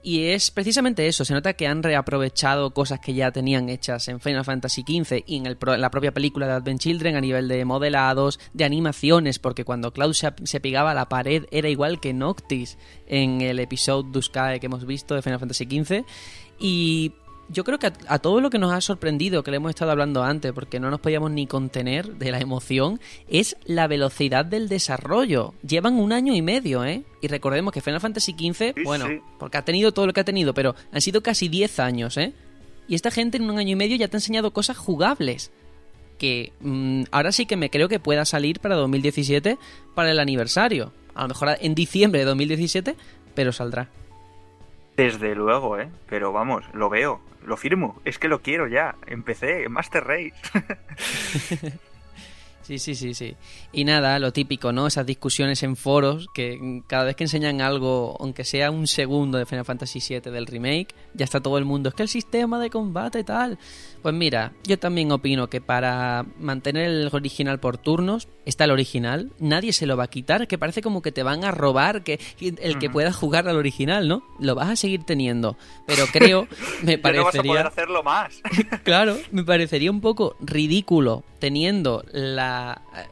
Y 0.04 0.28
es 0.28 0.52
precisamente 0.52 1.08
eso, 1.08 1.26
se 1.26 1.34
nota 1.34 1.54
que 1.54 1.68
han 1.68 1.84
reaprovechado 1.84 2.72
cosas 2.72 3.00
que 3.00 3.14
ya 3.14 3.32
tenían 3.32 3.68
hechas 3.68 4.08
en 4.08 4.20
Final 4.20 4.46
Fantasy 4.46 4.82
XV 4.82 5.24
y 5.26 5.38
en, 5.38 5.46
el 5.48 5.58
la 5.60 5.92
propia 5.92 6.14
película 6.14 6.48
de 6.48 6.54
Advent 6.54 6.80
Children 6.80 7.16
a 7.16 7.22
nivel 7.22 7.48
de 7.48 7.66
modelados, 7.66 8.40
de 8.54 8.64
animaciones, 8.64 9.40
porque 9.40 9.66
cuando 9.66 9.92
Cloud 9.92 10.14
se, 10.14 10.32
se 10.44 10.60
pegaba 10.60 10.92
a 10.92 10.94
la 10.96 11.10
pared 11.10 11.46
era 11.52 11.68
igual 11.68 12.00
que 12.00 12.14
Noctis 12.14 12.78
en 13.08 13.42
el 13.42 13.60
episodio 13.60 14.04
Duskae 14.04 14.60
que 14.60 14.68
hemos 14.68 14.86
visto 14.86 15.16
de 15.16 15.22
Final 15.22 15.40
Fantasy 15.40 15.66
XV. 15.66 16.06
Y 16.60 17.14
yo 17.50 17.64
creo 17.64 17.80
que 17.80 17.88
a, 17.88 17.94
a 18.08 18.20
todo 18.20 18.42
lo 18.42 18.50
que 18.50 18.60
nos 18.60 18.74
ha 18.74 18.82
sorprendido, 18.82 19.44
que 19.44 19.52
le 19.52 19.58
hemos 19.58 19.70
estado 19.70 19.92
hablando 19.92 20.24
antes, 20.24 20.52
porque 20.54 20.80
no 20.80 20.90
nos 20.90 21.00
podíamos 21.00 21.32
ni 21.32 21.48
contener 21.48 22.16
de 22.16 22.32
la 22.32 22.40
emoción, 22.40 23.00
es 23.30 23.56
la 23.66 23.88
velocidad 23.88 24.46
del 24.46 24.68
desarrollo. 24.70 25.54
Llevan 25.66 25.96
un 25.96 26.12
año 26.14 26.34
y 26.34 26.42
medio, 26.42 26.84
¿eh? 26.86 27.04
Y 27.22 27.28
recordemos 27.28 27.74
que 27.74 27.82
Final 27.82 28.02
Fantasy 28.02 28.34
XV, 28.34 28.74
Sí, 28.76 28.84
bueno, 28.84 29.08
sí. 29.08 29.22
porque 29.40 29.58
ha 29.58 29.66
tenido 29.66 29.92
todo 29.92 30.08
lo 30.08 30.14
que 30.14 30.20
ha 30.22 30.26
tenido, 30.26 30.54
pero 30.54 30.76
han 30.92 31.02
sido 31.02 31.22
casi 31.24 31.48
10 31.48 31.80
años, 31.80 32.18
¿eh? 32.18 32.34
Y 32.88 32.96
esta 32.96 33.12
gente 33.12 33.38
en 33.38 33.50
un 33.50 33.58
año 33.58 33.74
y 33.74 33.76
medio 33.76 33.96
ya 33.98 34.08
te 34.08 34.18
ha 34.18 34.20
enseñado 34.20 34.52
cosas 34.52 34.78
jugables. 34.78 35.52
Que 36.18 36.52
mm, 36.62 37.04
ahora 37.12 37.32
sí 37.32 37.46
que 37.46 37.58
me 37.58 37.70
creo 37.70 37.90
que 37.90 38.00
pueda 38.00 38.26
salir 38.26 38.60
para 38.60 38.76
2017 38.76 39.58
para 39.94 40.12
el 40.12 40.20
aniversario. 40.20 40.92
A 41.14 41.24
lo 41.24 41.28
mejor 41.30 41.58
en 41.62 41.76
diciembre 41.76 42.20
de 42.22 42.26
2017, 42.26 42.96
pero 43.36 43.52
saldrá. 43.52 43.90
Desde 44.96 45.36
luego, 45.36 45.78
¿eh? 45.80 45.90
Pero 46.10 46.32
vamos, 46.32 46.64
lo 46.74 46.90
veo, 46.90 47.20
lo 47.48 47.56
firmo, 47.58 48.02
es 48.04 48.20
que 48.20 48.28
lo 48.28 48.42
quiero 48.42 48.68
ya. 48.68 48.96
Empecé 49.08 49.70
Master 49.70 50.04
Race. 50.04 50.34
Sí, 52.68 52.80
sí, 52.80 52.96
sí, 52.96 53.14
sí. 53.14 53.34
Y 53.72 53.86
nada, 53.86 54.20
lo 54.20 54.34
típico, 54.34 54.74
¿no? 54.74 54.88
Esas 54.88 55.06
discusiones 55.06 55.64
en 55.64 55.78
foros 55.78 56.28
que 56.34 56.82
cada 56.86 57.06
vez 57.06 57.16
que 57.16 57.24
enseñan 57.24 57.62
algo, 57.62 58.18
aunque 58.20 58.44
sea 58.44 58.72
un 58.72 58.88
segundo 58.88 59.38
de 59.38 59.46
Final 59.46 59.64
Fantasy 59.64 60.02
VII 60.06 60.30
del 60.34 60.46
remake, 60.46 60.94
ya 61.14 61.24
está 61.24 61.40
todo 61.40 61.58
el 61.58 61.64
mundo. 61.64 61.88
Es 61.88 61.96
que 61.96 62.04
el 62.04 62.10
sistema 62.10 62.60
de 62.60 62.70
combate 62.70 63.24
tal. 63.24 63.58
Pues 64.02 64.14
mira, 64.14 64.52
yo 64.66 64.78
también 64.78 65.14
opino 65.14 65.50
que 65.50 65.62
para 65.62 66.26
mantener 66.40 66.90
el 66.90 67.10
original 67.12 67.60
por 67.62 67.78
turnos, 67.78 68.28
está 68.46 68.66
el 68.66 68.72
original, 68.72 69.32
nadie 69.40 69.72
se 69.72 69.86
lo 69.86 69.96
va 69.96 70.04
a 70.04 70.10
quitar, 70.10 70.48
que 70.48 70.58
parece 70.58 70.82
como 70.82 71.02
que 71.02 71.14
te 71.14 71.24
van 71.24 71.46
a 71.46 71.52
robar 71.52 72.04
que 72.04 72.20
el 72.42 72.80
que 72.80 72.90
pueda 72.90 73.14
jugar 73.14 73.48
al 73.48 73.56
original, 73.56 74.10
¿no? 74.10 74.24
Lo 74.40 74.56
vas 74.56 74.70
a 74.70 74.76
seguir 74.76 75.04
teniendo. 75.06 75.58
Pero 75.86 76.06
creo, 76.12 76.48
me 76.84 76.98
Ya 76.98 76.98
no 76.98 77.02
vas 77.02 77.06
a 77.08 77.24
parecería... 77.24 77.52
poder 77.52 77.68
hacerlo 77.68 78.04
más. 78.04 78.42
Claro, 78.84 79.18
me 79.32 79.44
parecería 79.44 79.90
un 79.90 80.02
poco 80.02 80.36
ridículo 80.40 81.24
teniendo 81.40 82.04
la, 82.12 82.57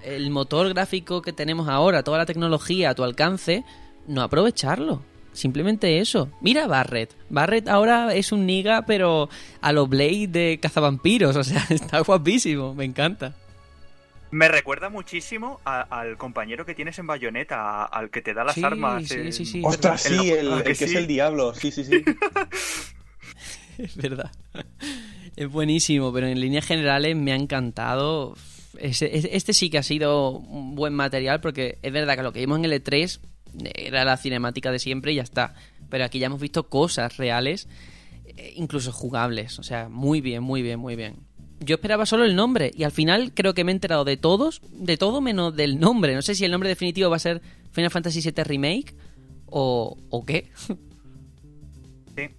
el 0.03 0.29
motor 0.29 0.69
gráfico 0.69 1.21
que 1.21 1.33
tenemos 1.33 1.67
ahora, 1.69 2.03
toda 2.03 2.17
la 2.19 2.25
tecnología 2.25 2.89
a 2.91 2.95
tu 2.95 3.03
alcance, 3.03 3.63
no 4.07 4.21
aprovecharlo. 4.21 5.01
Simplemente 5.33 5.99
eso. 5.99 6.29
Mira 6.39 6.65
Barret. 6.67 7.13
Barret 7.29 7.67
ahora 7.67 8.13
es 8.15 8.31
un 8.31 8.45
niga, 8.45 8.85
pero 8.85 9.27
a 9.61 9.71
lo 9.73 9.85
Blade 9.87 10.27
de 10.27 10.59
cazavampiros. 10.61 11.35
O 11.35 11.43
sea, 11.43 11.65
está 11.69 11.99
guapísimo. 11.99 12.73
Me 12.73 12.85
encanta. 12.85 13.35
Me 14.31 14.47
recuerda 14.47 14.89
muchísimo 14.89 15.59
a- 15.65 15.81
al 15.81 16.17
compañero 16.17 16.65
que 16.65 16.73
tienes 16.73 16.97
en 16.99 17.07
Bayonetta, 17.07 17.55
a- 17.59 17.85
al 17.85 18.09
que 18.09 18.21
te 18.21 18.33
da 18.33 18.43
las 18.45 18.55
Sí, 18.55 18.63
armas. 18.63 19.07
sí, 19.07 19.13
en- 19.15 19.33
sí, 19.33 19.45
sí. 19.45 19.61
¡Ostras, 19.63 20.01
sí! 20.03 20.31
El, 20.31 20.51
el 20.53 20.63
que 20.63 20.71
es 20.71 20.77
sí. 20.79 20.95
el 20.95 21.05
diablo. 21.07 21.53
Sí, 21.53 21.69
sí, 21.71 21.83
sí. 21.83 22.03
Es 23.77 23.95
verdad. 23.97 24.31
Es 25.35 25.49
buenísimo, 25.49 26.13
pero 26.13 26.27
en 26.27 26.39
líneas 26.39 26.65
generales 26.65 27.15
me 27.15 27.33
ha 27.33 27.35
encantado. 27.35 28.35
Este 28.79 29.53
sí 29.53 29.69
que 29.69 29.77
ha 29.77 29.83
sido 29.83 30.31
un 30.31 30.75
buen 30.75 30.93
material 30.93 31.41
porque 31.41 31.79
es 31.81 31.93
verdad 31.93 32.15
que 32.15 32.23
lo 32.23 32.33
que 32.33 32.39
vimos 32.39 32.59
en 32.59 32.65
el 32.65 32.83
E3 32.83 33.19
era 33.73 34.05
la 34.05 34.17
cinemática 34.17 34.71
de 34.71 34.79
siempre 34.79 35.13
y 35.13 35.15
ya 35.15 35.23
está. 35.23 35.53
Pero 35.89 36.03
aquí 36.03 36.19
ya 36.19 36.27
hemos 36.27 36.41
visto 36.41 36.67
cosas 36.67 37.17
reales, 37.17 37.67
eh, 38.25 38.53
incluso 38.55 38.91
jugables. 38.91 39.59
O 39.59 39.63
sea, 39.63 39.89
muy 39.89 40.21
bien, 40.21 40.43
muy 40.43 40.61
bien, 40.61 40.79
muy 40.79 40.95
bien. 40.95 41.17
Yo 41.59 41.75
esperaba 41.75 42.05
solo 42.05 42.25
el 42.25 42.35
nombre 42.35 42.71
y 42.75 42.83
al 42.83 42.91
final 42.91 43.33
creo 43.33 43.53
que 43.53 43.63
me 43.63 43.71
he 43.71 43.75
enterado 43.75 44.03
de 44.03 44.17
todos, 44.17 44.61
de 44.71 44.97
todo 44.97 45.21
menos 45.21 45.55
del 45.55 45.79
nombre. 45.79 46.13
No 46.13 46.21
sé 46.21 46.35
si 46.35 46.43
el 46.43 46.51
nombre 46.51 46.69
definitivo 46.69 47.09
va 47.09 47.15
a 47.15 47.19
ser 47.19 47.41
Final 47.71 47.91
Fantasy 47.91 48.21
VII 48.21 48.43
Remake 48.43 48.95
o, 49.45 49.97
o 50.09 50.25
qué. 50.25 50.51
Sí. 52.15 52.29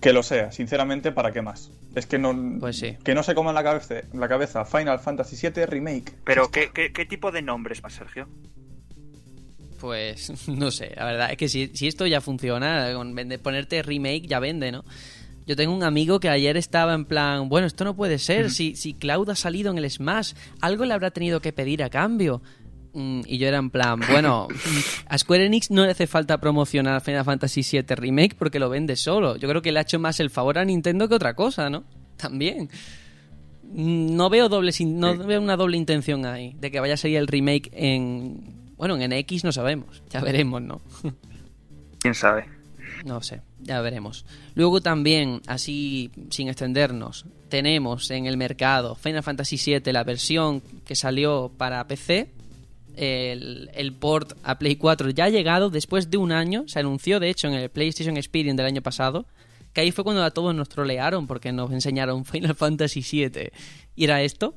Que 0.00 0.12
lo 0.12 0.22
sea, 0.22 0.52
sinceramente, 0.52 1.12
¿para 1.12 1.32
qué 1.32 1.42
más? 1.42 1.70
Es 1.94 2.06
que 2.06 2.18
no. 2.18 2.58
Pues 2.58 2.78
sí. 2.78 2.96
Que 3.04 3.14
no 3.14 3.22
se 3.22 3.34
coma 3.34 3.50
en 3.50 3.54
la 3.56 3.62
cabeza, 3.62 3.96
la 4.14 4.28
cabeza 4.28 4.64
Final 4.64 4.98
Fantasy 4.98 5.36
VII 5.36 5.66
Remake. 5.66 6.12
Pero, 6.24 6.50
¿qué, 6.50 6.70
qué, 6.72 6.92
qué 6.92 7.04
tipo 7.06 7.30
de 7.30 7.42
nombres 7.42 7.82
más, 7.82 7.92
Sergio? 7.92 8.28
Pues 9.80 10.32
no 10.48 10.70
sé, 10.70 10.92
la 10.96 11.04
verdad 11.04 11.30
es 11.32 11.36
que 11.36 11.48
si, 11.48 11.68
si 11.74 11.88
esto 11.88 12.06
ya 12.06 12.20
funciona, 12.20 12.92
con 12.94 13.14
vende- 13.14 13.38
ponerte 13.38 13.82
remake 13.82 14.26
ya 14.26 14.38
vende, 14.38 14.70
¿no? 14.72 14.84
Yo 15.44 15.56
tengo 15.56 15.74
un 15.74 15.82
amigo 15.82 16.20
que 16.20 16.28
ayer 16.28 16.56
estaba 16.56 16.94
en 16.94 17.04
plan, 17.04 17.48
bueno, 17.48 17.66
esto 17.66 17.82
no 17.84 17.96
puede 17.96 18.20
ser, 18.20 18.48
si, 18.48 18.76
si 18.76 18.94
Cloud 18.94 19.28
ha 19.30 19.34
salido 19.34 19.72
en 19.72 19.78
el 19.78 19.90
Smash, 19.90 20.34
algo 20.60 20.84
le 20.84 20.94
habrá 20.94 21.10
tenido 21.10 21.40
que 21.40 21.52
pedir 21.52 21.82
a 21.82 21.90
cambio. 21.90 22.42
Mm, 22.94 23.22
Y 23.26 23.38
yo 23.38 23.48
era 23.48 23.58
en 23.58 23.70
plan, 23.70 24.00
bueno, 24.10 24.48
a 25.08 25.16
Square 25.18 25.46
Enix 25.46 25.70
no 25.70 25.84
le 25.84 25.92
hace 25.92 26.06
falta 26.06 26.38
promocionar 26.38 27.00
Final 27.02 27.24
Fantasy 27.24 27.62
VII 27.62 27.94
Remake 27.96 28.34
porque 28.38 28.58
lo 28.58 28.68
vende 28.68 28.96
solo. 28.96 29.36
Yo 29.36 29.48
creo 29.48 29.62
que 29.62 29.72
le 29.72 29.78
ha 29.78 29.82
hecho 29.82 29.98
más 29.98 30.20
el 30.20 30.30
favor 30.30 30.58
a 30.58 30.64
Nintendo 30.64 31.08
que 31.08 31.14
otra 31.14 31.34
cosa, 31.34 31.70
¿no? 31.70 31.84
También. 32.16 32.68
Mm, 33.64 34.14
No 34.16 34.28
veo 34.30 34.48
doble 34.48 34.72
sin- 34.72 34.98
no 34.98 35.16
veo 35.16 35.40
una 35.40 35.56
doble 35.56 35.76
intención 35.76 36.26
ahí 36.26 36.54
de 36.60 36.70
que 36.70 36.80
vaya 36.80 36.94
a 36.94 36.96
salir 36.98 37.16
el 37.16 37.26
remake 37.28 37.70
en 37.72 38.60
bueno, 38.76 38.96
en 38.96 39.12
X 39.12 39.44
no 39.44 39.52
sabemos, 39.52 40.02
ya 40.10 40.20
veremos, 40.20 40.60
¿no? 40.60 40.80
¿Quién 42.00 42.14
sabe? 42.14 42.46
No 43.04 43.22
sé, 43.22 43.40
ya 43.60 43.80
veremos. 43.80 44.26
Luego 44.54 44.80
también, 44.80 45.40
así 45.46 46.10
sin 46.30 46.48
extendernos, 46.48 47.24
tenemos 47.48 48.10
en 48.10 48.26
el 48.26 48.36
mercado 48.36 48.96
Final 48.96 49.22
Fantasy 49.22 49.56
VII, 49.56 49.92
la 49.92 50.02
versión 50.04 50.60
que 50.84 50.96
salió 50.96 51.50
para 51.56 51.86
PC. 51.86 52.30
El, 52.96 53.70
el 53.74 53.92
port 53.92 54.32
a 54.42 54.58
Play 54.58 54.76
4 54.76 55.10
ya 55.10 55.24
ha 55.24 55.28
llegado 55.30 55.70
después 55.70 56.10
de 56.10 56.16
un 56.18 56.32
año. 56.32 56.64
Se 56.66 56.78
anunció, 56.78 57.20
de 57.20 57.30
hecho, 57.30 57.48
en 57.48 57.54
el 57.54 57.68
PlayStation 57.70 58.16
Experience 58.16 58.56
del 58.56 58.66
año 58.66 58.82
pasado. 58.82 59.26
Que 59.72 59.80
ahí 59.80 59.90
fue 59.90 60.04
cuando 60.04 60.22
a 60.22 60.30
todos 60.30 60.54
nos 60.54 60.68
trolearon 60.68 61.26
porque 61.26 61.50
nos 61.52 61.70
enseñaron 61.72 62.24
Final 62.26 62.54
Fantasy 62.54 63.00
VII. 63.10 63.50
Y 63.96 64.04
era 64.04 64.22
esto. 64.22 64.54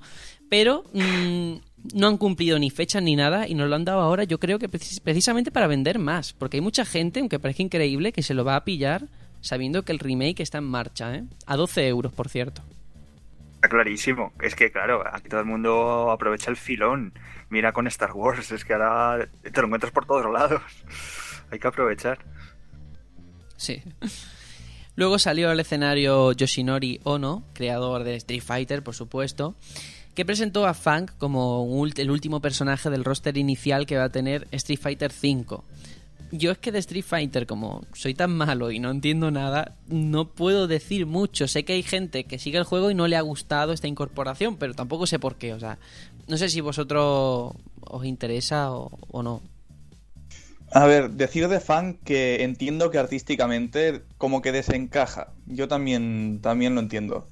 Pero 0.49 0.84
mm, 0.94 1.53
no 1.95 2.07
han 2.07 2.18
cumplido 2.18 2.60
ni 2.60 2.70
fechas 2.70 3.02
ni 3.02 3.16
nada 3.16 3.48
y 3.48 3.56
nos 3.56 3.68
lo 3.70 3.76
han 3.76 3.86
dado 3.86 4.02
ahora 4.02 4.26
yo 4.26 4.40
creo 4.40 4.60
que 4.60 4.70
precis- 4.70 4.99
precisamente 5.02 5.52
para 5.52 5.68
vender 5.68 5.98
más. 5.99 6.34
Porque 6.34 6.57
hay 6.57 6.62
mucha 6.62 6.86
gente, 6.86 7.20
aunque 7.20 7.40
parezca 7.40 7.64
increíble, 7.64 8.12
que 8.12 8.22
se 8.24 8.34
lo 8.34 8.44
va 8.45 8.56
a 8.56 8.64
pillar 8.66 9.07
sabiendo 9.41 9.84
que 9.84 9.91
el 9.91 9.99
remake 9.99 10.41
está 10.41 10.57
en 10.60 10.64
marcha. 10.66 11.16
¿eh? 11.16 11.24
A 11.45 11.56
12 11.56 11.88
euros, 11.88 12.12
por 12.12 12.30
cierto. 12.30 12.62
Está 13.66 13.78
clarísimo. 13.78 14.32
Es 14.40 14.54
que, 14.54 14.72
claro, 14.72 15.04
aquí 15.12 15.28
todo 15.28 15.40
el 15.40 15.48
mundo 15.48 16.12
aprovecha 16.12 16.52
el 16.52 16.56
filón. 16.56 17.14
Mira 17.50 17.74
con 17.74 17.88
Star 17.88 18.12
Wars, 18.12 18.52
es 18.52 18.64
que 18.64 18.74
ahora 18.74 19.28
te 19.42 19.60
lo 19.60 19.66
encuentras 19.66 19.92
por 19.92 20.06
todos 20.06 20.32
lados. 20.32 20.62
Hay 21.52 21.58
que 21.58 21.68
aprovechar. 21.68 22.20
Sí. 23.58 23.82
Luego 24.96 25.18
salió 25.18 25.50
al 25.50 25.60
escenario 25.60 26.32
Yoshinori 26.34 27.02
Ono, 27.06 27.44
creador 27.54 28.04
de 28.04 28.18
Street 28.18 28.44
Fighter, 28.44 28.84
por 28.84 28.94
supuesto, 28.94 29.56
que 30.14 30.26
presentó 30.26 30.68
a 30.68 30.76
Funk 30.76 31.14
como 31.18 31.68
el 31.96 32.12
último 32.12 32.42
personaje 32.42 32.92
del 32.92 33.04
roster 33.04 33.36
inicial 33.36 33.88
que 33.88 33.98
va 33.98 34.04
a 34.04 34.12
tener 34.12 34.48
Street 34.52 34.80
Fighter 34.80 35.12
V. 35.12 35.64
Yo 36.31 36.52
es 36.52 36.57
que 36.57 36.72
de 36.72 36.80
Street 36.80 37.06
Fighter, 37.06 37.45
como 37.45 37.85
soy 37.93 38.14
tan 38.14 38.35
malo 38.35 38.72
y 38.72 38.80
no 38.80 38.89
entiendo 38.89 39.31
nada, 39.31 39.76
no 39.88 40.30
puedo 40.31 40.68
decir 40.68 41.06
mucho. 41.06 41.47
Sé 41.47 41.65
que 41.65 41.73
hay 41.73 41.84
gente 41.84 42.23
que 42.26 42.39
sigue 42.39 42.57
el 42.57 42.64
juego 42.64 42.89
y 42.91 42.95
no 42.95 43.07
le 43.07 43.15
ha 43.15 43.22
gustado 43.22 43.73
esta 43.73 43.88
incorporación, 43.88 44.57
pero 44.57 44.73
tampoco 44.73 45.06
sé 45.06 45.19
por 45.19 45.35
qué. 45.35 45.53
O 45.53 45.60
sea, 45.60 45.77
no 46.27 46.38
sé 46.38 46.49
si 46.49 46.61
vosotros 46.61 47.53
os 47.81 48.06
interesa 48.06 48.72
o, 48.72 49.23
no. 49.23 49.41
A 50.72 50.85
ver, 50.88 51.11
decir 51.11 51.47
de 51.47 51.60
fan 51.60 51.99
que 52.03 52.43
entiendo 52.43 52.89
que 52.89 52.97
artísticamente 52.97 54.02
como 54.18 54.41
que 54.41 54.52
desencaja. 54.52 55.34
Yo 55.45 55.68
también, 55.68 56.39
también 56.41 56.73
lo 56.73 56.81
entiendo. 56.81 57.27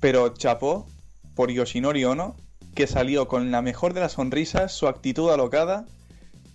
Pero 0.00 0.34
chapó 0.34 0.88
por 1.34 1.50
Yoshinori 1.50 2.04
Ono, 2.04 2.36
que 2.74 2.86
salió 2.86 3.28
con 3.28 3.50
la 3.50 3.62
mejor 3.62 3.92
de 3.92 4.00
las 4.00 4.12
sonrisas, 4.12 4.72
su 4.72 4.88
actitud 4.88 5.30
alocada 5.30 5.86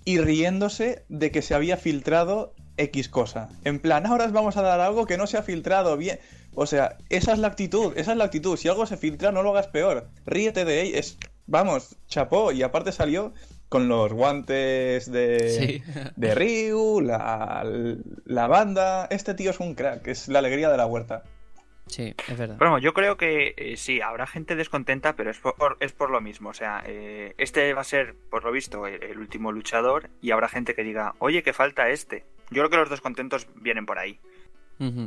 y 0.06 0.20
riéndose 0.20 1.06
de 1.10 1.32
que 1.32 1.42
se 1.42 1.56
había 1.56 1.78
filtrado 1.78 2.54
X 2.78 3.10
cosa. 3.10 3.50
En 3.64 3.80
plan, 3.80 4.06
ahora 4.06 4.26
os 4.26 4.32
vamos 4.32 4.58
a 4.58 4.62
dar 4.62 4.80
algo 4.80 5.06
que 5.06 5.18
no 5.18 5.28
se 5.28 5.38
ha 5.38 5.44
filtrado 5.44 5.96
bien. 5.98 6.20
O 6.56 6.66
sea, 6.66 6.98
esa 7.10 7.34
es 7.34 7.40
la 7.40 7.48
actitud, 7.48 7.94
esa 7.98 8.12
es 8.12 8.18
la 8.18 8.26
actitud. 8.26 8.58
Si 8.58 8.68
algo 8.68 8.86
se 8.86 8.98
filtra, 8.98 9.32
no 9.32 9.44
lo 9.44 9.52
hagas 9.52 9.68
peor. 9.68 10.08
Ríete 10.26 10.66
de 10.66 10.82
ello. 10.82 10.98
Es, 10.98 11.18
vamos, 11.48 11.96
chapó. 12.08 12.52
Y 12.52 12.64
aparte 12.64 12.92
salió 12.92 13.34
con 13.70 13.88
los 13.88 14.14
guantes 14.14 15.12
de, 15.12 15.50
Sí. 15.50 16.12
de 16.16 16.36
Ryu, 16.36 17.02
la, 17.02 17.64
la 18.26 18.48
banda. 18.48 19.08
Este 19.10 19.34
tío 19.34 19.52
es 19.52 19.60
un 19.60 19.74
crack, 19.74 20.08
es 20.08 20.28
la 20.28 20.40
alegría 20.40 20.70
de 20.70 20.78
la 20.78 20.86
huerta. 20.86 21.24
Sí, 21.88 22.14
es 22.28 22.38
verdad. 22.38 22.58
Bueno, 22.58 22.80
yo 22.80 22.94
creo 22.94 23.18
que 23.18 23.54
eh, 23.58 23.78
sí, 23.78 24.02
habrá 24.02 24.26
gente 24.26 24.56
descontenta, 24.56 25.16
pero 25.16 25.32
es 25.32 25.40
por, 25.40 25.78
es 25.80 25.92
por 25.92 26.10
lo 26.10 26.22
mismo. 26.22 26.50
O 26.50 26.54
sea, 26.54 26.84
eh, 26.86 27.34
este 27.38 27.74
va 27.74 27.82
a 27.82 27.86
ser, 27.86 28.16
por 28.30 28.44
lo 28.44 28.52
visto, 28.52 28.88
el, 28.88 29.04
el 29.04 29.20
último 29.20 29.52
luchador 29.52 30.10
y 30.22 30.32
habrá 30.32 30.48
gente 30.48 30.76
que 30.76 30.84
diga, 30.84 31.16
oye, 31.20 31.44
que 31.44 31.54
falta 31.54 31.90
este. 31.90 32.24
Yo 32.50 32.62
creo 32.62 32.70
que 32.70 32.78
los 32.78 32.90
descontentos 32.90 33.48
vienen 33.56 33.86
por 33.86 34.00
ahí. 34.00 34.20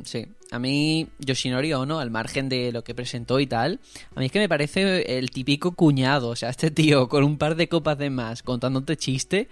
Sí, 0.05 0.27
a 0.53 0.59
mí 0.59 1.09
Yoshinori 1.19 1.75
Ono, 1.75 1.99
al 1.99 2.11
margen 2.11 2.49
de 2.49 2.73
lo 2.73 2.83
que 2.83 2.95
presentó 2.95 3.41
y 3.41 3.47
tal, 3.47 3.81
a 4.15 4.21
mí 4.21 4.27
es 4.27 4.33
que 4.33 4.39
me 4.39 4.49
parece 4.49 5.19
el 5.19 5.31
típico 5.31 5.75
cuñado, 5.75 6.29
o 6.31 6.37
sea, 6.37 6.49
este 6.49 6.71
tío 6.71 7.09
con 7.09 7.25
un 7.25 7.37
par 7.37 7.57
de 7.57 7.69
copas 7.69 7.99
de 7.99 8.09
más 8.09 8.43
contándote 8.43 8.97
chiste, 8.97 9.49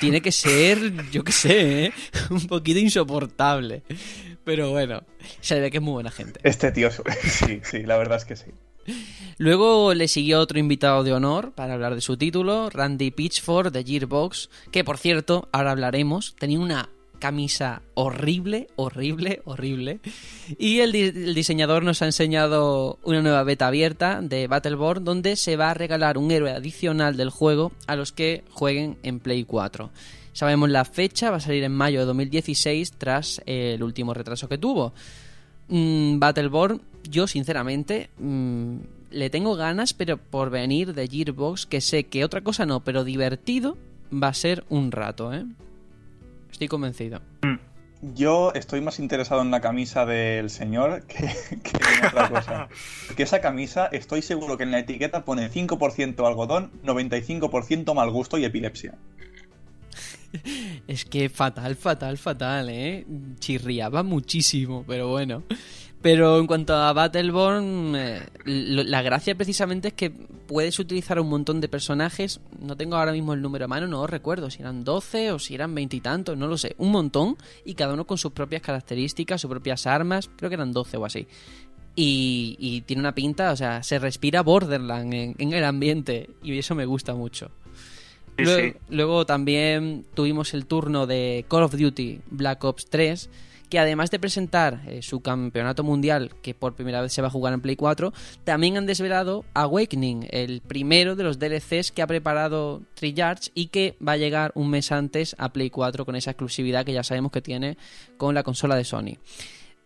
tiene 0.00 0.22
que 0.22 0.32
ser, 0.32 1.10
yo 1.10 1.24
qué 1.24 1.32
sé, 1.32 1.84
¿eh? 1.86 1.92
un 2.30 2.46
poquito 2.46 2.78
insoportable. 2.78 3.82
Pero 4.48 4.70
bueno, 4.70 5.02
se 5.42 5.60
ve 5.60 5.70
que 5.70 5.76
es 5.76 5.82
muy 5.82 5.92
buena 5.92 6.10
gente. 6.10 6.40
Este 6.42 6.72
tío, 6.72 6.88
sí, 7.22 7.60
sí, 7.64 7.82
la 7.82 7.98
verdad 7.98 8.16
es 8.16 8.24
que 8.24 8.34
sí. 8.34 8.46
Luego 9.36 9.92
le 9.92 10.08
siguió 10.08 10.40
otro 10.40 10.58
invitado 10.58 11.04
de 11.04 11.12
honor 11.12 11.52
para 11.52 11.74
hablar 11.74 11.94
de 11.94 12.00
su 12.00 12.16
título, 12.16 12.70
Randy 12.70 13.10
Pitchford 13.10 13.70
de 13.72 13.84
Gearbox, 13.84 14.48
que 14.72 14.84
por 14.84 14.96
cierto, 14.96 15.50
ahora 15.52 15.72
hablaremos, 15.72 16.34
tenía 16.38 16.58
una 16.58 16.88
camisa 17.18 17.82
horrible, 17.92 18.68
horrible, 18.76 19.42
horrible. 19.44 20.00
Y 20.58 20.78
el, 20.80 20.92
di- 20.92 21.02
el 21.02 21.34
diseñador 21.34 21.82
nos 21.82 22.00
ha 22.00 22.06
enseñado 22.06 22.98
una 23.02 23.20
nueva 23.20 23.42
beta 23.42 23.66
abierta 23.66 24.20
de 24.22 24.46
Battleborn 24.46 25.04
donde 25.04 25.36
se 25.36 25.56
va 25.56 25.72
a 25.72 25.74
regalar 25.74 26.16
un 26.16 26.30
héroe 26.30 26.52
adicional 26.52 27.18
del 27.18 27.28
juego 27.28 27.72
a 27.86 27.96
los 27.96 28.12
que 28.12 28.44
jueguen 28.50 28.96
en 29.02 29.20
Play 29.20 29.44
4. 29.44 29.90
Sabemos 30.32 30.70
la 30.70 30.84
fecha, 30.84 31.30
va 31.30 31.38
a 31.38 31.40
salir 31.40 31.64
en 31.64 31.72
mayo 31.72 32.00
de 32.00 32.06
2016 32.06 32.92
tras 32.92 33.42
el 33.46 33.82
último 33.82 34.14
retraso 34.14 34.48
que 34.48 34.58
tuvo. 34.58 34.92
Mm, 35.68 36.18
Battleborn, 36.18 36.80
yo 37.08 37.26
sinceramente 37.26 38.10
mm, 38.18 38.76
le 39.10 39.30
tengo 39.30 39.56
ganas, 39.56 39.94
pero 39.94 40.16
por 40.16 40.50
venir 40.50 40.94
de 40.94 41.08
Gearbox, 41.08 41.66
que 41.66 41.80
sé 41.80 42.04
que 42.04 42.24
otra 42.24 42.42
cosa 42.42 42.66
no, 42.66 42.80
pero 42.80 43.04
divertido 43.04 43.76
va 44.12 44.28
a 44.28 44.34
ser 44.34 44.64
un 44.68 44.92
rato, 44.92 45.32
¿eh? 45.32 45.44
Estoy 46.50 46.68
convencido. 46.68 47.20
Yo 48.00 48.52
estoy 48.54 48.80
más 48.80 49.00
interesado 49.00 49.42
en 49.42 49.50
la 49.50 49.60
camisa 49.60 50.06
del 50.06 50.50
señor 50.50 51.02
que, 51.06 51.16
que 51.62 51.70
en 51.76 52.06
otra 52.06 52.28
cosa. 52.28 52.68
Que 53.16 53.24
esa 53.24 53.40
camisa, 53.40 53.86
estoy 53.86 54.22
seguro 54.22 54.56
que 54.56 54.62
en 54.62 54.70
la 54.70 54.78
etiqueta 54.78 55.24
pone 55.24 55.50
5% 55.50 56.26
algodón, 56.26 56.70
95% 56.84 57.94
mal 57.94 58.10
gusto 58.10 58.38
y 58.38 58.44
epilepsia. 58.44 58.94
Es 60.86 61.04
que 61.04 61.28
fatal, 61.28 61.76
fatal, 61.76 62.18
fatal, 62.18 62.68
¿eh? 62.70 63.06
Chirriaba 63.38 64.02
muchísimo, 64.02 64.84
pero 64.86 65.08
bueno. 65.08 65.42
Pero 66.00 66.38
en 66.38 66.46
cuanto 66.46 66.74
a 66.74 66.92
Battleborn, 66.92 67.94
eh, 67.96 68.22
la 68.44 69.02
gracia 69.02 69.34
precisamente 69.34 69.88
es 69.88 69.94
que 69.94 70.10
puedes 70.10 70.78
utilizar 70.78 71.18
un 71.18 71.28
montón 71.28 71.60
de 71.60 71.68
personajes. 71.68 72.40
No 72.60 72.76
tengo 72.76 72.96
ahora 72.96 73.10
mismo 73.10 73.34
el 73.34 73.42
número 73.42 73.64
a 73.64 73.68
mano, 73.68 73.88
no 73.88 74.06
recuerdo 74.06 74.48
si 74.48 74.62
eran 74.62 74.84
12 74.84 75.32
o 75.32 75.38
si 75.40 75.56
eran 75.56 75.74
veintitantos, 75.74 76.38
no 76.38 76.46
lo 76.46 76.56
sé. 76.56 76.76
Un 76.78 76.92
montón 76.92 77.36
y 77.64 77.74
cada 77.74 77.94
uno 77.94 78.06
con 78.06 78.16
sus 78.16 78.30
propias 78.30 78.62
características, 78.62 79.40
sus 79.40 79.50
propias 79.50 79.88
armas. 79.88 80.30
Creo 80.36 80.48
que 80.48 80.54
eran 80.54 80.72
12 80.72 80.96
o 80.98 81.04
así. 81.04 81.26
Y, 82.00 82.84
tiene 82.86 83.00
una 83.00 83.12
pinta, 83.12 83.50
o 83.50 83.56
sea, 83.56 83.82
se 83.82 83.98
respira 83.98 84.42
Borderland 84.42 85.12
en 85.12 85.52
el 85.52 85.64
ambiente 85.64 86.30
y 86.44 86.56
eso 86.56 86.76
me 86.76 86.86
gusta 86.86 87.14
mucho. 87.14 87.50
Sí, 88.38 88.44
Luego, 88.44 88.62
sí. 88.62 88.78
luego 88.88 89.26
también 89.26 90.04
tuvimos 90.14 90.54
el 90.54 90.66
turno 90.66 91.08
de 91.08 91.44
Call 91.48 91.64
of 91.64 91.76
Duty 91.76 92.20
Black 92.30 92.62
Ops 92.62 92.86
3, 92.88 93.28
que 93.68 93.78
además 93.80 94.12
de 94.12 94.20
presentar 94.20 94.80
eh, 94.86 95.02
su 95.02 95.20
campeonato 95.20 95.82
mundial, 95.82 96.30
que 96.40 96.54
por 96.54 96.74
primera 96.74 97.02
vez 97.02 97.12
se 97.12 97.20
va 97.20 97.28
a 97.28 97.32
jugar 97.32 97.52
en 97.52 97.60
Play 97.60 97.74
4, 97.74 98.12
también 98.44 98.76
han 98.76 98.86
desvelado 98.86 99.44
Awakening, 99.54 100.28
el 100.30 100.60
primero 100.60 101.16
de 101.16 101.24
los 101.24 101.40
DLCs 101.40 101.90
que 101.90 102.00
ha 102.00 102.06
preparado 102.06 102.82
Treyarch 102.94 103.50
y 103.54 103.66
que 103.66 103.96
va 104.06 104.12
a 104.12 104.16
llegar 104.16 104.52
un 104.54 104.70
mes 104.70 104.92
antes 104.92 105.34
a 105.38 105.52
Play 105.52 105.70
4 105.70 106.04
con 106.04 106.14
esa 106.16 106.30
exclusividad 106.30 106.84
que 106.86 106.92
ya 106.92 107.02
sabemos 107.02 107.32
que 107.32 107.42
tiene 107.42 107.76
con 108.16 108.36
la 108.36 108.44
consola 108.44 108.76
de 108.76 108.84
Sony. 108.84 109.18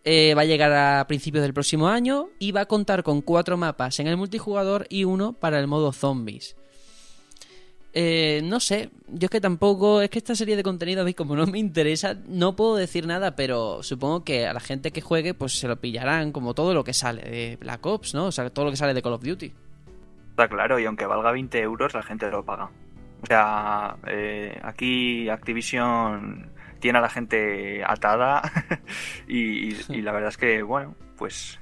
Eh, 0.05 0.33
va 0.35 0.41
a 0.41 0.45
llegar 0.45 0.73
a 0.73 1.07
principios 1.07 1.41
del 1.43 1.53
próximo 1.53 1.87
año 1.87 2.27
y 2.37 2.51
va 2.51 2.61
a 2.61 2.65
contar 2.65 3.03
con 3.03 3.21
cuatro 3.21 3.57
mapas 3.57 3.99
en 3.99 4.07
el 4.07 4.17
multijugador 4.17 4.85
y 4.89 5.05
uno 5.05 5.33
para 5.33 5.59
el 5.59 5.67
modo 5.67 5.91
zombies. 5.91 6.55
Eh, 7.95 8.41
no 8.43 8.59
sé, 8.59 8.89
yo 9.07 9.25
es 9.25 9.29
que 9.29 9.39
tampoco, 9.39 10.01
es 10.01 10.09
que 10.09 10.17
esta 10.17 10.33
serie 10.33 10.55
de 10.55 10.63
contenido, 10.63 11.03
¿veis? 11.03 11.15
como 11.15 11.35
no 11.35 11.45
me 11.45 11.59
interesa, 11.59 12.15
no 12.27 12.55
puedo 12.55 12.75
decir 12.75 13.05
nada, 13.05 13.35
pero 13.35 13.83
supongo 13.83 14.23
que 14.23 14.47
a 14.47 14.53
la 14.53 14.59
gente 14.59 14.91
que 14.91 15.01
juegue, 15.01 15.35
pues 15.35 15.59
se 15.59 15.67
lo 15.67 15.75
pillarán 15.79 16.31
como 16.31 16.55
todo 16.55 16.73
lo 16.73 16.83
que 16.83 16.93
sale 16.93 17.21
de 17.21 17.57
Black 17.57 17.85
Ops, 17.85 18.15
¿no? 18.15 18.25
O 18.25 18.31
sea, 18.31 18.49
todo 18.49 18.65
lo 18.65 18.71
que 18.71 18.77
sale 18.77 18.95
de 18.95 19.01
Call 19.03 19.13
of 19.13 19.23
Duty. 19.23 19.53
Está 20.31 20.47
claro, 20.47 20.79
y 20.79 20.85
aunque 20.85 21.05
valga 21.05 21.31
20 21.31 21.59
euros, 21.61 21.93
la 21.93 22.01
gente 22.01 22.27
lo 22.31 22.43
paga. 22.43 22.71
O 23.21 23.25
sea, 23.27 23.95
eh, 24.07 24.59
aquí 24.63 25.29
Activision 25.29 26.49
tiene 26.79 26.97
a 26.97 27.01
la 27.01 27.09
gente 27.09 27.83
atada 27.85 28.41
y, 29.27 29.69
y- 29.69 29.77
y 29.89 30.01
la 30.01 30.11
verdad 30.11 30.29
es 30.29 30.37
que, 30.37 30.63
bueno, 30.63 30.95
pues 31.15 31.59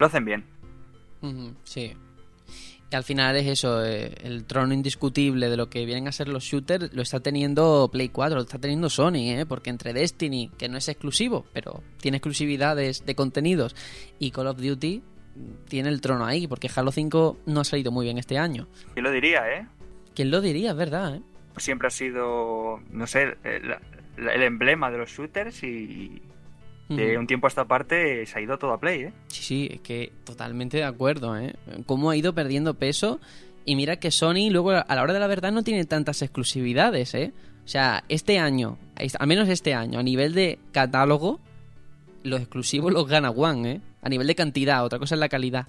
lo 0.00 0.06
hacen 0.06 0.24
bien. 0.24 0.44
Sí. 1.62 1.96
Y 2.90 2.96
al 2.96 3.04
final 3.04 3.36
es 3.36 3.46
eso, 3.46 3.84
eh, 3.84 4.12
el 4.24 4.44
trono 4.44 4.74
indiscutible 4.74 5.48
de 5.48 5.56
lo 5.56 5.70
que 5.70 5.84
vienen 5.86 6.08
a 6.08 6.12
ser 6.12 6.26
los 6.26 6.42
shooters 6.42 6.92
lo 6.92 7.02
está 7.02 7.20
teniendo 7.20 7.88
Play 7.92 8.08
4, 8.08 8.34
lo 8.34 8.42
está 8.42 8.58
teniendo 8.58 8.90
Sony, 8.90 9.30
¿eh? 9.30 9.46
porque 9.48 9.70
entre 9.70 9.92
Destiny, 9.92 10.50
que 10.58 10.68
no 10.68 10.76
es 10.76 10.88
exclusivo, 10.88 11.46
pero 11.52 11.84
tiene 12.00 12.16
exclusividades 12.16 13.06
de 13.06 13.14
contenidos, 13.14 13.76
y 14.18 14.32
Call 14.32 14.48
of 14.48 14.60
Duty 14.60 15.02
mm, 15.36 15.68
tiene 15.68 15.88
el 15.88 16.00
trono 16.00 16.26
ahí, 16.26 16.48
porque 16.48 16.68
Halo 16.74 16.90
5 16.90 17.38
no 17.46 17.60
ha 17.60 17.64
salido 17.64 17.92
muy 17.92 18.06
bien 18.06 18.18
este 18.18 18.38
año. 18.38 18.66
¿Quién 18.94 19.04
lo 19.04 19.12
diría, 19.12 19.48
eh? 19.52 19.66
¿Quién 20.16 20.32
lo 20.32 20.40
diría? 20.40 20.70
Es 20.70 20.76
verdad, 20.76 21.14
¿eh? 21.14 21.22
Siempre 21.58 21.86
ha 21.86 21.92
sido, 21.92 22.80
no 22.90 23.06
sé, 23.06 23.36
el, 23.44 23.76
el 24.16 24.42
emblema 24.42 24.90
de 24.90 24.98
los 24.98 25.10
shooters 25.10 25.62
y 25.62 26.22
de 26.96 27.18
un 27.18 27.26
tiempo 27.26 27.46
a 27.46 27.48
esta 27.48 27.66
parte 27.66 28.26
se 28.26 28.38
ha 28.38 28.42
ido 28.42 28.58
todo 28.58 28.72
a 28.72 28.80
Play, 28.80 29.02
¿eh? 29.02 29.12
Sí, 29.28 29.42
sí, 29.42 29.68
es 29.72 29.80
que 29.80 30.12
totalmente 30.24 30.76
de 30.76 30.84
acuerdo, 30.84 31.38
¿eh? 31.38 31.54
Cómo 31.86 32.10
ha 32.10 32.16
ido 32.16 32.34
perdiendo 32.34 32.74
peso 32.74 33.20
y 33.64 33.76
mira 33.76 33.96
que 33.96 34.10
Sony 34.10 34.50
luego 34.50 34.70
a 34.70 34.94
la 34.94 35.02
hora 35.02 35.12
de 35.12 35.20
la 35.20 35.26
verdad 35.26 35.52
no 35.52 35.62
tiene 35.62 35.84
tantas 35.84 36.22
exclusividades, 36.22 37.14
¿eh? 37.14 37.32
O 37.64 37.68
sea, 37.68 38.04
este 38.08 38.38
año, 38.38 38.78
al 39.18 39.26
menos 39.28 39.48
este 39.48 39.74
año, 39.74 40.00
a 40.00 40.02
nivel 40.02 40.34
de 40.34 40.58
catálogo, 40.72 41.38
los 42.22 42.40
exclusivos 42.40 42.92
los 42.92 43.06
gana 43.06 43.30
One, 43.30 43.70
¿eh? 43.70 43.80
A 44.02 44.08
nivel 44.08 44.26
de 44.26 44.34
cantidad, 44.34 44.84
otra 44.84 44.98
cosa 44.98 45.14
es 45.14 45.20
la 45.20 45.28
calidad. 45.28 45.66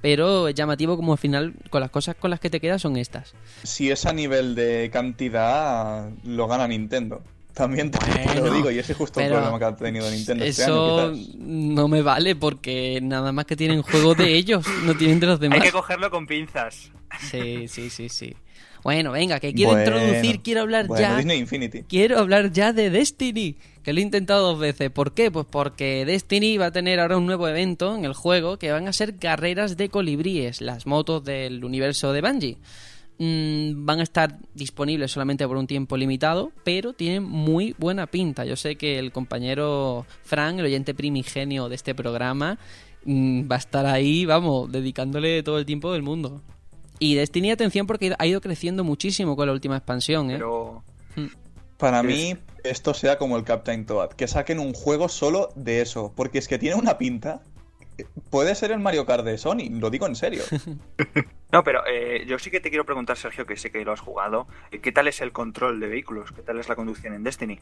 Pero 0.00 0.48
es 0.48 0.54
llamativo 0.54 0.96
como 0.96 1.12
al 1.12 1.18
final 1.18 1.54
con 1.70 1.80
las 1.80 1.90
cosas 1.90 2.14
con 2.14 2.30
las 2.30 2.38
que 2.38 2.50
te 2.50 2.60
quedas 2.60 2.82
son 2.82 2.96
estas. 2.96 3.34
Si 3.62 3.90
es 3.90 4.04
a 4.06 4.12
nivel 4.12 4.54
de 4.54 4.90
cantidad, 4.92 6.10
lo 6.24 6.46
gana 6.46 6.68
Nintendo. 6.68 7.22
También 7.54 7.90
te 7.90 7.98
te 7.98 8.24
Bueno, 8.24 8.46
lo 8.46 8.52
digo, 8.52 8.70
y 8.70 8.78
ese 8.80 8.92
es 8.92 8.98
justo 8.98 9.20
el 9.20 9.30
problema 9.30 9.58
que 9.58 9.64
ha 9.64 9.76
tenido 9.76 10.10
Nintendo 10.10 10.44
este 10.44 10.62
Eso 10.62 11.10
año, 11.10 11.22
no 11.38 11.86
me 11.88 12.02
vale 12.02 12.34
porque 12.34 12.98
nada 13.00 13.30
más 13.30 13.44
que 13.44 13.54
tienen 13.54 13.82
juegos 13.82 14.16
de 14.16 14.34
ellos, 14.34 14.66
no 14.84 14.96
tienen 14.96 15.20
de 15.20 15.26
los 15.28 15.38
demás. 15.38 15.60
Hay 15.60 15.66
que 15.66 15.72
cogerlo 15.72 16.10
con 16.10 16.26
pinzas. 16.26 16.90
Sí, 17.30 17.68
sí, 17.68 17.90
sí, 17.90 18.08
sí. 18.08 18.34
Bueno, 18.82 19.12
venga, 19.12 19.40
que 19.40 19.54
quiero 19.54 19.72
Bueno, 19.72 19.96
introducir, 19.96 20.42
quiero 20.42 20.60
hablar 20.60 20.88
bueno, 20.88 21.00
ya. 21.00 21.16
Disney 21.16 21.38
Infinity. 21.38 21.84
Quiero 21.84 22.18
hablar 22.18 22.52
ya 22.52 22.72
de 22.74 22.90
Destiny, 22.90 23.56
que 23.82 23.92
lo 23.94 24.00
he 24.00 24.02
intentado 24.02 24.48
dos 24.48 24.58
veces. 24.58 24.90
¿Por 24.90 25.14
qué? 25.14 25.30
Pues 25.30 25.46
porque 25.48 26.04
Destiny 26.04 26.58
va 26.58 26.66
a 26.66 26.70
tener 26.70 27.00
ahora 27.00 27.16
un 27.16 27.24
nuevo 27.24 27.48
evento 27.48 27.94
en 27.96 28.04
el 28.04 28.12
juego 28.12 28.58
que 28.58 28.72
van 28.72 28.86
a 28.86 28.92
ser 28.92 29.16
carreras 29.16 29.78
de 29.78 29.88
colibríes, 29.88 30.60
las 30.60 30.86
motos 30.86 31.24
del 31.24 31.64
universo 31.64 32.12
de 32.12 32.20
Bungie. 32.20 32.58
Mm, 33.18 33.84
van 33.86 34.00
a 34.00 34.02
estar 34.02 34.38
disponibles 34.54 35.12
solamente 35.12 35.46
por 35.46 35.56
un 35.56 35.66
tiempo 35.68 35.96
limitado, 35.96 36.50
pero 36.64 36.92
tienen 36.94 37.22
muy 37.22 37.74
buena 37.78 38.06
pinta. 38.08 38.44
Yo 38.44 38.56
sé 38.56 38.74
que 38.76 38.98
el 38.98 39.12
compañero 39.12 40.04
Frank, 40.24 40.58
el 40.58 40.64
oyente 40.64 40.94
primigenio 40.94 41.68
de 41.68 41.76
este 41.76 41.94
programa, 41.94 42.58
mm, 43.04 43.48
va 43.50 43.54
a 43.54 43.58
estar 43.58 43.86
ahí, 43.86 44.24
vamos, 44.26 44.70
dedicándole 44.72 45.42
todo 45.44 45.58
el 45.58 45.64
tiempo 45.66 45.92
del 45.92 46.02
mundo. 46.02 46.42
Y 46.98 47.14
Destiny, 47.14 47.50
atención, 47.52 47.86
porque 47.86 48.14
ha 48.18 48.26
ido 48.26 48.40
creciendo 48.40 48.82
muchísimo 48.82 49.36
con 49.36 49.46
la 49.46 49.52
última 49.52 49.76
expansión, 49.76 50.30
¿eh? 50.30 50.34
Pero 50.34 50.82
Para 51.76 52.00
Es- 52.00 52.06
mí, 52.06 52.36
esto 52.62 52.94
sea 52.94 53.18
como 53.18 53.36
el 53.36 53.44
Captain 53.44 53.84
Toad, 53.84 54.10
que 54.10 54.26
saquen 54.28 54.58
un 54.60 54.72
juego 54.74 55.08
solo 55.08 55.50
de 55.56 55.82
eso, 55.82 56.12
porque 56.16 56.38
es 56.38 56.48
que 56.48 56.56
tiene 56.58 56.76
una 56.76 56.98
pinta. 56.98 57.42
Puede 58.30 58.54
ser 58.54 58.72
el 58.72 58.80
Mario 58.80 59.06
Kart 59.06 59.24
de 59.24 59.38
Sony, 59.38 59.68
lo 59.70 59.90
digo 59.90 60.06
en 60.06 60.16
serio. 60.16 60.42
No, 61.52 61.62
pero 61.62 61.86
eh, 61.86 62.24
yo 62.26 62.36
sí 62.40 62.50
que 62.50 62.58
te 62.58 62.68
quiero 62.68 62.84
preguntar, 62.84 63.16
Sergio, 63.16 63.46
que 63.46 63.56
sé 63.56 63.70
que 63.70 63.84
lo 63.84 63.92
has 63.92 64.00
jugado. 64.00 64.48
eh, 64.72 64.80
¿Qué 64.80 64.90
tal 64.90 65.06
es 65.06 65.20
el 65.20 65.30
control 65.30 65.78
de 65.78 65.86
vehículos? 65.86 66.32
¿Qué 66.32 66.42
tal 66.42 66.58
es 66.58 66.68
la 66.68 66.74
conducción 66.74 67.14
en 67.14 67.22
Destiny? 67.22 67.60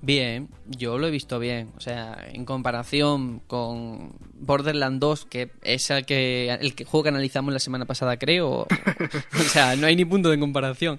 Bien, 0.00 0.48
yo 0.66 0.96
lo 0.96 1.06
he 1.06 1.10
visto 1.10 1.38
bien. 1.38 1.72
O 1.76 1.80
sea, 1.80 2.16
en 2.32 2.46
comparación 2.46 3.40
con 3.40 4.14
Borderlands 4.34 5.00
2, 5.00 5.26
que 5.26 5.50
es 5.62 5.90
el, 5.90 6.06
que, 6.06 6.50
el 6.58 6.74
que- 6.74 6.84
juego 6.86 7.02
que 7.04 7.08
analizamos 7.10 7.52
la 7.52 7.58
semana 7.58 7.84
pasada, 7.84 8.16
creo. 8.18 8.66
o 9.34 9.42
sea, 9.42 9.76
no 9.76 9.86
hay 9.86 9.96
ni 9.96 10.06
punto 10.06 10.30
de 10.30 10.38
comparación. 10.38 10.98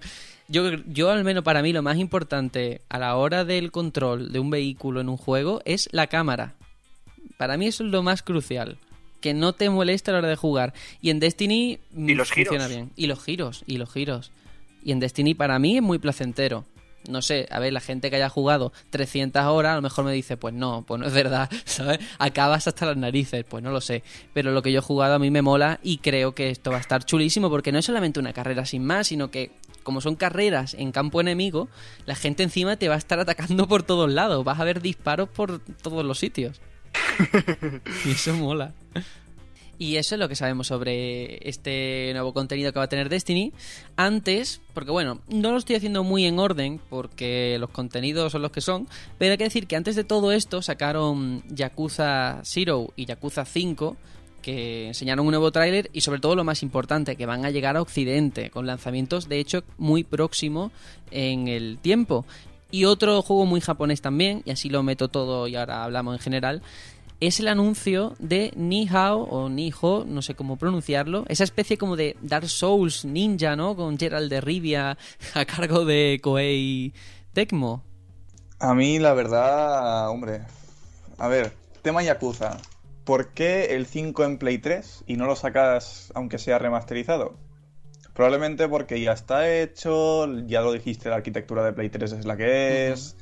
Yo, 0.49 0.69
yo, 0.85 1.09
al 1.09 1.23
menos 1.23 1.43
para 1.43 1.63
mí, 1.63 1.73
lo 1.73 1.81
más 1.81 1.97
importante 1.97 2.81
a 2.89 2.99
la 2.99 3.15
hora 3.15 3.43
del 3.43 3.71
control 3.71 4.31
de 4.31 4.39
un 4.39 4.51
vehículo 4.51 5.01
en 5.01 5.09
un 5.09 5.17
juego 5.17 5.61
es 5.65 5.89
la 5.91 6.05
cámara. 6.07 6.53
Para 7.37 7.57
mí 7.57 7.67
eso 7.67 7.83
es 7.83 7.91
lo 7.91 8.03
más 8.03 8.23
crucial. 8.23 8.77
Que 9.21 9.33
no 9.33 9.53
te 9.53 9.69
moleste 9.69 10.11
a 10.11 10.13
la 10.13 10.19
hora 10.19 10.29
de 10.29 10.35
jugar. 10.35 10.73
Y 11.01 11.09
en 11.09 11.19
Destiny 11.19 11.79
mm, 11.91 12.09
¿Y 12.09 12.15
los 12.15 12.29
funciona 12.29 12.65
giros? 12.65 12.69
bien. 12.69 12.91
Y 12.95 13.07
los 13.07 13.23
giros, 13.23 13.63
y 13.65 13.77
los 13.77 13.91
giros. 13.91 14.31
Y 14.83 14.91
en 14.91 14.99
Destiny 14.99 15.33
para 15.33 15.57
mí 15.59 15.77
es 15.77 15.83
muy 15.83 15.99
placentero. 15.99 16.65
No 17.07 17.21
sé, 17.21 17.47
a 17.51 17.59
ver, 17.59 17.71
la 17.71 17.79
gente 17.79 18.09
que 18.09 18.17
haya 18.17 18.27
jugado 18.27 18.73
300 18.89 19.41
horas 19.45 19.73
a 19.73 19.75
lo 19.75 19.81
mejor 19.81 20.03
me 20.03 20.11
dice, 20.11 20.35
pues 20.35 20.53
no, 20.53 20.83
pues 20.85 20.99
no 20.99 21.07
es 21.07 21.13
verdad, 21.13 21.49
¿sabes? 21.65 21.99
Acabas 22.19 22.67
hasta 22.67 22.85
las 22.85 22.97
narices, 22.97 23.45
pues 23.47 23.63
no 23.63 23.71
lo 23.71 23.79
sé. 23.79 24.03
Pero 24.33 24.51
lo 24.51 24.61
que 24.61 24.73
yo 24.73 24.79
he 24.79 24.81
jugado 24.81 25.13
a 25.13 25.19
mí 25.19 25.31
me 25.31 25.41
mola 25.41 25.79
y 25.83 25.99
creo 25.99 26.35
que 26.35 26.49
esto 26.49 26.71
va 26.71 26.77
a 26.77 26.81
estar 26.81 27.05
chulísimo 27.05 27.49
porque 27.49 27.71
no 27.71 27.79
es 27.79 27.85
solamente 27.85 28.19
una 28.19 28.33
carrera 28.33 28.65
sin 28.65 28.83
más, 28.83 29.07
sino 29.07 29.31
que 29.31 29.51
como 29.83 30.01
son 30.01 30.15
carreras 30.15 30.73
en 30.73 30.91
campo 30.91 31.21
enemigo, 31.21 31.69
la 32.05 32.15
gente 32.15 32.43
encima 32.43 32.75
te 32.75 32.89
va 32.89 32.95
a 32.95 32.97
estar 32.97 33.19
atacando 33.19 33.67
por 33.69 33.83
todos 33.83 34.11
lados, 34.11 34.43
vas 34.43 34.59
a 34.59 34.65
ver 34.65 34.81
disparos 34.81 35.29
por 35.29 35.59
todos 35.59 36.03
los 36.03 36.19
sitios. 36.19 36.59
y 38.05 38.11
eso 38.11 38.35
mola. 38.35 38.73
Y 39.79 39.97
eso 39.97 40.15
es 40.15 40.19
lo 40.19 40.27
que 40.27 40.35
sabemos 40.35 40.67
sobre 40.67 41.47
este 41.47 42.09
nuevo 42.13 42.33
contenido 42.33 42.73
que 42.73 42.79
va 42.79 42.85
a 42.85 42.89
tener 42.89 43.09
Destiny. 43.09 43.53
Antes, 43.95 44.59
porque 44.73 44.89
bueno, 44.89 45.21
no 45.27 45.51
lo 45.51 45.57
estoy 45.57 45.75
haciendo 45.75 46.03
muy 46.03 46.25
en 46.25 46.39
orden, 46.39 46.81
porque 46.89 47.57
los 47.59 47.69
contenidos 47.69 48.31
son 48.31 48.41
los 48.41 48.51
que 48.51 48.61
son, 48.61 48.87
pero 49.19 49.31
hay 49.31 49.37
que 49.37 49.43
decir 49.43 49.67
que 49.67 49.75
antes 49.75 49.95
de 49.95 50.03
todo 50.03 50.31
esto 50.31 50.63
sacaron 50.63 51.43
Yakuza 51.49 52.41
Zero 52.43 52.91
y 52.95 53.05
Yakuza 53.05 53.45
5, 53.45 53.97
que 54.41 54.87
enseñaron 54.87 55.25
un 55.25 55.31
nuevo 55.31 55.51
tráiler 55.51 55.91
y 55.93 56.01
sobre 56.01 56.21
todo 56.21 56.35
lo 56.35 56.43
más 56.43 56.63
importante, 56.63 57.15
que 57.15 57.25
van 57.27 57.45
a 57.45 57.51
llegar 57.51 57.77
a 57.77 57.81
Occidente, 57.81 58.49
con 58.49 58.65
lanzamientos 58.65 59.29
de 59.29 59.39
hecho 59.39 59.63
muy 59.77 60.03
próximo 60.03 60.71
en 61.11 61.47
el 61.47 61.77
tiempo. 61.79 62.25
Y 62.71 62.85
otro 62.85 63.21
juego 63.21 63.45
muy 63.45 63.61
japonés 63.61 64.01
también, 64.01 64.41
y 64.45 64.51
así 64.51 64.69
lo 64.69 64.83
meto 64.83 65.07
todo 65.07 65.47
y 65.47 65.55
ahora 65.55 65.83
hablamos 65.83 66.15
en 66.15 66.19
general, 66.21 66.61
es 67.19 67.39
el 67.39 67.47
anuncio 67.47 68.15
de 68.19 68.51
Nihao 68.55 69.23
o 69.23 69.49
Niho, 69.49 70.05
no 70.05 70.21
sé 70.21 70.35
cómo 70.35 70.57
pronunciarlo, 70.57 71.25
esa 71.29 71.43
especie 71.43 71.77
como 71.77 71.95
de 71.95 72.15
Dark 72.21 72.47
Souls 72.47 73.05
ninja, 73.05 73.55
¿no? 73.55 73.75
Con 73.75 73.97
Gerald 73.97 74.29
de 74.29 74.41
Rivia 74.41 74.97
a 75.33 75.45
cargo 75.45 75.85
de 75.85 76.19
Koei 76.21 76.93
Tecmo. 77.33 77.83
A 78.59 78.73
mí, 78.73 78.99
la 78.99 79.13
verdad, 79.13 80.09
hombre. 80.09 80.41
A 81.17 81.27
ver, 81.27 81.53
tema 81.81 82.03
Yakuza. 82.03 82.57
¿Por 83.03 83.29
qué 83.29 83.75
el 83.75 83.85
5 83.85 84.23
en 84.25 84.37
Play 84.37 84.57
3 84.57 85.05
y 85.07 85.15
no 85.15 85.25
lo 85.25 85.35
sacas 85.35 86.11
aunque 86.13 86.37
sea 86.37 86.59
remasterizado? 86.59 87.35
Probablemente 88.17 88.67
porque 88.67 88.99
ya 88.99 89.11
está 89.11 89.47
hecho, 89.47 90.25
ya 90.47 90.61
lo 90.61 90.71
dijiste, 90.71 91.07
la 91.07 91.17
arquitectura 91.17 91.63
de 91.63 91.71
Play 91.71 91.89
3 91.89 92.13
es 92.13 92.25
la 92.25 92.35
que 92.35 92.89
es. 92.89 93.15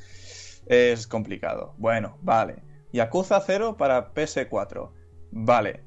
Es 0.67 1.05
complicado. 1.05 1.73
Bueno, 1.77 2.17
vale. 2.22 2.63
Yakuza 2.93 3.41
0 3.45 3.76
para 3.76 4.13
PS4. 4.13 4.91
Vale. 5.31 5.84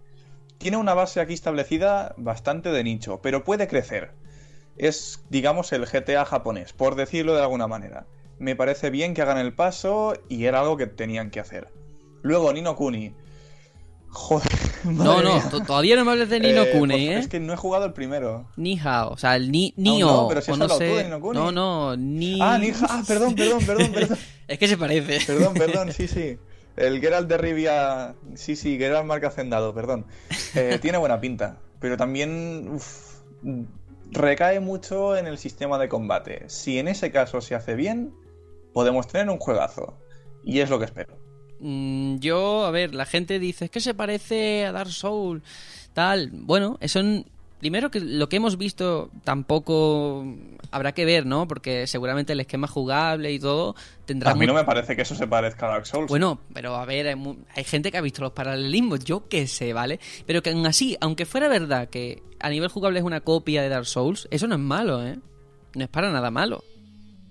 Tiene 0.59 0.77
una 0.77 0.93
base 0.93 1.21
aquí 1.21 1.33
establecida 1.33 2.15
bastante 2.19 2.69
de 2.69 2.85
nicho, 2.85 3.23
pero 3.23 3.45
puede 3.45 3.67
crecer. 3.67 4.13
Es, 4.77 5.25
digamos, 5.31 5.73
el 5.73 5.87
GTA 5.87 6.27
japonés, 6.27 6.75
por 6.75 6.95
decirlo 6.95 7.35
de 7.35 7.41
alguna 7.41 7.67
manera. 7.67 8.07
Me 8.39 8.57
parece 8.57 8.91
bien 8.91 9.15
que 9.15 9.23
hagan 9.23 9.39
el 9.39 9.55
paso 9.55 10.13
y 10.29 10.45
era 10.45 10.61
algo 10.61 10.77
que 10.77 10.87
tenían 10.87 11.31
que 11.31 11.41
hacer. 11.41 11.73
Luego, 12.21 12.53
Nino 12.53 12.77
Kuni. 12.77 13.15
Joder. 14.11 14.68
No, 14.85 15.23
no, 15.23 15.41
todavía 15.67 15.97
no 15.97 16.05
me 16.05 16.13
hables 16.13 16.29
de 16.31 16.41
Nino 16.41 16.63
Eh, 16.63 16.71
Kuni, 16.73 17.09
¿eh? 17.09 17.19
Es 17.19 17.29
que 17.29 17.41
no 17.41 17.53
he 17.53 17.57
jugado 17.57 17.85
el 17.87 17.93
primero. 17.93 18.47
Nihao, 18.57 19.11
o 19.13 19.17
sea, 19.17 19.37
el 19.37 19.51
ni 19.51 19.75
Nio, 19.77 20.07
no, 20.07 20.29
pero 20.29 20.41
si 20.41 20.51
has 20.51 20.59
no 20.59 20.65
hablado 20.65 20.79
tú 20.81 20.85
sé. 20.87 20.95
de 20.95 21.05
Ni 21.05 21.11
no 21.11 21.21
Kuni. 21.21 21.39
no, 21.39 21.53
no, 21.53 21.97
ni... 21.97 22.39
Ah, 22.41 22.59
Ninja. 22.59 22.87
Ah, 22.89 23.03
perdón, 23.07 23.35
perdón, 23.35 23.65
perdón, 23.67 23.93
perdón. 23.93 24.19
es 24.49 24.59
que 24.59 24.69
se 24.69 24.77
parece. 24.77 25.19
Perdón, 25.27 25.55
perdón, 25.55 25.93
sí, 25.93 26.07
sí. 26.09 26.39
El 26.77 27.01
Geralt 27.01 27.29
de 27.29 27.39
Rivia. 27.39 28.15
Sí, 28.35 28.55
sí, 28.55 28.79
Geralt 28.79 29.05
marca 29.07 29.29
hacendado, 29.29 29.75
perdón. 29.75 30.07
Eh, 30.55 30.79
tiene 30.81 30.99
buena 30.99 31.21
pinta, 31.21 31.59
pero 31.81 31.97
también. 31.97 32.69
uf, 32.75 33.17
recae 34.13 34.61
mucho 34.61 35.17
en 35.17 35.27
el 35.27 35.39
sistema 35.39 35.79
de 35.79 35.89
combate. 35.89 36.45
Si 36.49 36.79
en 36.79 36.89
ese 36.89 37.11
caso 37.11 37.41
se 37.41 37.55
hace 37.55 37.75
bien, 37.75 38.15
podemos 38.73 39.07
tener 39.09 39.29
un 39.29 39.39
juegazo. 39.39 39.99
Y 40.45 40.61
es 40.61 40.71
lo 40.71 40.79
que 40.79 40.85
espero. 40.85 41.19
Mm, 41.61 42.17
yo, 42.19 42.65
a 42.65 42.71
ver, 42.71 42.95
la 42.95 43.07
gente 43.07 43.39
dice, 43.39 43.67
es 43.67 43.71
que 43.71 43.81
se 43.81 43.95
parece 43.95 44.67
a 44.67 44.73
Dark 44.73 44.91
Souls, 44.91 45.43
tal. 45.95 46.31
Bueno, 46.33 46.79
eso 46.81 47.01
Primero 47.59 47.91
que 47.91 47.99
lo 47.99 48.29
que 48.29 48.37
hemos 48.37 48.57
visto 48.57 49.11
tampoco 49.25 50.25
habrá 50.71 50.93
que 50.93 51.05
ver, 51.05 51.27
¿no? 51.27 51.49
Porque 51.49 51.89
seguramente 51.89 52.33
el 52.33 52.41
esquema 52.41 52.69
jugable 52.69 53.33
y 53.33 53.41
todo 53.41 53.75
tendrá... 54.05 54.31
A 54.31 54.35
mí 54.37 54.47
no 54.47 54.55
me 54.55 54.63
parece 54.63 54.95
que 54.95 55.03
eso 55.03 55.17
se 55.17 55.27
parezca 55.27 55.67
a 55.67 55.71
Dark 55.71 55.87
Souls. 55.87 56.09
Bueno, 56.09 56.39
pero 56.55 56.77
a 56.77 56.85
ver, 56.85 57.09
hay, 57.09 57.39
hay 57.57 57.65
gente 57.65 57.91
que 57.91 57.99
ha 57.99 58.01
visto 58.01 58.23
los 58.23 58.31
paralelismos, 58.31 59.05
yo 59.05 59.29
qué 59.29 59.49
sé, 59.49 59.73
¿vale? 59.73 59.99
Pero 60.25 60.41
que 60.41 60.51
aún 60.51 60.67
así, 60.67 60.97
aunque 61.01 61.27
fuera 61.27 61.49
verdad 61.49 61.89
que 61.89 62.23
a 62.39 62.49
nivel 62.49 62.69
jugable 62.69 63.01
es 63.01 63.05
una 63.05 63.23
copia 63.23 63.61
de 63.61 63.69
Dark 63.69 63.87
Souls, 63.87 64.29
eso 64.31 64.47
no 64.47 64.55
es 64.55 64.61
malo, 64.61 65.05
¿eh? 65.05 65.19
No 65.75 65.83
es 65.83 65.91
para 65.91 66.13
nada 66.13 66.31
malo. 66.31 66.63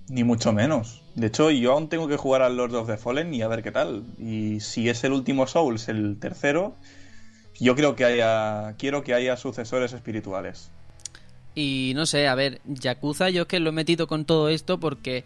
Ni 0.09 0.23
mucho 0.23 0.53
menos. 0.53 1.01
De 1.15 1.27
hecho, 1.27 1.51
yo 1.51 1.73
aún 1.73 1.89
tengo 1.89 2.07
que 2.07 2.15
jugar 2.15 2.41
al 2.41 2.55
Lord 2.55 2.75
of 2.75 2.87
the 2.87 2.97
Fallen 2.97 3.33
y 3.33 3.41
a 3.41 3.47
ver 3.47 3.61
qué 3.61 3.71
tal. 3.71 4.03
Y 4.17 4.59
si 4.61 4.87
es 4.87 5.03
el 5.03 5.11
último 5.11 5.47
Souls, 5.47 5.89
el 5.89 6.17
tercero, 6.19 6.75
yo 7.59 7.75
creo 7.75 7.95
que 7.95 8.05
haya. 8.05 8.75
Quiero 8.77 9.03
que 9.03 9.13
haya 9.13 9.35
sucesores 9.35 9.93
espirituales. 9.93 10.71
Y 11.55 11.93
no 11.95 12.05
sé, 12.05 12.27
a 12.27 12.35
ver, 12.35 12.61
Yakuza 12.65 13.31
yo 13.31 13.41
es 13.41 13.47
que 13.47 13.59
lo 13.59 13.69
he 13.69 13.73
metido 13.73 14.05
con 14.05 14.25
todo 14.25 14.47
esto 14.47 14.79
porque 14.79 15.23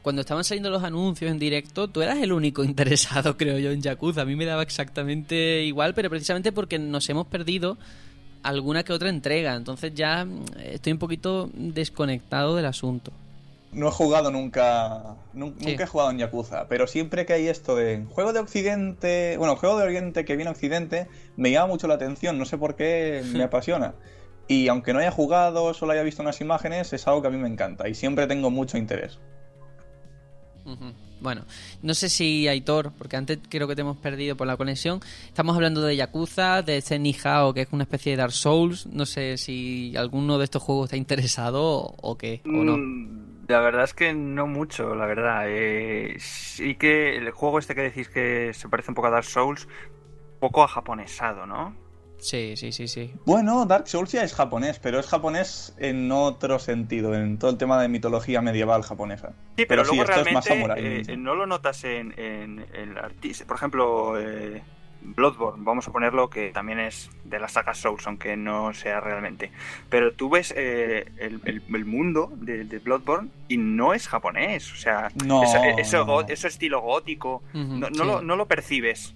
cuando 0.00 0.22
estaban 0.22 0.42
saliendo 0.42 0.70
los 0.70 0.82
anuncios 0.82 1.30
en 1.30 1.38
directo, 1.38 1.88
tú 1.88 2.00
eras 2.00 2.18
el 2.18 2.32
único 2.32 2.64
interesado, 2.72 3.36
creo 3.36 3.58
yo, 3.58 3.70
en 3.70 3.82
Yakuza. 3.82 4.22
A 4.22 4.24
mí 4.24 4.34
me 4.34 4.46
daba 4.46 4.62
exactamente 4.62 5.64
igual, 5.64 5.94
pero 5.94 6.08
precisamente 6.08 6.52
porque 6.52 6.78
nos 6.78 7.08
hemos 7.10 7.26
perdido 7.26 7.76
alguna 8.42 8.82
que 8.82 8.94
otra 8.94 9.10
entrega. 9.10 9.54
Entonces 9.54 9.92
ya 9.94 10.24
mm, 10.24 10.44
estoy 10.64 10.94
un 10.94 10.98
poquito 10.98 11.50
desconectado 11.52 12.56
del 12.56 12.64
asunto. 12.66 13.12
No 13.72 13.88
he 13.88 13.90
jugado 13.90 14.30
nunca. 14.30 15.16
Sí. 15.32 15.38
Nunca 15.38 15.84
he 15.84 15.86
jugado 15.86 16.10
en 16.10 16.18
Yakuza, 16.18 16.68
pero 16.68 16.86
siempre 16.86 17.26
que 17.26 17.34
hay 17.34 17.48
esto 17.48 17.76
de 17.76 18.04
juego 18.10 18.32
de 18.32 18.40
Occidente. 18.40 19.36
Bueno, 19.36 19.56
juego 19.56 19.78
de 19.78 19.84
Oriente 19.84 20.24
que 20.24 20.36
viene 20.36 20.48
a 20.48 20.52
Occidente, 20.52 21.06
me 21.36 21.50
llama 21.50 21.68
mucho 21.68 21.86
la 21.86 21.94
atención. 21.94 22.38
No 22.38 22.44
sé 22.44 22.56
por 22.56 22.76
qué 22.76 23.22
me 23.32 23.42
apasiona. 23.42 23.94
Y 24.48 24.68
aunque 24.68 24.94
no 24.94 24.98
haya 24.98 25.10
jugado, 25.10 25.74
solo 25.74 25.92
haya 25.92 26.02
visto 26.02 26.22
unas 26.22 26.40
imágenes, 26.40 26.92
es 26.94 27.06
algo 27.06 27.20
que 27.20 27.28
a 27.28 27.30
mí 27.30 27.36
me 27.36 27.48
encanta 27.48 27.88
y 27.88 27.94
siempre 27.94 28.26
tengo 28.26 28.50
mucho 28.50 28.78
interés. 28.78 29.18
Bueno, 31.20 31.44
no 31.82 31.94
sé 31.94 32.08
si 32.08 32.46
Aitor, 32.48 32.92
porque 32.96 33.16
antes 33.16 33.38
creo 33.48 33.66
que 33.66 33.74
te 33.74 33.82
hemos 33.82 33.96
perdido 33.96 34.36
por 34.36 34.46
la 34.46 34.56
conexión. 34.56 35.00
Estamos 35.26 35.54
hablando 35.56 35.82
de 35.82 35.96
Yakuza, 35.96 36.62
de 36.62 36.78
ese 36.78 36.98
Nihao, 36.98 37.52
que 37.54 37.62
es 37.62 37.68
una 37.72 37.84
especie 37.84 38.12
de 38.12 38.16
Dark 38.18 38.32
Souls. 38.32 38.86
No 38.86 39.04
sé 39.04 39.36
si 39.36 39.96
alguno 39.96 40.38
de 40.38 40.44
estos 40.44 40.62
juegos 40.62 40.86
está 40.86 40.96
interesado 40.96 41.64
o, 41.64 41.94
o 42.00 42.16
qué, 42.16 42.40
o 42.44 42.48
no. 42.48 42.76
Mm, 42.76 43.27
La 43.48 43.60
verdad 43.60 43.84
es 43.84 43.94
que 43.94 44.12
no 44.12 44.46
mucho, 44.46 44.94
la 44.94 45.06
verdad. 45.06 45.44
Eh, 45.48 46.16
sí 46.18 46.74
que 46.74 47.16
el 47.16 47.30
juego 47.30 47.58
este 47.58 47.74
que 47.74 47.80
decís 47.80 48.08
que 48.08 48.52
se 48.52 48.68
parece 48.68 48.90
un 48.90 48.94
poco 48.94 49.08
a 49.08 49.10
Dark 49.10 49.24
Souls, 49.24 49.66
un 49.66 50.38
poco 50.38 50.62
a 50.62 50.68
japonesado, 50.68 51.46
¿no? 51.46 51.74
Sí, 52.18 52.56
sí, 52.56 52.72
sí, 52.72 52.88
sí. 52.88 53.14
Bueno, 53.24 53.64
Dark 53.64 53.88
Souls 53.88 54.12
ya 54.12 54.22
es 54.22 54.34
japonés, 54.34 54.78
pero 54.80 54.98
es 54.98 55.06
japonés 55.06 55.74
en 55.78 56.10
otro 56.12 56.58
sentido, 56.58 57.14
en 57.14 57.38
todo 57.38 57.50
el 57.50 57.58
tema 57.58 57.80
de 57.80 57.88
mitología 57.88 58.42
medieval 58.42 58.82
japonesa. 58.82 59.34
Sí, 59.56 59.64
pero, 59.66 59.84
sí, 59.84 59.96
luego 59.96 60.02
esto 60.10 60.20
es 60.20 60.32
más 60.32 60.44
realmente 60.44 60.48
samurai. 60.48 61.04
eh, 61.08 61.16
no 61.16 61.34
lo 61.34 61.46
notas 61.46 61.84
en, 61.84 62.12
en, 62.18 62.66
en 62.74 62.90
el 62.90 62.98
artista. 62.98 63.46
Por 63.46 63.56
ejemplo, 63.56 64.20
eh, 64.20 64.62
Bloodborne, 65.00 65.62
vamos 65.64 65.86
a 65.88 65.92
ponerlo, 65.92 66.28
que 66.28 66.50
también 66.50 66.80
es 66.80 67.10
de 67.24 67.38
la 67.38 67.48
saga 67.48 67.74
Souls, 67.74 68.06
aunque 68.06 68.36
no 68.36 68.72
sea 68.74 69.00
realmente. 69.00 69.50
Pero 69.88 70.12
tú 70.12 70.28
ves 70.30 70.52
eh, 70.56 71.06
el, 71.18 71.40
el- 71.44 71.62
el 71.74 71.84
mundo 71.84 72.32
de, 72.36 72.64
de 72.64 72.78
Bloodborne 72.78 73.28
y 73.48 73.56
no 73.56 73.94
es 73.94 74.08
japonés. 74.08 74.72
O 74.72 74.76
sea, 74.76 75.10
No, 75.24 75.42
eso, 75.78 76.04
no. 76.04 76.20
eso 76.22 76.48
estilo 76.48 76.80
gótico, 76.80 77.42
no, 77.54 77.78
no 77.78 77.86
sí. 77.88 77.98
lo, 77.98 78.22
no 78.22 78.36
lo 78.36 78.46
percibes. 78.46 79.14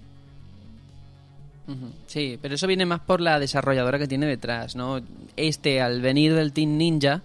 Sí, 2.07 2.39
pero 2.43 2.55
eso 2.57 2.67
viene 2.67 2.85
más 2.85 3.01
por 3.01 3.21
la 3.21 3.39
desarrolladora 3.39 3.99
que 3.99 4.09
tiene 4.09 4.27
detrás, 4.27 4.77
¿no? 4.77 5.01
Este, 5.37 5.81
al 5.81 6.03
venir 6.03 6.35
del 6.35 6.53
Team 6.53 6.77
Ninja, 6.77 7.23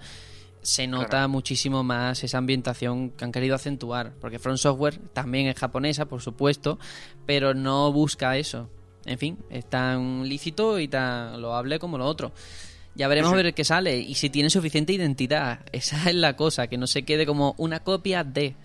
se 0.68 0.86
nota 0.86 1.08
Claro. 1.08 1.30
muchísimo 1.30 1.82
más 1.82 2.26
esa 2.26 2.38
ambientación 2.40 3.12
que 3.12 3.24
han 3.24 3.32
querido 3.32 3.56
acentuar. 3.56 4.12
Porque 4.20 4.38
From 4.38 4.58
Software 4.58 5.00
también 5.14 5.48
es 5.48 5.56
japonesa, 5.58 6.08
por 6.08 6.22
supuesto, 6.22 6.78
pero 7.26 7.54
no 7.54 7.92
busca 7.94 8.36
eso. 8.38 8.70
En 9.06 9.18
fin, 9.18 9.38
es 9.50 9.66
tan 9.70 10.28
lícito 10.28 10.78
y 10.80 10.90
tan 10.90 11.42
loable 11.42 11.80
como 11.80 11.98
lo 11.98 12.06
otro. 12.06 12.34
Ya 12.96 13.08
veremos 13.08 13.32
a 13.32 13.36
ver 13.38 13.54
qué 13.54 13.64
sale 13.64 13.98
y 13.98 14.16
si 14.16 14.30
tiene 14.30 14.50
suficiente 14.50 14.92
identidad. 14.92 15.62
Esa 15.72 16.10
es 16.10 16.16
la 16.16 16.36
cosa, 16.36 16.68
que 16.68 16.78
no 16.78 16.86
se 16.88 17.04
quede 17.04 17.26
como 17.26 17.56
una 17.58 17.80
copia 17.80 18.26
de. 18.26 18.56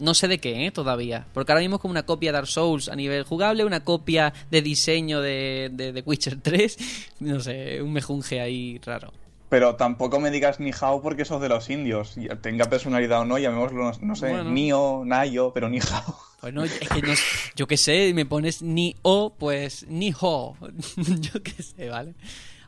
No 0.00 0.14
sé 0.14 0.26
de 0.26 0.38
qué, 0.40 0.66
¿eh? 0.66 0.70
Todavía. 0.72 1.28
Porque 1.32 1.52
ahora 1.52 1.60
mismo 1.60 1.76
es 1.76 1.82
como 1.82 1.92
una 1.92 2.06
copia 2.06 2.30
de 2.30 2.38
Dark 2.38 2.48
Souls 2.48 2.88
a 2.88 2.96
nivel 2.96 3.22
jugable, 3.22 3.64
una 3.64 3.84
copia 3.84 4.32
de 4.50 4.62
diseño 4.62 5.20
de, 5.20 5.70
de, 5.72 5.92
de 5.92 6.00
Witcher 6.04 6.40
3. 6.40 6.76
No 7.20 7.38
sé, 7.38 7.80
un 7.82 7.92
mejunje 7.92 8.40
ahí 8.40 8.80
raro. 8.84 9.12
Pero 9.50 9.74
tampoco 9.74 10.20
me 10.20 10.30
digas 10.30 10.60
ni 10.60 10.70
Hao 10.80 11.02
porque 11.02 11.26
sos 11.26 11.42
de 11.42 11.48
los 11.50 11.68
indios. 11.68 12.14
Tenga 12.40 12.66
personalidad 12.66 13.20
o 13.20 13.24
no, 13.26 13.36
llamémoslo, 13.36 13.92
no 14.00 14.16
sé, 14.16 14.30
Bueno. 14.30 14.50
Nio, 14.50 15.02
Nayo, 15.04 15.52
pero 15.52 15.68
ni 15.68 15.80
Hao. 15.80 16.16
Bueno, 16.40 16.64
es 16.64 16.78
que 16.78 17.02
no, 17.02 17.12
yo 17.54 17.66
qué 17.66 17.76
sé, 17.76 18.12
me 18.14 18.24
pones 18.24 18.62
ni 18.62 18.96
o, 19.02 19.34
pues 19.36 19.86
ni 19.88 20.14
ho. 20.18 20.56
yo 20.96 21.42
qué 21.42 21.62
sé, 21.62 21.90
¿vale? 21.90 22.14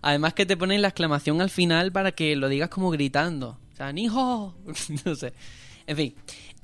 Además 0.03 0.35
que 0.35 0.45
te 0.45 0.57
ponen 0.57 0.83
la 0.83 0.89
exclamación 0.89 1.41
al 1.41 1.49
final 1.49 1.93
para 1.93 2.13
que 2.13 2.37
lo 2.37 2.49
digas 2.49 2.69
como 2.69 2.91
gritando. 2.91 3.59
O 3.73 3.77
sea, 3.77 3.93
ni 3.93 4.09
ho. 4.09 4.55
no 5.05 5.15
sé. 5.15 5.33
En 5.87 5.97
fin, 5.97 6.15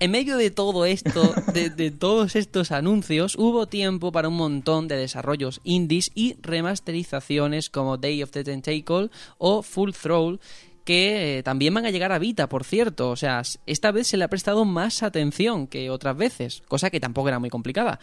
en 0.01 0.11
medio 0.13 0.37
de 0.37 0.51
todo 0.51 0.85
esto, 0.85 1.35
de, 1.53 1.91
todos 1.91 2.37
estos 2.37 2.71
anuncios, 2.71 3.35
hubo 3.37 3.67
tiempo 3.67 4.13
para 4.13 4.29
un 4.29 4.37
montón 4.37 4.87
de 4.87 4.97
desarrollos 4.97 5.61
indies 5.65 6.13
y 6.15 6.37
remasterizaciones 6.41 7.69
como 7.69 7.97
Day 7.97 8.23
of 8.23 8.31
the 8.31 8.45
Tentacle 8.45 9.11
o 9.39 9.63
Full 9.63 9.91
Throttle, 9.91 10.39
que 10.85 11.39
eh, 11.39 11.43
también 11.43 11.75
van 11.75 11.85
a 11.85 11.91
llegar 11.91 12.13
a 12.13 12.19
Vita, 12.19 12.49
por 12.49 12.65
cierto. 12.65 13.11
O 13.11 13.17
sea, 13.17 13.43
esta 13.67 13.91
vez 13.91 14.07
se 14.07 14.17
le 14.17 14.25
ha 14.25 14.29
prestado 14.29 14.65
más 14.65 15.03
atención 15.03 15.67
que 15.67 15.91
otras 15.91 16.17
veces, 16.17 16.63
cosa 16.69 16.91
que 16.91 17.01
tampoco 17.01 17.29
era 17.29 17.41
muy 17.41 17.51
complicada. 17.51 17.99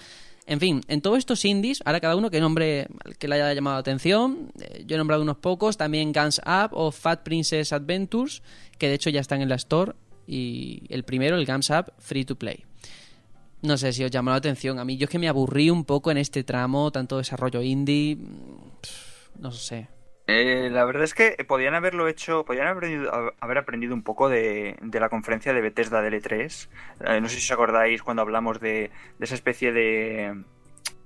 En 0.48 0.60
fin, 0.60 0.82
en 0.88 1.02
todos 1.02 1.18
estos 1.18 1.44
indies, 1.46 1.82
ahora 1.86 2.00
cada 2.00 2.16
uno 2.16 2.30
que 2.30 2.40
nombre 2.40 2.88
que 3.18 3.28
le 3.28 3.36
haya 3.36 3.54
llamado 3.54 3.78
la 3.78 3.80
atención, 3.80 4.52
eh, 4.60 4.84
yo 4.86 4.96
he 4.96 4.98
nombrado 4.98 5.24
unos 5.24 5.38
pocos, 5.38 5.78
también 5.78 6.14
Guns 6.14 6.40
Up 6.46 6.70
o 6.74 6.92
Fat 6.92 7.24
Princess 7.24 7.74
Adventures, 7.74 8.44
que 8.78 8.88
de 8.88 8.94
hecho 8.94 9.10
ya 9.10 9.22
están 9.22 9.42
en 9.42 9.50
la 9.50 9.56
Store, 9.56 9.94
y 10.28 10.84
el 10.90 11.04
primero, 11.04 11.38
el 11.38 11.46
Guns 11.46 11.70
Up, 11.70 11.94
Free 12.00 12.26
to 12.26 12.36
Play. 12.36 12.66
No 13.62 13.78
sé 13.78 13.94
si 13.94 14.04
os 14.04 14.12
llamó 14.12 14.30
la 14.32 14.38
atención. 14.38 14.80
A 14.80 14.86
mí 14.86 14.98
yo 14.98 15.06
es 15.06 15.10
que 15.10 15.20
me 15.20 15.28
aburrí 15.28 15.70
un 15.70 15.86
poco 15.86 16.12
en 16.12 16.18
este 16.18 16.44
tramo, 16.44 16.92
tanto 16.92 17.18
desarrollo 17.18 17.62
indie. 17.62 18.18
pff, 18.82 19.30
No 19.40 19.52
sé. 19.52 19.88
Eh, 20.28 20.70
la 20.72 20.86
verdad 20.86 21.04
es 21.04 21.14
que 21.14 21.36
podían 21.48 21.76
haberlo 21.76 22.08
hecho, 22.08 22.46
podían 22.46 22.66
haber 22.68 22.78
aprendido, 22.78 23.34
haber 23.40 23.58
aprendido 23.60 23.94
un 23.94 24.02
poco 24.02 24.28
de, 24.28 24.76
de 24.82 25.00
la 25.00 25.10
conferencia 25.10 25.54
de 25.54 25.62
Bethesda 25.62 26.02
del 26.02 26.20
E3. 26.22 26.68
Eh, 27.06 27.22
no 27.22 27.30
sé 27.30 27.36
si 27.36 27.44
os 27.44 27.52
acordáis 27.52 28.02
cuando 28.02 28.24
hablamos 28.24 28.60
de, 28.60 28.90
de 29.20 29.26
esa 29.26 29.36
especie 29.36 29.72
de 29.72 30.44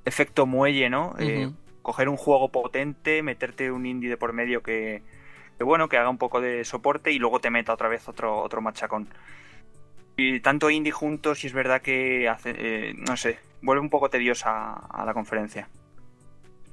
efecto 0.05 0.45
muelle, 0.45 0.89
¿no? 0.89 1.15
Eh, 1.19 1.51
coger 1.81 2.07
un 2.07 2.15
juego 2.17 2.49
potente, 2.49 3.21
meterte 3.21 3.71
un 3.71 3.85
indie 3.85 4.09
de 4.09 4.17
por 4.17 4.31
medio 4.31 4.63
que, 4.63 5.01
bueno, 5.63 5.89
que 5.89 5.97
haga 5.97 6.09
un 6.09 6.17
poco 6.17 6.41
de 6.41 6.63
soporte 6.63 7.11
y 7.11 7.19
luego 7.19 7.39
te 7.39 7.49
meta 7.49 7.73
otra 7.73 7.89
vez 7.89 8.07
otro, 8.07 8.41
otro 8.41 8.61
machacón. 8.61 9.07
Y 10.21 10.41
tanto 10.41 10.69
indie 10.69 10.91
juntos, 10.91 11.43
y 11.43 11.47
es 11.47 11.53
verdad 11.53 11.81
que 11.81 12.27
hace, 12.27 12.53
eh, 12.57 12.93
no 12.93 13.15
sé, 13.15 13.39
vuelve 13.61 13.81
un 13.81 13.89
poco 13.89 14.09
tediosa 14.09 14.73
a 14.73 15.05
la 15.05 15.13
conferencia. 15.13 15.69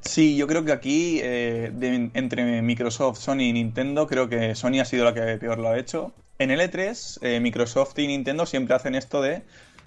Sí, 0.00 0.36
yo 0.36 0.48
creo 0.48 0.64
que 0.64 0.72
aquí, 0.72 1.20
eh, 1.22 1.72
entre 2.14 2.62
Microsoft, 2.62 3.18
Sony 3.18 3.42
y 3.42 3.52
Nintendo, 3.52 4.08
creo 4.08 4.28
que 4.28 4.56
Sony 4.56 4.80
ha 4.80 4.84
sido 4.84 5.04
la 5.04 5.14
que 5.14 5.36
peor 5.38 5.58
lo 5.58 5.68
ha 5.68 5.78
hecho. 5.78 6.12
En 6.40 6.50
el 6.50 6.60
E3, 6.60 7.20
eh, 7.22 7.38
Microsoft 7.38 7.96
y 8.00 8.08
Nintendo 8.08 8.46
siempre 8.46 8.74
hacen 8.74 8.96
esto 8.96 9.22
de 9.22 9.44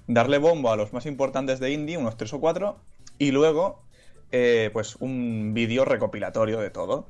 darle 0.07 0.37
bombo 0.37 0.71
a 0.71 0.77
los 0.77 0.93
más 0.93 1.05
importantes 1.05 1.59
de 1.59 1.71
indie, 1.71 1.97
unos 1.97 2.15
tres 2.15 2.33
o 2.33 2.39
cuatro, 2.39 2.79
y 3.17 3.31
luego, 3.31 3.83
pues, 4.71 4.95
un 5.01 5.53
vídeo 5.53 5.83
recopilatorio 5.83 6.59
de 6.59 6.69
todo. 6.69 7.07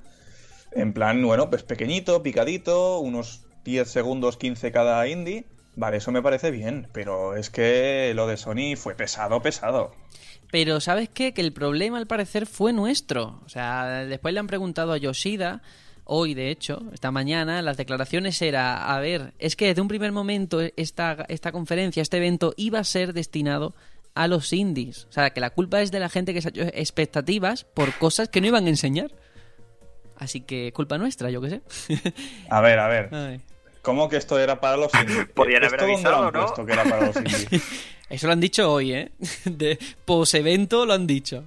En 0.71 0.93
plan, 0.93 1.25
bueno, 1.25 1.49
pues 1.49 1.63
pequeñito, 1.63 2.21
picadito, 2.23 2.99
unos 2.99 3.45
10 3.63 3.89
segundos, 3.89 4.37
15 4.37 4.71
cada 4.71 5.07
indie. 5.07 5.45
Vale, 5.75 5.97
eso 5.97 6.11
me 6.11 6.21
parece 6.21 6.51
bien, 6.51 6.87
pero 6.91 7.35
es 7.35 7.49
que 7.49 8.11
lo 8.15 8.27
de 8.27 8.37
Sony 8.37 8.75
fue 8.75 8.95
pesado, 8.95 9.41
pesado. 9.41 9.91
Pero 10.51 10.79
¿sabes 10.79 11.09
qué? 11.09 11.33
Que 11.33 11.41
el 11.41 11.53
problema 11.53 11.97
al 11.97 12.07
parecer 12.07 12.45
fue 12.45 12.73
nuestro. 12.73 13.41
O 13.45 13.49
sea, 13.49 14.05
después 14.05 14.33
le 14.33 14.39
han 14.39 14.47
preguntado 14.47 14.91
a 14.91 14.97
Yoshida, 14.97 15.61
hoy 16.03 16.33
de 16.33 16.49
hecho, 16.49 16.81
esta 16.91 17.11
mañana, 17.11 17.61
las 17.61 17.77
declaraciones 17.77 18.41
era, 18.41 18.93
a 18.93 18.99
ver, 18.99 19.33
es 19.37 19.55
que 19.55 19.67
desde 19.67 19.81
un 19.81 19.87
primer 19.87 20.11
momento 20.11 20.59
esta, 20.75 21.25
esta 21.29 21.51
conferencia, 21.51 22.01
este 22.01 22.17
evento 22.17 22.53
iba 22.57 22.79
a 22.79 22.83
ser 22.83 23.13
destinado 23.13 23.75
a 24.15 24.27
los 24.27 24.51
indies. 24.51 25.05
O 25.05 25.11
sea, 25.11 25.29
que 25.29 25.39
la 25.39 25.51
culpa 25.51 25.81
es 25.81 25.91
de 25.91 25.99
la 25.99 26.09
gente 26.09 26.33
que 26.33 26.41
se 26.41 26.47
ha 26.47 26.51
hecho 26.51 26.63
expectativas 26.73 27.63
por 27.63 27.93
cosas 27.93 28.27
que 28.27 28.41
no 28.41 28.47
iban 28.47 28.65
a 28.65 28.69
enseñar. 28.69 29.11
Así 30.19 30.41
que 30.41 30.71
culpa 30.73 30.97
nuestra, 30.97 31.29
yo 31.29 31.41
qué 31.41 31.49
sé. 31.49 31.61
A 32.49 32.61
ver, 32.61 32.77
a 32.79 32.87
ver. 32.87 33.09
Ay. 33.13 33.41
¿Cómo 33.81 34.09
que 34.09 34.17
esto 34.17 34.37
era 34.37 34.59
para 34.59 34.77
los 34.77 34.93
indies? 34.93 35.27
Podían 35.33 35.63
Esto 35.63 35.75
haber 35.75 35.89
avisado, 35.89 36.31
¿no? 36.31 36.41
puesto 36.41 36.65
que 36.65 36.73
era 36.73 36.83
para 36.83 37.07
los 37.07 37.15
indies? 37.15 37.47
Eso 38.09 38.27
lo 38.27 38.33
han 38.33 38.39
dicho 38.39 38.71
hoy, 38.71 38.93
¿eh? 38.93 39.11
De 39.45 39.79
pos-evento 40.05 40.85
lo 40.85 40.93
han 40.93 41.07
dicho. 41.07 41.45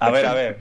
A 0.00 0.10
ver, 0.10 0.26
a 0.26 0.34
ver. 0.34 0.58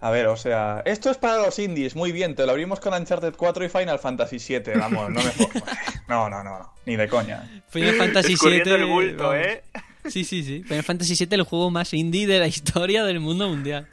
A 0.00 0.10
ver, 0.10 0.26
o 0.26 0.36
sea, 0.36 0.82
esto 0.84 1.10
es 1.10 1.16
para 1.16 1.38
los 1.38 1.58
indies, 1.58 1.96
muy 1.96 2.12
bien, 2.12 2.34
te 2.34 2.44
lo 2.44 2.52
abrimos 2.52 2.78
con 2.78 2.92
Uncharted 2.92 3.32
4 3.34 3.64
y 3.64 3.68
Final 3.70 3.98
Fantasy 3.98 4.38
7, 4.38 4.74
vamos, 4.76 5.08
no 5.08 5.22
me 5.22 5.30
jodas. 5.30 5.78
No, 6.08 6.28
no, 6.28 6.44
no, 6.44 6.58
no, 6.58 6.74
ni 6.84 6.96
de 6.96 7.08
coña. 7.08 7.62
Final 7.70 7.94
Fantasy 7.94 8.34
Escurriendo 8.34 8.74
VII... 8.74 8.82
el 8.82 8.86
bulto, 8.86 9.22
vamos. 9.22 9.46
¿eh? 9.46 9.62
Sí, 10.04 10.24
sí, 10.24 10.42
sí. 10.44 10.62
Final 10.62 10.82
Fantasy 10.82 11.14
VII 11.24 11.36
el 11.36 11.42
juego 11.44 11.70
más 11.70 11.94
indie 11.94 12.26
de 12.26 12.38
la 12.38 12.46
historia 12.46 13.04
del 13.04 13.20
mundo 13.20 13.48
mundial. 13.48 13.88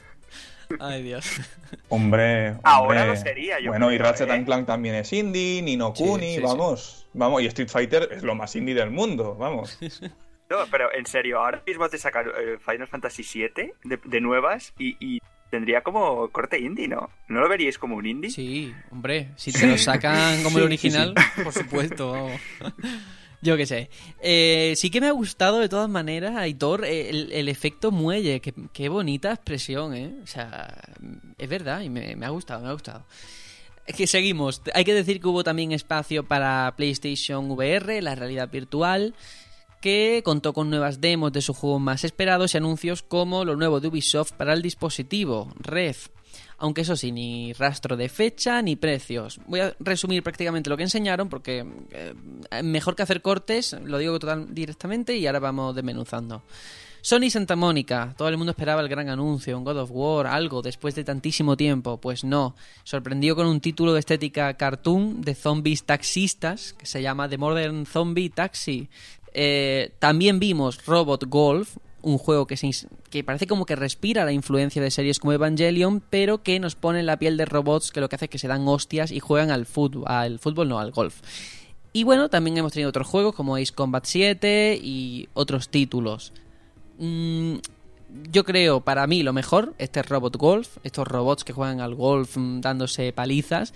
Ay, 0.80 1.02
Dios. 1.02 1.26
Hombre, 1.88 2.54
Ahora 2.62 3.06
lo 3.06 3.16
sería, 3.16 3.60
yo 3.60 3.70
Bueno, 3.70 3.92
y 3.92 3.98
Ratchet 3.98 4.28
¿eh? 4.28 4.32
and 4.32 4.44
Clank 4.46 4.66
también 4.66 4.94
es 4.94 5.12
indie, 5.12 5.62
Nino 5.62 5.92
Kuni, 5.92 6.30
sí, 6.30 6.34
sí. 6.36 6.40
vamos. 6.42 7.06
Vamos, 7.14 7.42
y 7.42 7.46
Street 7.46 7.68
Fighter 7.68 8.08
es 8.12 8.22
lo 8.22 8.34
más 8.34 8.54
indie 8.56 8.74
del 8.74 8.90
mundo, 8.90 9.34
vamos. 9.34 9.78
No, 10.50 10.58
pero 10.70 10.92
en 10.92 11.06
serio, 11.06 11.38
ahora 11.38 11.62
mismo 11.66 11.88
te 11.88 11.96
sacan 11.96 12.26
eh, 12.26 12.58
Final 12.62 12.86
Fantasy 12.86 13.22
VII 13.22 13.72
de, 13.84 13.98
de 14.04 14.20
nuevas 14.20 14.74
y, 14.78 14.96
y 15.00 15.18
tendría 15.50 15.80
como 15.82 16.28
corte 16.28 16.58
indie, 16.58 16.88
¿no? 16.88 17.08
¿No 17.28 17.40
lo 17.40 17.48
veríais 17.48 17.78
como 17.78 17.96
un 17.96 18.04
indie? 18.04 18.30
Sí, 18.30 18.74
hombre, 18.90 19.28
si 19.36 19.50
te 19.50 19.66
lo 19.66 19.78
sacan 19.78 20.42
como 20.42 20.58
el 20.58 20.64
Sí, 20.64 20.76
sí, 20.78 20.88
original, 20.88 21.14
por 21.42 21.54
supuesto. 21.54 22.12
vamos. 22.12 22.40
Yo 23.42 23.56
qué 23.56 23.66
sé. 23.66 23.90
Eh, 24.20 24.74
sí 24.76 24.88
que 24.88 25.00
me 25.00 25.08
ha 25.08 25.12
gustado 25.12 25.58
de 25.58 25.68
todas 25.68 25.90
maneras, 25.90 26.36
Aitor, 26.36 26.84
el, 26.84 27.32
el 27.32 27.48
efecto 27.48 27.90
muelle. 27.90 28.40
Qué, 28.40 28.88
bonita 28.88 29.32
expresión, 29.32 29.96
¿eh? 29.96 30.14
O 30.22 30.26
sea, 30.28 30.72
es 31.36 31.48
verdad 31.48 31.80
y 31.80 31.90
me, 31.90 32.16
ha 32.24 32.28
gustado, 32.28 32.62
me 32.62 32.68
ha 32.68 32.72
gustado. 32.72 33.04
Que 33.84 34.06
seguimos. 34.06 34.62
Hay 34.74 34.84
que 34.84 34.94
decir 34.94 35.20
que 35.20 35.26
hubo 35.26 35.42
también 35.42 35.72
espacio 35.72 36.22
para 36.22 36.72
PlayStation 36.76 37.50
VR, 37.50 38.00
la 38.00 38.14
realidad 38.14 38.48
virtual. 38.48 39.12
que 39.80 40.22
contó 40.24 40.52
con 40.52 40.70
nuevas 40.70 41.00
demos 41.00 41.32
de 41.32 41.42
sus 41.42 41.56
juegos 41.56 41.80
más 41.80 42.04
esperados 42.04 42.54
y 42.54 42.58
anuncios 42.58 43.02
como 43.02 43.44
lo 43.44 43.56
nuevo 43.56 43.80
de 43.80 43.88
Ubisoft 43.88 44.30
para 44.34 44.52
el 44.52 44.62
dispositivo, 44.62 45.52
Red. 45.58 45.96
Aunque 46.62 46.82
eso 46.82 46.94
sí, 46.94 47.10
ni 47.10 47.52
rastro 47.54 47.96
de 47.96 48.08
fecha 48.08 48.62
ni 48.62 48.76
precios. 48.76 49.40
Voy 49.48 49.58
a 49.58 49.74
resumir 49.80 50.22
prácticamente 50.22 50.70
lo 50.70 50.76
que 50.76 50.84
enseñaron 50.84 51.28
porque 51.28 51.66
eh, 51.90 52.14
mejor 52.62 52.94
que 52.94 53.02
hacer 53.02 53.20
cortes, 53.20 53.76
lo 53.84 53.98
digo 53.98 54.16
total 54.20 54.54
directamente 54.54 55.16
y 55.16 55.26
ahora 55.26 55.40
vamos 55.40 55.74
desmenuzando. 55.74 56.44
Sony 57.00 57.30
Santa 57.30 57.56
Mónica, 57.56 58.14
todo 58.16 58.28
el 58.28 58.36
mundo 58.36 58.52
esperaba 58.52 58.80
el 58.80 58.88
gran 58.88 59.08
anuncio, 59.08 59.58
un 59.58 59.64
God 59.64 59.78
of 59.78 59.90
War, 59.92 60.28
algo 60.28 60.62
después 60.62 60.94
de 60.94 61.02
tantísimo 61.02 61.56
tiempo. 61.56 62.00
Pues 62.00 62.22
no, 62.22 62.54
sorprendió 62.84 63.34
con 63.34 63.48
un 63.48 63.60
título 63.60 63.92
de 63.92 63.98
estética 63.98 64.54
cartoon 64.54 65.20
de 65.20 65.34
zombies 65.34 65.82
taxistas 65.82 66.74
que 66.74 66.86
se 66.86 67.02
llama 67.02 67.28
The 67.28 67.38
Modern 67.38 67.86
Zombie 67.86 68.30
Taxi. 68.30 68.88
Eh, 69.34 69.96
también 69.98 70.38
vimos 70.38 70.86
Robot 70.86 71.24
Golf, 71.26 71.76
un 72.02 72.18
juego 72.18 72.46
que, 72.46 72.56
se 72.56 72.70
que 73.10 73.24
parece 73.24 73.46
como 73.46 73.66
que 73.66 73.76
respira 73.76 74.24
la 74.24 74.32
influencia 74.32 74.82
de 74.82 74.90
series 74.90 75.18
como 75.18 75.32
Evangelion, 75.32 76.02
pero 76.10 76.42
que 76.42 76.60
nos 76.60 76.74
pone 76.74 77.00
en 77.00 77.06
la 77.06 77.18
piel 77.18 77.36
de 77.36 77.44
robots 77.44 77.90
que 77.90 78.00
lo 78.00 78.08
que 78.08 78.16
hace 78.16 78.26
es 78.26 78.30
que 78.30 78.38
se 78.38 78.48
dan 78.48 78.66
hostias 78.66 79.10
y 79.12 79.20
juegan 79.20 79.50
al 79.50 79.66
fútbol, 79.66 80.04
al 80.06 80.38
fútbol 80.38 80.68
no, 80.68 80.78
al 80.78 80.90
golf. 80.90 81.20
Y 81.92 82.04
bueno, 82.04 82.28
también 82.28 82.56
hemos 82.56 82.72
tenido 82.72 82.88
otros 82.88 83.06
juegos 83.06 83.34
como 83.34 83.56
Ace 83.56 83.72
Combat 83.72 84.04
7 84.04 84.78
y 84.82 85.28
otros 85.34 85.68
títulos. 85.68 86.32
Mm, 86.98 87.56
yo 88.30 88.44
creo, 88.44 88.80
para 88.80 89.06
mí, 89.06 89.22
lo 89.22 89.32
mejor, 89.32 89.74
este 89.78 90.02
Robot 90.02 90.36
Golf, 90.36 90.76
estos 90.84 91.06
robots 91.08 91.44
que 91.44 91.52
juegan 91.52 91.80
al 91.80 91.94
golf 91.94 92.36
mm, 92.36 92.60
dándose 92.60 93.12
palizas. 93.12 93.74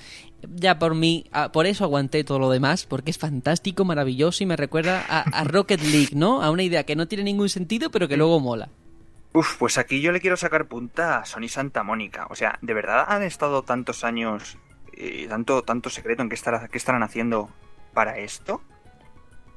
Ya 0.54 0.78
por 0.78 0.94
mí, 0.94 1.24
ah, 1.32 1.50
por 1.52 1.66
eso 1.66 1.84
aguanté 1.84 2.22
todo 2.24 2.38
lo 2.38 2.50
demás, 2.50 2.86
porque 2.86 3.10
es 3.10 3.18
fantástico, 3.18 3.84
maravilloso 3.84 4.42
y 4.44 4.46
me 4.46 4.56
recuerda 4.56 5.04
a, 5.08 5.20
a 5.22 5.44
Rocket 5.44 5.80
League, 5.82 6.10
¿no? 6.14 6.42
A 6.42 6.50
una 6.50 6.62
idea 6.62 6.84
que 6.84 6.96
no 6.96 7.08
tiene 7.08 7.24
ningún 7.24 7.48
sentido, 7.48 7.90
pero 7.90 8.08
que 8.08 8.16
luego 8.16 8.38
mola. 8.40 8.68
Uf, 9.32 9.56
pues 9.58 9.76
aquí 9.78 10.00
yo 10.00 10.12
le 10.12 10.20
quiero 10.20 10.36
sacar 10.36 10.66
punta 10.66 11.18
a 11.18 11.24
Sony 11.26 11.48
Santa 11.48 11.82
Mónica. 11.82 12.26
O 12.30 12.34
sea, 12.34 12.58
¿de 12.62 12.72
verdad 12.74 13.04
han 13.08 13.22
estado 13.22 13.62
tantos 13.62 14.04
años, 14.04 14.56
eh, 14.96 15.26
tanto, 15.28 15.62
tanto 15.62 15.90
secreto 15.90 16.22
en 16.22 16.28
qué, 16.28 16.36
estará- 16.36 16.68
qué 16.68 16.78
estarán 16.78 17.02
haciendo 17.02 17.50
para 17.92 18.18
esto? 18.18 18.62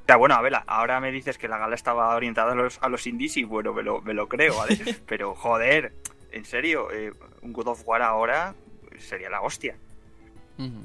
Sea, 0.10 0.18
bueno, 0.18 0.34
a 0.34 0.42
ver, 0.42 0.54
ahora 0.66 1.00
me 1.00 1.12
dices 1.12 1.38
que 1.38 1.48
la 1.48 1.60
gala 1.60 1.76
estaba 1.76 2.16
orientada 2.16 2.54
a 2.54 2.56
los, 2.56 2.80
a 2.82 2.90
los 2.90 3.06
indies 3.06 3.38
y 3.38 3.44
bueno, 3.44 3.76
me 3.76 3.84
lo, 3.84 4.02
me 4.02 4.16
lo 4.16 4.28
creo, 4.28 4.58
¿vale? 4.58 4.76
Pero 5.06 5.36
joder, 5.36 5.94
en 6.32 6.46
serio, 6.46 6.92
eh, 6.92 7.14
un 7.44 7.54
God 7.54 7.68
of 7.68 7.84
War 7.86 8.02
ahora 8.02 8.56
sería 8.98 9.30
la 9.30 9.42
hostia. 9.42 9.76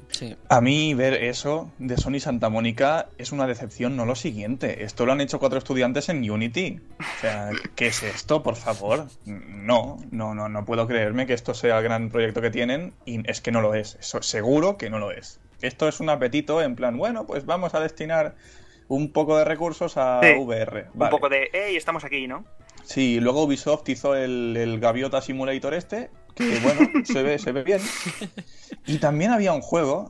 Sí. 0.09 0.37
A 0.47 0.61
mí 0.61 0.93
ver 0.93 1.15
eso 1.15 1.71
de 1.79 1.97
Sony 1.97 2.19
Santa 2.19 2.49
Mónica 2.49 3.09
es 3.17 3.31
una 3.31 3.47
decepción, 3.47 3.95
no 3.95 4.05
lo 4.05 4.13
siguiente. 4.13 4.83
Esto 4.83 5.07
lo 5.07 5.13
han 5.13 5.21
hecho 5.21 5.39
cuatro 5.39 5.57
estudiantes 5.57 6.07
en 6.09 6.29
Unity. 6.29 6.79
O 6.99 7.19
sea, 7.19 7.49
¿qué 7.75 7.87
es 7.87 8.03
esto, 8.03 8.43
por 8.43 8.55
favor? 8.55 9.07
No, 9.25 9.97
no, 10.11 10.35
no, 10.35 10.49
no 10.49 10.65
puedo 10.65 10.85
creerme 10.85 11.25
que 11.25 11.33
esto 11.33 11.55
sea 11.55 11.79
el 11.79 11.83
gran 11.83 12.11
proyecto 12.11 12.41
que 12.41 12.51
tienen 12.51 12.93
y 13.05 13.27
es 13.27 13.41
que 13.41 13.51
no 13.51 13.61
lo 13.61 13.73
es. 13.73 13.95
Eso, 13.99 14.21
seguro 14.21 14.77
que 14.77 14.91
no 14.91 14.99
lo 14.99 15.09
es. 15.09 15.39
Esto 15.63 15.87
es 15.87 15.99
un 15.99 16.11
apetito 16.11 16.61
en 16.61 16.75
plan, 16.75 16.95
bueno, 16.95 17.25
pues 17.25 17.47
vamos 17.47 17.73
a 17.73 17.79
destinar 17.79 18.35
un 18.87 19.11
poco 19.11 19.37
de 19.37 19.45
recursos 19.45 19.97
a 19.97 20.19
Sí, 20.21 20.33
VR. 20.39 20.87
Un 20.93 21.09
poco 21.09 21.29
de, 21.29 21.49
hey, 21.53 21.75
estamos 21.75 22.03
aquí, 22.03 22.27
¿no? 22.27 22.45
Sí, 22.83 23.19
luego 23.19 23.43
Ubisoft 23.43 23.87
hizo 23.89 24.15
el, 24.15 24.55
el 24.57 24.79
Gaviota 24.79 25.21
Simulator 25.21 25.73
este, 25.73 26.11
que 26.35 26.59
bueno, 26.59 26.81
se 27.05 27.23
ve, 27.23 27.39
se 27.39 27.51
ve 27.51 27.63
bien. 27.63 27.81
Y 28.85 28.99
también 28.99 29.31
había 29.31 29.53
un 29.53 29.61
juego 29.61 30.09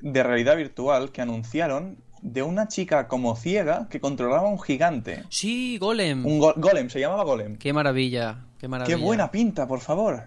de 0.00 0.22
realidad 0.22 0.56
virtual 0.56 1.10
que 1.10 1.22
anunciaron 1.22 1.98
de 2.22 2.42
una 2.42 2.68
chica 2.68 3.08
como 3.08 3.34
ciega 3.36 3.88
que 3.90 4.00
controlaba 4.00 4.48
un 4.48 4.60
gigante. 4.60 5.24
Sí, 5.30 5.78
Golem. 5.78 6.24
Un 6.24 6.38
go- 6.38 6.54
golem, 6.56 6.88
se 6.90 7.00
llamaba 7.00 7.24
Golem. 7.24 7.56
Qué 7.56 7.72
maravilla, 7.72 8.46
qué 8.58 8.68
maravilla. 8.68 8.96
Qué 8.96 9.02
buena 9.02 9.30
pinta, 9.30 9.66
por 9.66 9.80
favor. 9.80 10.24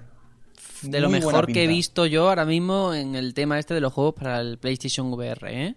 De 0.81 0.99
lo 1.01 1.09
Muy 1.09 1.19
mejor 1.19 1.47
que 1.47 1.63
he 1.63 1.67
visto 1.67 2.05
yo 2.05 2.29
ahora 2.29 2.45
mismo 2.45 2.93
en 2.93 3.15
el 3.15 3.33
tema 3.33 3.59
este 3.59 3.73
de 3.73 3.81
los 3.81 3.91
juegos 3.93 4.15
para 4.15 4.39
el 4.39 4.57
PlayStation 4.57 5.11
VR, 5.13 5.47
¿eh? 5.65 5.75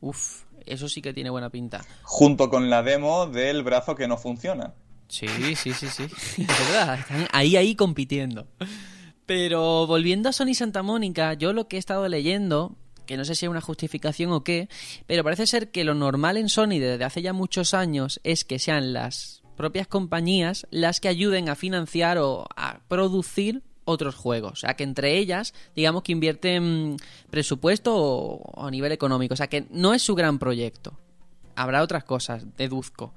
Uf, 0.00 0.42
eso 0.68 0.88
sí 0.88 1.02
que 1.02 1.12
tiene 1.12 1.30
buena 1.30 1.50
pinta. 1.50 1.84
Junto 2.02 2.50
con 2.50 2.70
la 2.70 2.82
demo 2.82 3.26
del 3.26 3.62
brazo 3.62 3.94
que 3.94 4.08
no 4.08 4.16
funciona. 4.16 4.74
Sí, 5.08 5.26
sí, 5.56 5.72
sí, 5.72 5.88
sí. 5.88 6.04
Es 6.42 6.46
verdad, 6.46 6.98
están 6.98 7.28
ahí, 7.32 7.56
ahí 7.56 7.74
compitiendo. 7.74 8.46
Pero 9.26 9.86
volviendo 9.86 10.28
a 10.28 10.32
Sony 10.32 10.54
Santa 10.54 10.82
Mónica, 10.82 11.34
yo 11.34 11.52
lo 11.52 11.68
que 11.68 11.76
he 11.76 11.78
estado 11.78 12.08
leyendo, 12.08 12.76
que 13.06 13.16
no 13.16 13.24
sé 13.24 13.34
si 13.34 13.46
es 13.46 13.50
una 13.50 13.60
justificación 13.60 14.32
o 14.32 14.44
qué, 14.44 14.68
pero 15.06 15.24
parece 15.24 15.46
ser 15.46 15.70
que 15.70 15.84
lo 15.84 15.94
normal 15.94 16.36
en 16.36 16.48
Sony 16.48 16.78
desde 16.78 17.04
hace 17.04 17.22
ya 17.22 17.32
muchos 17.32 17.74
años 17.74 18.20
es 18.24 18.44
que 18.44 18.58
sean 18.58 18.92
las 18.92 19.42
propias 19.56 19.86
compañías 19.86 20.66
las 20.70 21.00
que 21.00 21.08
ayuden 21.08 21.48
a 21.48 21.56
financiar 21.56 22.18
o 22.18 22.46
a 22.56 22.80
producir 22.88 23.62
otros 23.88 24.14
juegos. 24.14 24.52
O 24.52 24.56
sea, 24.56 24.74
que 24.74 24.84
entre 24.84 25.16
ellas, 25.16 25.54
digamos 25.74 26.02
que 26.02 26.12
invierten 26.12 26.96
presupuesto 27.30 27.94
o, 27.96 28.66
a 28.66 28.70
nivel 28.70 28.92
económico. 28.92 29.34
O 29.34 29.36
sea, 29.36 29.48
que 29.48 29.66
no 29.70 29.94
es 29.94 30.02
su 30.02 30.14
gran 30.14 30.38
proyecto. 30.38 30.92
Habrá 31.56 31.82
otras 31.82 32.04
cosas, 32.04 32.44
deduzco. 32.56 33.14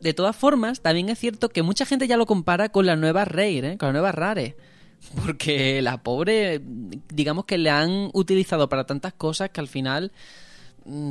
De 0.00 0.12
todas 0.12 0.34
formas, 0.34 0.80
también 0.80 1.08
es 1.08 1.18
cierto 1.18 1.48
que 1.48 1.62
mucha 1.62 1.86
gente 1.86 2.08
ya 2.08 2.16
lo 2.16 2.26
compara 2.26 2.70
con 2.70 2.86
la 2.86 2.96
nueva 2.96 3.24
Rare, 3.24 3.72
¿eh? 3.72 3.78
con 3.78 3.88
la 3.88 3.92
nueva 3.92 4.12
Rare. 4.12 4.56
Porque 5.24 5.80
la 5.80 6.02
pobre, 6.02 6.60
digamos 7.08 7.44
que 7.44 7.56
le 7.56 7.70
han 7.70 8.10
utilizado 8.12 8.68
para 8.68 8.84
tantas 8.84 9.12
cosas 9.12 9.50
que 9.50 9.60
al 9.60 9.68
final 9.68 10.12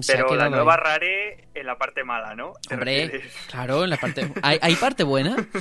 se 0.02 0.14
ha 0.14 0.16
Pero 0.16 0.36
la 0.36 0.50
nueva 0.50 0.74
ahí. 0.74 0.80
Rare 0.84 1.48
en 1.54 1.66
la 1.66 1.78
parte 1.78 2.04
mala, 2.04 2.36
¿no? 2.36 2.54
¿Te 2.68 2.76
Hombre, 2.76 3.08
refieres? 3.08 3.34
claro, 3.48 3.84
en 3.84 3.90
la 3.90 3.98
parte... 3.98 4.32
¿Hay, 4.42 4.60
hay 4.62 4.76
parte 4.76 5.04
buena? 5.04 5.36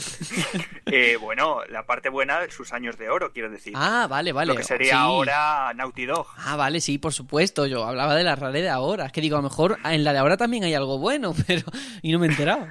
Eh, 0.91 1.19
bueno, 1.21 1.61
la 1.69 1.85
parte 1.85 2.09
buena, 2.09 2.49
sus 2.51 2.73
años 2.73 2.97
de 2.97 3.11
oro, 3.11 3.31
quiero 3.33 3.51
decir. 3.51 3.75
Ah, 3.77 4.07
vale, 4.09 4.33
vale. 4.33 4.53
Lo 4.53 4.57
que 4.57 4.65
sería 4.65 4.93
sí. 4.93 4.97
ahora 4.99 5.73
Naughty 5.75 6.07
Dog. 6.07 6.27
Ah, 6.39 6.57
vale, 6.57 6.81
sí, 6.81 6.97
por 6.97 7.13
supuesto. 7.13 7.67
Yo 7.67 7.85
hablaba 7.85 8.15
de 8.15 8.25
la 8.25 8.37
Rare 8.37 8.63
de 8.63 8.71
ahora. 8.71 9.07
Es 9.07 9.13
que 9.13 9.21
digo, 9.21 9.37
a 9.37 9.41
lo 9.41 9.49
mejor 9.49 9.77
en 9.85 10.03
la 10.03 10.15
de 10.15 10.19
ahora 10.19 10.39
también 10.39 10.65
hay 10.65 10.73
algo 10.73 10.99
bueno, 10.99 11.35
pero... 11.47 11.63
Y 12.01 12.13
no 12.13 12.19
me 12.19 12.27
he 12.27 12.31
enterado. 12.31 12.67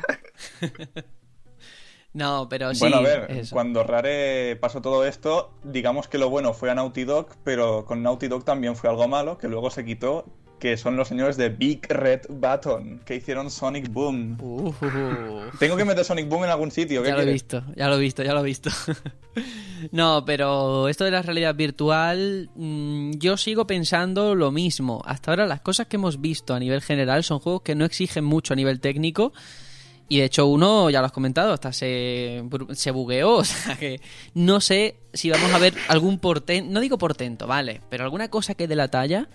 no, 2.14 2.48
pero 2.50 2.74
sí... 2.74 2.80
bueno, 2.80 2.98
a 2.98 3.02
ver, 3.02 3.32
eso. 3.32 3.54
cuando 3.54 3.84
Rare 3.84 4.56
pasó 4.56 4.82
todo 4.82 5.06
esto, 5.06 5.54
digamos 5.64 6.08
que 6.08 6.18
lo 6.18 6.30
bueno 6.30 6.54
fue 6.54 6.72
a 6.72 6.76
Naughty 6.76 7.04
Dog, 7.04 7.28
pero 7.44 7.86
con 7.86 8.02
Naughty 8.02 8.28
Dog 8.28 8.46
también 8.46 8.76
fue 8.76 8.90
algo 8.90 9.08
malo, 9.08 9.38
que 9.38 9.48
luego 9.48 9.70
se 9.70 9.86
quitó, 9.86 10.26
que 10.60 10.78
son 10.78 10.96
los 10.96 11.08
señores 11.08 11.38
de 11.38 11.50
Big 11.50 11.86
Red 11.88 12.22
Button, 12.30 13.02
que 13.06 13.16
hicieron 13.16 13.52
Sonic 13.52 13.92
Boom. 13.92 14.38
Uh, 14.42 14.74
Tengo 15.60 15.78
que 15.78 15.86
meter 15.86 16.04
Sonic 16.04 16.28
Boom 16.28 16.46
en 16.46 16.50
algún 16.50 16.72
sitio, 16.72 17.04
¿qué 17.04 17.10
Ya 17.10 17.16
lo 17.16 17.22
he 17.22 17.32
visto, 17.32 17.64
ya 17.76 17.88
lo 17.88 17.96
he 17.96 18.00
visto, 18.00 18.24
ya 18.24 18.34
lo 18.34 18.40
he 18.42 18.44
visto. 18.44 18.70
no, 19.92 20.26
pero 20.26 20.88
esto 20.88 21.06
de 21.06 21.12
la 21.12 21.22
realidad 21.22 21.56
virtual, 21.56 22.50
mm, 22.56 23.12
yo 23.18 23.38
sigo 23.38 23.68
pensando 23.68 24.34
lo 24.34 24.52
mismo. 24.52 25.02
Hasta 25.06 25.32
ahora 25.32 25.46
las 25.46 25.62
cosas 25.62 25.88
que 25.88 25.98
hemos 25.98 26.22
visto 26.22 26.54
a 26.54 26.60
nivel 26.60 26.82
general 26.82 27.24
son 27.24 27.40
juegos 27.40 27.62
que 27.62 27.76
no 27.76 27.86
exigen 27.86 28.24
mucho 28.24 28.54
a 28.54 28.56
nivel 28.56 28.80
técnico. 28.80 29.34
Y 30.10 30.20
de 30.20 30.26
hecho 30.26 30.48
uno, 30.48 30.90
ya 30.90 31.00
lo 31.02 31.08
has 31.08 31.12
comentado, 31.12 31.54
hasta 31.54 31.74
se, 31.74 32.44
se 32.72 32.92
bugueó. 32.92 33.38
O 33.38 33.44
sea 33.44 33.76
que 33.76 34.02
no 34.34 34.62
sé 34.62 34.96
si 35.14 35.30
vamos 35.30 35.52
a 35.54 35.60
ver 35.60 35.74
algún 35.90 36.20
portento, 36.20 36.72
no 36.72 36.80
digo 36.80 36.98
portento, 36.98 37.48
vale, 37.48 37.82
pero 37.90 38.04
alguna 38.04 38.30
cosa 38.30 38.56
que 38.56 38.68
de 38.68 38.76
la 38.76 38.90
talla 38.90 39.28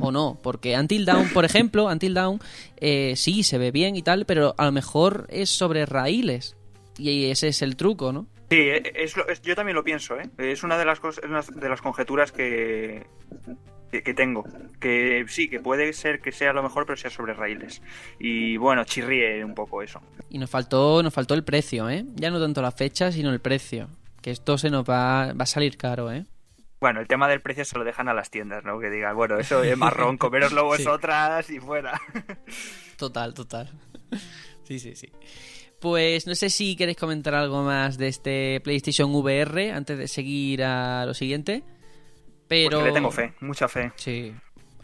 o 0.00 0.12
no. 0.12 0.38
Porque 0.42 0.78
Until 0.78 1.04
Dawn, 1.04 1.28
por 1.30 1.44
ejemplo, 1.44 1.86
Until 1.86 2.14
Dawn 2.14 2.40
eh, 2.76 3.14
sí 3.16 3.42
se 3.42 3.58
ve 3.58 3.70
bien 3.70 3.96
y 3.96 4.02
tal, 4.02 4.26
pero 4.26 4.54
a 4.58 4.64
lo 4.64 4.72
mejor 4.72 5.26
es 5.30 5.50
sobre 5.50 5.86
raíles. 5.86 6.56
Y 6.98 7.26
ese 7.26 7.48
es 7.48 7.62
el 7.62 7.76
truco, 7.76 8.12
¿no? 8.12 8.26
Sí, 8.50 8.58
eh, 8.58 8.92
es 8.94 9.14
yo 9.42 9.54
también 9.54 9.76
lo 9.76 9.82
pienso, 9.82 10.18
¿eh? 10.18 10.28
Es 10.36 10.62
una 10.62 10.76
de 10.76 10.84
las 10.84 11.00
cosas, 11.00 11.24
una 11.24 11.40
de 11.40 11.68
las 11.68 11.80
conjeturas 11.80 12.32
que, 12.32 13.06
que, 13.92 14.02
que 14.02 14.14
tengo. 14.14 14.44
Que 14.80 15.24
sí, 15.28 15.48
que 15.48 15.60
puede 15.60 15.92
ser 15.92 16.20
que 16.20 16.32
sea 16.32 16.52
lo 16.52 16.62
mejor, 16.64 16.86
pero 16.86 16.96
sea 16.96 17.10
sobre 17.10 17.34
raíles. 17.34 17.80
Y 18.18 18.56
bueno, 18.56 18.82
chirríe 18.84 19.44
un 19.44 19.54
poco 19.54 19.82
eso. 19.82 20.00
Y 20.30 20.38
nos 20.38 20.50
faltó, 20.50 21.02
nos 21.02 21.14
faltó 21.14 21.34
el 21.34 21.44
precio, 21.44 21.88
¿eh? 21.88 22.04
Ya 22.14 22.30
no 22.30 22.40
tanto 22.40 22.60
la 22.62 22.72
fecha, 22.72 23.12
sino 23.12 23.30
el 23.30 23.40
precio. 23.40 23.88
Que 24.20 24.30
esto 24.30 24.56
se 24.58 24.70
nos 24.70 24.84
va, 24.88 25.32
va 25.34 25.42
a 25.44 25.46
salir 25.46 25.76
caro, 25.76 26.10
¿eh? 26.10 26.24
Bueno, 26.80 27.00
el 27.00 27.06
tema 27.06 27.28
del 27.28 27.40
precio 27.40 27.64
se 27.64 27.78
lo 27.78 27.84
dejan 27.84 28.08
a 28.08 28.14
las 28.14 28.28
tiendas, 28.30 28.64
¿no? 28.64 28.80
Que 28.80 28.90
digan, 28.90 29.14
bueno, 29.14 29.38
eso 29.38 29.62
es 29.62 29.76
marrón, 29.78 30.18
comeroslo 30.18 30.62
Sí. 30.76 30.82
vosotras 30.84 31.48
y 31.50 31.60
fuera. 31.60 32.00
Total, 32.96 33.34
total. 33.34 33.70
Sí, 34.64 34.78
sí, 34.78 34.94
sí. 34.94 35.10
Pues 35.80 36.26
no 36.26 36.34
sé 36.36 36.48
si 36.48 36.76
queréis 36.76 36.96
comentar 36.96 37.34
algo 37.34 37.62
más 37.62 37.98
de 37.98 38.06
este 38.08 38.60
PlayStation 38.62 39.12
VR 39.14 39.72
antes 39.72 39.98
de 39.98 40.06
seguir 40.08 40.62
a 40.62 41.04
lo 41.04 41.12
siguiente. 41.12 41.62
Pero. 42.52 42.78
Porque 42.78 42.88
le 42.90 42.94
tengo 42.94 43.10
fe, 43.10 43.32
mucha 43.40 43.68
fe. 43.68 43.92
Sí. 43.96 44.34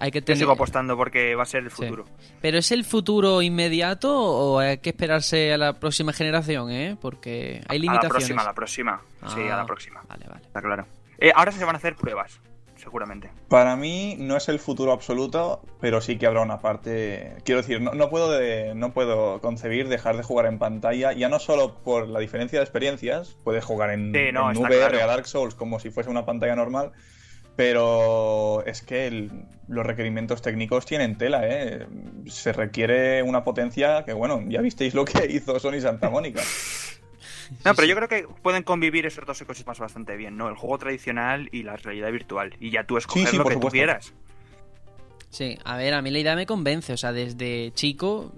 Hay 0.01 0.13
que 0.13 0.21
Yo 0.21 0.27
tener. 0.27 0.39
sigo 0.39 0.53
apostando 0.53 0.97
porque 0.97 1.35
va 1.35 1.43
a 1.43 1.47
ser 1.47 1.65
el 1.65 1.71
Sí. 1.71 1.77
futuro. 1.83 2.05
Pero 2.41 2.59
¿es 2.59 2.71
el 2.71 2.85
futuro 2.85 3.43
inmediato 3.43 4.17
o 4.17 4.61
hay 4.61 4.79
que 4.79 4.91
esperarse 4.91 5.53
a 5.53 5.59
la 5.59 5.73
próxima 5.73 6.13
generación, 6.13 6.71
eh? 6.71 6.97
Porque 7.01 7.61
hay 7.67 7.79
A 7.79 7.79
la 7.79 7.79
limitaciones. 7.81 8.11
próxima, 8.11 8.43
a 8.43 8.45
la 8.45 8.55
próxima. 8.55 9.01
Sí, 9.35 9.41
a 9.49 9.55
Ah, 9.55 9.57
la 9.59 9.67
próxima. 9.67 10.01
Vale, 10.09 10.25
vale. 10.29 10.41
Está 10.47 10.63
claro. 10.63 10.87
Eh, 11.19 11.33
ahora 11.35 11.51
se 11.51 11.65
van 11.65 11.75
a 11.75 11.79
hacer 11.79 11.97
pruebas. 11.97 12.41
seguramente. 12.77 13.29
Para 13.49 13.75
mí 13.75 14.15
no 14.21 14.37
es 14.37 14.49
el 14.49 14.61
futuro 14.61 14.93
absoluto, 14.93 15.61
pero 15.81 16.01
sí 16.01 16.17
que 16.17 16.27
habrá 16.27 16.43
una 16.43 16.61
parte. 16.61 17.35
Quiero 17.45 17.61
decir, 17.61 17.81
no, 17.81 17.93
no 17.93 18.09
puedo 18.09 18.31
de- 18.31 18.73
no 18.77 18.93
puedo 18.93 19.41
concebir 19.41 19.89
dejar 19.89 20.17
de 20.17 20.23
jugar 20.23 20.47
en 20.47 20.61
pantalla, 20.61 21.13
ya 21.13 21.29
no 21.29 21.41
solo 21.41 21.75
por 21.83 22.07
la 22.09 22.21
diferencia 22.21 22.61
de 22.61 22.65
experiencias, 22.65 23.37
puedes 23.43 23.65
jugar 23.65 23.91
en, 23.91 24.13
Sí, 24.15 24.31
no, 24.33 24.49
en 24.53 24.59
VR 24.59 24.77
claro. 24.91 25.03
a 25.03 25.07
Dark 25.07 25.27
Souls 25.27 25.57
como 25.57 25.81
si 25.81 25.91
fuese 25.91 26.09
una 26.09 26.25
pantalla 26.25 26.55
normal, 26.55 26.93
pero 27.59 28.63
es 28.67 28.83
que 28.83 29.09
el- 29.09 29.33
los 29.67 29.85
requerimientos 29.85 30.43
técnicos 30.43 30.87
tienen 30.87 31.19
tela, 31.19 31.41
¿eh? 31.43 31.89
Se 32.29 32.53
requiere 32.53 33.21
una 33.25 33.43
potencia 33.43 34.05
que, 34.05 34.13
bueno, 34.13 34.41
ya 34.47 34.61
visteis 34.61 34.95
lo 34.95 35.05
que 35.05 35.27
hizo 35.29 35.59
Sony 35.59 35.81
Santa 35.81 36.09
Mónica. 36.09 36.41
No, 37.65 37.75
pero 37.75 37.89
yo 37.89 37.97
creo 37.97 38.07
que 38.09 38.29
pueden 38.43 38.63
convivir 38.63 39.07
esos 39.07 39.27
dos 39.27 39.41
ecosistemas 39.41 39.81
bastante 39.81 40.17
bien, 40.17 40.37
¿no? 40.37 40.49
El 40.49 40.55
juego 40.55 40.79
tradicional 40.79 41.49
y 41.51 41.65
la 41.65 41.75
realidad 41.77 42.13
virtual. 42.13 42.55
Y 42.61 42.71
ya 42.71 42.85
tú 42.85 42.97
escoger 42.97 43.25
Sí, 43.27 43.31
sí, 43.33 43.37
lo 43.39 43.45
que 43.45 43.57
tú 43.57 43.69
quieras. 43.69 44.15
Sí, 45.31 45.59
a 45.65 45.77
ver, 45.77 45.95
a 45.95 46.01
mí 46.01 46.13
la 46.13 46.21
idea 46.21 46.37
me 46.37 46.47
convence. 46.47 46.93
O 46.93 46.97
sea, 46.97 47.13
desde 47.13 47.73
chico, 47.75 48.33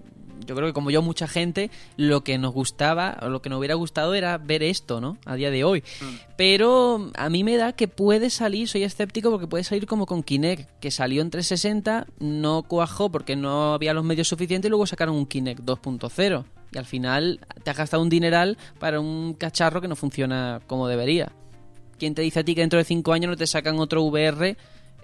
yo 0.46 0.54
creo 0.54 0.68
que 0.68 0.72
como 0.72 0.90
yo, 0.90 1.02
mucha 1.02 1.28
gente, 1.28 1.70
lo 1.96 2.22
que 2.22 2.38
nos 2.38 2.52
gustaba, 2.52 3.18
o 3.22 3.28
lo 3.28 3.42
que 3.42 3.48
nos 3.48 3.58
hubiera 3.58 3.74
gustado 3.74 4.14
era 4.14 4.38
ver 4.38 4.62
esto, 4.62 5.00
¿no? 5.00 5.18
A 5.24 5.34
día 5.36 5.50
de 5.50 5.64
hoy. 5.64 5.84
Pero 6.36 7.10
a 7.16 7.28
mí 7.28 7.44
me 7.44 7.56
da 7.56 7.72
que 7.72 7.88
puede 7.88 8.30
salir, 8.30 8.68
soy 8.68 8.84
escéptico 8.84 9.30
porque 9.30 9.46
puede 9.46 9.64
salir 9.64 9.86
como 9.86 10.06
con 10.06 10.22
Kinect, 10.22 10.68
que 10.80 10.90
salió 10.90 11.22
en 11.22 11.30
360, 11.30 12.06
no 12.18 12.62
cuajó 12.62 13.10
porque 13.10 13.36
no 13.36 13.74
había 13.74 13.94
los 13.94 14.04
medios 14.04 14.28
suficientes 14.28 14.68
y 14.68 14.70
luego 14.70 14.86
sacaron 14.86 15.16
un 15.16 15.26
Kinect 15.26 15.60
2.0. 15.60 16.44
Y 16.72 16.78
al 16.78 16.86
final 16.86 17.40
te 17.62 17.70
has 17.70 17.76
gastado 17.76 18.02
un 18.02 18.08
dineral 18.08 18.56
para 18.78 19.00
un 19.00 19.34
cacharro 19.34 19.80
que 19.80 19.88
no 19.88 19.96
funciona 19.96 20.60
como 20.66 20.86
debería. 20.86 21.32
¿Quién 21.98 22.14
te 22.14 22.22
dice 22.22 22.40
a 22.40 22.44
ti 22.44 22.54
que 22.54 22.62
dentro 22.62 22.78
de 22.78 22.84
5 22.84 23.12
años 23.12 23.30
no 23.30 23.36
te 23.36 23.46
sacan 23.46 23.78
otro 23.78 24.02
VR 24.04 24.56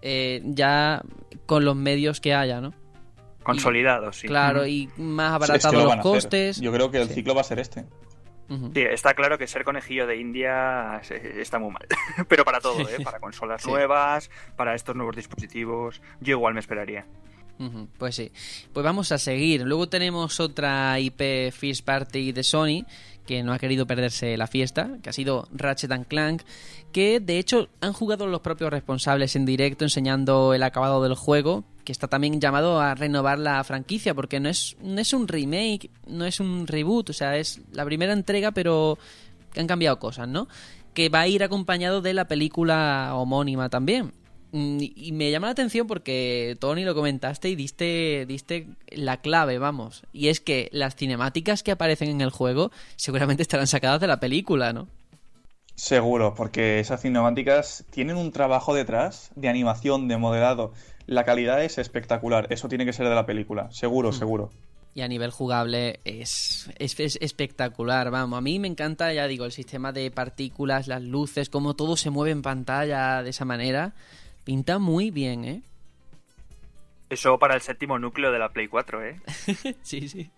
eh, 0.03 0.43
ya 0.45 1.03
con 1.45 1.65
los 1.65 1.77
medios 1.77 2.21
que 2.21 2.35
haya, 2.35 2.61
¿no? 2.61 2.73
Consolidados, 3.47 4.17
sí. 4.19 4.27
Claro, 4.27 4.67
y 4.67 4.89
más 4.97 5.31
Es 5.31 5.49
abaratado 5.49 5.73
que 5.73 5.83
lo 5.85 5.95
los 5.95 6.03
costes. 6.03 6.61
Yo 6.61 6.73
creo 6.73 6.91
que 6.91 7.01
el 7.03 7.09
Sí. 7.09 7.15
ciclo 7.15 7.35
va 7.35 7.41
a 7.41 7.45
ser 7.45 7.59
este. 7.59 7.85
Sí, 8.49 8.81
está 8.81 9.15
claro 9.15 9.39
que 9.39 9.47
ser 9.49 9.65
conejillo 9.65 10.07
de 10.07 10.19
India 10.21 11.01
está 11.37 11.59
muy 11.59 11.73
mal. 11.73 11.85
Pero 12.29 12.45
para 12.45 12.61
todo, 12.61 12.81
¿eh? 12.89 12.99
Para 13.03 13.19
consolas 13.19 13.63
Sí. 13.63 13.69
nuevas, 13.71 14.31
para 14.57 14.75
estos 14.75 14.95
nuevos 14.95 15.17
dispositivos. 15.17 16.01
Yo 16.21 16.33
igual 16.37 16.55
me 16.55 16.61
esperaría. 16.61 17.07
Pues 17.99 18.15
sí. 18.15 18.31
Pues 18.73 18.85
vamos 18.85 19.11
a 19.13 19.19
seguir. 19.19 19.63
Luego 19.63 19.89
tenemos 19.89 20.41
otra 20.41 21.01
IP 21.01 21.51
First 21.53 21.85
Party 21.85 22.33
de 22.33 22.43
Sony 22.45 22.85
que 23.27 23.43
no 23.43 23.53
ha 23.53 23.59
querido 23.59 23.87
perderse 23.87 24.37
la 24.37 24.47
fiesta, 24.47 24.91
que 25.03 25.11
ha 25.11 25.13
sido 25.13 25.49
Ratchet 25.53 25.91
and 25.91 26.07
Clank, 26.07 26.43
que 26.93 27.19
de 27.19 27.39
hecho 27.39 27.69
han 27.81 27.93
jugado 27.95 28.27
los 28.29 28.41
propios 28.43 28.71
responsables 28.71 29.35
en 29.35 29.45
directo 29.47 29.85
enseñando 29.85 30.55
el 30.55 30.63
acabado 30.63 31.03
del 31.03 31.15
juego, 31.17 31.65
que 31.87 31.93
está 31.93 32.09
también 32.09 32.41
llamado 32.41 32.81
a 32.81 32.95
renovar 32.95 33.39
la 33.39 33.63
franquicia, 33.65 34.13
porque 34.13 34.41
no 34.41 34.49
es, 34.51 34.77
no 34.83 35.01
es 35.01 35.13
un 35.15 35.29
remake, 35.29 35.89
no 36.07 36.27
es 36.27 36.41
un 36.41 36.67
reboot, 36.67 37.11
o 37.11 37.13
sea, 37.15 37.37
es 37.37 37.61
la 37.73 37.85
primera 37.85 38.13
entrega, 38.13 38.51
pero 38.51 38.99
han 39.57 39.69
cambiado 39.69 39.99
cosas, 39.99 40.29
¿no? 40.29 40.49
Que 40.93 41.09
va 41.09 41.21
a 41.21 41.29
ir 41.29 41.45
acompañado 41.45 42.03
de 42.03 42.13
la 42.13 42.27
película 42.27 43.13
homónima 43.15 43.71
también. 43.71 44.13
Mm, 44.51 44.79
Y 44.81 45.13
me 45.13 45.31
llama 45.31 45.47
la 45.47 45.53
atención 45.53 45.87
porque 45.87 46.57
Tony 46.59 46.85
lo 46.85 46.95
comentaste 46.95 47.49
y 47.49 47.55
diste, 47.55 48.27
diste 48.27 48.67
la 48.91 49.21
clave, 49.21 49.59
vamos. 49.59 50.03
Y 50.13 50.29
es 50.29 50.41
que 50.41 50.69
las 50.73 50.97
cinemáticas 50.97 51.63
que 51.63 51.71
aparecen 51.71 52.09
en 52.09 52.21
el 52.21 52.31
juego 52.31 52.73
seguramente 52.97 53.43
estarán 53.43 53.69
sacadas 53.69 54.01
de 54.01 54.09
la 54.09 54.19
película, 54.19 54.73
¿no? 54.73 54.89
Seguro, 55.77 56.35
porque 56.35 56.81
esas 56.81 57.03
cinemáticas 57.03 57.85
tienen 57.91 58.17
un 58.17 58.33
trabajo 58.33 58.75
detrás 58.75 59.31
de 59.37 59.49
animación, 59.49 60.09
de 60.09 60.17
modelado. 60.17 60.73
La 61.07 61.25
calidad 61.25 61.63
es 61.63 61.79
espectacular. 61.79 62.47
Eso 62.51 62.69
tiene 62.69 62.85
que 62.85 62.93
ser 62.93 63.09
de 63.09 63.15
la 63.15 63.27
película. 63.27 63.71
Seguro, 63.71 64.13
seguro. 64.13 64.51
Y 64.95 65.03
a 65.03 65.09
nivel 65.09 65.31
jugable 65.31 66.01
es, 66.05 66.71
es, 66.79 66.99
es 66.99 67.19
espectacular, 67.21 68.11
vamos. 68.11 68.39
A 68.39 68.41
mí 68.41 68.59
me 68.59 68.67
encanta, 68.67 69.13
ya 69.13 69.27
digo, 69.27 69.45
el 69.45 69.53
sistema 69.53 69.93
de 69.93 70.11
partículas, 70.11 70.89
las 70.89 71.03
luces, 71.03 71.51
cómo 71.51 71.75
todo 71.75 71.97
se 71.97 72.11
mueve 72.11 72.31
en 72.31 72.43
pantalla 72.43 73.23
de 73.23 73.31
esa 73.31 73.45
manera. 73.45 73.93
Pinta 74.45 74.79
muy 74.79 75.11
bien, 75.11 75.45
¿eh? 75.45 75.63
Eso 77.11 77.39
para 77.39 77.55
el 77.55 77.61
séptimo 77.61 77.99
núcleo 77.99 78.33
de 78.33 78.39
la 78.39 78.49
Play 78.49 78.69
4, 78.69 79.05
¿eh? 79.05 79.21
Sí, 79.83 80.09
sí. 80.09 80.31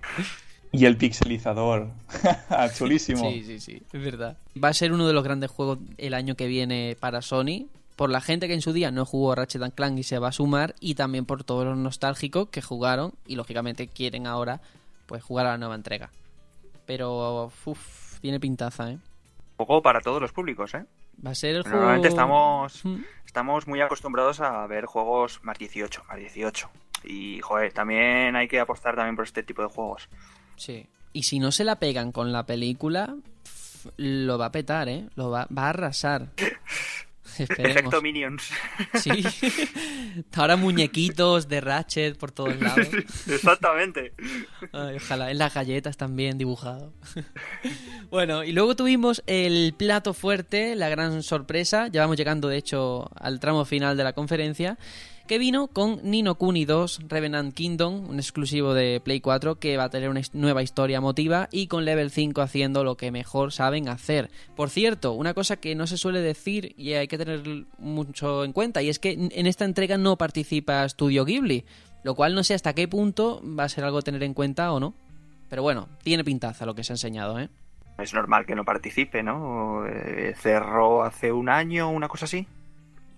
Y 0.70 0.84
el 0.84 0.96
pixelizador. 0.96 1.90
Chulísimo. 2.76 3.30
Sí, 3.30 3.42
sí, 3.44 3.60
sí, 3.60 3.82
es 3.92 4.02
verdad. 4.02 4.36
Va 4.62 4.68
a 4.68 4.74
ser 4.74 4.92
uno 4.92 5.06
de 5.06 5.14
los 5.14 5.24
grandes 5.24 5.50
juegos 5.50 5.78
el 5.96 6.14
año 6.14 6.34
que 6.34 6.46
viene 6.46 6.96
para 7.00 7.22
Sony. 7.22 7.68
Por 7.98 8.10
la 8.10 8.20
gente 8.20 8.46
que 8.46 8.54
en 8.54 8.62
su 8.62 8.72
día 8.72 8.92
no 8.92 9.04
jugó 9.04 9.34
Ratchet 9.34 9.60
and 9.60 9.74
Clank 9.74 9.98
y 9.98 10.04
se 10.04 10.20
va 10.20 10.28
a 10.28 10.32
sumar. 10.32 10.76
Y 10.78 10.94
también 10.94 11.26
por 11.26 11.42
todos 11.42 11.64
los 11.64 11.76
nostálgicos 11.76 12.48
que 12.48 12.62
jugaron 12.62 13.12
y 13.26 13.34
lógicamente 13.34 13.88
quieren 13.88 14.28
ahora 14.28 14.60
pues 15.06 15.20
jugar 15.24 15.46
a 15.46 15.50
la 15.50 15.58
nueva 15.58 15.74
entrega. 15.74 16.10
Pero, 16.86 17.50
uff, 17.64 18.20
tiene 18.20 18.38
pintaza, 18.38 18.92
¿eh? 18.92 18.98
Juego 19.56 19.82
para 19.82 20.00
todos 20.00 20.22
los 20.22 20.30
públicos, 20.30 20.74
¿eh? 20.74 20.84
Va 21.26 21.32
a 21.32 21.34
ser 21.34 21.56
el 21.56 21.62
juego... 21.64 21.78
Normalmente 21.78 22.06
estamos, 22.08 22.84
Mm. 22.84 22.98
estamos 23.26 23.66
muy 23.66 23.80
acostumbrados 23.80 24.38
a 24.40 24.64
ver 24.68 24.86
juegos 24.86 25.40
más 25.42 25.58
18, 25.58 26.04
más 26.08 26.18
18. 26.18 26.70
Y, 27.02 27.40
joder, 27.40 27.72
también 27.72 28.36
hay 28.36 28.46
que 28.46 28.60
apostar 28.60 28.94
también 28.94 29.16
por 29.16 29.24
este 29.24 29.42
tipo 29.42 29.62
de 29.62 29.68
juegos. 29.68 30.08
Sí. 30.54 30.86
Y 31.12 31.24
si 31.24 31.40
no 31.40 31.50
se 31.50 31.64
la 31.64 31.80
pegan 31.80 32.12
con 32.12 32.30
la 32.30 32.46
película, 32.46 33.16
lo 33.96 34.38
va 34.38 34.46
a 34.46 34.52
petar, 34.52 34.88
¿eh? 34.88 35.08
Lo 35.16 35.30
va, 35.30 35.48
va 35.56 35.64
a 35.64 35.68
arrasar. 35.70 36.28
Esperemos. 37.40 37.76
Efecto 37.76 38.02
Minions. 38.02 38.50
Sí. 38.94 39.24
Ahora 40.34 40.56
muñequitos 40.56 41.48
de 41.48 41.60
Ratchet 41.60 42.16
por 42.16 42.32
todos 42.32 42.58
lados. 42.60 42.88
Exactamente. 43.28 44.12
Ay, 44.72 44.96
ojalá, 44.96 45.30
en 45.30 45.38
las 45.38 45.54
galletas 45.54 45.96
también 45.96 46.38
dibujado. 46.38 46.92
bueno, 48.10 48.44
y 48.44 48.52
luego 48.52 48.76
tuvimos 48.76 49.22
el 49.26 49.74
plato 49.76 50.14
fuerte, 50.14 50.74
la 50.74 50.88
gran 50.88 51.22
sorpresa. 51.22 51.88
Ya 51.88 52.02
vamos 52.02 52.16
llegando, 52.16 52.48
de 52.48 52.56
hecho, 52.56 53.10
al 53.14 53.40
tramo 53.40 53.64
final 53.64 53.96
de 53.96 54.04
la 54.04 54.12
conferencia. 54.12 54.78
Que 55.28 55.38
vino 55.38 55.66
con 55.66 56.00
Nino 56.04 56.36
Kuni 56.36 56.64
2 56.64 57.00
Revenant 57.06 57.52
Kingdom, 57.52 58.08
un 58.08 58.16
exclusivo 58.16 58.72
de 58.72 58.98
Play 59.04 59.20
4 59.20 59.56
que 59.56 59.76
va 59.76 59.84
a 59.84 59.90
tener 59.90 60.08
una 60.08 60.22
nueva 60.32 60.62
historia 60.62 60.96
emotiva 60.96 61.50
y 61.52 61.66
con 61.66 61.84
Level 61.84 62.10
5 62.10 62.40
haciendo 62.40 62.82
lo 62.82 62.96
que 62.96 63.10
mejor 63.10 63.52
saben 63.52 63.90
hacer. 63.90 64.30
Por 64.56 64.70
cierto, 64.70 65.12
una 65.12 65.34
cosa 65.34 65.56
que 65.56 65.74
no 65.74 65.86
se 65.86 65.98
suele 65.98 66.22
decir 66.22 66.72
y 66.78 66.94
hay 66.94 67.08
que 67.08 67.18
tener 67.18 67.42
mucho 67.76 68.42
en 68.42 68.54
cuenta, 68.54 68.80
y 68.80 68.88
es 68.88 68.98
que 68.98 69.10
en 69.10 69.46
esta 69.46 69.66
entrega 69.66 69.98
no 69.98 70.16
participa 70.16 70.88
Studio 70.88 71.26
Ghibli, 71.26 71.66
lo 72.04 72.14
cual 72.14 72.34
no 72.34 72.42
sé 72.42 72.54
hasta 72.54 72.72
qué 72.72 72.88
punto 72.88 73.42
va 73.44 73.64
a 73.64 73.68
ser 73.68 73.84
algo 73.84 73.98
a 73.98 74.02
tener 74.02 74.22
en 74.22 74.32
cuenta 74.32 74.72
o 74.72 74.80
no. 74.80 74.94
Pero 75.50 75.60
bueno, 75.60 75.90
tiene 76.02 76.24
pintaza 76.24 76.64
lo 76.64 76.74
que 76.74 76.84
se 76.84 76.94
ha 76.94 76.94
enseñado, 76.94 77.38
¿eh? 77.38 77.50
Es 77.98 78.14
normal 78.14 78.46
que 78.46 78.54
no 78.54 78.64
participe, 78.64 79.22
¿no? 79.22 79.84
Eh, 79.86 80.32
cerró 80.38 81.02
hace 81.02 81.32
un 81.32 81.50
año, 81.50 81.90
una 81.90 82.08
cosa 82.08 82.24
así. 82.24 82.46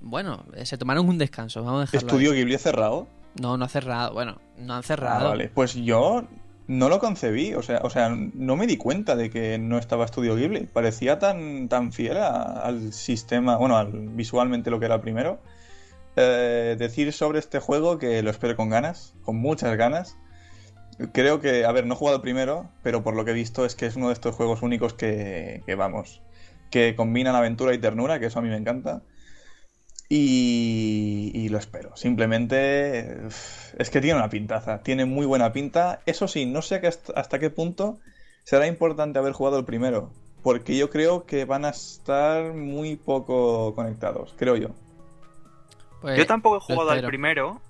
Bueno, 0.00 0.44
eh, 0.54 0.64
se 0.66 0.78
tomaron 0.78 1.08
un 1.08 1.18
descanso, 1.18 1.62
vamos 1.62 1.78
a 1.78 1.80
dejarlo. 1.82 2.08
¿Estudio 2.08 2.32
ahí. 2.32 2.38
Ghibli 2.38 2.58
cerrado? 2.58 3.06
No, 3.40 3.56
no 3.56 3.64
ha 3.64 3.68
cerrado. 3.68 4.12
Bueno, 4.12 4.38
no 4.58 4.74
han 4.74 4.80
Ah, 4.80 4.82
cerrado. 4.82 5.28
vale. 5.28 5.50
Pues 5.54 5.74
yo 5.74 6.24
no 6.66 6.88
lo 6.88 6.98
concebí. 6.98 7.54
O 7.54 7.62
sea, 7.62 7.80
o 7.82 7.90
sea, 7.90 8.08
no 8.10 8.56
me 8.56 8.66
di 8.66 8.76
cuenta 8.76 9.14
de 9.16 9.30
que 9.30 9.58
no 9.58 9.78
estaba 9.78 10.04
Estudio 10.04 10.36
Ghibli. 10.36 10.66
Parecía 10.66 11.18
tan, 11.18 11.68
tan 11.68 11.92
fiel 11.92 12.16
a- 12.18 12.60
al 12.62 12.92
sistema, 12.92 13.56
bueno, 13.56 13.76
al, 13.76 13.92
visualmente 13.92 14.70
lo 14.70 14.80
que 14.80 14.86
era 14.86 15.00
primero. 15.00 15.38
Eh, 16.16 16.76
decir 16.78 17.12
sobre 17.12 17.38
este 17.38 17.60
juego 17.60 17.98
que 17.98 18.22
lo 18.22 18.30
espero 18.30 18.56
con 18.56 18.68
ganas, 18.68 19.14
con 19.22 19.36
muchas 19.36 19.76
ganas. 19.76 20.16
Creo 21.12 21.40
que, 21.40 21.64
a 21.64 21.72
ver, 21.72 21.86
no 21.86 21.94
he 21.94 21.96
jugado 21.96 22.20
primero, 22.20 22.68
pero 22.82 23.02
por 23.02 23.14
lo 23.14 23.24
que 23.24 23.30
he 23.30 23.34
visto 23.34 23.64
es 23.64 23.74
que 23.74 23.86
es 23.86 23.96
uno 23.96 24.08
de 24.08 24.12
estos 24.14 24.34
juegos 24.34 24.60
únicos 24.62 24.92
que, 24.92 25.62
que 25.64 25.74
vamos, 25.74 26.20
que 26.70 26.94
combinan 26.96 27.34
aventura 27.36 27.72
y 27.74 27.78
ternura, 27.78 28.18
que 28.18 28.26
eso 28.26 28.38
a 28.38 28.42
mí 28.42 28.48
me 28.48 28.56
encanta. 28.56 29.02
Y, 30.12 31.30
y 31.32 31.48
lo 31.50 31.58
espero. 31.58 31.96
Simplemente 31.96 33.28
es 33.78 33.90
que 33.90 34.00
tiene 34.00 34.18
una 34.18 34.28
pintaza, 34.28 34.82
tiene 34.82 35.04
muy 35.04 35.24
buena 35.24 35.52
pinta. 35.52 36.00
Eso 36.04 36.26
sí, 36.26 36.46
no 36.46 36.62
sé 36.62 36.82
hasta, 37.14 37.38
qué 37.38 37.48
punto 37.48 38.00
será 38.42 38.66
importante 38.66 39.20
haber 39.20 39.32
jugado 39.32 39.60
el 39.60 39.64
primero, 39.64 40.10
porque 40.42 40.76
yo 40.76 40.90
creo 40.90 41.26
que 41.26 41.44
van 41.44 41.64
a 41.64 41.70
estar 41.70 42.54
muy 42.54 42.96
poco 42.96 43.72
conectados, 43.76 44.34
creo 44.36 44.56
yo. 44.56 44.70
Pues, 46.00 46.18
Yo 46.18 46.26
tampoco 46.26 46.56
he 46.56 46.60
jugado 46.60 46.90
al 46.90 47.04
primero 47.04 47.60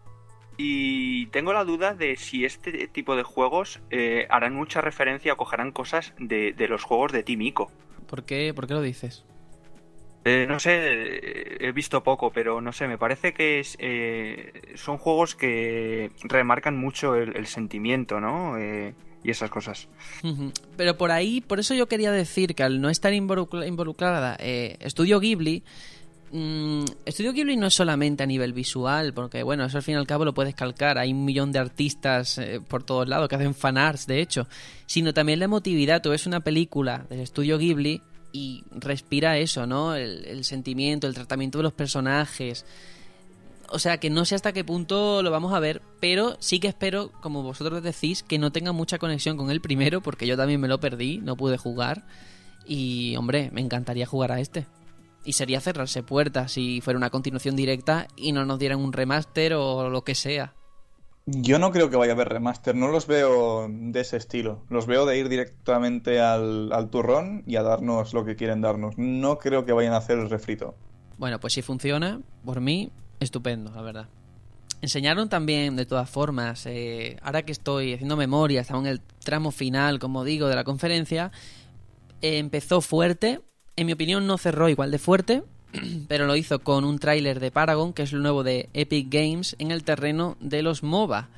y 0.57 1.27
tengo 1.27 1.53
la 1.53 1.65
duda 1.65 1.95
de 1.95 2.17
si 2.17 2.47
este 2.47 2.89
tipo 2.89 3.17
de 3.17 3.23
juegos 3.23 3.81
eh, 3.91 4.27
harán 4.31 4.55
mucha 4.55 4.81
referencia 4.81 5.35
o 5.35 5.37
cogerán 5.37 5.73
cosas 5.73 6.15
de, 6.19 6.55
de 6.55 6.69
los 6.69 6.85
juegos 6.85 7.13
de 7.13 7.23
Team 7.23 7.43
Ico. 7.43 7.71
¿Por 8.07 8.25
qué, 8.25 8.55
¿Por 8.55 8.67
qué 8.67 8.73
lo 8.73 8.81
dices? 8.81 9.27
Eh, 10.25 10.45
no 10.47 10.61
sé, 10.61 10.73
eh, 10.75 11.57
he 11.61 11.73
visto 11.73 12.03
poco, 12.03 12.31
pero 12.31 12.61
no 12.61 12.73
sé, 12.73 12.87
me 12.87 12.99
parece 12.99 13.33
que 13.33 13.61
es, 13.61 13.77
eh, 13.81 14.53
son 14.75 14.99
juegos 14.99 15.35
que 15.35 16.11
remarcan 16.25 16.77
mucho 16.77 17.15
el, 17.15 17.47
sentimiento, 17.47 18.21
¿no? 18.21 18.59
Eh, 18.59 18.95
y 19.25 19.31
esas 19.31 19.51
cosas. 19.51 19.89
Pero 20.77 20.97
por 20.97 21.11
ahí, 21.11 21.41
por 21.41 21.59
eso 21.61 21.75
yo 21.75 21.87
quería 21.87 22.13
decir 22.13 22.55
que 22.55 22.63
al 22.63 22.81
no 22.81 22.91
estar 22.91 23.13
involucra- 23.13 23.67
involucrada 23.67 24.37
eh, 24.41 24.77
Estudio 24.81 25.21
Ghibli, 25.21 25.63
mm, 26.33 26.85
Estudio 27.07 27.33
Ghibli 27.33 27.57
no 27.57 27.67
es 27.67 27.75
solamente 27.75 28.23
a 28.23 28.27
nivel 28.27 28.53
visual, 28.53 29.15
porque 29.15 29.43
bueno, 29.43 29.65
eso 29.65 29.79
al 29.79 29.83
fin 29.83 29.95
y 29.95 29.99
al 29.99 30.07
cabo 30.07 30.27
lo 30.27 30.35
puedes 30.35 30.55
calcar. 30.55 30.99
Hay 30.99 31.13
un 31.13 31.25
millón 31.25 31.51
de 31.53 31.59
artistas 31.59 32.41
por 32.69 32.83
todos 32.83 33.09
lados 33.09 33.29
que 33.29 33.37
hacen 33.37 33.55
fanarts, 33.55 34.07
de 34.07 34.21
hecho, 34.21 34.47
sino 34.85 35.15
también 35.15 35.39
la 35.39 35.47
emotividad. 35.47 36.03
Tú 36.03 36.11
ves 36.11 36.27
una 36.27 36.41
película 36.41 37.07
del 37.09 37.21
estudio 37.21 37.57
Ghibli 37.59 38.03
y 38.33 38.65
respira 38.71 39.39
eso, 39.39 39.67
¿no? 39.67 39.95
El, 39.95 40.45
sentimiento, 40.45 41.07
el 41.07 41.15
tratamiento 41.15 41.59
de 41.59 41.65
los 41.65 41.73
personajes. 41.73 42.65
O 43.69 43.79
sea, 43.79 43.99
que 43.99 44.11
no 44.11 44.25
sé 44.25 44.35
hasta 44.35 44.53
qué 44.53 44.65
punto 44.65 45.23
lo 45.23 45.31
vamos 45.31 45.53
a 45.53 45.61
ver, 45.61 45.81
pero 46.01 46.37
sí 46.41 46.59
que 46.59 46.69
espero, 46.69 47.13
como 47.21 47.43
vosotros 47.43 47.83
decís, 47.83 48.23
que 48.23 48.39
no 48.39 48.51
tenga 48.51 48.73
mucha 48.73 48.99
conexión 48.99 49.37
con 49.37 49.51
el 49.51 49.61
primero, 49.61 50.01
porque 50.01 50.27
yo 50.27 50.37
también 50.37 50.61
me 50.61 50.69
lo 50.69 50.81
perdí, 50.81 51.19
no 51.19 51.37
pude 51.37 51.57
jugar. 51.57 52.05
Y, 52.67 53.17
hombre, 53.17 53.51
me 53.53 53.61
encantaría 53.61 54.07
jugar 54.07 54.33
a 54.33 54.41
este. 54.41 54.67
Y 55.25 55.35
sería 55.35 55.61
cerrarse 55.61 56.03
puertas 56.03 56.53
si 56.53 56.81
fuera 56.81 56.97
una 56.97 57.11
continuación 57.11 57.55
directa 57.55 58.09
y 58.17 58.33
no 58.33 58.45
nos 58.45 58.59
dieran 58.59 58.81
un 58.81 58.93
remaster 58.93 59.55
o 59.55 59.89
lo 59.89 60.03
que 60.03 60.15
sea. 60.15 60.55
Yo 61.33 61.59
no 61.61 61.71
creo 61.71 61.91
que 61.91 61.97
vaya 61.97 62.13
a 62.13 62.15
haber 62.15 62.29
remaster, 62.29 62.75
no 62.75 62.89
los 62.89 63.07
veo 63.07 63.69
de 63.71 64.01
ese 64.01 64.17
estilo. 64.17 64.65
Los 64.69 64.87
veo 64.87 65.07
de 65.07 65.17
ir 65.17 65.29
directamente 65.29 66.21
al, 66.21 66.73
al 66.73 66.91
turrón 66.91 67.45
y 67.47 67.57
a 67.57 67.63
darnos 67.63 68.15
lo 68.15 68.25
que 68.25 68.35
quieren 68.35 68.61
darnos. 68.61 68.99
No 68.99 69.39
creo 69.39 69.65
que 69.65 69.73
vayan 69.73 69.93
a 69.93 69.99
hacer 69.99 70.19
el 70.19 70.29
refrito. 70.29 70.75
Bueno, 71.19 71.39
pues 71.39 71.53
si 71.53 71.63
funciona, 71.63 72.21
por 72.45 72.61
mí, 72.61 72.91
estupendo, 73.21 73.71
la 73.71 73.83
verdad. 73.83 74.09
Enseñaron 74.83 75.29
también, 75.29 75.77
de 75.77 75.85
todas 75.85 76.09
formas, 76.09 76.65
eh, 76.67 77.19
ahora 77.23 77.43
que 77.43 77.53
estoy 77.53 77.95
haciendo 77.95 78.17
memoria, 78.17 78.63
estamos 78.63 78.87
en 78.87 78.93
el 78.93 79.01
tramo 79.23 79.51
final, 79.51 79.99
como 79.99 80.25
digo, 80.25 80.49
de 80.49 80.57
la 80.57 80.65
conferencia, 80.65 81.31
eh, 82.23 82.39
empezó 82.39 82.81
fuerte, 82.81 83.41
en 83.77 83.87
mi 83.87 83.93
opinión 83.93 84.27
no 84.27 84.39
cerró 84.39 84.69
igual 84.69 84.91
de 84.91 84.99
fuerte, 84.99 85.43
pero 86.09 86.27
lo 86.27 86.37
hizo 86.37 86.59
con 86.61 86.85
un 86.85 86.99
tráiler 86.99 87.41
de 87.41 87.51
Paragon, 87.51 87.93
que 87.93 88.03
es 88.03 88.13
lo 88.13 88.21
nuevo 88.21 88.43
de 88.43 88.69
Epic 88.75 89.09
Games, 89.11 89.57
en 89.59 89.71
el 89.71 89.85
terreno 89.85 90.37
de 90.41 90.63
los 90.63 90.83
MOBA. 90.83 91.29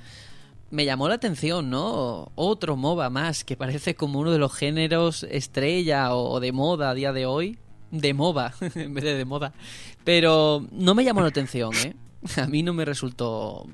Me 0.70 0.84
llamó 0.84 1.09
la 1.09 1.16
atención, 1.16 1.68
¿no? 1.68 2.32
Otro 2.34 2.76
MOBA 2.76 3.10
más, 3.10 3.44
que 3.44 3.56
parece 3.56 3.94
como 3.94 4.20
uno 4.20 4.30
de 4.30 4.38
los 4.38 4.54
géneros 4.54 5.24
estrella 5.24 6.14
o, 6.14 6.40
de 6.40 6.52
moda 6.52 6.90
a 6.90 6.94
día 6.94 7.12
de 7.12 7.26
hoy. 7.26 7.59
De 7.90 8.14
MOBA, 8.14 8.54
en 8.74 8.94
vez 8.94 9.04
de 9.04 9.14
de 9.16 9.24
moda. 9.26 9.52
Pero 10.02 10.66
no 10.72 10.94
me 10.94 11.04
llamó 11.04 11.20
la 11.20 11.28
atención, 11.28 11.72
¿eh? 11.84 11.94
A 12.40 12.46
mí 12.46 12.62
no 12.62 12.72
me 12.72 12.86
resultó 12.86 13.66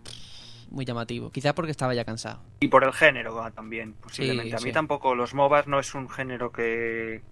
muy 0.70 0.84
llamativo. 0.84 1.30
Quizás 1.30 1.52
porque 1.52 1.70
estaba 1.70 1.94
ya 1.94 2.04
cansado. 2.04 2.40
Y 2.60 2.68
por 2.68 2.82
el 2.82 2.92
género 2.92 3.40
ah, 3.40 3.52
también, 3.52 3.94
posiblemente. 3.94 4.50
Sí, 4.50 4.56
a 4.56 4.58
mí 4.58 4.70
sí. 4.70 4.72
tampoco 4.72 5.14
los 5.14 5.34
MOBAs 5.34 5.68
no 5.68 5.78
es 5.78 5.94
un 5.94 6.08
género 6.08 6.50
que, 6.50 7.22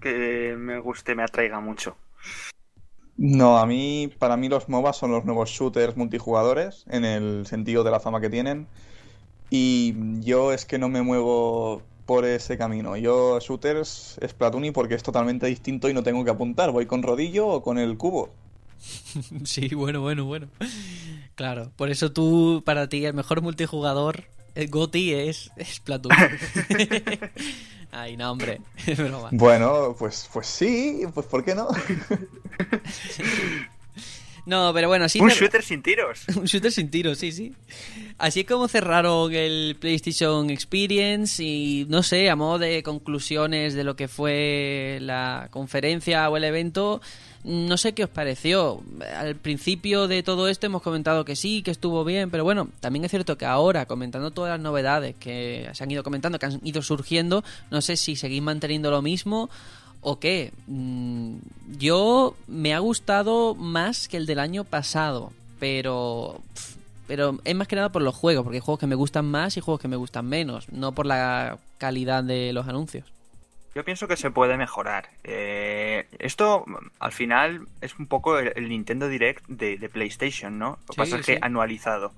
que 0.00 0.54
me 0.56 0.78
guste, 0.78 1.14
me 1.14 1.22
atraiga 1.22 1.60
mucho. 1.60 1.96
No, 3.16 3.58
a 3.58 3.66
mí, 3.66 4.10
para 4.18 4.36
mí 4.36 4.48
los 4.48 4.68
MOBA 4.68 4.92
son 4.92 5.10
los 5.10 5.24
nuevos 5.24 5.48
shooters 5.50 5.96
multijugadores, 5.96 6.84
en 6.88 7.04
el 7.04 7.46
sentido 7.46 7.82
de 7.82 7.90
la 7.90 8.00
fama 8.00 8.20
que 8.20 8.28
tienen. 8.28 8.66
Y 9.48 9.94
yo 10.20 10.52
es 10.52 10.66
que 10.66 10.78
no 10.78 10.88
me 10.88 11.02
muevo 11.02 11.82
por 12.04 12.24
ese 12.24 12.58
camino. 12.58 12.96
Yo 12.96 13.38
shooters 13.40 14.18
es 14.20 14.34
Platuni 14.34 14.70
porque 14.70 14.94
es 14.94 15.02
totalmente 15.02 15.46
distinto 15.46 15.88
y 15.88 15.94
no 15.94 16.02
tengo 16.02 16.24
que 16.24 16.30
apuntar. 16.30 16.72
Voy 16.72 16.86
con 16.86 17.02
rodillo 17.02 17.48
o 17.48 17.62
con 17.62 17.78
el 17.78 17.96
cubo. 17.96 18.30
Sí, 19.44 19.68
bueno, 19.74 20.02
bueno, 20.02 20.26
bueno. 20.26 20.48
Claro, 21.34 21.72
por 21.76 21.90
eso 21.90 22.12
tú, 22.12 22.62
para 22.64 22.88
ti, 22.88 23.04
el 23.04 23.14
mejor 23.14 23.42
multijugador, 23.42 24.24
el 24.54 24.68
GOTI 24.68 25.14
es, 25.14 25.50
es 25.56 25.76
Splatoon. 25.76 26.14
Ay, 27.92 28.16
no, 28.16 28.32
hombre, 28.32 28.60
broma. 28.96 29.28
Bueno, 29.32 29.94
pues, 29.98 30.28
pues 30.32 30.46
sí, 30.46 31.02
pues 31.14 31.26
¿por 31.26 31.44
qué 31.44 31.54
no? 31.54 31.68
No, 34.46 34.72
pero 34.72 34.86
bueno, 34.86 35.08
sí. 35.08 35.20
Un 35.20 35.28
shooter 35.28 35.64
sin 35.64 35.82
tiros. 35.82 36.20
Un 36.36 36.44
shooter 36.44 36.70
sin 36.70 36.88
tiros, 36.88 37.18
sí, 37.18 37.32
sí. 37.32 37.52
Así 38.16 38.40
es 38.40 38.46
como 38.46 38.68
cerraron 38.68 39.34
el 39.34 39.76
PlayStation 39.78 40.50
Experience 40.50 41.42
y 41.42 41.84
no 41.88 42.04
sé, 42.04 42.30
a 42.30 42.36
modo 42.36 42.60
de 42.60 42.84
conclusiones 42.84 43.74
de 43.74 43.82
lo 43.82 43.96
que 43.96 44.06
fue 44.06 44.98
la 45.02 45.48
conferencia 45.50 46.30
o 46.30 46.36
el 46.36 46.44
evento, 46.44 47.00
no 47.46 47.76
sé 47.76 47.94
qué 47.94 48.04
os 48.04 48.10
pareció. 48.10 48.82
Al 49.16 49.36
principio 49.36 50.08
de 50.08 50.22
todo 50.22 50.48
esto 50.48 50.66
hemos 50.66 50.82
comentado 50.82 51.24
que 51.24 51.36
sí, 51.36 51.62
que 51.62 51.70
estuvo 51.70 52.04
bien, 52.04 52.30
pero 52.30 52.44
bueno, 52.44 52.68
también 52.80 53.04
es 53.04 53.10
cierto 53.10 53.38
que 53.38 53.46
ahora, 53.46 53.86
comentando 53.86 54.32
todas 54.32 54.50
las 54.50 54.60
novedades 54.60 55.14
que 55.18 55.70
se 55.72 55.84
han 55.84 55.90
ido 55.90 56.02
comentando, 56.02 56.38
que 56.38 56.46
han 56.46 56.60
ido 56.64 56.82
surgiendo, 56.82 57.44
no 57.70 57.80
sé 57.80 57.96
si 57.96 58.16
seguís 58.16 58.42
manteniendo 58.42 58.90
lo 58.90 59.00
mismo 59.00 59.48
¿O 60.08 60.20
qué? 60.20 60.52
Mm, 60.68 61.38
yo 61.78 62.36
me 62.46 62.74
ha 62.74 62.78
gustado 62.78 63.56
más 63.56 64.06
que 64.06 64.16
el 64.16 64.26
del 64.26 64.38
año 64.38 64.62
pasado, 64.62 65.32
pero 65.58 66.40
pero 67.08 67.38
es 67.44 67.56
más 67.56 67.66
que 67.66 67.74
nada 67.74 67.90
por 67.90 68.02
los 68.02 68.14
juegos, 68.14 68.44
porque 68.44 68.58
hay 68.58 68.60
juegos 68.60 68.78
que 68.78 68.86
me 68.86 68.94
gustan 68.94 69.24
más 69.24 69.56
y 69.56 69.60
juegos 69.60 69.80
que 69.80 69.88
me 69.88 69.96
gustan 69.96 70.26
menos, 70.26 70.68
no 70.70 70.92
por 70.92 71.06
la 71.06 71.58
calidad 71.78 72.22
de 72.22 72.52
los 72.52 72.68
anuncios. 72.68 73.15
Yo 73.76 73.84
pienso 73.84 74.08
que 74.08 74.16
se 74.16 74.30
puede 74.30 74.56
mejorar. 74.56 75.10
Eh, 75.22 76.08
esto, 76.18 76.64
al 76.98 77.12
final, 77.12 77.68
es 77.82 77.98
un 77.98 78.06
poco 78.06 78.38
el, 78.38 78.50
el 78.56 78.70
Nintendo 78.70 79.06
Direct 79.06 79.44
de, 79.48 79.76
de 79.76 79.88
PlayStation, 79.90 80.58
¿no? 80.58 80.78
Lo 80.80 80.86
que 80.86 80.92
Sí, 80.94 80.96
pasa 80.96 81.18
es 81.18 81.26
que 81.26 81.38
anualizado. 81.42 82.14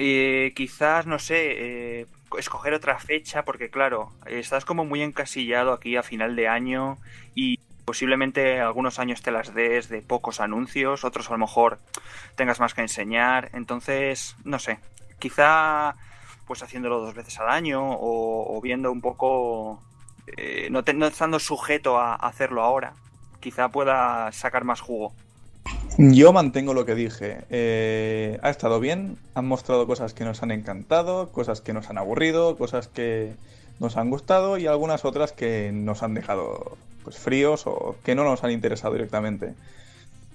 Eh, 0.00 0.52
quizás, 0.56 1.06
no 1.06 1.20
sé, 1.20 2.00
eh, 2.00 2.06
escoger 2.36 2.74
otra 2.74 2.98
fecha, 2.98 3.44
porque 3.44 3.70
claro, 3.70 4.12
estás 4.26 4.64
como 4.64 4.84
muy 4.84 5.02
encasillado 5.02 5.72
aquí 5.72 5.94
a 5.94 6.02
final 6.02 6.34
de 6.34 6.48
año 6.48 6.98
y 7.36 7.60
posiblemente 7.84 8.58
algunos 8.58 8.98
años 8.98 9.22
te 9.22 9.30
las 9.30 9.54
des 9.54 9.88
de 9.88 10.02
pocos 10.02 10.40
anuncios, 10.40 11.04
otros 11.04 11.28
a 11.28 11.34
lo 11.34 11.38
mejor 11.38 11.78
tengas 12.34 12.58
más 12.58 12.74
que 12.74 12.80
enseñar. 12.80 13.50
Entonces, 13.52 14.34
no 14.42 14.58
sé, 14.58 14.80
quizá 15.20 15.94
pues 16.48 16.64
haciéndolo 16.64 16.98
dos 16.98 17.14
veces 17.14 17.38
al 17.38 17.50
año 17.50 17.88
o, 17.88 18.56
o 18.56 18.60
viendo 18.60 18.90
un 18.90 19.00
poco, 19.00 19.80
eh, 20.36 20.68
no, 20.70 20.82
te- 20.84 20.96
estando 21.06 21.38
sujeto 21.38 21.98
a 21.98 22.14
hacerlo 22.14 22.62
ahora, 22.62 22.94
quizá 23.40 23.68
pueda 23.68 24.30
sacar 24.32 24.64
más 24.64 24.80
jugo. 24.80 25.12
Yo 25.98 26.32
mantengo 26.32 26.72
lo 26.74 26.86
que 26.86 26.94
dije. 26.94 27.38
Eh, 27.50 28.38
ha 28.42 28.50
estado 28.50 28.80
bien, 28.80 29.18
han 29.34 29.46
mostrado 29.46 29.86
cosas 29.86 30.14
que 30.14 30.24
nos 30.24 30.42
han 30.42 30.50
encantado, 30.50 31.30
cosas 31.30 31.60
que 31.60 31.72
nos 31.72 31.90
han 31.90 31.98
aburrido, 31.98 32.56
cosas 32.56 32.88
que 32.88 33.34
nos 33.78 33.96
han 33.96 34.10
gustado 34.10 34.56
y 34.58 34.66
algunas 34.66 35.04
otras 35.04 35.32
que 35.32 35.70
nos 35.72 36.02
han 36.02 36.14
dejado 36.14 36.76
pues 37.04 37.18
fríos 37.18 37.66
o 37.66 37.96
que 38.04 38.14
no 38.14 38.24
nos 38.24 38.44
han 38.44 38.50
interesado 38.50 38.92
directamente. 38.94 39.54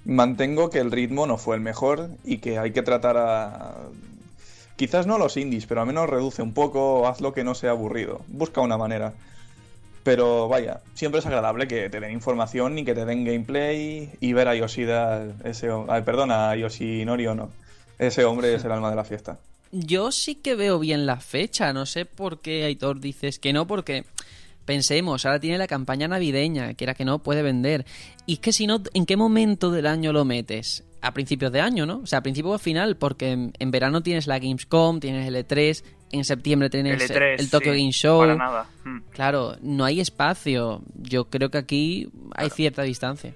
Mantengo 0.05 0.69
que 0.69 0.80
el 0.80 0.91
ritmo 0.91 1.26
no 1.26 1.38
fue 1.38 1.55
el 1.55 1.61
mejor 1.61 2.09
y 2.23 2.38
que 2.38 2.59
hay 2.59 2.72
que 2.72 2.84
tratar 2.84 3.17
a 3.17 3.76
quizás 4.76 5.07
no 5.07 5.17
los 5.17 5.38
indies, 5.38 5.65
pero 5.65 5.81
al 5.81 5.88
menos 5.88 6.09
reduce 6.09 6.41
un 6.41 6.53
poco, 6.53 7.07
hazlo 7.07 7.34
que 7.34 7.43
no 7.43 7.55
sea 7.55 7.72
aburrido. 7.72 8.22
Busca 8.27 8.61
una 8.61 8.77
manera. 8.77 9.13
Pero 10.06 10.48
vaya, 10.48 10.82
siempre 10.94 11.19
es 11.19 11.26
agradable 11.26 11.68
que 11.68 11.90
te 11.90 11.99
den 11.99 12.11
información 12.11 12.77
y 12.77 12.86
que 12.86 12.94
te 12.94 13.06
den 13.06 13.26
gameplay 13.26 14.11
y 14.19 14.34
ver 14.34 14.48
a 14.48 14.53
Yoshida, 14.53 15.26
ese, 15.44 15.69
ay, 15.88 16.03
perdón, 16.03 16.30
a 16.30 16.56
Yoshinori 16.56 17.26
Ono. 17.26 17.49
Ese 17.98 18.23
hombre 18.23 18.53
es 18.53 18.64
el 18.64 18.72
alma 18.72 18.91
de 18.91 18.98
la 18.98 19.03
fiesta. 19.03 19.40
Yo 19.72 20.11
sí 20.11 20.36
que 20.36 20.53
veo 20.53 20.77
bien 20.77 21.07
la 21.07 21.19
fecha, 21.19 21.73
no 21.73 21.88
sé 21.88 22.06
por 22.06 22.40
qué 22.40 22.65
Aitor 22.65 22.99
dices 22.99 23.40
que 23.40 23.52
no, 23.52 23.65
porque 23.65 24.06
pensemos, 24.65 25.26
ahora 25.26 25.40
tiene 25.40 25.57
la 25.57 25.65
campaña 25.65 26.07
navideña, 26.07 26.76
quiera 26.76 26.94
que 26.94 27.03
no, 27.03 27.18
puede 27.18 27.41
vender. 27.41 27.84
Y 28.27 28.34
es 28.34 28.40
que 28.40 28.53
si 28.53 28.68
no, 28.68 28.84
¿en 28.94 29.07
qué 29.07 29.18
momento 29.18 29.72
del 29.72 29.88
año 29.88 30.14
lo 30.14 30.23
metes? 30.23 30.84
A 31.02 31.15
principios 31.15 31.52
de 31.52 31.61
año, 31.61 31.88
¿no? 31.88 32.02
O 32.03 32.06
sea, 32.06 32.19
a 32.19 32.23
principio 32.23 32.52
o 32.52 32.60
final, 32.60 32.95
porque 32.95 33.32
en, 33.32 33.53
en 33.57 33.72
verano 33.72 34.03
tienes 34.03 34.27
la 34.27 34.38
Gamescom, 34.38 34.99
tienes 34.99 35.27
el 35.27 35.36
E3, 35.36 35.84
en 36.11 36.23
septiembre 36.23 36.69
tienes 36.69 37.10
El 37.10 37.15
E3, 37.15 37.40
el 37.40 37.49
Tokyo 37.49 37.73
sí, 37.73 37.80
Game 37.80 37.91
Show. 37.91 38.19
Para 38.19 38.36
nada. 38.36 38.65
Mm. 38.84 38.99
Claro, 39.11 39.56
no 39.61 39.86
hay 39.86 39.99
espacio. 39.99 40.82
Yo 40.95 41.26
creo 41.30 41.49
que 41.49 41.57
aquí 41.57 42.10
hay 42.36 42.49
cierta 42.49 42.84
distancia. 42.84 43.34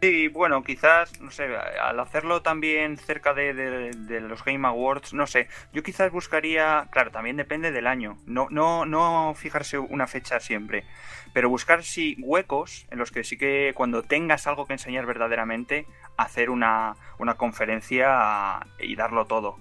Sí, 0.00 0.28
bueno, 0.28 0.62
quizás, 0.62 1.20
no 1.20 1.28
sé, 1.32 1.48
al 1.82 1.98
hacerlo 1.98 2.40
también 2.40 2.98
cerca 2.98 3.34
de, 3.34 3.52
de- 3.52 3.90
de 3.90 4.20
los 4.20 4.44
Game 4.44 4.64
Awards, 4.68 5.12
no 5.12 5.26
sé, 5.26 5.48
yo 5.72 5.82
quizás 5.82 6.12
buscaría, 6.12 6.86
claro, 6.92 7.10
también 7.10 7.36
depende 7.36 7.72
del 7.72 7.88
año, 7.88 8.16
no, 8.24 8.46
no, 8.48 8.86
no 8.86 9.34
fijarse 9.34 9.76
una 9.76 10.06
fecha 10.06 10.38
siempre, 10.38 10.84
pero 11.32 11.48
buscar 11.50 11.82
sí 11.82 12.14
huecos 12.20 12.86
en 12.92 13.00
los 13.00 13.10
que 13.10 13.24
sí 13.24 13.36
que 13.36 13.72
cuando 13.74 14.04
tengas 14.04 14.46
algo 14.46 14.68
que 14.68 14.74
enseñar 14.74 15.04
verdaderamente, 15.04 15.84
hacer 16.16 16.50
una, 16.50 16.94
una 17.18 17.34
conferencia 17.34 18.60
y 18.78 18.94
darlo 18.94 19.24
todo. 19.24 19.58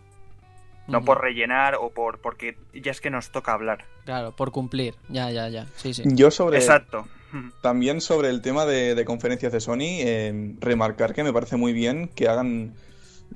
No 0.87 1.03
por 1.03 1.21
rellenar 1.21 1.75
o 1.75 1.89
por 1.89 2.19
porque 2.19 2.57
ya 2.73 2.91
es 2.91 3.01
que 3.01 3.09
nos 3.09 3.31
toca 3.31 3.53
hablar. 3.53 3.85
Claro, 4.05 4.35
por 4.35 4.51
cumplir. 4.51 4.95
Ya, 5.09 5.29
ya, 5.31 5.49
ya. 5.49 5.67
Sí, 5.75 5.93
sí. 5.93 6.03
Yo 6.05 6.31
sobre... 6.31 6.57
Exacto. 6.57 7.07
También 7.61 7.99
sobre 7.99 8.29
el 8.29 8.41
tema 8.41 8.65
de, 8.65 8.95
de 8.95 9.05
conferencias 9.05 9.51
de 9.51 9.59
Sony, 9.59 9.99
eh, 9.99 10.55
remarcar 10.59 11.13
que 11.13 11.23
me 11.23 11.33
parece 11.33 11.57
muy 11.57 11.73
bien 11.73 12.09
que 12.15 12.29
hagan 12.29 12.73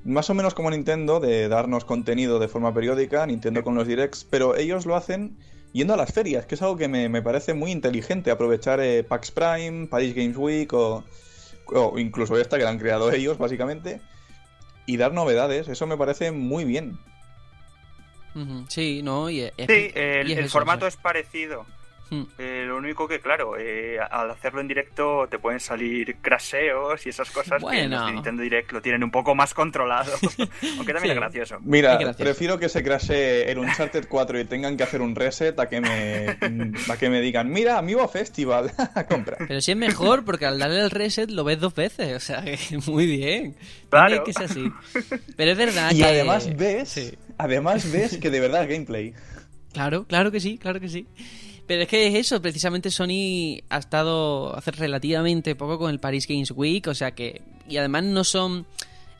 más 0.05 0.29
o 0.29 0.33
menos 0.33 0.53
como 0.53 0.71
Nintendo, 0.71 1.19
de 1.19 1.49
darnos 1.49 1.83
contenido 1.83 2.39
de 2.39 2.47
forma 2.47 2.73
periódica, 2.73 3.25
Nintendo 3.25 3.63
con 3.63 3.75
los 3.75 3.85
directs, 3.85 4.25
pero 4.29 4.55
ellos 4.55 4.85
lo 4.85 4.95
hacen 4.95 5.37
yendo 5.73 5.93
a 5.93 5.97
las 5.97 6.13
ferias, 6.13 6.45
que 6.45 6.55
es 6.55 6.61
algo 6.61 6.77
que 6.77 6.87
me, 6.87 7.09
me 7.09 7.21
parece 7.21 7.53
muy 7.53 7.71
inteligente, 7.71 8.31
aprovechar 8.31 8.79
eh, 8.79 9.03
PAX 9.03 9.31
Prime, 9.31 9.87
Paris 9.87 10.15
Games 10.15 10.37
Week 10.37 10.71
o 10.71 11.03
o 11.73 11.97
incluso 11.99 12.37
esta 12.37 12.57
que 12.57 12.63
la 12.63 12.69
han 12.69 12.79
creado 12.79 13.11
ellos, 13.11 13.37
básicamente, 13.37 14.01
y 14.85 14.97
dar 14.97 15.13
novedades. 15.13 15.67
Eso 15.67 15.87
me 15.87 15.97
parece 15.97 16.31
muy 16.31 16.65
bien. 16.65 16.97
Sí, 18.69 19.01
no, 19.03 19.29
y 19.29 19.41
es, 19.41 19.53
Sí, 19.57 19.91
y 19.93 19.99
el, 19.99 20.31
es 20.31 20.37
el 20.37 20.45
eso, 20.45 20.53
formato 20.53 20.85
o 20.85 20.87
es 20.87 20.95
parecido. 20.95 21.65
Mm, 22.11 22.23
Eh, 22.37 22.63
lo 22.67 22.77
único 22.77 23.07
que, 23.07 23.19
claro, 23.19 23.57
eh, 23.57 23.97
al 23.99 24.29
hacerlo 24.29 24.61
en 24.61 24.67
directo 24.67 25.27
te 25.29 25.39
pueden 25.39 25.59
salir 25.59 26.17
crasheos 26.21 27.03
y 27.05 27.09
esas 27.09 27.31
cosas 27.31 27.57
que 27.57 27.63
Bueno. 27.63 27.97
los 27.97 28.05
de 28.05 28.11
Nintendo 28.13 28.43
Direct 28.43 28.71
lo 28.71 28.81
tienen 28.81 29.03
un 29.03 29.09
poco 29.11 29.33
más 29.33 29.53
controlado. 29.55 30.11
Aunque 30.77 30.93
también 30.93 31.01
Sí. 31.01 31.09
es 31.09 31.15
gracioso. 31.15 31.57
Mira, 31.61 31.93
Es 31.93 31.99
gracioso. 31.99 32.23
prefiero 32.23 32.59
que 32.59 32.69
se 32.69 32.83
crashe 32.83 33.51
el 33.51 33.57
Uncharted 33.57 34.05
4 34.07 34.39
y 34.39 34.45
tengan 34.45 34.77
que 34.77 34.83
hacer 34.83 35.01
un 35.01 35.15
reset 35.15 35.59
a 35.59 35.67
que 35.67 35.81
me, 35.81 36.27
a 36.93 36.97
que 36.97 37.09
me 37.09 37.21
digan, 37.21 37.49
mira, 37.49 37.77
Amiibo 37.79 38.07
Festival, 38.07 38.71
compra. 39.09 39.37
Pero 39.47 39.61
sí 39.61 39.71
es 39.71 39.77
mejor 39.77 40.23
porque 40.23 40.45
al 40.45 40.59
darle 40.59 40.81
el 40.81 40.91
reset 40.91 41.29
lo 41.31 41.43
ves 41.43 41.59
dos 41.59 41.73
veces, 41.73 42.15
o 42.15 42.19
sea, 42.19 42.43
que 42.43 42.77
muy 42.87 43.05
bien. 43.07 43.55
Claro. 43.89 44.07
Tiene 44.09 44.23
que 44.25 44.33
ser 44.33 44.43
así. 44.43 44.71
Pero 45.37 45.51
es 45.51 45.57
verdad 45.57 45.91
Y 45.91 45.97
que... 45.99 46.05
además 46.05 46.55
ves, 46.55 46.89
Sí. 46.89 47.13
además 47.37 47.91
ves 47.91 48.17
que 48.17 48.29
de 48.29 48.39
verdad 48.39 48.63
es 48.63 48.69
gameplay. 48.69 49.13
Claro, 49.73 50.03
claro 50.05 50.31
que 50.31 50.41
sí, 50.41 50.57
claro 50.57 50.79
que 50.81 50.89
sí. 50.89 51.07
Pero 51.71 51.83
es 51.83 51.87
que 51.87 52.05
es 52.05 52.15
eso, 52.15 52.41
precisamente 52.41 52.91
Sony 52.91 53.63
ha 53.69 53.77
estado 53.77 54.53
hace 54.57 54.71
relativamente 54.71 55.55
poco 55.55 55.79
con 55.79 55.89
el 55.89 56.01
Paris 56.01 56.27
Games 56.27 56.51
Week, 56.51 56.85
o 56.87 56.93
sea 56.93 57.11
que... 57.11 57.41
Y 57.69 57.77
además 57.77 58.03
no 58.03 58.25
son 58.25 58.65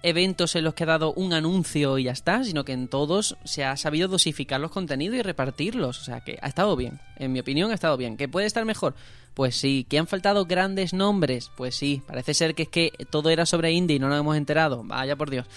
eventos 0.03 0.57
en 0.57 0.65
los 0.65 0.73
que 0.73 0.83
ha 0.83 0.87
dado 0.87 1.13
un 1.13 1.31
anuncio 1.31 1.97
y 1.97 2.03
ya 2.03 2.11
está, 2.11 2.43
sino 2.43 2.65
que 2.65 2.73
en 2.73 2.89
todos 2.89 3.37
se 3.45 3.63
ha 3.63 3.77
sabido 3.77 4.09
dosificar 4.09 4.59
los 4.59 4.69
contenidos 4.69 5.17
y 5.17 5.21
repartirlos, 5.21 6.01
o 6.01 6.03
sea 6.03 6.25
que 6.25 6.39
ha 6.41 6.49
estado 6.49 6.75
bien, 6.75 6.99
en 7.15 7.31
mi 7.31 7.39
opinión 7.39 7.71
ha 7.71 7.75
estado 7.75 7.95
bien. 7.95 8.17
¿Que 8.17 8.27
puede 8.27 8.47
estar 8.47 8.65
mejor? 8.65 8.95
Pues 9.33 9.55
sí. 9.55 9.85
¿Que 9.87 9.97
han 9.97 10.07
faltado 10.07 10.45
grandes 10.45 10.91
nombres? 10.91 11.49
Pues 11.55 11.75
sí, 11.75 12.01
parece 12.05 12.33
ser 12.33 12.53
que 12.53 12.63
es 12.63 12.69
que 12.69 12.91
todo 13.09 13.29
era 13.29 13.45
sobre 13.45 13.71
indie 13.71 13.95
y 13.95 13.99
no 13.99 14.09
nos 14.09 14.19
hemos 14.19 14.35
enterado, 14.35 14.83
vaya 14.83 15.15
por 15.15 15.29
Dios. 15.29 15.47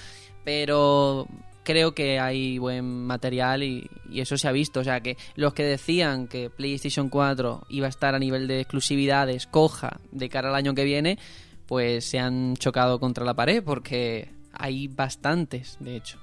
Pero 0.44 1.26
creo 1.64 1.94
que 1.94 2.20
hay 2.20 2.58
buen 2.58 3.06
material 3.06 3.62
y, 3.62 3.90
y 4.08 4.20
eso 4.20 4.38
se 4.38 4.46
ha 4.46 4.52
visto. 4.52 4.80
O 4.80 4.84
sea 4.84 5.00
que 5.00 5.16
los 5.34 5.54
que 5.54 5.64
decían 5.64 6.28
que 6.28 6.50
PlayStation 6.50 7.08
4 7.08 7.66
iba 7.70 7.86
a 7.86 7.90
estar 7.90 8.14
a 8.14 8.18
nivel 8.18 8.46
de 8.46 8.60
exclusividades 8.60 9.46
coja 9.46 9.98
de 10.12 10.28
cara 10.28 10.50
al 10.50 10.54
año 10.54 10.74
que 10.74 10.84
viene, 10.84 11.18
pues 11.66 12.04
se 12.04 12.18
han 12.18 12.56
chocado 12.56 13.00
contra 13.00 13.24
la 13.24 13.34
pared 13.34 13.62
porque 13.64 14.30
hay 14.52 14.88
bastantes, 14.88 15.76
de 15.80 15.96
hecho. 15.96 16.18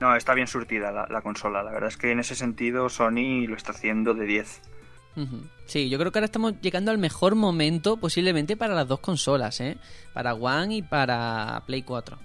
No, 0.00 0.14
está 0.14 0.34
bien 0.34 0.46
surtida 0.46 0.92
la, 0.92 1.06
la 1.10 1.22
consola. 1.22 1.62
La 1.62 1.72
verdad 1.72 1.88
es 1.88 1.96
que 1.96 2.12
en 2.12 2.20
ese 2.20 2.36
sentido 2.36 2.88
Sony 2.88 3.46
lo 3.46 3.56
está 3.56 3.72
haciendo 3.72 4.14
de 4.14 4.26
10. 4.26 4.60
Ujú. 5.16 5.42
Sí, 5.66 5.88
yo 5.90 5.98
creo 5.98 6.12
que 6.12 6.18
ahora 6.18 6.26
estamos 6.26 6.54
llegando 6.60 6.90
al 6.90 6.98
mejor 6.98 7.34
momento 7.34 7.96
posiblemente 7.96 8.56
para 8.56 8.74
las 8.74 8.86
dos 8.86 9.00
consolas, 9.00 9.60
¿eh? 9.60 9.76
Para 10.14 10.34
One 10.34 10.76
y 10.76 10.82
para 10.82 11.62
Play 11.66 11.82
4. 11.82 12.16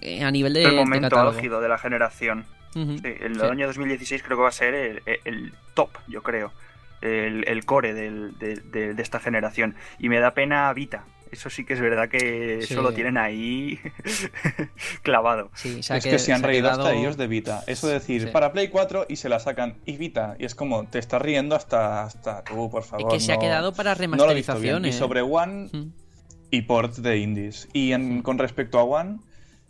Eh, 0.00 0.24
a 0.24 0.30
nivel 0.30 0.52
de, 0.54 0.64
el 0.64 0.70
de 0.70 0.76
momento 0.76 1.08
catálogo. 1.10 1.36
álgido 1.36 1.60
de 1.60 1.68
la 1.68 1.78
generación. 1.78 2.46
Sí, 2.72 3.00
el 3.20 3.36
Sí. 3.38 3.46
año 3.46 3.66
2016 3.68 4.22
creo 4.24 4.36
que 4.36 4.42
va 4.42 4.48
a 4.48 4.52
ser 4.52 4.74
el, 4.74 5.02
el 5.24 5.52
top, 5.74 5.90
yo 6.08 6.22
creo. 6.22 6.52
El, 7.00 7.44
el 7.46 7.64
core 7.64 7.94
del- 7.94 8.36
de, 8.38 8.56
de- 8.56 8.94
de 8.94 9.02
esta 9.02 9.20
generación. 9.20 9.76
Y 9.98 10.08
me 10.08 10.18
da 10.18 10.32
pena 10.34 10.72
Vita. 10.72 11.04
Eso 11.30 11.50
sí 11.50 11.64
que 11.64 11.74
es 11.74 11.80
verdad 11.80 12.08
que 12.08 12.60
Sí. 12.62 12.72
eso 12.74 12.82
lo 12.82 12.92
tienen 12.92 13.16
ahí 13.18 13.78
clavado. 15.02 15.50
Es 15.54 15.62
que- 15.62 16.10
que 16.10 16.18
se 16.18 16.32
han 16.32 16.40
se 16.40 16.44
ha 16.44 16.48
reído 16.48 16.68
quedado- 16.68 16.82
hasta 16.86 16.94
ellos 16.98 17.16
de 17.16 17.26
Vita. 17.26 17.62
Eso 17.66 17.86
de 17.88 17.94
decir, 17.94 18.22
Sí. 18.22 18.26
para 18.32 18.52
Play 18.52 18.68
4 18.68 19.06
y 19.08 19.16
se 19.16 19.28
la 19.28 19.38
sacan 19.40 19.76
y 19.84 19.96
Vita. 19.96 20.36
Y 20.38 20.44
es 20.44 20.54
como, 20.54 20.86
te 20.86 20.98
estás 20.98 21.20
riendo 21.22 21.54
hasta, 21.56 22.04
hasta 22.04 22.42
tú, 22.44 22.70
por 22.70 22.82
Es 22.82 22.88
favor. 22.88 23.12
que 23.12 23.20
se 23.20 23.32
ha 23.32 23.38
quedado 23.38 23.72
para 23.74 23.94
no 23.94 24.16
lo 24.16 24.30
he 24.30 24.34
visto 24.34 24.54
bien. 24.58 24.74
remasterizaciones. 24.82 24.94
Y 24.94 24.98
sobre 24.98 25.22
One 25.22 25.70
y 26.50 26.62
ports 26.62 27.02
de 27.02 27.18
indies. 27.18 27.68
Y 27.72 27.92
en- 27.92 28.22
con 28.22 28.38
respecto 28.38 28.78
a 28.78 28.84
One, 28.84 29.18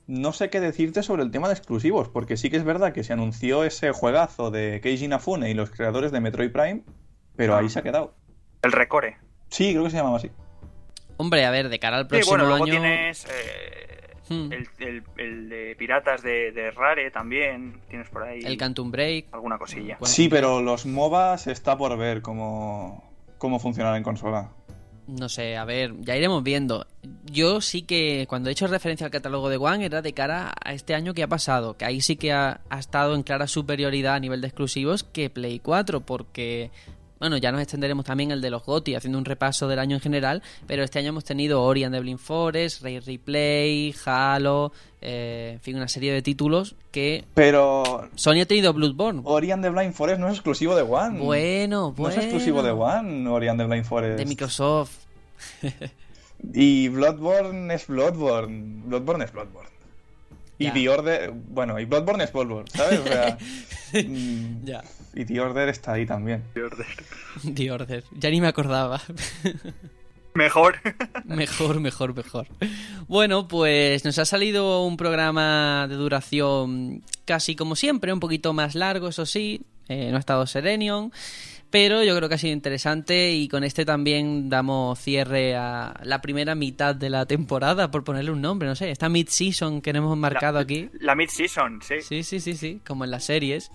no 0.06 0.32
sé 0.32 0.50
qué 0.50 0.60
decirte 0.60 1.02
sobre 1.02 1.22
el 1.22 1.30
tema 1.30 1.48
de 1.48 1.54
exclusivos, 1.54 2.08
porque 2.08 2.36
sí 2.36 2.50
que 2.50 2.56
es 2.56 2.64
verdad 2.64 2.92
que 2.92 3.04
se 3.04 3.12
anunció 3.12 3.64
ese 3.64 3.92
juegazo 3.92 4.50
de 4.50 4.80
Keiji 4.82 5.06
Inafune 5.06 5.50
y 5.50 5.54
los 5.54 5.70
creadores 5.70 6.12
de 6.12 6.20
Metroid 6.20 6.52
Prime, 6.52 6.82
pero 7.36 7.56
ahí 7.56 7.68
se 7.68 7.78
ha 7.78 7.82
quedado. 7.82 8.14
El 8.62 8.72
recore. 8.72 9.16
Sí, 9.48 9.72
creo 9.72 9.84
que 9.84 9.90
se 9.90 9.96
llamaba 9.96 10.16
así. 10.16 10.30
Hombre, 11.16 11.44
a 11.44 11.50
ver, 11.50 11.68
de 11.68 11.78
cara 11.78 11.98
al 11.98 12.04
Sí, 12.04 12.08
próximo 12.08 12.30
bueno, 12.32 12.44
luego 12.48 12.64
año... 12.64 12.72
tienes 12.72 13.24
eh, 13.26 13.90
Hmm. 14.30 14.50
el, 14.54 14.66
el- 14.78 15.02
el 15.18 15.48
de 15.50 15.76
piratas 15.78 16.22
de, 16.22 16.50
de 16.52 16.70
Rare 16.70 17.10
también. 17.10 17.78
Tienes 17.90 18.08
por 18.08 18.22
ahí 18.22 18.40
El 18.42 18.56
Quantum 18.56 18.90
Break. 18.90 19.26
alguna 19.32 19.58
cosilla. 19.58 19.98
Bueno. 20.00 20.06
Sí, 20.06 20.30
pero 20.30 20.62
los 20.62 20.86
MOBAs 20.86 21.46
está 21.46 21.76
por 21.76 21.94
ver 21.98 22.22
cómo, 22.22 23.04
cómo 23.36 23.58
funcionará 23.58 23.98
en 23.98 24.02
consola. 24.02 24.48
No 25.06 25.28
sé, 25.28 25.56
a 25.56 25.64
ver, 25.66 25.94
ya 26.00 26.16
iremos 26.16 26.42
viendo. 26.42 26.86
Yo 27.24 27.60
sí 27.60 27.82
que 27.82 28.26
cuando 28.26 28.48
he 28.48 28.52
hecho 28.52 28.66
referencia 28.66 29.04
al 29.04 29.10
catálogo 29.10 29.50
de 29.50 29.58
One 29.58 29.84
era 29.84 30.00
de 30.00 30.14
cara 30.14 30.54
a 30.64 30.72
este 30.72 30.94
año 30.94 31.12
que 31.12 31.22
ha 31.22 31.28
pasado, 31.28 31.76
que 31.76 31.84
ahí 31.84 32.00
sí 32.00 32.16
que 32.16 32.32
ha, 32.32 32.62
ha 32.70 32.78
estado 32.78 33.14
en 33.14 33.22
clara 33.22 33.46
superioridad 33.46 34.14
a 34.14 34.20
nivel 34.20 34.40
de 34.40 34.46
exclusivos 34.46 35.04
que 35.04 35.28
Play 35.28 35.58
4, 35.58 36.00
porque, 36.00 36.70
bueno, 37.24 37.38
ya 37.38 37.50
nos 37.52 37.62
extenderemos 37.62 38.04
también 38.04 38.30
el 38.32 38.42
de 38.42 38.50
los 38.50 38.62
GOTY 38.64 38.96
haciendo 38.96 39.16
un 39.18 39.24
repaso 39.24 39.66
del 39.66 39.78
año 39.78 39.96
en 39.96 40.02
general, 40.02 40.42
pero 40.66 40.82
este 40.84 40.98
año 40.98 41.08
hemos 41.08 41.24
tenido 41.24 41.62
Ori 41.62 41.82
and 41.82 41.94
the 41.94 42.00
Blind 42.00 42.18
Forest, 42.18 42.82
Ray 42.82 43.00
Replay, 43.00 43.94
Halo, 44.04 44.72
eh, 45.00 45.52
en 45.54 45.60
fin, 45.60 45.76
una 45.76 45.88
serie 45.88 46.12
de 46.12 46.20
títulos 46.20 46.76
que 46.90 47.24
Pero 47.32 48.10
Sony 48.14 48.42
ha 48.42 48.44
tenido 48.46 48.74
Bloodborne. 48.74 49.22
Ori 49.24 49.52
and 49.52 49.64
the 49.64 49.70
Blind 49.70 49.94
Forest 49.94 50.20
no 50.20 50.28
es 50.28 50.34
exclusivo 50.34 50.76
de 50.76 50.82
One. 50.82 51.18
Bueno, 51.20 51.80
No 51.80 51.92
bueno. 51.92 52.14
es 52.14 52.22
exclusivo 52.24 52.62
de 52.62 52.72
One, 52.72 53.26
Ori 53.26 53.48
and 53.48 53.58
the 53.58 53.66
Blind 53.66 53.86
Forest. 53.86 54.18
De 54.18 54.26
Microsoft. 54.26 54.92
Y 56.52 56.88
Bloodborne 56.88 57.72
es 57.72 57.86
Bloodborne. 57.86 58.82
Bloodborne 58.84 59.24
es 59.24 59.32
Bloodborne. 59.32 59.70
Y. 60.58 60.70
The 60.70 60.88
Order, 60.90 61.30
bueno, 61.32 61.80
y 61.80 61.86
Bloodborne 61.86 62.24
es 62.24 62.32
Bloodborne, 62.34 62.70
¿sabes? 62.70 63.00
O 63.00 63.04
sea, 63.04 63.38
mm, 63.94 64.64
Ya. 64.66 64.84
Y 65.14 65.24
The 65.24 65.40
Order 65.40 65.68
está 65.68 65.92
ahí 65.92 66.06
también. 66.06 66.44
The 66.52 67.70
Order. 67.70 68.04
Ya 68.18 68.30
ni 68.30 68.40
me 68.40 68.48
acordaba. 68.48 69.00
Mejor. 70.34 70.80
Mejor, 71.26 71.78
mejor, 71.78 72.14
mejor. 72.14 72.48
Bueno, 73.06 73.46
pues 73.46 74.04
nos 74.04 74.18
ha 74.18 74.24
salido 74.24 74.82
un 74.84 74.96
programa 74.96 75.86
de 75.88 75.94
duración 75.94 77.02
casi 77.24 77.54
como 77.54 77.76
siempre, 77.76 78.12
un 78.12 78.18
poquito 78.18 78.52
más 78.52 78.74
largo, 78.74 79.08
eso 79.08 79.26
sí. 79.26 79.62
Eh, 79.88 80.08
no 80.10 80.16
ha 80.16 80.20
estado 80.20 80.44
Serenion, 80.46 81.12
pero 81.70 82.02
yo 82.02 82.16
creo 82.16 82.28
que 82.28 82.36
ha 82.36 82.38
sido 82.38 82.52
interesante 82.52 83.32
y 83.32 83.48
con 83.48 83.64
este 83.64 83.84
también 83.84 84.48
damos 84.48 84.98
cierre 84.98 85.54
a 85.56 86.00
la 86.02 86.20
primera 86.20 86.54
mitad 86.54 86.94
de 86.94 87.10
la 87.10 87.26
temporada, 87.26 87.90
por 87.90 88.02
ponerle 88.02 88.30
un 88.30 88.40
nombre, 88.40 88.66
no 88.66 88.74
sé, 88.74 88.90
esta 88.90 89.08
mid-season 89.08 89.82
que 89.82 89.90
hemos 89.90 90.16
marcado 90.16 90.54
la, 90.54 90.60
aquí. 90.60 90.88
La 91.00 91.14
mid-season, 91.14 91.80
sí. 91.82 91.96
Sí, 92.00 92.22
sí, 92.22 92.40
sí, 92.40 92.54
sí, 92.54 92.80
como 92.86 93.04
en 93.04 93.10
las 93.10 93.24
series. 93.24 93.70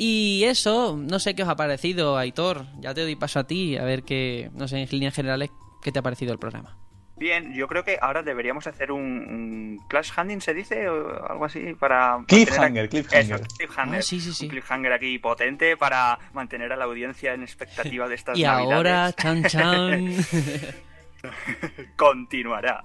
Y 0.00 0.44
eso, 0.44 0.96
no 0.96 1.18
sé 1.18 1.34
qué 1.34 1.42
os 1.42 1.48
ha 1.48 1.56
parecido, 1.56 2.16
Aitor. 2.16 2.66
Ya 2.78 2.94
te 2.94 3.00
doy 3.02 3.16
paso 3.16 3.40
a 3.40 3.48
ti, 3.48 3.76
a 3.76 3.82
ver 3.82 4.04
qué, 4.04 4.48
no 4.54 4.68
sé, 4.68 4.78
en 4.80 4.88
líneas 4.88 5.12
generales, 5.12 5.50
qué 5.82 5.90
te 5.90 5.98
ha 5.98 6.02
parecido 6.02 6.32
el 6.32 6.38
programa. 6.38 6.76
Bien, 7.16 7.52
yo 7.52 7.66
creo 7.66 7.84
que 7.84 7.98
ahora 8.00 8.22
deberíamos 8.22 8.68
hacer 8.68 8.92
un, 8.92 9.02
un 9.02 9.80
Clash 9.88 10.12
Handing, 10.14 10.40
¿se 10.40 10.54
dice? 10.54 10.88
O 10.88 11.28
algo 11.28 11.46
así, 11.46 11.74
para... 11.74 12.16
Cliffhanger, 12.28 12.88
cliffhanger. 12.88 13.40
Eso, 13.40 13.56
cliffhanger. 13.56 13.98
Ah, 13.98 14.02
sí, 14.02 14.20
sí, 14.20 14.32
sí. 14.32 14.44
Un 14.44 14.50
cliffhanger 14.50 14.92
aquí 14.92 15.18
potente 15.18 15.76
para 15.76 16.16
mantener 16.32 16.72
a 16.72 16.76
la 16.76 16.84
audiencia 16.84 17.34
en 17.34 17.42
expectativa 17.42 18.06
de 18.06 18.14
estas 18.14 18.38
Y 18.38 18.44
navidades. 18.44 18.72
ahora, 18.76 19.12
chan 19.14 19.42
chan. 19.46 20.14
Continuará. 21.96 22.84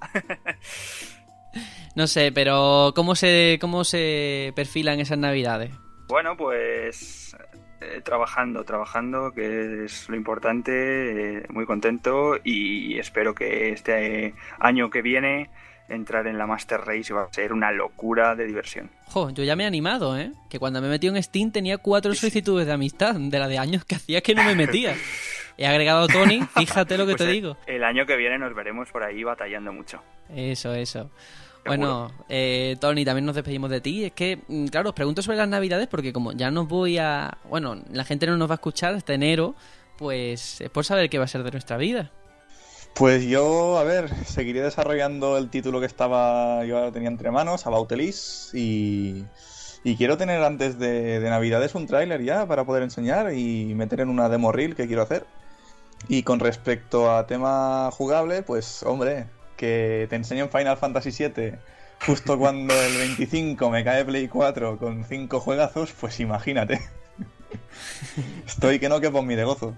no 1.96 2.08
sé, 2.08 2.32
pero 2.32 2.92
¿cómo 2.96 3.14
se, 3.14 3.60
cómo 3.62 3.84
se 3.84 4.52
perfilan 4.56 5.00
esas 5.00 5.20
navidades? 5.20 5.70
Bueno, 6.08 6.36
pues... 6.38 7.36
eh, 7.82 8.02
trabajando, 8.04 8.64
trabajando, 8.64 9.32
que 9.34 9.86
es 9.86 10.08
lo 10.10 10.16
importante, 10.16 11.38
eh, 11.40 11.46
muy 11.50 11.66
contento 11.66 12.36
y 12.44 12.98
espero 13.00 13.34
que 13.36 13.70
este 13.72 14.34
año 14.60 14.90
que 14.90 15.02
viene 15.02 15.50
entrar 15.90 16.26
en 16.28 16.38
la 16.38 16.48
Master 16.48 16.80
Race 16.80 17.14
va 17.14 17.24
a 17.24 17.34
ser 17.34 17.52
una 17.52 17.72
locura 17.72 18.36
de 18.36 18.46
diversión. 18.48 18.90
Jo, 19.08 19.30
yo 19.32 19.44
ya 19.44 19.56
me 19.58 19.64
he 19.64 19.68
animado, 19.68 20.18
¿eh? 20.18 20.32
Que 20.50 20.58
cuando 20.60 20.82
me 20.82 20.88
metí 20.88 21.08
en 21.08 21.22
Steam 21.22 21.52
tenía 21.52 21.78
cuatro 21.78 22.14
solicitudes 22.16 22.66
de 22.66 22.72
amistad, 22.74 23.16
de 23.16 23.38
la 23.38 23.48
de 23.50 23.58
años 23.58 23.84
que 23.84 23.96
hacía 23.96 24.22
que 24.22 24.34
no 24.34 24.44
me 24.44 24.56
metía. 24.56 24.96
He 25.58 25.68
agregado 25.68 26.06
a 26.06 26.08
Tony, 26.08 26.42
fíjate 26.58 26.98
lo 26.98 27.06
que 27.06 27.16
Pues, 27.16 27.28
te 27.28 27.32
digo. 27.32 27.58
El 27.68 27.84
año 27.84 28.08
que 28.08 28.16
viene 28.16 28.40
nos 28.40 28.56
veremos 28.56 28.90
por 28.90 29.04
ahí 29.04 29.24
batallando 29.24 29.72
mucho. 29.72 30.02
Eso, 30.34 30.74
eso. 30.74 31.12
Bueno, 31.66 32.12
eh, 32.28 32.76
Tony, 32.80 33.06
también 33.06 33.26
nos 33.26 33.36
despedimos 33.36 33.70
de 33.70 33.82
ti. 33.82 34.06
Es 34.06 34.12
que, 34.14 34.40
mm, 34.48 34.66
claro, 34.68 34.90
os 34.90 34.96
pregunto 34.96 35.22
sobre 35.22 35.38
las 35.38 35.48
navidades 35.48 35.88
porque 35.88 36.12
como 36.12 36.34
ya 36.34 36.52
nos 36.52 36.68
voy 36.68 36.98
a... 36.98 37.38
Bueno, 37.50 37.82
la 37.92 38.04
gente 38.04 38.28
no 38.28 38.38
nos 38.38 38.50
va 38.50 38.54
a 38.54 38.56
escuchar 38.56 38.94
hasta 38.94 39.14
enero, 39.14 39.56
pues 39.98 40.62
es 40.62 40.70
por 40.70 40.86
saber 40.86 41.10
qué 41.10 41.18
va 41.18 41.26
a 41.26 41.28
ser 41.28 41.44
de 41.44 41.52
nuestra 41.52 41.78
vida. 41.78 42.12
Pues 42.94 43.26
yo, 43.26 43.78
a 43.80 43.84
ver, 43.84 44.14
seguiré 44.26 44.62
desarrollando 44.62 45.38
el 45.38 45.50
título 45.50 45.80
que 45.80 45.88
estaba 45.88 46.64
yo 46.66 46.78
ahora 46.78 46.92
tenía 46.92 47.10
entre 47.10 47.32
manos, 47.32 47.66
About 47.66 47.92
Elise, 47.92 48.56
y, 48.56 49.26
y 49.84 49.96
quiero 49.96 50.18
tener 50.18 50.44
antes 50.44 50.78
de, 50.78 51.20
de 51.20 51.30
Navidades 51.30 51.74
un 51.74 51.88
tráiler 51.88 52.22
ya 52.22 52.46
para 52.46 52.66
poder 52.66 52.84
enseñar 52.84 53.34
y 53.34 53.74
meter 53.74 54.02
en 54.02 54.10
una 54.10 54.30
demo 54.30 54.52
reel 54.52 54.76
que 54.76 54.86
quiero 54.86 55.02
hacer. 55.02 55.26
Y 56.08 56.24
con 56.24 56.40
respecto 56.40 57.12
a 57.12 57.26
tema 57.26 57.90
jugable, 57.92 58.44
pues 58.44 58.84
hombre, 58.84 59.28
que 59.56 60.08
te 60.10 60.16
enseño 60.16 60.46
en 60.46 60.50
Final 60.50 60.78
Fantasy 60.78 61.12
VII 61.12 61.54
justo 62.06 62.38
cuando 62.38 62.74
el 62.74 62.98
25 62.98 63.70
me 63.70 63.84
cae 63.84 64.04
Play 64.06 64.28
4 64.28 64.78
con 64.78 65.06
5 65.06 65.40
juegazos, 65.40 65.94
pues 66.00 66.20
imagínate. 66.20 66.82
Estoy 68.48 68.80
que 68.80 68.90
no 68.90 69.00
que 69.00 69.10
por 69.10 69.24
mi 69.24 69.36
de 69.36 69.44
gozo. 69.44 69.74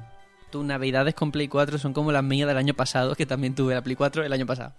Tus 0.51 0.65
navidades 0.65 1.13
con 1.13 1.31
Play 1.31 1.47
4 1.47 1.77
son 1.77 1.93
como 1.93 2.11
las 2.11 2.23
mías 2.23 2.47
del 2.47 2.57
año 2.57 2.73
pasado, 2.73 3.15
que 3.15 3.25
también 3.25 3.55
tuve 3.55 3.73
la 3.73 3.81
Play 3.81 3.95
4 3.95 4.23
el 4.23 4.33
año 4.33 4.45
pasado. 4.45 4.73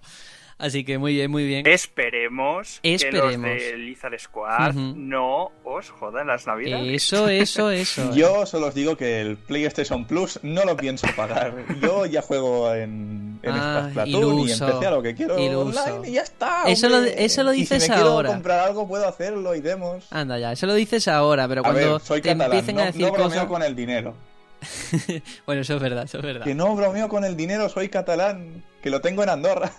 Así 0.58 0.84
que 0.84 0.96
muy 0.96 1.12
bien, 1.12 1.30
muy 1.30 1.46
bien. 1.46 1.66
Esperemos, 1.66 2.80
que 2.82 2.96
los 3.12 3.42
de 3.42 3.74
Lizard 3.76 4.18
Squad 4.18 4.72
no 4.74 5.52
os 5.64 5.90
jodan 5.90 6.28
las 6.28 6.46
navidades. 6.46 6.94
Eso, 7.04 7.28
eso, 7.28 7.70
eso. 7.72 8.14
Yo 8.14 8.46
solo 8.46 8.68
os 8.68 8.74
digo 8.74 8.96
que 8.96 9.20
el 9.20 9.36
PlayStation 9.36 10.06
Plus 10.06 10.40
no 10.42 10.64
lo 10.64 10.74
pienso 10.74 11.06
pagar. 11.14 11.52
Yo 11.82 12.06
ya 12.06 12.22
juego 12.22 12.72
en, 12.72 13.38
en 13.42 13.52
Ah, 13.52 13.88
Splatoon 13.90 14.38
y 14.38 14.42
iluso, 14.44 14.66
empecé 14.66 14.86
a 14.86 14.90
lo 14.92 15.02
que 15.02 15.14
quiero 15.14 15.38
iluso. 15.38 15.78
online 15.84 16.08
y 16.08 16.12
ya 16.14 16.22
está. 16.22 16.62
Eso 16.66 16.88
lo- 16.88 17.04
eso 17.04 17.42
lo 17.42 17.52
Y 17.52 17.58
dices 17.58 17.82
si 17.82 17.90
me 17.90 17.96
quiero 17.96 18.22
comprar 18.24 18.60
algo 18.60 18.88
puedo 18.88 19.06
hacerlo 19.06 19.54
y 19.54 19.60
demos. 19.60 20.06
Anda 20.10 20.38
ya, 20.38 20.52
eso 20.52 20.66
lo 20.66 20.72
dices 20.72 21.06
ahora, 21.06 21.46
pero 21.48 21.60
A 21.60 21.64
cuando 21.64 21.92
ver, 21.94 22.00
soy 22.00 22.22
te 22.22 22.30
catalán, 22.30 22.52
empiecen 22.52 22.76
no, 22.76 22.82
a 22.82 22.86
decir 22.86 23.02
no 23.02 23.12
bromeo 23.12 23.28
cosas... 23.28 23.44
con 23.46 23.62
el 23.62 23.76
dinero. 23.76 24.14
Bueno, 25.44 25.60
eso 25.62 25.74
es 25.76 25.82
verdad, 25.82 26.04
eso 26.04 26.16
es 26.16 26.24
verdad. 26.24 26.44
Que 26.44 26.54
no 26.54 26.74
bromeo 26.74 27.08
con 27.10 27.24
el 27.24 27.36
dinero, 27.36 27.68
soy 27.68 27.90
catalán, 27.90 28.64
que 28.82 28.88
lo 28.88 29.02
tengo 29.02 29.22
en 29.22 29.28
Andorra. 29.28 29.70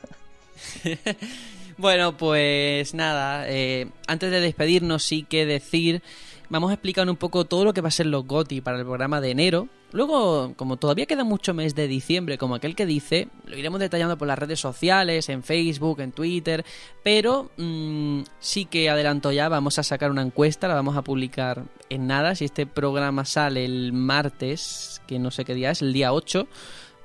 Bueno, 1.78 2.18
pues 2.18 2.96
nada, 2.96 3.48
eh, 3.48 3.90
antes 4.08 4.32
de 4.32 4.42
despedirnos 4.42 5.04
sí 5.04 5.22
que 5.22 5.46
decir, 5.46 6.02
vamos 6.50 6.72
a 6.72 6.74
explicar 6.74 7.08
un 7.08 7.18
poco 7.18 7.46
todo 7.46 7.66
lo 7.66 7.74
que 7.74 7.82
va 7.82 7.90
a 7.90 7.92
ser 7.92 8.08
los 8.08 8.26
GOTI 8.26 8.62
para 8.62 8.80
el 8.80 8.84
programa 8.84 9.22
de 9.22 9.30
enero. 9.30 9.68
Luego, 9.92 10.54
como 10.56 10.78
todavía 10.78 11.06
queda 11.06 11.24
mucho 11.24 11.54
mes 11.54 11.76
de 11.76 11.88
diciembre, 11.88 12.40
como 12.40 12.56
aquel 12.56 12.76
que 12.76 12.88
dice, 12.88 13.30
lo 13.46 13.56
iremos 13.56 13.80
detallando 13.80 14.18
por 14.18 14.28
las 14.28 14.40
redes 14.40 14.60
sociales, 14.60 15.30
en 15.30 15.44
Facebook, 15.44 16.02
en 16.02 16.12
Twitter, 16.12 16.66
pero 17.04 17.52
mm, 17.58 18.24
sí 18.40 18.66
que 18.66 18.90
adelanto 18.90 19.32
ya, 19.32 19.48
vamos 19.48 19.78
a 19.78 19.84
sacar 19.84 20.10
una 20.10 20.24
encuesta, 20.24 20.68
la 20.68 20.74
vamos 20.74 20.98
a 20.98 21.04
publicar 21.04 21.64
en 21.90 22.08
nada, 22.08 22.34
si 22.34 22.46
este 22.46 22.66
programa 22.66 23.24
sale 23.24 23.64
el 23.64 23.94
martes, 23.94 25.00
que 25.08 25.20
no 25.20 25.30
sé 25.30 25.46
qué 25.46 25.54
día 25.54 25.72
es, 25.72 25.84
el 25.84 25.94
día 25.94 26.12
8, 26.12 26.48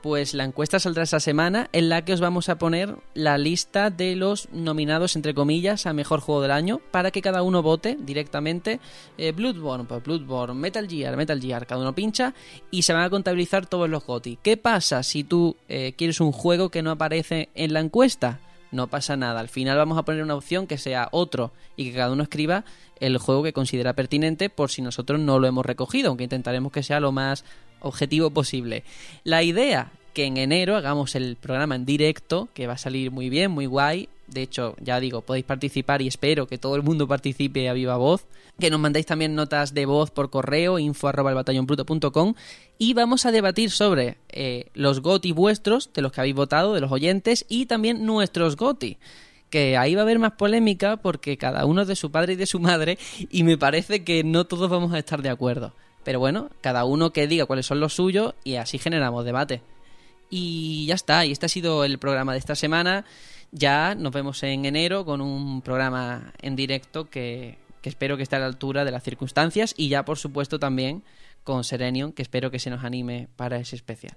pues 0.03 0.35
la 0.35 0.45
encuesta 0.45 0.81
saldrá 0.81 1.05
esa 1.05 1.21
semana 1.21 1.69
en 1.73 1.89
la 1.89 2.05
que 2.05 2.13
os 2.13 2.21
vamos 2.21 2.49
a 2.49 2.59
poner 2.59 2.97
la 3.15 3.39
lista 3.39 3.91
de 3.91 4.17
los 4.17 4.49
nominados, 4.53 5.15
entre 5.17 5.33
comillas, 5.33 5.87
a 5.87 5.93
mejor 5.93 6.21
juego 6.21 6.43
del 6.43 6.51
año 6.51 6.81
para 6.91 7.11
que 7.11 7.23
cada 7.23 7.43
uno 7.43 7.63
vote 7.63 7.97
directamente. 7.99 8.81
Eh, 9.17 9.33
Bloodborne, 9.33 9.85
pues 9.85 10.03
Bloodborne, 10.03 10.59
Metal 10.59 10.89
Gear, 10.89 11.17
Metal 11.17 11.41
Gear, 11.41 11.67
cada 11.67 11.81
uno 11.81 11.95
pincha 11.95 12.35
y 12.71 12.83
se 12.83 12.93
van 12.93 13.05
a 13.05 13.11
contabilizar 13.11 13.67
todos 13.67 13.89
los 13.89 14.05
GOTI. 14.05 14.39
¿Qué 14.43 14.57
pasa 14.57 15.03
si 15.03 15.23
tú 15.25 15.57
eh, 15.69 15.95
quieres 15.97 16.21
un 16.21 16.33
juego 16.33 16.69
que 16.69 16.83
no 16.83 16.91
aparece 16.91 17.49
en 17.55 17.73
la 17.73 17.81
encuesta? 17.81 18.41
No 18.73 18.87
pasa 18.87 19.17
nada, 19.17 19.39
al 19.39 19.51
final 19.51 19.77
vamos 19.77 19.99
a 19.99 20.03
poner 20.03 20.23
una 20.23 20.35
opción 20.35 20.67
que 20.67 20.79
sea 20.79 21.09
otro 21.13 21.53
y 21.77 21.85
que 21.85 21.97
cada 21.97 22.11
uno 22.11 22.23
escriba 22.23 22.65
el 23.01 23.19
juego 23.19 23.43
que 23.43 23.53
considera 23.53 23.93
pertinente 23.93 24.49
por 24.49 24.71
si 24.71 24.81
nosotros 24.81 25.21
no 25.21 25.39
lo 25.39 25.47
hemos 25.47 25.67
recogido, 25.67 26.09
aunque 26.09 26.25
intentaremos 26.25 26.73
que 26.73 26.83
sea 26.83 26.99
lo 26.99 27.13
más 27.13 27.45
objetivo 27.83 28.31
posible. 28.31 28.85
La 29.25 29.43
idea 29.43 29.93
que 30.13 30.25
en 30.25 30.37
enero 30.37 30.77
hagamos 30.77 31.15
el 31.15 31.37
programa 31.37 31.75
en 31.75 31.85
directo, 31.85 32.49
que 32.55 32.67
va 32.67 32.75
a 32.75 32.79
salir 32.79 33.11
muy 33.11 33.31
bien, 33.31 33.51
muy 33.51 33.67
guay. 33.67 34.09
De 34.27 34.43
hecho, 34.43 34.77
ya 34.81 35.01
digo, 35.01 35.21
podéis 35.21 35.45
participar 35.45 36.01
y 36.01 36.09
espero 36.09 36.47
que 36.47 36.59
todo 36.59 36.77
el 36.77 36.83
mundo 36.83 37.07
participe 37.07 37.69
a 37.69 37.73
viva 37.73 37.97
voz. 37.97 38.27
Que 38.59 38.71
nos 38.71 38.81
mandéis 38.81 39.07
también 39.07 39.35
notas 39.35 39.75
de 39.75 39.87
voz 39.87 40.11
por 40.11 40.31
correo, 40.31 40.79
info 40.79 41.11
y 42.79 42.95
vamos 42.95 43.27
a 43.27 43.33
debatir 43.33 43.71
sobre 43.71 44.19
eh, 44.29 44.67
los 44.75 45.01
GOTI 45.01 45.33
vuestros, 45.33 45.93
de 45.93 46.03
los 46.03 46.13
que 46.13 46.21
habéis 46.21 46.35
votado, 46.35 46.75
de 46.75 46.81
los 46.81 46.93
oyentes, 46.93 47.47
y 47.49 47.67
también 47.67 48.05
nuestros 48.05 48.57
GOTI 48.57 48.99
que 49.51 49.77
ahí 49.77 49.95
va 49.95 50.01
a 50.01 50.05
haber 50.05 50.19
más 50.19 50.33
polémica 50.33 50.97
porque 50.97 51.37
cada 51.37 51.67
uno 51.67 51.83
es 51.83 51.89
de 51.89 51.95
su 51.95 52.11
padre 52.11 52.33
y 52.33 52.37
de 52.37 52.47
su 52.47 52.59
madre 52.59 52.99
y 53.31 53.43
me 53.43 53.59
parece 53.59 54.03
que 54.03 54.25
no 54.25 54.47
todos 54.47 54.71
vamos 54.71 54.95
a 54.95 54.99
estar 54.99 55.21
de 55.21 55.29
acuerdo. 55.29 55.75
Pero 56.05 56.19
bueno, 56.19 56.51
cada 56.61 56.85
uno 56.85 57.13
que 57.13 57.27
diga 57.27 57.47
cuáles 57.47 57.67
son 57.67 57.81
los 57.81 57.95
suyos 57.95 58.35
y 58.45 58.57
así 58.57 58.79
generamos 58.79 59.25
debate. 59.25 59.63
Y 60.31 60.87
ya 60.87 60.95
está, 60.95 61.25
y 61.27 61.33
este 61.33 61.47
ha 61.47 61.49
sido 61.49 61.85
el 61.85 61.99
programa 61.99 62.33
de 62.33 62.39
esta 62.39 62.55
semana. 62.55 63.05
Ya 63.51 63.95
nos 63.95 64.13
vemos 64.13 64.43
en 64.43 64.65
enero 64.65 65.05
con 65.05 65.21
un 65.21 65.61
programa 65.63 66.33
en 66.41 66.57
directo 66.57 67.11
que, 67.11 67.59
que 67.83 67.89
espero 67.89 68.17
que 68.17 68.23
esté 68.23 68.37
a 68.37 68.39
la 68.39 68.47
altura 68.47 68.85
de 68.85 68.91
las 68.91 69.03
circunstancias 69.03 69.75
y 69.77 69.89
ya 69.89 70.05
por 70.05 70.17
supuesto 70.17 70.59
también 70.59 71.03
con 71.45 71.65
Serenion 71.65 72.13
que 72.13 72.23
espero 72.23 72.51
que 72.51 72.59
se 72.59 72.71
nos 72.71 72.85
anime 72.85 73.29
para 73.37 73.59
ese 73.59 73.77
especial. 73.77 74.17